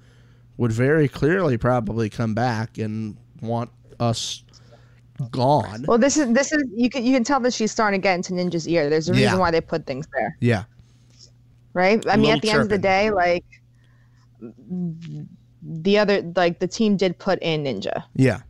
would 0.57 0.73
very 0.73 1.09
clearly 1.09 1.57
probably 1.59 2.09
come 2.11 2.35
back 2.35 2.79
and 2.79 3.17
want 3.41 3.71
us 4.01 4.45
gone." 5.31 5.85
Well, 5.87 5.99
this 5.99 6.17
is 6.17 6.33
this 6.33 6.53
is 6.53 6.63
you 6.75 6.89
can 6.91 7.05
you 7.05 7.13
can 7.15 7.25
tell 7.25 7.41
that 7.41 7.53
she's 7.53 7.71
starting 7.73 8.01
to 8.01 8.03
get 8.03 8.15
into 8.15 8.33
Ninja's 8.33 8.67
ear. 8.69 8.89
There's 8.91 9.09
a 9.09 9.13
reason 9.13 9.29
Yeah. 9.35 9.37
why 9.39 9.51
they 9.51 9.61
put 9.61 9.87
things 9.87 10.07
there, 10.15 10.37
Yeah, 10.41 10.65
right? 11.75 12.05
I 12.09 12.17
mean, 12.17 12.31
at 12.33 12.43
the 12.43 12.51
end 12.51 12.63
of 12.63 12.69
the 12.69 12.79
day, 12.79 13.11
like 13.11 13.45
the 15.63 15.99
other 15.99 16.23
like 16.37 16.59
the 16.59 16.67
team 16.67 16.97
did 16.97 17.19
put 17.19 17.39
in 17.43 17.65
Ninja. 17.65 18.03
yeah, 18.15 18.41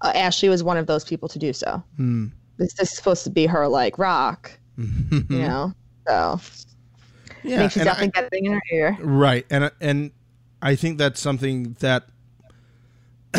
Uh, 0.00 0.12
Ashley 0.14 0.48
was 0.48 0.62
one 0.62 0.76
of 0.76 0.86
those 0.86 1.04
people 1.04 1.28
to 1.28 1.38
do 1.38 1.52
so. 1.52 1.82
Hmm. 1.96 2.26
This, 2.58 2.74
this 2.74 2.90
is 2.90 2.96
supposed 2.96 3.24
to 3.24 3.30
be 3.30 3.46
her 3.46 3.68
like 3.68 3.98
rock, 3.98 4.50
you 4.78 5.24
know. 5.28 5.72
So 6.06 6.40
yeah. 7.42 7.56
I 7.56 7.58
think 7.58 7.72
she's 7.72 7.80
and 7.80 7.88
I- 7.88 8.06
definitely 8.06 8.40
getting 8.40 8.44
in 8.46 8.52
her 8.52 8.62
ear. 8.72 8.98
Right, 9.00 9.46
and 9.50 9.70
and 9.80 10.12
I 10.62 10.74
think 10.74 10.98
that's 10.98 11.20
something 11.20 11.76
that 11.80 12.04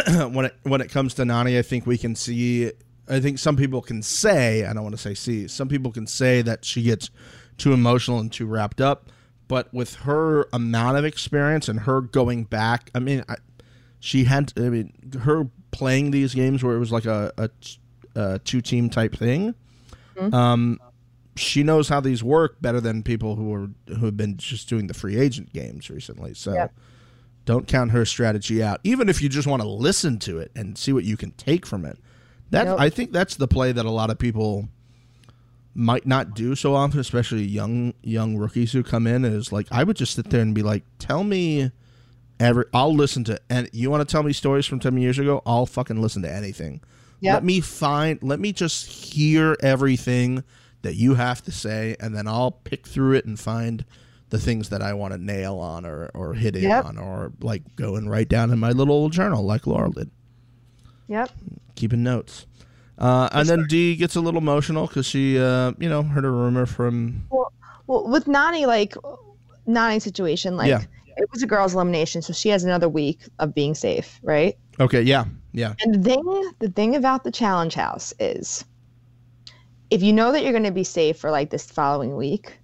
when 0.32 0.46
it 0.46 0.56
when 0.64 0.82
it 0.82 0.90
comes 0.92 1.14
to 1.16 1.24
Nany, 1.24 1.58
I 1.58 1.62
think 1.62 1.86
we 1.86 1.98
can 1.98 2.16
see. 2.16 2.72
I 3.08 3.20
think 3.20 3.40
some 3.40 3.56
people 3.58 3.82
can 3.82 4.04
say, 4.04 4.66
I 4.66 4.74
don't 4.74 4.84
want 4.84 4.96
to 4.96 5.02
say 5.02 5.16
see, 5.16 5.48
some 5.48 5.68
people 5.68 5.92
can 5.92 6.06
say 6.06 6.44
that 6.44 6.64
she 6.64 6.84
gets 6.84 7.10
too 7.58 7.74
emotional 7.74 8.20
and 8.20 8.32
too 8.32 8.46
wrapped 8.46 8.82
up. 8.82 9.10
But 9.48 9.74
with 9.74 9.96
her 9.96 10.48
amount 10.54 10.98
of 10.98 11.06
experience 11.06 11.68
and 11.68 11.80
her 11.82 12.02
going 12.02 12.44
back, 12.44 12.92
I 12.94 13.00
mean, 13.00 13.24
I, 13.28 13.38
she 14.00 14.26
had, 14.26 14.54
I 14.58 14.70
mean, 14.70 14.94
her 15.22 15.50
playing 15.72 16.12
these 16.12 16.36
games 16.36 16.64
where 16.64 16.76
it 16.76 16.80
was 16.80 16.92
like 16.92 17.06
a, 17.06 17.34
a, 17.36 17.50
a 18.14 18.40
two 18.40 18.62
team 18.62 18.92
type 18.92 19.16
thing. 19.16 19.56
Um, 20.34 20.80
she 21.40 21.64
knows 21.64 21.90
how 21.90 22.00
these 22.00 22.24
work 22.24 22.62
better 22.62 22.82
than 22.82 23.02
people 23.04 23.36
who 23.36 23.54
are 23.54 23.70
who 23.88 24.06
have 24.06 24.18
been 24.18 24.38
just 24.38 24.68
doing 24.70 24.88
the 24.88 24.94
free 24.94 25.18
agent 25.18 25.54
games 25.54 25.90
recently. 25.90 26.34
So 26.34 26.54
Yep. 26.54 26.74
don't 27.46 27.68
count 27.68 27.92
her 27.92 28.06
strategy 28.06 28.62
out. 28.62 28.80
Even 28.84 29.10
if 29.10 29.22
you 29.22 29.30
just 29.30 29.48
want 29.48 29.62
to 29.62 29.68
listen 29.68 30.20
to 30.20 30.38
it 30.40 30.52
and 30.56 30.78
see 30.78 30.92
what 30.94 31.04
you 31.04 31.18
can 31.18 31.32
take 31.32 31.66
from 31.66 31.86
it. 31.86 31.98
That 32.52 32.66
Yep. 32.68 32.80
I 32.80 32.90
think 32.90 33.12
that's 33.12 33.36
the 33.36 33.48
play 33.48 33.72
that 33.72 33.86
a 33.86 33.92
lot 33.92 34.10
of 34.10 34.18
people 34.20 34.70
might 35.76 36.06
not 36.06 36.36
do 36.36 36.56
so 36.56 36.76
often, 36.76 37.00
especially 37.00 37.44
young 37.44 37.94
young 38.04 38.38
rookies 38.38 38.72
who 38.74 38.84
come 38.84 39.08
in. 39.08 39.24
Is 39.24 39.52
like 39.52 39.68
I 39.72 39.84
would 39.84 39.96
just 39.96 40.16
sit 40.16 40.30
there 40.30 40.42
and 40.42 40.54
be 40.54 40.64
like, 40.64 40.84
"Tell 40.98 41.24
me 41.24 41.72
every." 42.40 42.66
I'll 42.74 42.94
listen 42.94 43.24
to 43.26 43.40
and 43.50 43.70
you 43.72 43.90
want 43.90 44.08
to 44.08 44.12
tell 44.12 44.24
me 44.24 44.34
stories 44.34 44.66
from 44.66 44.80
ten 44.80 44.98
years 44.98 45.20
ago? 45.20 45.42
I'll 45.46 45.66
fucking 45.66 46.02
listen 46.02 46.22
to 46.24 46.32
anything. 46.32 46.82
Yep. 47.22 47.34
Let 47.34 47.44
me 47.44 47.60
find. 47.62 48.20
Let 48.24 48.40
me 48.40 48.52
just 48.52 48.88
hear 48.88 49.56
everything 49.62 50.44
that 50.82 50.95
you 50.95 51.15
have 51.15 51.41
to 51.43 51.51
say, 51.51 51.95
and 51.99 52.15
then 52.15 52.27
I'll 52.27 52.51
pick 52.51 52.88
through 52.88 53.13
it 53.13 53.25
and 53.25 53.39
find 53.39 53.84
the 54.30 54.39
things 54.39 54.69
that 54.69 54.82
I 54.82 54.93
want 54.93 55.13
to 55.13 55.17
nail 55.17 55.57
on 55.57 55.86
or 55.86 56.09
or 56.13 56.34
hit 56.36 56.55
in 56.55 56.63
Yep. 56.63 56.86
on 56.86 56.97
or 56.97 57.32
like 57.41 57.63
go 57.75 57.95
and 57.95 58.09
write 58.09 58.30
down 58.30 58.51
in 58.51 58.59
my 58.59 58.71
little 58.71 58.93
old 58.93 59.11
journal 59.11 59.43
like 59.43 59.65
Laurel 59.67 59.91
did 59.91 60.11
Yep. 61.07 61.32
keeping 61.75 62.03
notes. 62.03 62.45
Uh, 62.97 63.30
and 63.32 63.47
then 63.47 63.65
Dee 63.69 63.95
gets 63.95 64.15
a 64.15 64.21
little 64.21 64.39
emotional 64.39 64.86
because 64.86 65.05
she, 65.05 65.39
uh, 65.39 65.71
you 65.80 65.88
know, 65.89 66.03
heard 66.03 66.25
a 66.25 66.30
rumor 66.30 66.65
from. 66.65 67.23
Well, 67.32 67.51
well, 67.88 68.07
with 68.07 68.25
Nany, 68.25 68.67
like 68.67 68.93
Nany's 69.67 70.03
situation, 70.03 70.57
like 70.57 70.67
Yeah. 70.67 70.84
it 71.17 71.30
was 71.32 71.41
a 71.41 71.47
girls' 71.47 71.73
elimination, 71.73 72.21
so 72.21 72.34
she 72.34 72.49
has 72.49 72.63
another 72.63 72.89
week 72.89 73.21
of 73.39 73.55
being 73.55 73.73
safe, 73.73 74.19
right? 74.21 74.57
Okay, 74.82 75.01
yeah, 75.01 75.25
yeah, 75.53 75.73
And 75.84 75.95
the 75.95 76.09
thing, 76.09 76.51
the 76.59 76.69
thing 76.69 76.95
about 76.95 77.23
the 77.23 77.32
challenge 77.32 77.73
house 77.73 78.13
is, 78.19 78.63
if 79.90 80.04
you 80.04 80.14
know 80.14 80.32
that 80.32 80.44
you're 80.44 80.52
going 80.52 80.64
to 80.64 80.72
be 80.72 80.84
safe 80.84 81.18
for 81.18 81.32
like 81.32 81.50
this 81.50 81.70
following 81.70 82.16
week, 82.16 82.58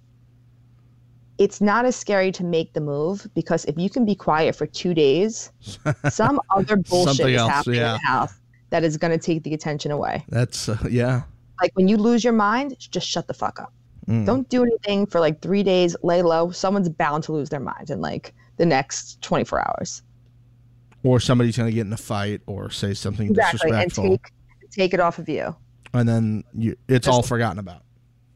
it's 1.38 1.60
not 1.60 1.84
as 1.84 1.96
scary 1.96 2.32
to 2.32 2.44
make 2.44 2.72
the 2.72 2.80
move 2.80 3.26
because 3.34 3.64
if 3.66 3.76
you 3.76 3.90
can 3.90 4.04
be 4.04 4.14
quiet 4.14 4.54
for 4.54 4.66
two 4.66 4.94
days, 4.94 5.50
some 6.10 6.40
other 6.50 6.76
bullshit 6.76 7.28
is 7.28 7.36
else, 7.36 7.50
happening 7.50 7.80
yeah. 7.80 7.94
in 7.94 8.00
the 8.02 8.06
house 8.06 8.34
that 8.70 8.84
is 8.84 8.96
going 8.96 9.12
to 9.12 9.18
take 9.18 9.42
the 9.42 9.54
attention 9.54 9.90
away. 9.90 10.24
that's 10.28 10.68
uh, 10.68 10.78
yeah, 10.88 11.22
Like 11.60 11.72
when 11.74 11.88
you 11.88 11.96
lose 11.96 12.24
your 12.24 12.32
mind, 12.32 12.76
just 12.78 13.06
shut 13.06 13.26
the 13.26 13.34
fuck 13.34 13.60
up. 13.60 13.72
Mm. 14.08 14.24
Don't 14.24 14.48
do 14.48 14.62
anything 14.62 15.06
for 15.06 15.20
like 15.20 15.42
three 15.42 15.62
days. 15.62 15.96
Lay 16.02 16.22
low. 16.22 16.50
Someone's 16.52 16.88
bound 16.88 17.24
to 17.24 17.32
lose 17.32 17.48
their 17.48 17.60
mind 17.60 17.90
in 17.90 18.00
like 18.00 18.34
the 18.56 18.66
next 18.66 19.20
24 19.22 19.68
hours. 19.68 20.02
or 21.02 21.20
somebody's 21.20 21.56
gonna 21.56 21.72
get 21.72 21.86
in 21.86 21.92
a 21.92 21.96
fight 21.96 22.40
or 22.46 22.70
say 22.70 22.94
something 22.94 23.30
Exactly, 23.30 23.70
and 23.72 23.92
take 23.92 24.32
take 24.70 24.94
it 24.94 25.00
off 25.00 25.18
of 25.18 25.28
you. 25.28 25.54
And 25.96 26.08
then 26.08 26.44
you, 26.52 26.76
it's 26.88 27.08
all 27.08 27.22
forgotten 27.22 27.58
about. 27.58 27.82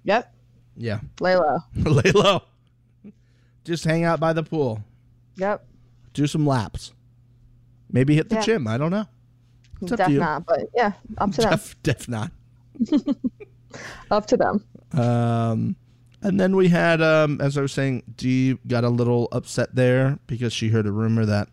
Yep. 0.05 0.35
Yeah, 0.77 1.01
Lay 1.21 1.37
low. 1.37 1.59
lay 1.77 2.11
low. 2.13 2.43
Just 3.65 3.85
hang 3.85 4.05
out 4.05 4.19
by 4.21 4.33
the 4.33 4.43
pool, 4.43 4.83
Yep. 5.37 5.65
do 6.15 6.27
some 6.27 6.47
laps, 6.47 6.93
maybe 7.93 8.15
hit 8.15 8.29
the 8.31 8.37
Yeah. 8.37 8.43
gym. 8.43 8.67
I 8.67 8.79
don't 8.79 8.91
know. 8.91 9.05
It's 9.83 9.93
up 9.93 9.99
to 9.99 10.05
Def 10.05 10.11
you. 10.13 10.19
not, 10.21 10.47
but 10.47 10.61
yeah, 10.75 10.93
up 11.19 11.33
to 11.33 11.41
them. 11.43 11.51
Def, 11.51 11.83
def 11.83 12.09
not. 12.09 12.31
Up 14.11 14.27
to 14.27 14.37
them. 14.37 14.65
Um, 14.93 15.77
and 16.23 16.41
then 16.41 16.57
we 16.57 16.69
had, 16.69 17.01
um, 17.01 17.41
as 17.41 17.57
I 17.57 17.61
was 17.63 17.73
saying, 17.73 18.03
Dee 18.17 18.59
got 18.67 18.83
a 18.85 18.89
little 18.89 19.29
upset 19.33 19.75
there 19.75 20.19
because 20.27 20.53
she 20.53 20.69
heard 20.71 20.87
a 20.87 20.93
rumor 20.93 21.25
that 21.25 21.49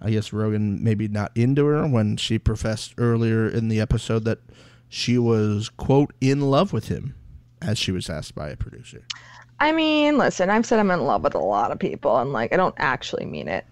I 0.00 0.10
guess 0.10 0.32
Rogan 0.32 0.82
maybe 0.82 1.06
not 1.08 1.32
into 1.36 1.66
her 1.66 1.86
when 1.86 2.16
she 2.16 2.38
professed 2.38 2.94
earlier 2.96 3.46
in 3.46 3.68
the 3.68 3.78
episode 3.80 4.24
that 4.24 4.38
she 4.90 5.16
was 5.18 5.68
quote 5.68 6.12
in 6.20 6.40
love 6.42 6.72
with 6.72 6.88
him, 6.88 7.14
as 7.62 7.78
she 7.78 7.92
was 7.92 8.10
asked 8.10 8.34
by 8.34 8.50
a 8.50 8.56
producer. 8.56 9.06
I 9.60 9.72
mean, 9.72 10.18
listen, 10.18 10.50
I've 10.50 10.66
said 10.66 10.80
I'm 10.80 10.90
in 10.90 11.04
love 11.04 11.22
with 11.22 11.34
a 11.34 11.38
lot 11.38 11.70
of 11.70 11.78
people, 11.78 12.18
and 12.18 12.32
like 12.32 12.52
I 12.52 12.56
don't 12.56 12.74
actually 12.76 13.24
mean 13.24 13.46
it. 13.48 13.64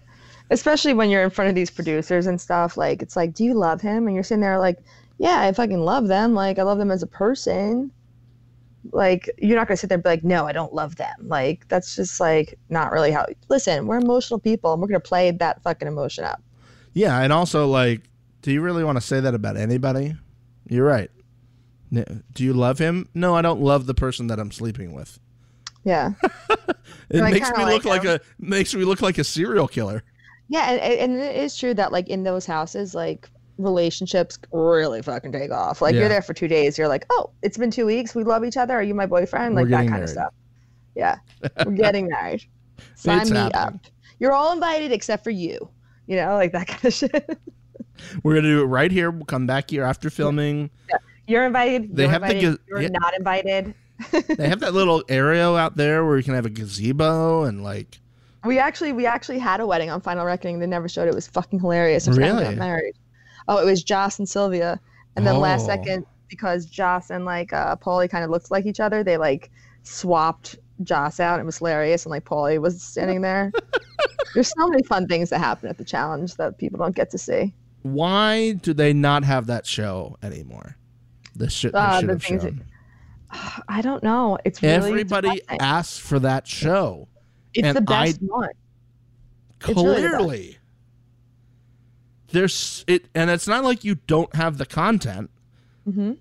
Especially 0.49 0.93
when 0.93 1.09
you're 1.09 1.23
in 1.23 1.29
front 1.29 1.49
of 1.49 1.55
these 1.55 1.69
producers 1.69 2.25
and 2.25 2.39
stuff. 2.39 2.77
Like 2.77 3.01
it's 3.01 3.15
like, 3.15 3.33
do 3.33 3.43
you 3.43 3.53
love 3.53 3.81
him? 3.81 4.07
And 4.07 4.15
you're 4.15 4.23
sitting 4.23 4.41
there 4.41 4.57
like, 4.57 4.79
yeah, 5.17 5.41
I 5.41 5.51
fucking 5.51 5.81
love 5.81 6.07
them. 6.07 6.33
Like 6.33 6.57
I 6.57 6.63
love 6.63 6.77
them 6.77 6.89
as 6.89 7.03
a 7.03 7.07
person. 7.07 7.91
Like 8.93 9.29
you're 9.37 9.57
not 9.57 9.67
gonna 9.67 9.77
sit 9.77 9.89
there 9.89 9.97
and 9.97 10.03
be 10.03 10.09
like, 10.09 10.23
no, 10.23 10.47
I 10.47 10.53
don't 10.53 10.73
love 10.73 10.95
them. 10.95 11.15
Like 11.21 11.67
that's 11.67 11.97
just 11.97 12.21
like 12.21 12.57
not 12.69 12.93
really 12.93 13.11
how. 13.11 13.25
Listen, 13.49 13.87
we're 13.87 13.97
emotional 13.97 14.39
people, 14.39 14.71
and 14.71 14.81
we're 14.81 14.87
gonna 14.87 15.01
play 15.01 15.31
that 15.31 15.61
fucking 15.63 15.87
emotion 15.87 16.23
up. 16.23 16.41
Yeah, 16.93 17.19
and 17.19 17.33
also 17.33 17.67
like, 17.67 18.03
do 18.41 18.53
you 18.53 18.61
really 18.61 18.85
want 18.85 18.95
to 18.95 19.01
say 19.01 19.19
that 19.19 19.35
about 19.35 19.57
anybody? 19.57 20.15
You're 20.69 20.85
right. 20.85 21.11
Do 21.91 22.43
you 22.43 22.53
love 22.53 22.77
him? 22.77 23.09
No, 23.15 23.35
I 23.35 23.41
don't 23.41 23.61
love 23.61 23.85
the 23.87 23.93
person 23.95 24.27
that 24.27 24.39
I'm 24.39 24.51
sleeping 24.51 24.93
with. 24.93 25.19
Yeah. 25.83 26.11
It 27.11 27.21
makes 27.23 27.49
me 27.57 27.65
look 27.65 27.85
like 27.85 28.03
like 28.03 28.05
a 28.05 28.19
makes 28.39 28.73
me 28.75 28.83
look 28.83 29.01
like 29.01 29.17
a 29.17 29.23
serial 29.23 29.67
killer. 29.67 30.03
Yeah, 30.47 30.69
and, 30.71 30.79
and 30.81 31.19
it 31.19 31.35
is 31.35 31.55
true 31.57 31.73
that 31.73 31.91
like 31.91 32.07
in 32.07 32.23
those 32.23 32.45
houses, 32.45 32.93
like 32.93 33.27
relationships 33.57 34.37
really 34.51 35.01
fucking 35.01 35.31
take 35.31 35.49
off. 35.51 35.81
Like 35.81 35.93
Yeah. 35.93 36.01
you're 36.01 36.09
there 36.09 36.21
for 36.21 36.33
two 36.35 36.47
days, 36.47 36.77
you're 36.77 36.87
like, 36.87 37.05
oh, 37.09 37.31
it's 37.41 37.57
been 37.57 37.71
two 37.71 37.85
weeks, 37.87 38.13
we 38.13 38.23
love 38.23 38.43
each 38.45 38.57
other. 38.57 38.75
Are 38.75 38.83
you 38.83 38.93
my 38.93 39.05
boyfriend? 39.07 39.55
Like 39.55 39.69
that 39.69 39.87
kind 39.87 40.03
of 40.03 40.09
stuff. 40.09 40.33
Yeah, 40.95 41.17
we're 41.65 41.71
getting 41.75 42.07
married. 42.09 42.43
Sign 42.95 43.21
It's 43.21 43.31
me 43.31 43.37
happening. 43.37 43.59
up. 43.59 43.73
You're 44.19 44.33
all 44.33 44.53
invited 44.53 44.91
except 44.91 45.23
for 45.23 45.31
you. 45.31 45.69
You 46.07 46.15
know, 46.17 46.35
like 46.35 46.51
that 46.51 46.67
kind 46.67 46.85
of 46.85 46.93
shit. 46.93 47.39
We're 48.23 48.35
gonna 48.35 48.47
do 48.47 48.61
it 48.61 48.65
right 48.65 48.91
here. 48.91 49.11
We'll 49.11 49.25
come 49.25 49.47
back 49.47 49.69
here 49.69 49.83
after 49.83 50.09
filming. 50.09 50.69
You're 51.27 51.45
invited. 51.45 51.95
They 51.95 52.03
you're 52.03 52.11
have 52.11 52.21
the 52.21 52.27
invited, 52.29 52.41
gaz- 52.41 52.57
You're 52.67 52.81
yeah. 52.81 52.87
not 52.91 53.13
invited. 53.15 53.73
they 54.37 54.47
have 54.49 54.61
that 54.61 54.73
little 54.73 55.03
area 55.09 55.45
out 55.47 55.75
there 55.75 56.05
where 56.05 56.17
you 56.17 56.23
can 56.23 56.33
have 56.33 56.45
a 56.45 56.49
gazebo 56.49 57.43
and 57.43 57.63
like 57.63 57.99
We 58.45 58.57
actually 58.57 58.93
we 58.93 59.05
actually 59.05 59.39
had 59.39 59.59
a 59.59 59.67
wedding 59.67 59.89
on 59.89 60.01
Final 60.01 60.25
Reckoning. 60.25 60.59
They 60.59 60.67
never 60.67 60.87
showed 60.89 61.03
it. 61.07 61.09
It 61.09 61.15
was 61.15 61.27
fucking 61.27 61.59
hilarious. 61.59 62.07
Our 62.07 62.13
family 62.15 62.43
Really? 62.43 62.55
got 62.55 62.57
married. 62.57 62.93
Oh, 63.47 63.57
it 63.61 63.65
was 63.65 63.83
Joss 63.83 64.17
and 64.19 64.27
Sylvia. 64.29 64.79
And 65.15 65.25
then 65.27 65.39
last 65.39 65.63
Oh. 65.63 65.67
second, 65.67 66.05
because 66.29 66.65
Joss 66.65 67.09
and 67.09 67.25
like 67.25 67.51
uh 67.53 67.75
Paulie 67.75 68.09
kind 68.09 68.23
of 68.23 68.29
looked 68.29 68.49
like 68.51 68.65
each 68.65 68.79
other, 68.79 69.03
they 69.03 69.17
like 69.17 69.51
swapped 69.83 70.57
Joss 70.83 71.19
out. 71.19 71.39
It 71.39 71.45
was 71.45 71.57
hilarious, 71.57 72.05
and 72.05 72.11
like 72.11 72.23
Paulie 72.25 72.59
was 72.59 72.81
standing 72.81 73.21
there. 73.21 73.51
There's 74.33 74.51
so 74.57 74.67
many 74.69 74.83
fun 74.83 75.07
things 75.07 75.29
that 75.31 75.39
happen 75.39 75.67
at 75.69 75.77
the 75.77 75.83
challenge 75.83 76.35
that 76.35 76.57
people 76.57 76.77
don't 76.79 76.95
get 76.95 77.09
to 77.11 77.17
see. 77.17 77.53
Why 77.81 78.53
do 78.53 78.73
they 78.73 78.93
not 78.93 79.23
have 79.23 79.47
that 79.47 79.65
show 79.65 80.17
anymore? 80.23 80.75
The 81.35 81.49
shit 81.49 81.73
Uh, 81.75 81.99
should 81.99 82.09
have 82.09 82.23
things 82.23 82.43
that- 82.43 82.53
shown. 82.53 82.65
I 83.69 83.81
don't 83.81 84.03
know. 84.03 84.37
It's 84.43 84.61
really 84.61 84.75
Everybody 84.75 85.29
depressing. 85.39 85.61
asks 85.61 85.97
for 85.99 86.19
that 86.19 86.47
show. 86.47 87.07
It's 87.53 87.73
the 87.73 87.81
best 87.81 88.19
I- 88.21 88.25
one. 88.25 88.49
It's 89.61 89.67
really 89.69 90.01
the. 90.01 90.07
Clearly. 90.09 90.57
There's 92.31 92.83
it 92.87 93.05
and 93.15 93.29
it's 93.29 93.47
not 93.47 93.63
like 93.63 93.83
you 93.83 93.95
don't 93.95 94.33
have 94.35 94.57
the 94.57 94.65
content. 94.65 95.29
hmm 95.85 96.13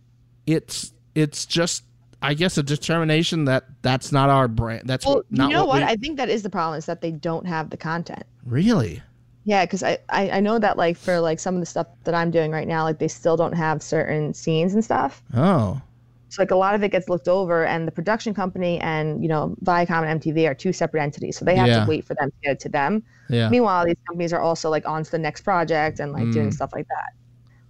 It's 0.47 0.93
it's 1.15 1.45
just 1.45 1.85
I 2.23 2.35
guess 2.35 2.57
a 2.59 2.63
determination 2.63 3.45
that 3.45 3.65
that's 3.83 4.11
not 4.11 4.31
our 4.31 4.49
brand. 4.49 4.89
That's 4.89 5.05
Well, 5.07 5.23
not 5.31 5.51
you 5.51 5.57
know 5.57 5.67
what? 5.67 5.79
we- 5.83 5.85
I 5.85 5.97
think 5.97 6.17
that 6.17 6.29
is 6.31 6.43
the 6.43 6.51
problem 6.51 6.79
is 6.79 6.87
that 6.87 7.01
they 7.03 7.13
don't 7.13 7.47
have 7.47 7.71
the 7.71 7.77
content. 7.77 8.25
really. 8.45 9.03
Yeah, 9.49 9.65
because 9.65 9.83
I, 9.83 9.99
I 10.11 10.31
I 10.39 10.41
know 10.41 10.59
that 10.59 10.77
like 10.77 10.97
for 10.99 11.21
like 11.21 11.41
some 11.41 11.55
of 11.55 11.61
the 11.61 11.67
stuff 11.67 11.87
that 12.05 12.15
I'm 12.15 12.31
doing 12.31 12.51
right 12.53 12.69
now, 12.69 12.85
like 12.85 12.99
they 12.99 13.09
still 13.09 13.37
don't 13.37 13.55
have 13.55 13.83
certain 13.83 14.35
scenes 14.35 14.75
and 14.75 14.85
stuff. 14.85 15.23
Oh, 15.35 15.81
So 16.29 16.43
like 16.43 16.51
a 16.51 16.57
lot 16.57 16.75
of 16.75 16.83
it 16.85 16.91
gets 16.91 17.09
looked 17.09 17.29
over, 17.29 17.65
and 17.65 17.89
the 17.89 17.93
production 17.93 18.35
company 18.35 18.79
and 18.81 19.23
you 19.23 19.29
know 19.29 19.57
Viacom 19.65 20.03
and 20.05 20.21
MTV 20.21 20.47
are 20.51 20.55
two 20.55 20.73
separate 20.75 21.03
entities, 21.03 21.39
so 21.39 21.45
they 21.47 21.57
have 21.57 21.69
Yeah. 21.69 21.81
to 21.85 21.91
wait 21.91 22.05
for 22.05 22.15
them 22.21 22.29
to 22.31 22.37
get 22.45 22.53
it 22.53 22.61
to 22.61 22.69
them. 22.69 23.03
yeah. 23.31 23.49
Meanwhile, 23.49 23.87
these 23.87 23.97
companies 24.07 24.33
are 24.35 24.41
also 24.43 24.69
like 24.69 24.87
on 24.87 25.03
to 25.05 25.11
the 25.11 25.19
next 25.19 25.41
project 25.43 25.99
and 26.01 26.13
like 26.13 26.29
Mm. 26.29 26.33
doing 26.33 26.51
stuff 26.53 26.71
like 26.75 26.87
that. 26.89 27.11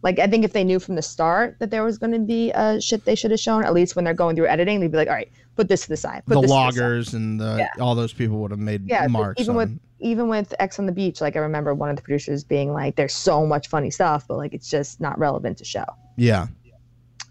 Like 0.02 0.18
I 0.18 0.26
think 0.28 0.44
if 0.44 0.52
they 0.52 0.64
knew 0.64 0.80
from 0.80 0.96
the 0.96 1.02
start 1.02 1.56
that 1.60 1.70
there 1.70 1.84
was 1.84 1.98
going 1.98 2.12
to 2.12 2.18
be 2.20 2.50
a 2.52 2.80
shit 2.80 3.04
they 3.04 3.14
should 3.16 3.30
have 3.32 3.40
shown, 3.40 3.64
at 3.64 3.72
least 3.74 3.94
when 3.96 4.04
they're 4.04 4.14
going 4.14 4.34
through 4.36 4.46
editing, 4.48 4.80
they'd 4.80 4.90
be 4.92 4.96
like, 4.96 5.08
all 5.08 5.14
right, 5.14 5.30
put 5.58 5.68
this 5.68 5.82
to 5.82 5.88
the 5.90 5.96
side. 5.96 6.22
Put 6.26 6.34
the 6.36 6.40
this 6.42 6.50
to 6.50 6.54
side." 6.54 6.64
loggers 6.64 7.12
and 7.14 7.38
the 7.40 7.56
Yeah. 7.58 7.82
all 7.82 7.94
those 7.94 8.12
people 8.14 8.38
would 8.38 8.50
have 8.52 8.60
made 8.60 8.88
Yeah, 8.88 9.06
marks. 9.08 9.40
even 9.42 9.54
with 9.56 9.78
even 10.00 10.28
with 10.28 10.54
Ex 10.60 10.78
on 10.78 10.86
the 10.86 10.92
Beach, 10.92 11.20
like 11.20 11.34
I 11.36 11.40
remember 11.40 11.74
one 11.74 11.90
of 11.90 11.96
the 11.96 12.02
producers 12.02 12.44
being 12.44 12.72
like, 12.72 12.94
"There's 12.96 13.12
so 13.12 13.44
much 13.44 13.66
funny 13.68 13.90
stuff, 13.90 14.26
but 14.28 14.36
like 14.38 14.54
it's 14.54 14.70
just 14.70 15.00
not 15.00 15.18
relevant 15.18 15.58
to 15.58 15.64
show." 15.64 15.84
yeah. 16.16 16.46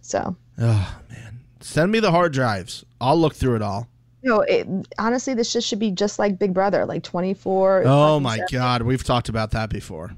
So, 0.02 0.36
Oh 0.60 1.00
man, 1.10 1.40
send 1.60 1.92
me 1.92 2.00
the 2.00 2.12
hard 2.12 2.32
drives. 2.34 2.86
I'll 3.02 3.18
look 3.18 3.34
through 3.36 3.56
it 3.56 3.62
all. 3.62 3.88
you 4.24 4.30
know, 4.32 4.42
it, 4.42 4.68
honestly, 4.98 5.34
this 5.34 5.54
just 5.54 5.68
should 5.68 5.80
be 5.80 5.92
just 5.92 6.18
like 6.20 6.38
Big 6.40 6.54
Brother, 6.54 6.86
like 6.86 7.04
24. 7.04 7.84
Oh 7.86 8.20
my 8.20 8.40
god, 8.52 8.82
we've 8.84 9.04
talked 9.04 9.30
about 9.30 9.52
that 9.52 9.70
before. 9.70 10.12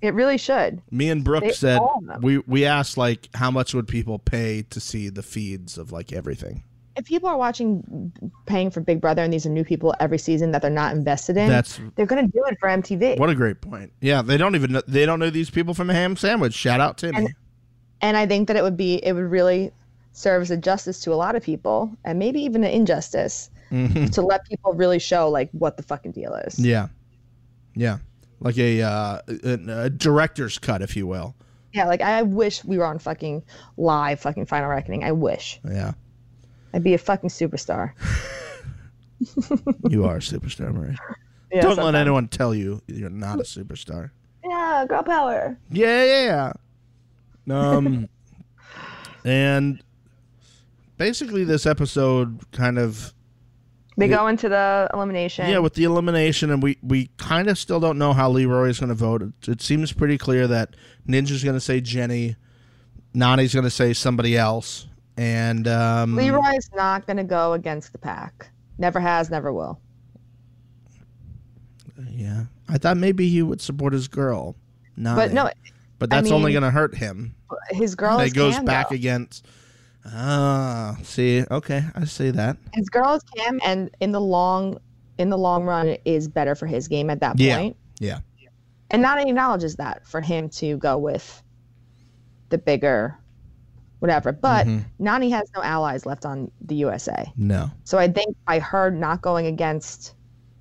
It 0.00 0.14
really 0.14 0.38
should. 0.38 0.82
Me 0.90 1.08
and 1.10 1.22
Brooke 1.22 1.44
They 1.44 1.52
said 1.52 1.80
we 2.20 2.38
we 2.38 2.64
asked 2.64 2.96
like 2.98 3.28
how 3.34 3.50
much 3.52 3.72
would 3.74 3.86
people 3.86 4.18
pay 4.18 4.62
to 4.70 4.80
see 4.80 5.08
the 5.08 5.22
feeds 5.22 5.78
of 5.78 5.92
like 5.92 6.12
everything. 6.12 6.64
If 6.96 7.06
people 7.06 7.28
are 7.28 7.36
watching, 7.38 8.12
paying 8.46 8.70
for 8.70 8.80
Big 8.80 9.00
Brother, 9.00 9.22
and 9.22 9.32
these 9.32 9.46
are 9.46 9.50
new 9.50 9.64
people 9.64 9.94
every 10.00 10.18
season 10.18 10.50
that 10.52 10.60
they're 10.62 10.70
not 10.70 10.94
invested 10.94 11.36
in, 11.36 11.48
That's 11.48 11.80
they're 11.96 12.06
gonna 12.06 12.26
do 12.28 12.42
it 12.50 12.58
for 12.60 12.68
MTV. 12.68 13.18
what 13.18 13.30
a 13.30 13.34
great 13.34 13.60
point. 13.60 13.92
Yeah, 14.00 14.20
they 14.22 14.36
don't 14.36 14.54
even 14.54 14.72
know, 14.72 14.82
they 14.86 15.06
don't 15.06 15.18
know 15.18 15.30
these 15.30 15.48
people 15.50 15.72
from 15.74 15.88
a 15.90 15.94
ham 15.94 16.16
sandwich. 16.16 16.52
Shout 16.54 16.80
out 16.80 16.98
Timmy. 16.98 17.16
And- 17.18 17.34
and 18.04 18.16
I 18.16 18.26
think 18.26 18.48
that 18.48 18.56
it 18.56 18.62
would 18.64 18.76
be 18.76 18.96
it 19.04 19.12
would 19.12 19.30
really 19.30 19.70
serve 20.12 20.42
as 20.42 20.50
a 20.50 20.56
justice 20.56 21.00
to 21.04 21.12
a 21.12 21.14
lot 21.14 21.36
of 21.36 21.42
people, 21.42 21.96
and 22.04 22.18
maybe 22.18 22.40
even 22.42 22.64
an 22.64 22.70
injustice 22.72 23.48
Mhm. 23.70 24.10
to 24.12 24.20
let 24.22 24.44
people 24.44 24.72
really 24.74 24.98
show 24.98 25.30
like 25.30 25.48
what 25.52 25.76
the 25.76 25.82
fucking 25.84 26.10
deal 26.12 26.34
is. 26.34 26.58
Yeah, 26.58 26.88
yeah, 27.74 27.98
like 28.40 28.58
a, 28.58 28.82
uh, 28.82 29.18
a, 29.44 29.84
a 29.84 29.88
director's 29.90 30.58
cut, 30.58 30.82
if 30.82 30.96
you 30.96 31.06
will. 31.06 31.34
Yeah, 31.72 31.86
like 31.86 32.02
I 32.02 32.20
wish 32.22 32.62
we 32.64 32.76
were 32.76 32.84
on 32.84 32.98
fucking 32.98 33.44
live 33.78 34.20
fucking 34.20 34.44
Final 34.46 34.68
Reckoning. 34.68 35.04
I 35.04 35.12
wish. 35.12 35.58
Yeah, 35.64 35.92
I'd 36.74 36.82
be 36.84 36.94
a 36.94 36.98
fucking 36.98 37.30
superstar. 37.30 37.92
you 39.88 40.04
are 40.04 40.16
a 40.16 40.20
superstar, 40.20 40.72
Marie. 40.72 40.96
Yeah, 41.54 41.60
don't 41.60 41.76
let 41.76 41.94
anyone 41.94 42.28
tell 42.28 42.54
you 42.54 42.80
you're 42.86 43.10
not 43.10 43.38
a 43.38 43.42
superstar. 43.42 44.10
Yeah, 44.42 44.86
girl 44.88 45.02
power. 45.02 45.58
Yeah, 45.70 46.02
yeah, 46.02 46.52
yeah. 47.46 47.54
Um, 47.54 48.08
and 49.26 49.82
basically, 50.96 51.44
this 51.44 51.66
episode 51.66 52.40
kind 52.52 52.78
of 52.78 53.12
They 53.98 54.08
go 54.08 54.28
into 54.28 54.48
the 54.48 54.88
elimination. 54.94 55.46
yeah 55.50 55.58
with 55.58 55.74
the 55.74 55.84
elimination, 55.84 56.50
and 56.50 56.62
we 56.62 56.78
we 56.82 57.10
kind 57.18 57.50
of 57.50 57.58
still 57.58 57.80
don't 57.80 57.98
know 57.98 58.14
how 58.14 58.30
Leroy 58.30 58.70
is 58.70 58.80
going 58.80 58.88
to 58.88 58.94
vote. 58.94 59.20
It, 59.20 59.48
it 59.48 59.60
seems 59.60 59.92
pretty 59.92 60.16
clear 60.16 60.46
that 60.46 60.74
Ninja's 61.06 61.44
going 61.44 61.56
to 61.56 61.60
say 61.60 61.82
Jenny, 61.82 62.36
Nany's 63.14 63.52
going 63.52 63.64
to 63.64 63.70
say 63.70 63.92
somebody 63.92 64.38
else, 64.38 64.88
and 65.16 65.66
um, 65.68 66.16
Leroy's 66.16 66.68
not 66.74 67.06
gonna 67.06 67.24
go 67.24 67.52
against 67.52 67.92
the 67.92 67.98
pack. 67.98 68.50
Never 68.78 69.00
has, 69.00 69.30
never 69.30 69.52
will. 69.52 69.80
Yeah, 72.08 72.44
I 72.68 72.78
thought 72.78 72.96
maybe 72.96 73.28
he 73.28 73.42
would 73.42 73.60
support 73.60 73.92
his 73.92 74.08
girl, 74.08 74.56
Nany. 74.98 75.14
But 75.16 75.32
no, 75.32 75.50
but 75.98 76.12
I 76.12 76.16
that's 76.20 76.32
only 76.32 76.52
going 76.52 76.62
to 76.62 76.70
hurt 76.70 76.94
him. 76.94 77.34
his 77.70 77.94
girl 77.94 78.18
That 78.18 78.34
goes 78.34 78.54
Kam, 78.56 78.64
back 78.64 78.88
though. 78.88 78.94
against. 78.94 79.46
Ah, 80.06 80.96
see, 81.04 81.44
okay, 81.50 81.84
I 81.94 82.04
see 82.06 82.30
that. 82.30 82.56
His 82.74 82.88
girl 82.88 83.14
is 83.14 83.22
Kam, 83.36 83.60
and 83.64 83.90
in 84.00 84.10
the 84.12 84.20
long, 84.20 84.78
in 85.18 85.28
the 85.30 85.38
long 85.38 85.64
run, 85.64 85.86
it 85.88 86.02
is 86.04 86.26
better 86.28 86.54
for 86.54 86.66
his 86.66 86.88
game 86.88 87.08
at 87.10 87.20
that 87.20 87.38
Yeah. 87.38 87.56
point. 87.58 87.76
Yeah. 88.00 88.18
And 88.90 89.04
Nany 89.04 89.28
acknowledges 89.28 89.76
that 89.76 90.06
for 90.06 90.20
him 90.20 90.48
to 90.50 90.76
go 90.78 90.98
with 90.98 91.42
the 92.48 92.58
bigger, 92.58 93.16
whatever. 94.02 94.32
But 94.32 94.66
Mhm. 94.66 94.84
Nany 95.00 95.30
has 95.30 95.48
no 95.54 95.62
allies 95.62 96.04
left 96.04 96.26
on 96.26 96.50
the 96.60 96.74
USA. 96.74 97.32
No. 97.36 97.70
So 97.84 97.98
I 97.98 98.08
think 98.08 98.36
by 98.48 98.58
her 98.58 98.90
not 98.90 99.22
going 99.22 99.46
against 99.46 100.14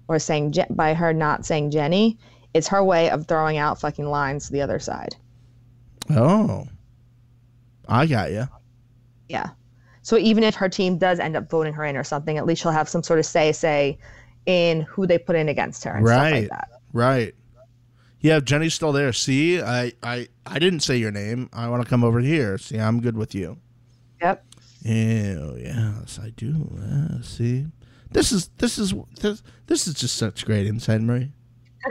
or 0.08 0.20
saying 0.20 0.54
by 0.70 0.94
her 0.94 1.12
not 1.12 1.44
saying 1.44 1.72
Jenny, 1.72 2.20
it's 2.54 2.68
her 2.68 2.84
way 2.84 3.10
of 3.10 3.26
throwing 3.26 3.58
out 3.58 3.80
fucking 3.80 4.06
lines 4.06 4.46
to 4.46 4.52
the 4.54 4.62
other 4.62 4.78
side. 4.78 5.16
Oh, 6.12 6.66
I 7.88 8.06
got 8.06 8.32
you. 8.32 8.48
Yeah. 9.28 9.50
So 10.04 10.18
even 10.18 10.44
if 10.44 10.54
her 10.56 10.70
team 10.70 11.00
does 11.00 11.20
end 11.20 11.36
up 11.36 11.50
voting 11.50 11.74
her 11.74 11.84
in 11.86 11.98
or 11.98 12.04
something, 12.04 12.38
at 12.38 12.46
least 12.46 12.62
she'll 12.62 12.72
have 12.72 12.88
some 12.90 13.02
sort 13.02 13.18
of 13.18 13.26
say 13.26 13.52
say 13.54 13.98
in 14.46 14.82
who 14.82 15.08
they 15.08 15.18
put 15.18 15.36
in 15.36 15.50
against 15.50 15.84
her 15.84 15.92
and 15.96 16.08
stuff 16.08 16.20
Right. 16.20 16.34
like 16.42 16.50
that. 16.50 16.68
Right. 16.94 17.34
Yeah, 18.22 18.40
Jenny's 18.40 18.74
still 18.76 18.92
there. 18.92 19.12
See, 19.14 19.62
I, 19.62 19.94
I, 20.04 20.28
I 20.46 20.60
didn't 20.60 20.82
say 20.82 20.98
your 20.98 21.12
name. 21.12 21.50
I 21.52 21.68
want 21.70 21.84
to 21.84 21.90
come 21.90 22.04
over 22.04 22.20
here. 22.20 22.58
See, 22.58 22.78
I'm 22.80 23.02
good 23.02 23.18
with 23.18 23.34
you. 23.34 23.58
Yep. 24.22 24.46
Ew, 24.84 25.58
yes, 25.60 26.20
I 26.22 26.30
do. 26.32 26.70
Uh, 26.82 27.22
see, 27.24 27.66
this 28.12 28.32
is 28.32 28.50
this 28.58 28.78
is 28.80 28.94
this, 29.20 29.44
this 29.68 29.88
is 29.88 29.94
just 29.96 30.16
such 30.18 30.46
great 30.46 30.66
insight, 30.68 31.02
Marie. 31.02 31.32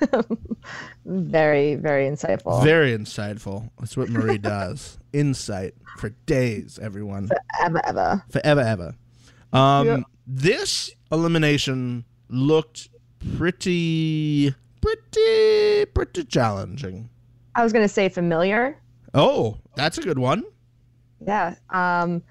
Very, 1.05 1.75
very 1.75 2.05
insightful. 2.09 2.63
Very 2.63 2.91
insightful. 2.95 3.69
That's 3.79 3.95
what 3.97 4.09
Marie 4.09 4.37
does. 4.55 4.99
Insight 5.13 5.73
for 5.97 6.09
days, 6.25 6.77
everyone. 6.81 7.29
Forever, 7.57 7.81
ever. 7.85 8.23
forever 8.29 8.61
ever. 8.61 8.95
Um, 9.53 9.87
Yeah. 9.87 9.97
This 10.27 10.91
elimination 11.11 12.05
looked 12.29 12.89
pretty, 13.37 14.53
pretty, 14.81 15.85
pretty 15.85 16.23
challenging. 16.25 17.09
I 17.55 17.63
was 17.63 17.73
gonna 17.73 17.87
say 17.87 18.09
familiar. 18.09 18.77
Oh, 19.13 19.57
that's 19.75 19.97
a 19.97 20.01
good 20.01 20.19
one. 20.19 20.43
Yeah. 21.25 21.55
Um, 21.69 22.23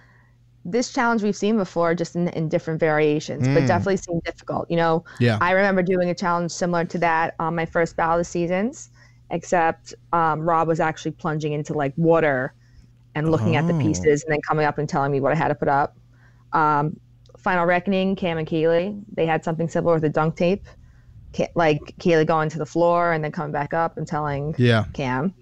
this 0.65 0.93
challenge 0.93 1.23
we've 1.23 1.37
seen 1.37 1.57
before, 1.57 1.95
just 1.95 2.17
in, 2.17 2.29
in 2.29 2.49
different 2.49 2.81
variations, 2.81 3.47
but 3.49 3.63
Mm. 3.63 3.67
definitely 3.67 3.97
seemed 3.99 4.23
difficult. 4.25 4.71
You 4.71 4.77
know, 4.77 5.05
Yeah. 5.19 5.39
I 5.41 5.53
remember 5.53 5.83
doing 5.83 6.11
a 6.11 6.15
challenge 6.15 6.51
similar 6.51 6.85
to 6.87 6.99
that 6.99 7.35
on 7.39 7.55
my 7.55 7.65
first 7.67 7.97
Battle 7.97 8.21
of 8.21 8.27
Seasons, 8.27 8.91
except 9.31 9.95
um, 10.13 10.41
Rob 10.43 10.69
was 10.69 10.81
actually 10.81 11.13
plunging 11.13 11.53
into 11.53 11.73
like 11.73 11.93
water 11.97 12.53
and 13.15 13.31
looking 13.31 13.57
at 13.57 13.67
the 13.67 13.75
Oh. 13.75 13.79
pieces 13.81 14.23
and 14.25 14.33
then 14.33 14.41
coming 14.47 14.67
up 14.67 14.77
and 14.79 14.89
telling 14.89 15.13
me 15.13 15.21
what 15.21 15.33
I 15.33 15.35
had 15.35 15.49
to 15.49 15.55
put 15.55 15.69
up. 15.69 15.97
Um, 16.53 16.99
Final 17.39 17.65
Reckoning, 17.65 18.17
Kam 18.17 18.37
and 18.39 18.47
Kaylee, 18.47 19.01
they 19.15 19.25
had 19.25 19.45
something 19.45 19.69
similar 19.69 19.95
with 19.95 20.03
the 20.03 20.09
dunk 20.11 20.37
tape. 20.37 20.67
Like 21.55 21.81
Kaylee 21.99 22.27
going 22.27 22.49
to 22.51 22.59
the 22.59 22.67
floor 22.67 23.13
and 23.13 23.23
then 23.25 23.33
coming 23.33 23.53
back 23.53 23.73
up 23.75 23.97
and 23.97 24.07
telling 24.07 24.55
Yeah. 24.59 24.85
Kam. 24.93 25.35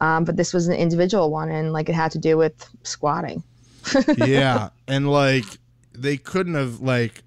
Um, 0.00 0.24
but 0.24 0.36
this 0.36 0.52
was 0.54 0.68
an 0.68 0.74
individual 0.74 1.30
one, 1.30 1.50
and 1.50 1.72
like 1.72 1.88
it 1.88 1.94
had 1.94 2.12
to 2.12 2.18
do 2.18 2.36
with 2.36 2.68
squatting. 2.84 3.42
yeah. 4.16 4.68
And 4.86 5.10
like, 5.10 5.44
they 5.92 6.16
couldn't 6.16 6.54
have, 6.54 6.80
like, 6.80 7.22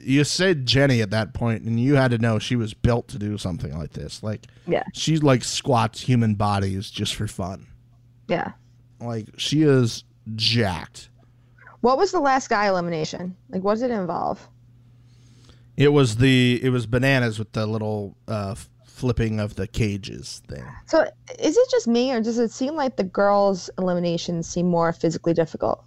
you 0.00 0.24
said 0.24 0.64
Jenny 0.66 1.02
at 1.02 1.10
that 1.10 1.34
point, 1.34 1.62
and 1.64 1.78
you 1.78 1.94
had 1.96 2.10
to 2.12 2.18
know 2.18 2.38
she 2.38 2.56
was 2.56 2.72
built 2.74 3.08
to 3.08 3.18
do 3.18 3.36
something 3.36 3.76
like 3.76 3.92
this. 3.92 4.22
Like, 4.22 4.46
Yeah, 4.66 4.84
she, 4.94 5.18
like, 5.18 5.44
squats 5.44 6.00
human 6.00 6.34
bodies 6.34 6.90
just 6.90 7.14
for 7.14 7.26
fun. 7.26 7.66
yeah. 8.28 8.52
Like, 9.00 9.26
she 9.36 9.62
is 9.62 10.04
jacked. 10.34 11.08
What 11.82 11.98
was 11.98 12.10
the 12.12 12.20
last 12.20 12.48
guy 12.48 12.68
elimination? 12.68 13.36
Like, 13.50 13.62
what 13.62 13.78
did 13.78 13.90
it 13.90 13.94
involve? 13.94 14.48
It 15.82 15.92
was 15.92 16.16
the 16.16 16.60
it 16.62 16.70
was 16.70 16.86
bananas 16.86 17.38
with 17.38 17.52
the 17.52 17.66
little 17.66 18.16
uh, 18.28 18.54
flipping 18.84 19.40
of 19.40 19.56
the 19.56 19.66
cages 19.66 20.42
thing. 20.46 20.64
So, 20.86 21.02
is 21.40 21.56
it 21.56 21.70
just 21.70 21.88
me, 21.88 22.12
or 22.12 22.20
does 22.20 22.38
it 22.38 22.52
seem 22.52 22.76
like 22.76 22.96
the 22.96 23.04
girls' 23.04 23.68
eliminations 23.78 24.48
seem 24.48 24.66
more 24.66 24.92
physically 24.92 25.34
difficult? 25.34 25.84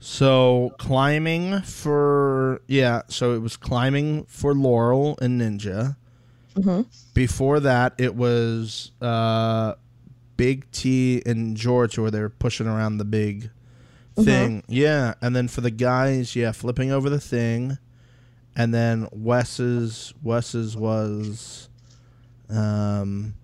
So 0.00 0.74
climbing 0.78 1.62
for 1.62 2.60
yeah, 2.66 3.02
so 3.08 3.34
it 3.34 3.38
was 3.38 3.56
climbing 3.56 4.24
for 4.24 4.52
Laurel 4.52 5.16
and 5.22 5.40
Ninja. 5.40 5.96
hmm 6.54 6.82
Before 7.14 7.60
that, 7.60 7.94
it 7.98 8.14
was 8.14 8.90
uh, 9.00 9.74
Big 10.36 10.70
T 10.72 11.22
and 11.24 11.56
George 11.56 11.98
where 11.98 12.10
they 12.10 12.20
were 12.20 12.28
pushing 12.28 12.66
around 12.66 12.98
the 12.98 13.04
big 13.04 13.50
thing. 14.16 14.64
Yeah, 14.68 15.14
and 15.22 15.36
then 15.36 15.48
for 15.48 15.60
the 15.60 15.70
guys, 15.70 16.34
yeah, 16.34 16.52
flipping 16.52 16.90
over 16.90 17.08
the 17.08 17.20
thing, 17.20 17.78
and 18.56 18.72
then 18.74 19.06
Wes's 19.12 20.12
Wes's 20.22 20.76
was, 20.76 21.68
um, 22.48 23.34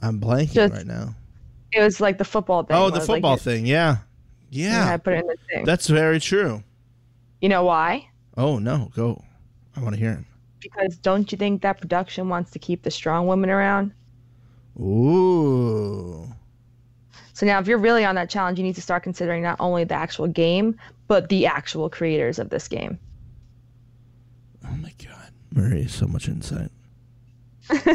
I'm 0.00 0.20
blanking 0.20 0.52
Just- 0.52 0.74
right 0.74 0.86
now. 0.86 1.14
It 1.72 1.82
was 1.82 2.00
like 2.00 2.18
the 2.18 2.24
football 2.24 2.62
thing. 2.62 2.76
Oh, 2.76 2.88
the 2.90 2.98
like 2.98 3.06
football 3.06 3.32
you- 3.32 3.38
thing. 3.40 3.66
Yeah, 3.66 3.96
yeah, 4.50 4.92
to 4.92 4.98
put 5.00 5.14
it 5.14 5.20
in 5.20 5.26
the 5.26 5.36
thing. 5.50 5.64
that's 5.64 5.88
very 5.88 6.20
true. 6.20 6.62
you 7.40 7.48
know 7.48 7.64
why? 7.64 8.08
Oh 8.36 8.58
no, 8.60 8.90
go! 8.94 9.22
I 9.76 9.80
want 9.80 9.94
to 9.94 10.00
hear 10.00 10.12
him. 10.12 10.26
because 10.60 10.96
don't 10.96 11.30
you 11.32 11.36
think 11.36 11.62
that 11.62 11.80
production 11.80 12.28
wants 12.28 12.52
to 12.52 12.58
keep 12.60 12.82
the 12.84 12.90
strong 12.90 13.26
women 13.26 13.50
around? 13.50 13.92
Ooh. 14.80 16.32
So 17.32 17.44
now, 17.46 17.58
if 17.58 17.66
you're 17.66 17.78
really 17.78 18.04
on 18.04 18.14
that 18.14 18.30
challenge, 18.30 18.58
you 18.58 18.64
need 18.64 18.76
to 18.76 18.82
start 18.82 19.02
considering 19.02 19.42
not 19.42 19.56
only 19.58 19.82
the 19.84 19.94
actual 19.94 20.28
game, 20.28 20.78
but 21.08 21.28
the 21.28 21.46
actual 21.46 21.90
creators 21.90 22.38
of 22.38 22.50
this 22.50 22.68
game. 22.68 22.98
Oh 24.74 24.78
my 24.78 24.92
god. 25.04 25.32
Marie, 25.52 25.86
so 25.86 26.06
much 26.06 26.28
insight. 26.28 26.70
I'm 27.70 27.86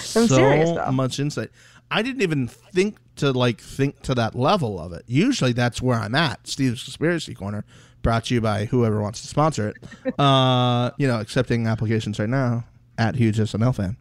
so 0.00 0.26
serious, 0.26 0.70
though. 0.70 0.92
much 0.92 1.18
insight. 1.18 1.50
I 1.90 2.02
didn't 2.02 2.22
even 2.22 2.48
think 2.48 2.98
to 3.16 3.32
like 3.32 3.60
think 3.60 4.02
to 4.02 4.14
that 4.14 4.34
level 4.34 4.78
of 4.78 4.92
it. 4.92 5.04
Usually 5.06 5.52
that's 5.52 5.80
where 5.80 5.98
I'm 5.98 6.14
at. 6.14 6.46
Steve's 6.46 6.82
Conspiracy 6.84 7.34
Corner, 7.34 7.64
brought 8.02 8.26
to 8.26 8.34
you 8.34 8.40
by 8.40 8.66
whoever 8.66 9.00
wants 9.00 9.22
to 9.22 9.28
sponsor 9.28 9.68
it. 9.68 10.18
uh, 10.18 10.90
you 10.98 11.08
know, 11.08 11.18
accepting 11.20 11.66
applications 11.66 12.18
right 12.18 12.28
now 12.28 12.64
at 12.98 13.14
huge 13.14 13.38
SNL 13.38 13.74
fan. 13.74 13.96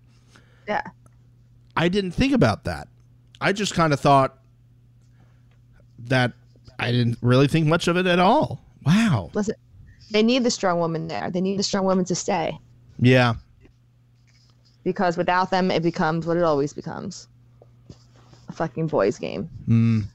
Yeah. 0.68 0.82
I 1.78 1.88
didn't 1.88 2.12
think 2.12 2.34
about 2.34 2.66
that. 2.66 2.88
I 3.40 3.54
just 3.54 3.74
kind 3.74 3.94
of 3.94 4.00
thought 4.00 4.38
that 6.00 6.34
I 6.80 6.92
didn't 6.92 7.18
really 7.22 7.48
think 7.48 7.68
much 7.68 7.88
of 7.88 7.96
it 7.96 8.06
at 8.06 8.20
all. 8.20 8.62
Wow. 8.84 9.30
Listen, 9.34 9.56
they 10.12 10.24
need 10.24 10.44
the 10.44 10.52
strong 10.52 10.80
woman 10.80 11.08
there. 11.08 11.30
They 11.32 11.42
need 11.42 11.58
the 11.60 11.64
strong 11.64 11.86
woman 11.86 12.06
to 12.06 12.16
stay 12.16 12.58
Yeah. 13.00 13.36
because 14.84 15.18
without 15.18 15.52
them, 15.52 15.70
it 15.72 15.84
becomes 15.84 16.26
what 16.26 16.38
it 16.38 16.44
always 16.44 16.74
becomes 16.74 17.28
a 18.48 18.52
fucking 18.54 18.88
boys' 18.88 19.18
game. 19.20 19.50
Mm. 19.68 20.06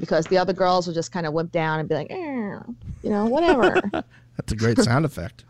Because 0.00 0.26
the 0.26 0.38
other 0.38 0.52
girls 0.52 0.86
will 0.86 0.94
just 0.94 1.12
kind 1.12 1.26
of 1.26 1.32
whip 1.32 1.50
down 1.52 1.80
and 1.80 1.88
be 1.88 1.94
like, 1.94 2.10
eh, 2.10 2.58
you 3.02 3.10
know, 3.10 3.26
whatever. 3.26 3.80
That's 4.36 4.52
a 4.52 4.56
great 4.56 4.78
sound 4.82 5.04
effect. 5.04 5.44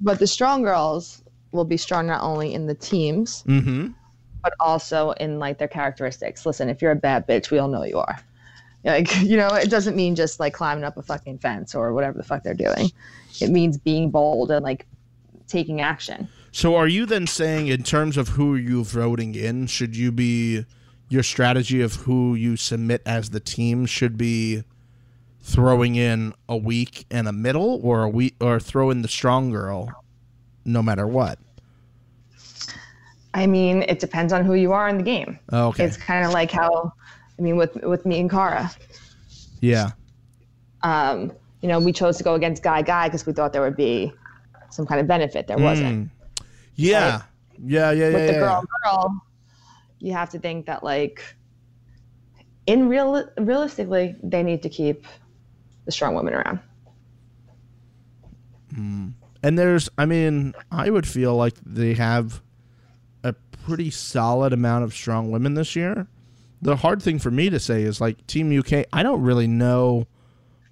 but 0.00 0.18
the 0.18 0.26
strong 0.26 0.62
girls 0.62 1.22
will 1.52 1.64
be 1.64 1.76
strong 1.76 2.06
not 2.06 2.22
only 2.22 2.54
in 2.54 2.66
the 2.66 2.74
teams, 2.74 3.42
Mm-hmm. 3.46 3.88
but 4.42 4.54
also 4.60 5.10
in 5.12 5.38
like 5.38 5.58
their 5.58 5.68
characteristics. 5.68 6.46
Listen, 6.46 6.68
if 6.68 6.80
you're 6.80 6.92
a 6.92 6.96
bad 6.96 7.26
bitch, 7.28 7.50
we 7.50 7.58
all 7.58 7.68
know 7.68 7.84
you 7.84 7.98
are. 7.98 8.18
Like, 8.84 9.14
you 9.22 9.36
know, 9.36 9.48
it 9.48 9.70
doesn't 9.70 9.96
mean 9.96 10.14
just 10.14 10.40
like 10.40 10.54
climbing 10.54 10.84
up 10.84 10.96
a 10.96 11.02
fucking 11.02 11.38
fence 11.38 11.74
or 11.74 11.92
whatever 11.92 12.16
the 12.16 12.24
fuck 12.24 12.42
they're 12.42 12.54
doing. 12.54 12.90
It 13.40 13.50
means 13.50 13.78
being 13.78 14.10
bold 14.10 14.50
and 14.50 14.64
like 14.64 14.86
taking 15.48 15.80
action. 15.80 16.28
So 16.52 16.74
are 16.76 16.88
you 16.88 17.06
then 17.06 17.26
saying 17.26 17.68
in 17.68 17.82
terms 17.82 18.16
of 18.16 18.28
who 18.28 18.56
you're 18.56 18.84
voting 18.84 19.34
in, 19.34 19.66
should 19.66 19.96
you 19.96 20.10
be 20.10 20.64
your 21.08 21.22
strategy 21.22 21.80
of 21.80 21.94
who 21.94 22.34
you 22.34 22.56
submit 22.56 23.02
as 23.06 23.30
the 23.30 23.40
team 23.40 23.86
should 23.86 24.16
be 24.16 24.64
throwing 25.42 25.96
in 25.96 26.34
a 26.48 26.56
weak 26.56 27.06
and 27.10 27.28
a 27.28 27.32
middle 27.32 27.80
or 27.82 28.02
a 28.02 28.08
weak 28.08 28.34
or 28.40 28.60
throw 28.60 28.90
in 28.90 29.02
the 29.02 29.08
strong 29.08 29.50
girl 29.50 29.90
no 30.64 30.82
matter 30.82 31.06
what? 31.06 31.38
I 33.32 33.46
mean, 33.46 33.84
it 33.88 34.00
depends 34.00 34.32
on 34.32 34.44
who 34.44 34.54
you 34.54 34.72
are 34.72 34.88
in 34.88 34.96
the 34.96 35.04
game. 35.04 35.38
Oh, 35.52 35.68
okay. 35.68 35.84
It's 35.84 35.96
kind 35.96 36.26
of 36.26 36.32
like 36.32 36.50
how, 36.50 36.92
I 37.40 37.42
mean, 37.42 37.56
with 37.56 37.74
with 37.82 38.04
me 38.04 38.20
and 38.20 38.28
Cara, 38.28 38.70
yeah. 39.60 39.92
um, 40.82 41.32
you 41.62 41.68
know, 41.68 41.80
we 41.80 41.90
chose 41.90 42.18
to 42.18 42.24
go 42.24 42.34
against 42.34 42.62
Guy 42.62 42.82
Guy 42.82 43.08
because 43.08 43.24
we 43.24 43.32
thought 43.32 43.54
there 43.54 43.62
would 43.62 43.76
be 43.76 44.12
some 44.68 44.86
kind 44.86 45.00
of 45.00 45.06
benefit. 45.06 45.46
There 45.46 45.56
wasn't. 45.56 46.10
Yeah. 46.76 47.12
Right. 47.12 47.22
Yeah, 47.62 47.92
yeah, 47.92 47.92
yeah. 47.92 48.14
with 48.14 48.26
the 48.26 48.32
yeah, 48.34 48.38
girl 48.38 48.64
girl, 48.84 49.26
you 50.00 50.12
have 50.12 50.28
to 50.30 50.38
think 50.38 50.66
that 50.66 50.84
like, 50.84 51.24
in 52.66 52.88
real 52.88 53.26
realistically, 53.38 54.16
they 54.22 54.42
need 54.42 54.62
to 54.62 54.68
keep 54.68 55.06
the 55.86 55.92
strong 55.92 56.14
women 56.14 56.34
around. 56.34 56.60
And 59.42 59.58
there's, 59.58 59.88
I 59.96 60.04
mean, 60.04 60.54
I 60.70 60.90
would 60.90 61.06
feel 61.06 61.34
like 61.34 61.54
they 61.64 61.94
have 61.94 62.42
a 63.24 63.32
pretty 63.64 63.90
solid 63.90 64.52
amount 64.52 64.84
of 64.84 64.92
strong 64.92 65.30
women 65.30 65.54
this 65.54 65.74
year. 65.74 66.06
The 66.62 66.76
hard 66.76 67.02
thing 67.02 67.18
for 67.18 67.30
me 67.30 67.48
to 67.50 67.58
say 67.58 67.82
is 67.82 68.00
like 68.00 68.26
Team 68.26 68.56
UK, 68.56 68.84
I 68.92 69.02
don't 69.02 69.22
really 69.22 69.46
know 69.46 70.06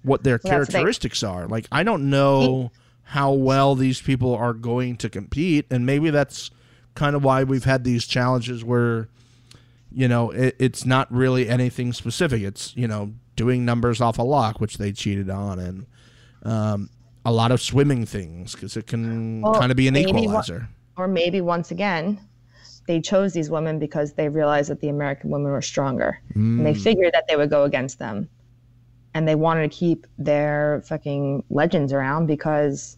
what 0.03 0.23
their 0.23 0.39
Well, 0.43 0.51
that's 0.53 0.67
the 0.67 0.71
thing. 0.71 0.79
characteristics 0.79 1.23
are. 1.23 1.47
Like, 1.47 1.67
I 1.71 1.83
don't 1.83 2.09
know 2.09 2.71
how 3.03 3.31
well 3.33 3.73
these 3.75 3.99
people 4.01 4.35
are 4.35 4.53
going 4.53 4.97
to 4.97 5.09
compete. 5.09 5.65
And 5.71 5.85
maybe 5.85 6.09
that's 6.11 6.51
kind 6.95 7.15
of 7.15 7.23
why 7.23 7.43
we've 7.43 7.63
had 7.63 7.83
these 7.83 8.05
challenges 8.05 8.63
where, 8.63 9.07
you 9.91 10.07
know, 10.07 10.29
it, 10.31 10.55
it's 10.59 10.85
not 10.85 11.11
really 11.11 11.49
anything 11.49 11.91
specific. 11.91 12.43
It's, 12.43 12.75
you 12.77 12.87
know, 12.87 13.13
doing 13.35 13.65
numbers 13.65 13.99
off 13.99 14.19
a 14.19 14.23
lock, 14.23 14.61
which 14.61 14.77
they 14.77 14.91
cheated 14.91 15.29
on, 15.29 15.57
and 15.59 15.85
um, 16.43 16.89
a 17.25 17.31
lot 17.31 17.51
of 17.51 17.61
swimming 17.61 18.05
things 18.05 18.53
because 18.53 18.77
it 18.77 18.85
can 18.85 19.41
Well, 19.41 19.55
kind 19.55 19.71
of 19.71 19.77
be 19.77 19.87
an 19.87 19.97
equalizer. 19.97 20.69
Or 20.97 21.07
maybe 21.07 21.41
once 21.41 21.71
again, 21.71 22.19
they 22.89 22.99
chose 22.99 23.33
these 23.33 23.51
women 23.51 23.77
because 23.77 24.13
they 24.13 24.29
realized 24.29 24.67
that 24.71 24.79
the 24.81 24.89
American 24.89 25.29
women 25.29 25.51
were 25.51 25.61
stronger, 25.61 26.19
and 26.33 26.59
Mm. 26.61 26.63
they 26.63 26.73
figured 26.73 27.13
that 27.13 27.25
they 27.27 27.35
would 27.35 27.51
go 27.51 27.63
against 27.63 27.99
them, 27.99 28.27
and 29.13 29.27
they 29.27 29.35
wanted 29.35 29.69
to 29.71 29.77
keep 29.77 30.07
their 30.17 30.81
fucking 30.87 31.43
legends 31.51 31.93
around 31.93 32.25
because 32.25 32.97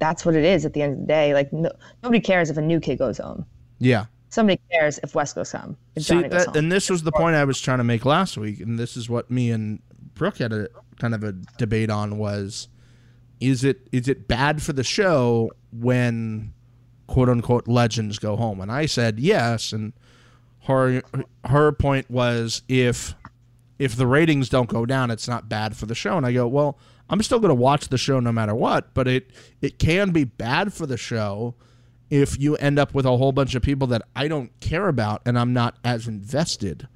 that's 0.00 0.26
what 0.26 0.34
it 0.34 0.44
is 0.44 0.66
at 0.66 0.74
the 0.74 0.82
end 0.82 0.92
of 0.92 1.00
the 1.00 1.06
day. 1.06 1.32
Like 1.32 1.50
no, 1.50 1.70
nobody 2.02 2.20
cares 2.20 2.50
if 2.50 2.58
a 2.58 2.60
new 2.60 2.78
kid 2.78 2.98
goes 2.98 3.16
home. 3.16 3.46
Yeah. 3.78 4.04
Somebody 4.28 4.60
cares 4.70 5.00
if 5.02 5.14
Wes 5.14 5.32
goes 5.32 5.50
home. 5.50 5.78
If 5.96 6.02
See, 6.04 6.20
goes 6.20 6.30
that, 6.30 6.46
home. 6.48 6.56
and 6.58 6.70
this 6.70 6.90
was 6.90 7.02
the 7.02 7.10
point 7.12 7.36
I 7.36 7.44
was 7.44 7.58
trying 7.58 7.78
to 7.78 7.84
make 7.84 8.04
last 8.04 8.36
week, 8.36 8.60
and 8.60 8.78
this 8.78 8.98
is 8.98 9.08
what 9.08 9.30
me 9.30 9.50
and 9.50 9.80
Brooke 10.12 10.36
had 10.36 10.52
a 10.52 10.68
kind 10.98 11.14
of 11.14 11.24
a 11.24 11.32
debate 11.56 11.88
on 11.88 12.18
was 12.18 12.68
is 13.40 13.64
it 13.64 13.88
is 13.92 14.08
it 14.08 14.28
bad 14.28 14.60
for 14.60 14.74
the 14.74 14.84
show 14.84 15.50
when 15.72 16.52
quote 17.10 17.28
unquote 17.28 17.68
legends 17.68 18.18
go 18.18 18.36
home? 18.36 18.60
And 18.60 18.70
I 18.70 18.86
said 18.86 19.18
yes, 19.18 19.72
and 19.72 19.92
her 20.66 21.02
her 21.44 21.72
point 21.72 22.10
was 22.10 22.62
if 22.68 23.14
if 23.78 23.96
the 23.96 24.06
ratings 24.06 24.48
don't 24.48 24.68
go 24.68 24.86
down, 24.86 25.10
it's 25.10 25.28
not 25.28 25.48
bad 25.48 25.76
for 25.76 25.86
the 25.86 25.94
show. 25.94 26.16
And 26.16 26.26
I 26.26 26.32
go, 26.32 26.46
well, 26.46 26.78
I'm 27.08 27.22
still 27.22 27.40
going 27.40 27.48
to 27.48 27.54
watch 27.54 27.88
the 27.88 27.98
show 27.98 28.20
no 28.20 28.30
matter 28.30 28.54
what, 28.54 28.94
but 28.94 29.08
it 29.08 29.30
it 29.60 29.78
can 29.78 30.12
be 30.12 30.24
bad 30.24 30.72
for 30.72 30.86
the 30.86 30.96
show 30.96 31.54
if 32.10 32.38
you 32.38 32.56
end 32.56 32.78
up 32.78 32.94
with 32.94 33.06
a 33.06 33.16
whole 33.16 33.32
bunch 33.32 33.54
of 33.54 33.62
people 33.62 33.86
that 33.88 34.02
I 34.14 34.28
don't 34.28 34.58
care 34.60 34.88
about 34.88 35.22
and 35.24 35.38
I'm 35.38 35.52
not 35.52 35.76
as 35.84 36.08
invested. 36.08 36.88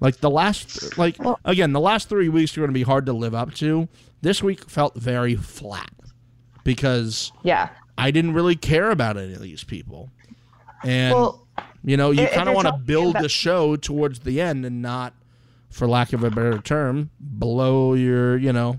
Like 0.00 0.18
the 0.18 0.30
last, 0.30 0.96
like 0.96 1.16
again, 1.44 1.72
the 1.72 1.80
last 1.80 2.08
three 2.08 2.28
weeks 2.28 2.56
are 2.56 2.60
going 2.60 2.70
to 2.70 2.74
be 2.74 2.84
hard 2.84 3.06
to 3.06 3.12
live 3.12 3.34
up 3.34 3.52
to. 3.56 3.88
This 4.22 4.42
week 4.42 4.68
felt 4.68 4.94
very 4.94 5.36
flat 5.36 5.90
because 6.64 7.32
yeah. 7.42 7.70
I 8.00 8.10
didn't 8.10 8.32
really 8.34 8.56
care 8.56 8.90
about 8.90 9.16
any 9.16 9.32
of 9.34 9.40
these 9.42 9.64
people, 9.64 10.10
and 10.82 11.14
Well, 11.14 11.46
you 11.84 11.96
know, 11.96 12.10
you 12.10 12.26
kind 12.28 12.48
of 12.48 12.54
want 12.54 12.66
to 12.68 12.76
build 12.76 13.10
about- 13.10 13.22
the 13.22 13.28
show 13.28 13.76
towards 13.76 14.20
the 14.20 14.40
end 14.40 14.64
and 14.64 14.82
not, 14.82 15.14
for 15.70 15.86
lack 15.88 16.12
of 16.12 16.24
a 16.24 16.30
better 16.30 16.58
term, 16.58 17.10
blow 17.20 17.94
your, 17.94 18.36
you 18.36 18.52
know, 18.52 18.78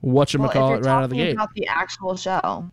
what 0.00 0.32
you 0.32 0.40
well, 0.40 0.50
call 0.50 0.74
it 0.74 0.78
right 0.78 0.86
out 0.88 1.04
of 1.04 1.10
the 1.10 1.16
gate. 1.16 1.32
about 1.32 1.52
the 1.54 1.66
actual 1.66 2.16
show, 2.16 2.70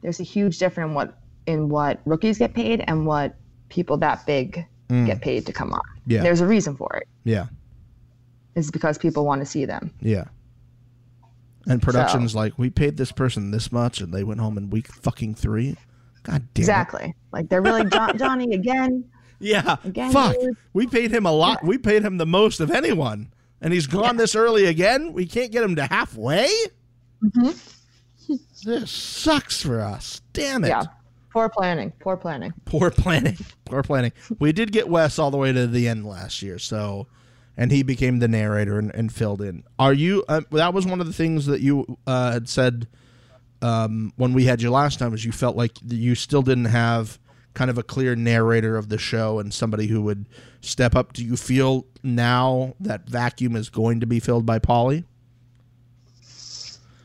there's 0.00 0.20
a 0.20 0.24
huge 0.24 0.58
difference 0.58 0.88
in 0.88 0.94
what 0.94 1.16
in 1.46 1.68
what 1.68 2.00
rookies 2.04 2.38
get 2.38 2.54
paid 2.54 2.82
and 2.86 3.06
what 3.06 3.34
people 3.68 3.96
that 3.96 4.24
big 4.26 4.64
get 5.06 5.20
paid 5.20 5.46
to 5.46 5.52
come 5.52 5.72
on. 5.72 5.80
Mm. 5.80 6.00
Yeah. 6.06 6.22
There's 6.22 6.40
a 6.40 6.46
reason 6.46 6.74
for 6.76 6.96
it. 6.96 7.06
Yeah, 7.24 7.46
It's 8.56 8.70
because 8.70 8.98
people 8.98 9.24
want 9.24 9.40
to 9.40 9.46
see 9.46 9.64
them. 9.64 9.92
yeah. 10.00 10.24
And 11.66 11.82
production's 11.82 12.34
like, 12.34 12.58
we 12.58 12.70
paid 12.70 12.96
this 12.96 13.12
person 13.12 13.50
this 13.50 13.70
much, 13.70 14.00
and 14.00 14.12
they 14.12 14.24
went 14.24 14.40
home 14.40 14.56
in 14.56 14.70
week 14.70 14.88
fucking 14.88 15.34
three. 15.34 15.76
God 16.22 16.46
damn 16.54 16.60
it. 16.60 16.64
Exactly. 16.64 17.14
Like 17.32 17.48
they're 17.48 17.62
really 17.62 17.84
John, 17.84 18.16
Johnny 18.18 18.54
again. 18.54 19.04
Yeah. 19.38 19.76
Again, 19.84 20.12
Fuck. 20.12 20.36
dude. 20.38 20.56
We 20.72 20.86
paid 20.86 21.10
him 21.10 21.26
a 21.26 21.32
lot. 21.32 21.64
We 21.64 21.78
paid 21.78 22.02
him 22.02 22.18
the 22.18 22.26
most 22.26 22.60
of 22.60 22.70
anyone. 22.70 23.32
And 23.62 23.72
he's 23.72 23.86
gone 23.86 24.16
this 24.16 24.34
early 24.34 24.66
again. 24.66 25.12
We 25.12 25.26
can't 25.26 25.52
get 25.52 25.62
him 25.62 25.76
to 25.76 25.86
halfway. 25.86 26.50
Mm-hmm. 27.22 27.50
This 28.62 28.90
sucks 28.90 29.62
for 29.62 29.80
us. 29.80 30.20
Damn 30.34 30.64
it. 30.64 30.68
Yeah. 30.68 30.84
Poor 31.32 31.48
planning. 31.48 31.92
Poor 31.98 32.16
planning. 32.16 32.52
Poor 32.64 32.90
planning. 32.90 33.38
Poor 33.64 33.82
planning. 33.82 34.12
We 34.38 34.52
did 34.52 34.70
get 34.70 34.88
Wes 34.88 35.18
all 35.18 35.30
the 35.30 35.36
way 35.36 35.52
to 35.52 35.66
the 35.66 35.88
end 35.88 36.06
last 36.06 36.42
year, 36.42 36.58
so 36.58 37.06
and 37.60 37.70
he 37.70 37.82
became 37.82 38.20
the 38.20 38.26
narrator 38.26 38.78
and, 38.78 38.90
and 38.94 39.12
filled 39.12 39.42
in. 39.42 39.62
Are 39.78 39.92
you? 39.92 40.24
Uh, 40.26 40.40
that 40.52 40.72
was 40.72 40.86
one 40.86 40.98
of 40.98 41.06
the 41.06 41.12
things 41.12 41.44
that 41.44 41.60
you 41.60 41.98
uh, 42.06 42.32
had 42.32 42.48
said 42.48 42.88
um, 43.60 44.14
when 44.16 44.32
we 44.32 44.46
had 44.46 44.62
you 44.62 44.70
last 44.70 44.98
time. 44.98 45.12
Was 45.12 45.26
you 45.26 45.30
felt 45.30 45.56
like 45.56 45.72
you 45.86 46.14
still 46.14 46.40
didn't 46.40 46.64
have 46.64 47.18
kind 47.52 47.70
of 47.70 47.76
a 47.76 47.82
clear 47.82 48.16
narrator 48.16 48.78
of 48.78 48.88
the 48.88 48.96
show 48.96 49.38
and 49.38 49.52
somebody 49.52 49.88
who 49.88 50.00
would 50.00 50.26
step 50.62 50.94
up. 50.94 51.12
Do 51.12 51.22
you 51.22 51.36
feel 51.36 51.84
now 52.02 52.74
that 52.80 53.06
vacuum 53.06 53.56
is 53.56 53.68
going 53.68 54.00
to 54.00 54.06
be 54.06 54.20
filled 54.20 54.46
by 54.46 54.58
Paulie? 54.58 55.04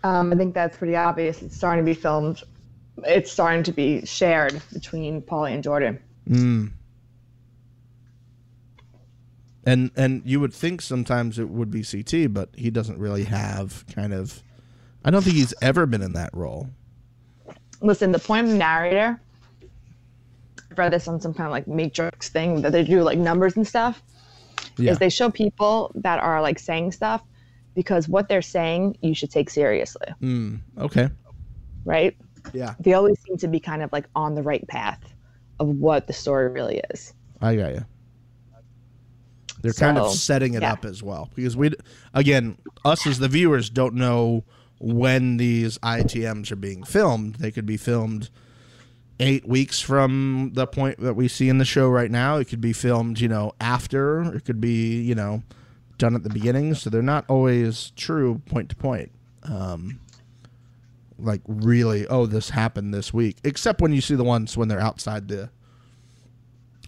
Um, 0.06 0.32
I 0.32 0.38
think 0.38 0.54
that's 0.54 0.78
pretty 0.78 0.96
obvious. 0.96 1.42
It's 1.42 1.58
starting 1.58 1.84
to 1.84 1.92
be 1.92 2.00
filmed. 2.00 2.44
It's 3.04 3.30
starting 3.30 3.64
to 3.64 3.74
be 3.74 4.06
shared 4.06 4.62
between 4.72 5.22
Paulie 5.22 5.54
and 5.54 5.64
Jordan. 5.64 6.00
And 9.66 9.90
and 9.96 10.22
you 10.26 10.40
would 10.40 10.54
think 10.54 10.82
sometimes 10.82 11.40
it 11.40 11.50
would 11.50 11.72
be 11.72 11.84
CT, 11.84 12.34
but 12.34 12.50
he 12.56 12.70
doesn't 12.70 13.00
really 13.00 13.24
have 13.24 13.84
kind 13.94 14.14
of. 14.14 14.44
I 15.04 15.12
don't 15.12 15.24
think 15.24 15.36
he's 15.36 15.54
ever 15.62 15.86
been 15.86 16.02
in 16.02 16.14
that 16.14 16.30
role. 16.34 16.70
listen, 17.82 18.12
the 18.12 18.20
point 18.20 18.46
of 18.46 18.52
the 18.52 18.58
narrator, 18.58 19.20
I've 20.72 20.78
read 20.78 20.92
this 20.94 21.08
on 21.08 21.20
some 21.22 21.34
kind 21.34 21.46
of 21.48 21.52
like 21.52 21.68
matrix 21.68 22.30
thing 22.30 22.62
that 22.62 22.72
they 22.72 22.84
do 22.84 23.02
like 23.04 23.18
numbers 23.20 23.56
and 23.56 23.68
stuff, 23.68 24.02
Yeah. 24.78 24.92
is 24.92 25.00
they 25.00 25.10
show 25.10 25.30
people 25.30 25.92
that 25.96 26.20
are 26.20 26.42
like 26.42 26.58
saying 26.60 26.92
stuff 26.94 27.22
because 27.76 28.08
what 28.08 28.28
they're 28.30 28.42
saying 28.42 28.98
you 29.02 29.14
should 29.14 29.30
take 29.32 29.50
seriously, 29.50 30.08
Mm, 30.22 30.60
okay. 30.80 31.10
right? 31.84 32.16
Yeah. 32.54 32.74
They 32.80 32.94
always 32.94 33.20
seem 33.22 33.38
to 33.38 33.48
be 33.48 33.60
kind 33.60 33.82
of 33.84 33.92
like 33.92 34.06
on 34.16 34.34
the 34.36 34.42
right 34.42 34.66
path 34.68 35.02
of 35.60 35.68
what 35.68 36.08
the 36.08 36.14
story 36.14 36.50
really 36.50 36.82
is. 36.92 37.14
I 37.42 37.56
got 37.56 37.74
you. 37.74 37.86
They're 39.66 39.74
kind 39.74 39.98
of 39.98 40.12
setting 40.14 40.54
it 40.54 40.62
yeah. 40.62 40.74
up 40.74 40.86
as 40.86 41.02
well 41.02 41.32
because 41.34 41.58
we, 41.58 41.72
again, 42.14 42.56
us 42.84 43.08
as 43.08 43.18
the 43.18 43.28
viewers 43.28 43.72
don't 43.72 43.96
know 43.96 44.44
when 44.80 45.38
these 45.38 45.80
ITMs 45.80 46.52
are 46.52 46.56
being 46.56 46.84
filmed. 46.84 47.36
They 47.36 47.50
could 47.50 47.66
be 47.66 47.76
filmed 47.76 48.30
eight 49.20 49.48
weeks 49.48 49.82
from 49.82 50.52
the 50.54 50.68
point 50.68 51.00
that 51.00 51.16
we 51.16 51.28
see 51.28 51.50
in 51.50 51.58
the 51.58 51.66
show 51.66 51.90
right 51.90 52.12
now. 52.12 52.38
It 52.38 52.46
could 52.46 52.62
be 52.62 52.74
filmed, 52.74 53.20
you 53.20 53.28
know, 53.28 53.54
after. 53.60 54.22
It 54.36 54.46
could 54.46 54.62
be, 54.62 55.02
you 55.02 55.16
know, 55.16 55.42
done 55.98 56.14
at 56.14 56.22
the 56.22 56.30
beginning. 56.30 56.76
So 56.76 56.92
they're 56.92 57.02
not 57.02 57.26
always 57.28 57.92
true 57.96 58.44
point 58.46 58.70
to 58.70 58.76
point. 58.76 59.12
Um, 59.42 60.00
like 61.18 61.42
really, 61.48 62.06
oh, 62.06 62.28
this 62.28 62.52
happened 62.52 62.94
this 62.94 63.12
week. 63.12 63.38
Except 63.44 63.82
when 63.82 63.94
you 63.94 64.02
see 64.02 64.14
the 64.14 64.24
ones 64.24 64.56
when 64.56 64.68
they're 64.68 64.80
outside 64.80 65.28
the 65.28 65.50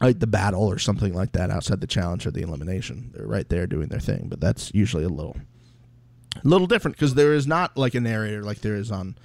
like 0.01 0.19
the 0.19 0.27
battle 0.27 0.63
or 0.63 0.77
something 0.77 1.13
like 1.13 1.31
that 1.31 1.49
outside 1.49 1.81
the 1.81 1.87
challenge 1.87 2.25
or 2.27 2.31
the 2.31 2.41
elimination. 2.41 3.11
They're 3.13 3.27
right 3.27 3.47
there 3.49 3.67
doing 3.67 3.87
their 3.89 3.99
thing, 3.99 4.27
but 4.29 4.39
that's 4.39 4.71
usually 4.73 5.03
a 5.03 5.09
little 5.09 5.37
a 6.35 6.47
little 6.47 6.67
different 6.67 6.97
because 6.97 7.15
there 7.15 7.33
is 7.33 7.47
not 7.47 7.75
like 7.77 7.95
a 7.95 7.99
narrator 7.99 8.43
like 8.43 8.61
there 8.61 8.75
is 8.75 8.91
on 8.91 9.17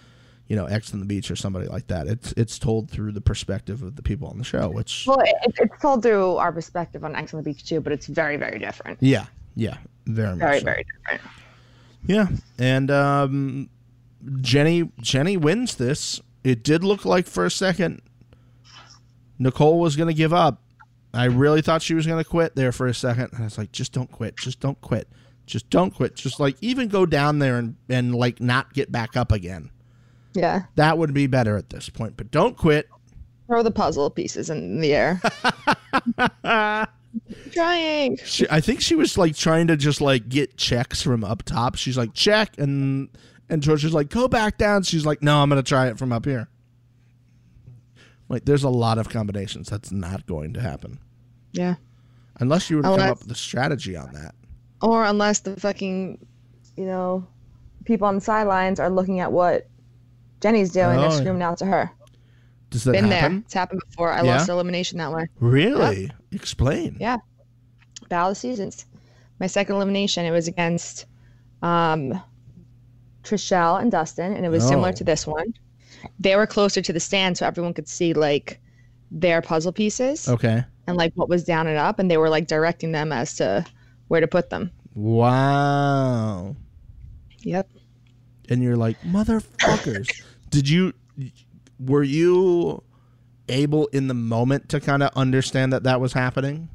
you 0.46 0.56
know 0.56 0.64
Ex 0.66 0.92
on 0.94 1.00
the 1.00 1.06
Beach 1.06 1.30
or 1.30 1.36
somebody 1.36 1.66
like 1.66 1.88
that. 1.88 2.06
It's 2.06 2.32
it's 2.36 2.58
told 2.58 2.90
through 2.90 3.12
the 3.12 3.20
perspective 3.20 3.82
of 3.82 3.96
the 3.96 4.02
people 4.02 4.28
on 4.28 4.38
the 4.38 4.44
show, 4.44 4.68
which 4.70 5.04
Well, 5.06 5.20
it, 5.20 5.34
it's 5.58 5.80
told 5.80 6.02
through 6.02 6.36
our 6.36 6.52
perspective 6.52 7.04
on 7.04 7.14
Ex 7.14 7.34
on 7.34 7.42
the 7.42 7.44
Beach 7.44 7.64
too, 7.64 7.80
but 7.80 7.92
it's 7.92 8.06
very, 8.06 8.36
very 8.36 8.58
different. 8.58 8.98
yeah, 9.02 9.26
yeah, 9.54 9.76
very 10.06 10.30
much 10.30 10.38
Very, 10.38 10.58
so. 10.60 10.64
very 10.64 10.84
different. 10.84 11.30
Yeah, 12.04 12.26
and 12.58 12.90
um, 12.90 13.68
Jenny 14.40 14.90
Jenny 15.00 15.36
wins 15.36 15.76
this. 15.76 16.20
It 16.42 16.64
did 16.64 16.82
look 16.82 17.04
like 17.04 17.26
for 17.26 17.44
a 17.44 17.50
second 17.50 18.02
Nicole 19.38 19.78
was 19.78 19.96
going 19.96 20.08
to 20.08 20.14
give 20.14 20.32
up. 20.32 20.61
I 21.14 21.24
really 21.26 21.62
thought 21.62 21.82
she 21.82 21.94
was 21.94 22.06
going 22.06 22.22
to 22.22 22.28
quit 22.28 22.56
there 22.56 22.72
for 22.72 22.86
a 22.86 22.94
second. 22.94 23.30
And 23.32 23.42
I 23.42 23.44
was 23.44 23.58
like, 23.58 23.72
just 23.72 23.92
don't 23.92 24.10
quit. 24.10 24.36
Just 24.36 24.60
don't 24.60 24.80
quit. 24.80 25.08
Just 25.46 25.68
don't 25.70 25.92
quit. 25.92 26.14
Just 26.14 26.40
like 26.40 26.56
even 26.60 26.88
go 26.88 27.04
down 27.04 27.38
there 27.38 27.58
and, 27.58 27.76
and 27.88 28.14
like 28.14 28.40
not 28.40 28.72
get 28.72 28.90
back 28.90 29.16
up 29.16 29.32
again. 29.32 29.70
Yeah. 30.34 30.62
That 30.76 30.98
would 30.98 31.12
be 31.12 31.26
better 31.26 31.56
at 31.56 31.70
this 31.70 31.88
point. 31.88 32.16
But 32.16 32.30
don't 32.30 32.56
quit. 32.56 32.88
Throw 33.46 33.62
the 33.62 33.70
puzzle 33.70 34.08
pieces 34.08 34.48
in 34.48 34.80
the 34.80 34.94
air. 34.94 35.20
Trying. 37.52 38.16
She, 38.24 38.46
I 38.50 38.60
think 38.60 38.80
she 38.80 38.94
was 38.94 39.18
like 39.18 39.36
trying 39.36 39.66
to 39.66 39.76
just 39.76 40.00
like 40.00 40.28
get 40.28 40.56
checks 40.56 41.02
from 41.02 41.24
up 41.24 41.42
top. 41.42 41.76
She's 41.76 41.98
like 41.98 42.14
check, 42.14 42.56
and 42.56 43.10
and 43.50 43.62
George 43.62 43.84
is 43.84 43.92
like 43.92 44.08
go 44.08 44.28
back 44.28 44.56
down. 44.56 44.82
She's 44.82 45.04
like 45.04 45.22
no, 45.22 45.42
I'm 45.42 45.50
gonna 45.50 45.62
try 45.62 45.88
it 45.88 45.98
from 45.98 46.12
up 46.12 46.24
here. 46.24 46.48
Like 48.32 48.46
there's 48.46 48.64
a 48.64 48.68
lot 48.70 48.96
of 48.98 49.08
combinations 49.10 49.68
that's 49.68 49.92
not 49.92 50.26
going 50.26 50.54
to 50.54 50.60
happen 50.60 50.98
Yeah. 51.52 51.74
unless 52.40 52.70
you 52.70 52.78
were 52.78 52.82
to 52.82 52.88
come 52.96 53.00
up 53.10 53.18
with 53.20 53.30
a 53.30 53.34
strategy 53.36 53.94
on 53.94 54.12
that. 54.14 54.34
Or 54.80 55.04
unless 55.04 55.40
the 55.40 55.54
fucking, 55.60 56.18
you 56.76 56.86
know, 56.86 57.26
people 57.84 58.08
on 58.08 58.14
the 58.16 58.20
sidelines 58.22 58.80
are 58.80 58.88
looking 58.88 59.20
at 59.20 59.30
what 59.30 59.68
Jenny's 60.40 60.72
doing, 60.72 60.98
Oh, 60.98 61.02
they're 61.02 61.10
screaming 61.10 61.42
out 61.42 61.58
to 61.58 61.66
her. 61.66 61.90
Does 62.70 62.84
that 62.84 62.92
Been 62.92 63.10
there. 63.10 63.30
It's 63.44 63.52
happened 63.52 63.82
before. 63.90 64.10
I 64.10 64.22
Yeah? 64.22 64.36
lost 64.36 64.48
elimination 64.48 64.96
that 64.98 65.12
way. 65.12 65.26
Really? 65.38 66.10
Explain. 66.32 66.96
Yeah. 66.98 67.18
Battle 68.08 68.30
of 68.30 68.38
Seasons. 68.38 68.86
My 69.40 69.46
second 69.46 69.76
elimination, 69.76 70.24
it 70.24 70.30
was 70.30 70.48
against 70.48 71.04
um, 71.60 72.18
Trishelle 73.24 73.80
and 73.80 73.92
Dustin, 73.92 74.32
and 74.32 74.44
it 74.46 74.48
was 74.48 74.66
similar 74.66 74.88
Oh. 74.88 74.92
to 74.92 75.04
this 75.04 75.26
one. 75.26 75.52
They 76.18 76.36
were 76.36 76.46
closer 76.46 76.80
to 76.82 76.92
the 76.92 77.00
stand 77.00 77.38
so 77.38 77.46
everyone 77.46 77.74
could 77.74 77.88
see 77.88 78.12
like 78.14 78.60
their 79.10 79.42
puzzle 79.42 79.72
pieces 79.72 80.28
Okay. 80.28 80.64
and 80.86 80.96
like 80.96 81.12
what 81.14 81.28
was 81.28 81.44
down 81.44 81.66
and 81.66 81.76
up, 81.78 81.98
and 81.98 82.10
they 82.10 82.16
were 82.16 82.28
like 82.30 82.46
directing 82.46 82.92
them 82.92 83.12
as 83.12 83.34
to 83.36 83.64
where 84.08 84.20
to 84.20 84.26
put 84.26 84.50
them. 84.50 84.70
Wow. 84.94 86.56
Yep. 87.40 87.68
And 88.48 88.62
you're 88.62 88.76
like 88.76 89.00
motherfuckers. 89.02 90.08
Did 90.50 90.68
you? 90.68 90.92
Were 91.78 92.02
you 92.02 92.82
able 93.48 93.86
in 93.88 94.08
the 94.08 94.14
moment 94.14 94.68
to 94.70 94.80
kind 94.80 95.02
of 95.02 95.10
understand 95.16 95.72
that 95.72 95.82
that 95.84 96.00
was 96.00 96.12
happening? 96.12 96.68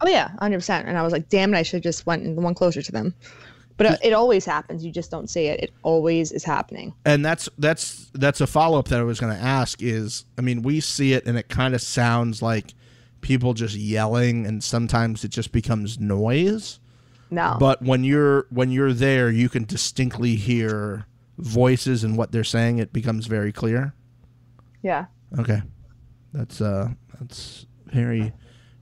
Oh 0.00 0.08
yeah, 0.08 0.30
hundred 0.40 0.58
percent. 0.58 0.88
And 0.88 0.96
I 0.98 1.02
was 1.02 1.12
like, 1.12 1.28
damn 1.28 1.52
it, 1.54 1.58
I 1.58 1.62
should 1.62 1.76
have 1.78 1.82
just 1.82 2.06
went 2.06 2.22
in 2.24 2.34
the 2.36 2.42
one 2.42 2.54
closer 2.54 2.82
to 2.82 2.92
them. 2.92 3.14
But 3.78 4.02
it, 4.02 4.12
always 4.14 4.44
happens. 4.46 4.84
You 4.84 4.90
just 4.90 5.10
don't 5.10 5.28
see 5.28 5.46
it. 5.48 5.60
It 5.60 5.70
always 5.82 6.32
is 6.32 6.44
happening. 6.44 6.94
and 7.04 7.22
that's 7.24 7.48
that's 7.58 8.10
that's 8.14 8.40
a 8.40 8.46
follow 8.46 8.78
up 8.78 8.88
that 8.88 9.00
I 9.00 9.02
was 9.02 9.20
going 9.20 9.36
to 9.36 9.42
ask 9.42 9.82
is 9.82 10.24
I 10.38 10.40
mean 10.40 10.62
we 10.62 10.80
see 10.80 11.12
it 11.12 11.26
and 11.26 11.36
it 11.36 11.48
kind 11.48 11.74
of 11.74 11.82
sounds 11.82 12.40
like 12.40 12.72
people 13.20 13.52
just 13.54 13.74
yelling 13.76 14.46
and 14.46 14.62
sometimes 14.64 15.24
it 15.24 15.28
just 15.30 15.52
becomes 15.52 15.98
noise 16.00 16.78
No. 17.30 17.56
but 17.58 17.82
when 17.82 18.02
you're 18.04 18.46
when 18.50 18.70
you're 18.70 18.92
there 18.92 19.30
you 19.30 19.48
can 19.48 19.64
distinctly 19.64 20.36
hear 20.36 21.06
voices 21.38 22.04
and 22.04 22.16
what 22.16 22.30
they're 22.32 22.44
saying 22.44 22.78
it 22.78 22.92
becomes 22.92 23.26
very 23.26 23.52
clear 23.52 23.94
yeah. 24.82 25.06
okay 25.38 25.60
that's 26.32 26.60
uh 26.60 26.88
that's 27.20 27.66
very 27.86 28.32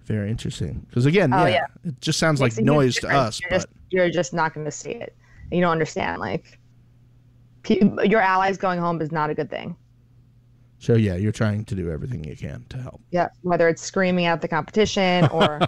very 0.05 0.31
interesting 0.31 0.85
because 0.89 1.07
again 1.07 1.33
Oh, 1.33 1.47
yeah, 1.47 1.53
yeah. 1.53 1.67
it 1.91 2.01
just 2.01 2.19
sounds 2.19 2.41
like 2.41 2.51
Makes 2.53 2.59
a 2.59 2.61
huge 2.61 2.67
noise 2.67 2.95
to 2.97 3.09
us 3.09 3.41
but 3.49 3.67
you're 3.95 4.11
just 4.11 4.33
not 4.35 4.53
going 4.55 4.65
to 4.67 4.71
see 4.73 4.91
it. 4.91 5.15
You 5.53 5.61
don't 5.61 5.73
understand. 5.73 6.21
Like, 6.21 6.59
your 7.69 8.21
allies 8.21 8.59
going 8.59 8.79
home 8.79 9.01
is 9.01 9.11
not 9.13 9.31
a 9.31 9.35
good 9.35 9.49
thing. 9.49 9.75
so 10.79 10.95
yeah 10.97 11.15
you're 11.15 11.33
trying 11.33 11.65
to 11.65 11.75
do 11.75 11.91
everything 11.91 12.23
you 12.25 12.37
can 12.37 12.65
to 12.69 12.77
help 12.77 13.01
Yeah. 13.11 13.29
Whether 13.43 13.69
it's 13.71 13.81
screaming 13.83 14.27
at 14.27 14.43
the 14.43 14.49
competition 14.49 15.27
or, 15.33 15.61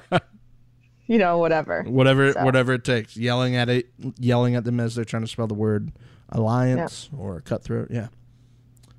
you 1.07 1.16
know, 1.16 1.39
whatever. 1.39 1.85
whatever 1.85 2.32
So- 2.32 2.44
whatever 2.44 2.74
it 2.74 2.85
takes 2.85 3.16
yelling 3.16 3.57
at 3.57 3.69
it 3.70 3.86
yelling 4.19 4.57
at 4.57 4.65
them 4.65 4.78
as 4.81 4.94
they're 4.94 5.07
trying 5.07 5.23
to 5.23 5.28
spell 5.28 5.47
the 5.47 5.55
word 5.55 5.90
alliance 6.31 7.09
or 7.16 7.40
cutthroat 7.40 7.89
yeah 7.90 8.09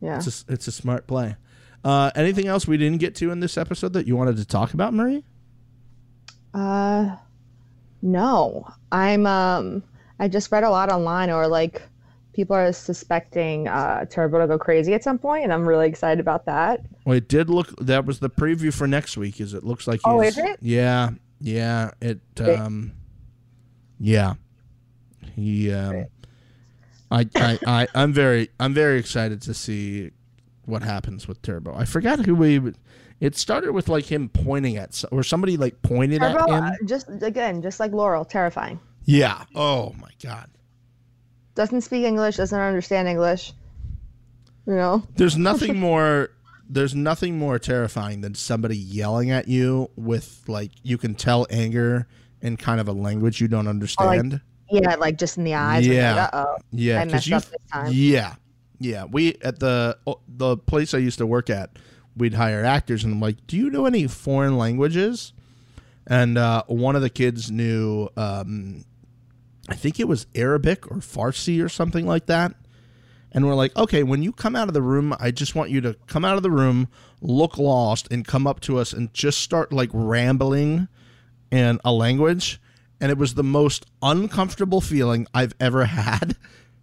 Yeah. 0.01 0.17
it's 0.17 0.43
a, 0.49 0.53
it's 0.53 0.67
a 0.67 0.71
smart 0.71 1.05
play 1.05 1.35
uh, 1.83 2.09
anything 2.15 2.47
else 2.47 2.67
we 2.67 2.77
didn't 2.77 2.97
get 2.99 3.13
to 3.15 3.29
in 3.31 3.39
this 3.41 3.57
episode 3.57 3.93
that 3.93 4.07
you 4.07 4.15
wanted 4.17 4.37
to 4.37 4.45
talk 4.45 4.73
about 4.73 4.93
marie 4.93 5.23
Uh, 6.53 7.15
no. 8.11 8.67
I'm 8.91 9.25
um. 9.25 9.83
I 10.19 10.27
just 10.27 10.51
read 10.51 10.63
a 10.63 10.69
lot 10.69 10.91
online, 10.91 11.29
or 11.29 11.47
like 11.47 11.81
people 12.33 12.55
are 12.55 12.71
suspecting 12.73 13.67
uh 13.67 14.05
Turbo 14.05 14.39
to 14.39 14.47
go 14.47 14.57
crazy 14.57 14.93
at 14.93 15.03
some 15.03 15.17
point, 15.19 15.43
and 15.43 15.53
I'm 15.53 15.67
really 15.67 15.87
excited 15.87 16.19
about 16.19 16.45
that. 16.45 16.81
well 17.05 17.17
it 17.17 17.27
did 17.27 17.49
look 17.49 17.73
that 17.79 18.05
was 18.05 18.19
the 18.19 18.29
preview 18.29 18.73
for 18.73 18.87
next 18.87 19.17
week 19.17 19.39
is 19.41 19.53
it 19.53 19.63
looks 19.63 19.87
like 19.87 20.01
Oh, 20.05 20.21
is 20.21 20.37
it? 20.37 20.57
yeah 20.61 21.09
yeah 21.41 21.91
it 22.01 22.19
um 22.41 22.91
yeah 23.99 24.33
he 25.35 25.71
um 25.71 26.05
I, 27.11 27.27
I 27.35 27.59
i 27.67 27.87
i'm 27.95 28.11
very 28.13 28.49
i'm 28.59 28.73
very 28.73 28.97
excited 28.99 29.41
to 29.43 29.53
see 29.53 30.11
what 30.65 30.81
happens 30.83 31.27
with 31.27 31.41
turbo 31.43 31.73
i 31.75 31.85
forgot 31.85 32.25
who 32.25 32.33
we 32.35 32.73
it 33.19 33.35
started 33.35 33.71
with 33.71 33.89
like 33.89 34.05
him 34.05 34.29
pointing 34.29 34.77
at 34.77 35.03
or 35.11 35.23
somebody 35.23 35.57
like 35.57 35.81
pointed 35.81 36.19
Turbo, 36.21 36.39
at 36.39 36.49
him 36.49 36.63
uh, 36.63 36.71
just 36.85 37.07
again, 37.21 37.61
just 37.61 37.79
like 37.79 37.91
Laurel, 37.91 38.25
terrifying. 38.25 38.79
yeah 39.05 39.43
oh 39.55 39.93
my 39.99 40.09
god 40.21 40.49
Doesn't 41.55 41.81
speak 41.81 42.03
English, 42.05 42.37
doesn't 42.37 42.59
understand 42.59 43.07
English. 43.07 43.53
You 44.65 44.75
know. 44.75 45.03
there's 45.15 45.37
nothing 45.37 45.79
more 45.87 46.29
there's 46.69 46.93
nothing 46.93 47.37
more 47.39 47.57
terrifying 47.59 48.19
than 48.21 48.35
somebody 48.35 48.75
yelling 48.77 49.31
at 49.31 49.47
you 49.47 49.89
with 49.95 50.43
like 50.47 50.71
you 50.83 50.97
can 50.97 51.15
tell 51.15 51.47
anger 51.49 52.07
in 52.41 52.57
kind 52.57 52.79
of 52.81 52.87
a 52.89 52.91
language 52.91 53.39
you 53.39 53.47
don't 53.47 53.67
understand 53.69 54.41
Yeah, 54.69 54.95
like 54.95 55.17
just 55.17 55.37
in 55.37 55.45
the 55.45 55.55
eyes. 55.55 55.87
Yeah. 55.87 56.29
Like, 56.33 56.45
yeah 56.73 56.99
I 56.99 57.03
'cause 57.05 57.11
messed 57.13 57.27
you 57.27 57.35
up 57.37 57.43
this 57.45 57.71
time. 57.71 57.87
yeah 57.93 58.35
yeah 58.79 59.05
we 59.05 59.37
at 59.41 59.57
the 59.59 59.97
the 60.27 60.57
place 60.57 60.93
i 60.93 60.97
used 60.99 61.17
to 61.19 61.25
work 61.25 61.49
at 61.49 61.69
we'd 62.17 62.33
hire 62.33 62.63
actors 62.63 63.03
and 63.03 63.13
i'm 63.13 63.19
like 63.19 63.45
do 63.47 63.57
you 63.57 63.69
know 63.69 63.85
any 63.85 64.07
foreign 64.07 64.57
languages? 64.57 65.33
And 66.09 66.37
uh, 66.37 66.63
one 66.67 66.95
of 66.95 67.01
the 67.01 67.09
kids 67.09 67.51
knew 67.51 68.07
um, 68.15 68.85
i 69.67 69.75
think 69.75 69.99
it 69.99 70.07
was 70.07 70.27
arabic 70.35 70.89
or 70.89 70.97
farsi 70.97 71.63
or 71.63 71.69
something 71.69 72.05
like 72.05 72.27
that. 72.27 72.53
And 73.31 73.45
we're 73.45 73.55
like 73.55 73.75
okay 73.75 74.03
when 74.03 74.23
you 74.23 74.31
come 74.31 74.55
out 74.55 74.67
of 74.67 74.73
the 74.73 74.81
room 74.81 75.13
i 75.19 75.31
just 75.31 75.53
want 75.55 75.69
you 75.69 75.81
to 75.81 75.95
come 76.07 76.23
out 76.23 76.37
of 76.37 76.43
the 76.43 76.51
room 76.51 76.87
look 77.21 77.57
lost 77.57 78.07
and 78.11 78.25
come 78.25 78.47
up 78.47 78.59
to 78.61 78.77
us 78.77 78.93
and 78.93 79.13
just 79.13 79.39
start 79.39 79.73
like 79.73 79.89
rambling 79.91 80.87
in 81.51 81.79
a 81.83 81.91
language. 81.91 82.61
And 82.99 83.11
it 83.11 83.17
was 83.17 83.35
the 83.35 83.43
most 83.43 83.85
uncomfortable 84.01 84.81
feeling 84.81 85.27
i've 85.33 85.53
ever 85.59 85.85
had 85.99 86.35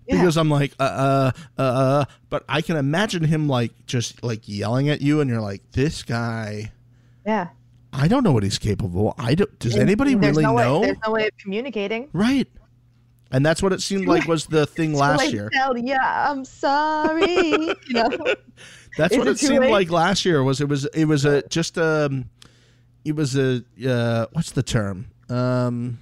Yeah. 0.06 0.16
because 0.18 0.36
I'm 0.36 0.50
like, 0.50 0.74
uh, 0.78 1.32
uh, 1.58 1.60
uh, 1.60 2.04
but 2.28 2.44
I 2.48 2.60
can 2.60 2.76
imagine 2.76 3.24
him 3.24 3.48
like 3.48 3.72
just 3.86 4.22
like 4.22 4.42
yelling 4.46 4.88
at 4.88 5.00
you, 5.00 5.20
and 5.20 5.30
you're 5.30 5.40
like, 5.40 5.62
this 5.72 6.02
guy. 6.02 6.72
Yeah. 7.26 7.48
I 7.92 8.08
don't 8.08 8.24
know 8.24 8.32
what 8.32 8.42
he's 8.42 8.58
capable. 8.58 9.14
I 9.18 9.34
don't. 9.34 9.58
Does 9.58 9.76
anybody 9.76 10.14
really 10.16 10.42
no 10.42 10.56
know? 10.56 10.80
Way, 10.80 10.86
there's 10.86 10.98
no 11.06 11.12
way 11.12 11.26
of 11.26 11.36
communicating. 11.38 12.08
right. 12.12 12.48
And 13.30 13.44
that's 13.44 13.62
what 13.62 13.72
it 13.72 13.82
seemed 13.82 14.06
like 14.06 14.28
was 14.28 14.46
the 14.46 14.64
thing 14.66 14.94
last 15.06 15.32
year. 15.32 15.50
Tell 15.52 15.76
you 15.76 15.96
I'm 16.00 16.44
sorry. 16.44 17.26
you 17.26 17.74
know. 17.90 18.08
That's 18.96 19.12
Is 19.12 19.18
what 19.18 19.26
it 19.26 19.32
it 19.32 19.38
seemed 19.40 19.60
late? 19.60 19.72
like 19.72 19.90
last 19.90 20.24
year. 20.24 20.44
Was 20.44 20.60
it 20.60 20.68
was 20.68 20.84
it 20.86 21.06
was 21.06 21.24
a 21.24 21.42
just 21.48 21.76
um, 21.78 22.26
it 23.04 23.16
was 23.16 23.36
a 23.36 23.64
uh, 23.88 24.26
what's 24.32 24.52
the 24.52 24.62
term 24.62 25.06
um, 25.28 25.98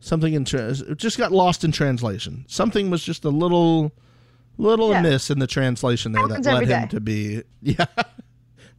something 0.00 0.32
in 0.34 0.44
tra- 0.44 0.74
just 0.96 1.16
got 1.18 1.30
lost 1.32 1.62
in 1.64 1.72
translation. 1.72 2.44
Something 2.48 2.90
was 2.90 3.02
just 3.04 3.24
a 3.24 3.30
little 3.30 3.92
little 4.58 4.90
Yeah. 4.90 5.00
amiss 5.00 5.30
in 5.30 5.38
the 5.38 5.46
translation 5.46 6.12
there 6.12 6.26
that 6.28 6.44
led 6.44 6.62
him 6.68 6.82
day. 6.82 6.86
to 6.90 7.00
be 7.00 7.42
yeah, 7.62 7.86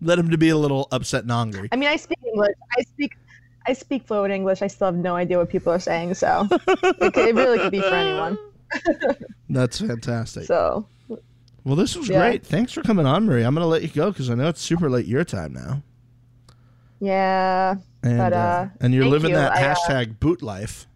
led 0.02 0.20
him 0.20 0.30
to 0.30 0.38
be 0.38 0.50
a 0.50 0.58
little 0.58 0.88
upset 0.92 1.24
and 1.24 1.32
angry. 1.32 1.70
I 1.72 1.76
mean, 1.76 1.90
I 1.90 1.96
speak 1.96 2.20
English. 2.26 2.56
I 2.78 2.82
speak. 2.84 3.14
I 3.68 3.74
speak 3.74 4.08
fluent 4.08 4.34
English. 4.34 4.62
I 4.64 4.68
still 4.68 4.88
have 4.88 4.96
no 4.96 5.16
idea 5.16 5.38
what 5.38 5.50
people 5.50 5.72
are 5.72 5.80
saying, 5.80 6.16
so 6.16 6.48
it, 6.52 7.14
could- 7.14 7.28
it 7.30 7.36
really 7.36 7.60
could 7.60 7.72
be 7.72 7.80
for 7.82 7.94
anyone. 7.94 8.38
That's 9.50 9.80
fantastic. 9.80 10.46
So 10.46 10.88
well, 11.64 11.76
this 11.76 11.96
was 11.96 12.10
Yeah. 12.10 12.20
great. 12.20 12.44
Thanks 12.46 12.72
for 12.74 12.82
coming 12.82 13.06
on, 13.06 13.26
Marie. 13.26 13.44
I'm 13.44 13.54
gonna 13.54 13.68
let 13.68 13.84
you 13.84 13.90
go 13.90 14.10
because 14.12 14.30
I 14.32 14.36
know 14.36 14.48
it's 14.48 14.62
super 14.62 14.90
late 14.90 15.06
your 15.06 15.24
time 15.24 15.54
now. 15.54 15.84
yeah, 17.00 17.76
And, 18.04 18.18
But, 18.18 18.34
uh, 18.34 18.36
uh, 18.36 18.70
and 18.80 18.94
you're 18.94 19.06
living 19.06 19.32
you. 19.32 19.36
that 19.36 19.52
I, 19.54 19.64
uh, 19.68 19.76
hashtag 19.76 20.20
boot 20.20 20.42
life. 20.42 20.88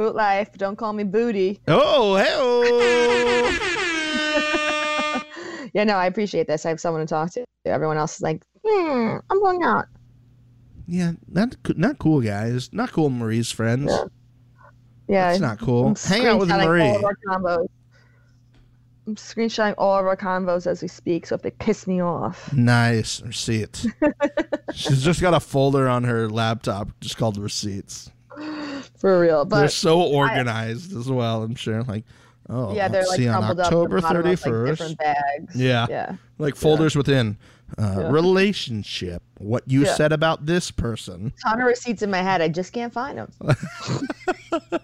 Boot 0.00 0.14
life. 0.14 0.50
Don't 0.56 0.76
call 0.76 0.94
me 0.94 1.04
booty. 1.04 1.60
Oh, 1.68 2.16
hey! 2.16 3.58
Yeah, 5.72 5.84
no, 5.84 5.94
I 5.94 6.06
appreciate 6.06 6.48
this. 6.48 6.66
I 6.66 6.70
have 6.70 6.80
someone 6.80 7.00
to 7.00 7.06
talk 7.06 7.30
to. 7.34 7.44
Everyone 7.64 7.96
else 7.96 8.16
is 8.16 8.22
like, 8.22 8.42
hmm, 8.66 9.18
I'm 9.30 9.40
going 9.40 9.62
out. 9.62 9.84
Yeah, 10.88 11.12
not 11.28 11.54
not 11.76 12.00
cool, 12.00 12.20
guys. 12.20 12.72
Not 12.72 12.90
cool. 12.90 13.08
Marie's 13.08 13.52
friends. 13.52 13.88
Yeah. 13.88 14.04
Yeah, 15.06 15.28
That's 15.28 15.40
not 15.40 15.60
cool. 15.60 15.94
Hang 16.08 16.26
out 16.26 16.40
with 16.40 16.48
Marie. 16.48 16.82
All 16.82 16.96
of 16.96 17.04
our 17.04 17.16
combos. 17.24 17.68
I'm 19.06 19.14
screenshotting 19.14 19.74
all 19.78 19.96
of 19.96 20.06
our 20.06 20.16
convos 20.16 20.66
as 20.66 20.82
we 20.82 20.88
speak, 20.88 21.24
so 21.26 21.36
if 21.36 21.42
they 21.42 21.52
piss 21.52 21.86
me 21.86 22.02
off. 22.02 22.52
Nice 22.52 23.20
receipts. 23.20 23.86
She's 24.74 25.04
just 25.04 25.20
got 25.20 25.34
a 25.34 25.40
folder 25.40 25.88
on 25.88 26.02
her 26.02 26.28
laptop 26.28 26.88
just 27.00 27.16
called 27.16 27.36
receipts. 27.38 28.10
For 29.00 29.20
real. 29.20 29.44
But 29.44 29.60
they're 29.60 29.68
so 29.68 30.00
organized 30.02 30.96
as 30.96 31.08
well. 31.10 31.42
I'm 31.42 31.54
sure. 31.54 31.82
Like, 31.82 32.04
oh, 32.48 32.74
yeah, 32.74 32.88
they're 32.88 33.04
like 33.06 33.16
see 33.18 33.28
on 33.28 33.42
crumpled 33.42 33.60
October 33.60 33.96
the 33.96 34.02
bottom 34.02 34.22
like, 34.22 34.98
bags. 34.98 35.56
Yeah. 35.56 35.86
Yeah. 35.88 36.16
like 36.38 36.54
folders 36.54 36.94
within 36.94 37.38
uh, 37.78 37.96
Yeah. 37.98 38.10
relationship. 38.10 39.22
What 39.38 39.64
you 39.66 39.84
Yeah. 39.84 39.94
said 39.94 40.12
about 40.12 40.44
this 40.46 40.70
person. 40.70 41.32
Ton 41.42 41.60
of 41.60 41.66
receipts 41.66 42.02
in 42.02 42.10
my 42.10 42.18
head. 42.22 42.42
I 42.42 42.48
just 42.48 42.72
can't 42.72 42.92
find 42.92 43.18
them. 43.18 43.32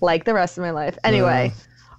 like 0.00 0.24
the 0.24 0.34
rest 0.34 0.58
of 0.58 0.62
my 0.62 0.70
life. 0.70 0.98
Anyway, 1.04 1.52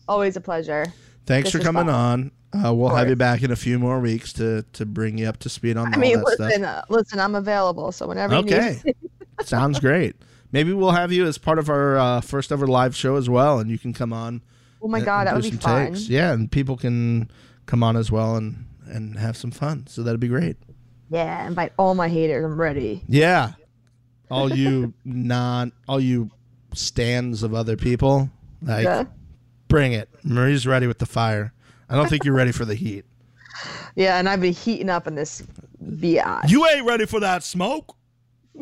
always 0.08 0.36
a 0.38 0.42
pleasure. 0.42 0.86
Thanks 1.26 1.52
This 1.52 1.60
for 1.62 1.66
coming 1.66 1.86
fun. 1.86 2.32
on. 2.54 2.66
Uh, 2.66 2.74
we'll 2.74 2.90
have 2.90 3.08
you 3.08 3.16
back 3.16 3.44
in 3.44 3.52
a 3.52 3.56
few 3.56 3.78
more 3.78 4.00
weeks 4.00 4.34
to 4.34 4.64
to 4.74 4.86
bring 4.86 5.18
you 5.20 5.28
up 5.28 5.38
to 5.38 5.50
speed 5.50 5.78
on 5.78 5.88
I 5.94 5.96
all 5.96 6.00
mean, 6.02 6.18
that 6.18 6.26
listen, 6.40 6.66
uh, 6.66 6.82
listen, 6.90 7.20
I'm 7.20 7.36
available, 7.36 7.92
so 7.92 8.08
whenever 8.08 8.34
you 8.34 8.40
Okay. 8.40 8.82
Sounds 9.44 9.80
great. 9.80 10.16
Maybe 10.52 10.74
we'll 10.74 10.92
have 10.92 11.12
you 11.12 11.26
as 11.26 11.38
part 11.38 11.60
of 11.60 11.70
our 11.70 11.98
uh, 11.98 12.22
first 12.22 12.52
ever 12.52 12.66
live 12.68 12.96
show 12.96 13.16
as 13.16 13.30
well, 13.30 13.60
and 13.60 13.70
you 13.70 13.78
can 13.78 13.94
come 13.94 14.12
on. 14.12 14.42
Oh 14.82 14.88
my 14.88 15.02
god, 15.02 15.28
that 15.28 15.36
would 15.36 15.44
be 15.44 15.52
fun. 15.52 15.88
takes. 15.94 16.10
Yeah, 16.10 16.32
and 16.32 16.52
people 16.52 16.78
can 16.78 17.30
come 17.66 17.84
on 17.84 17.96
as 17.98 18.12
well 18.12 18.36
and 18.36 18.66
and 18.88 19.18
have 19.20 19.38
some 19.38 19.52
fun. 19.52 19.86
So 19.88 20.02
that'd 20.04 20.20
be 20.20 20.28
great. 20.28 20.58
Yeah, 21.12 21.46
invite 21.46 21.74
all 21.78 21.94
my 21.96 22.08
haters. 22.10 22.44
I'm 22.46 22.60
ready. 22.60 23.04
Yeah, 23.08 23.54
all 24.32 24.52
you 24.54 24.94
non, 25.06 25.72
all 25.88 26.00
you 26.00 26.32
stands 26.74 27.44
of 27.44 27.54
other 27.54 27.76
people, 27.78 28.30
like 28.62 28.86
Yeah. 28.86 29.04
bring 29.68 29.94
it. 29.94 30.10
Marie's 30.24 30.66
ready 30.66 30.88
with 30.88 31.00
the 31.00 31.06
fire. 31.06 31.54
I 31.90 31.96
don't 31.96 32.10
think 32.10 32.24
you're 32.24 32.36
ready 32.36 32.52
for 32.52 32.66
the 32.66 32.76
heat. 32.76 33.06
Yeah, 33.96 34.18
and 34.20 34.30
I've 34.30 34.40
been 34.40 34.54
heating 34.54 34.90
up 34.90 35.06
in 35.08 35.16
this 35.16 35.44
biatch. 35.84 36.50
You 36.50 36.66
ain't 36.68 36.86
ready 36.86 37.06
for 37.06 37.20
that 37.20 37.44
smoke. 37.44 37.98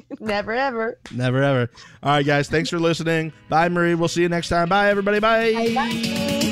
Never 0.19 0.53
ever. 0.53 0.99
Never 1.11 1.43
ever. 1.43 1.69
All 2.03 2.11
right, 2.11 2.25
guys. 2.25 2.49
Thanks 2.49 2.69
for 2.69 2.79
listening. 2.79 3.33
Bye, 3.49 3.69
Marie. 3.69 3.95
We'll 3.95 4.07
see 4.07 4.21
you 4.21 4.29
next 4.29 4.49
time. 4.49 4.69
Bye, 4.69 4.89
everybody. 4.89 5.19
Bye. 5.19 5.73
Bye. 5.73 6.46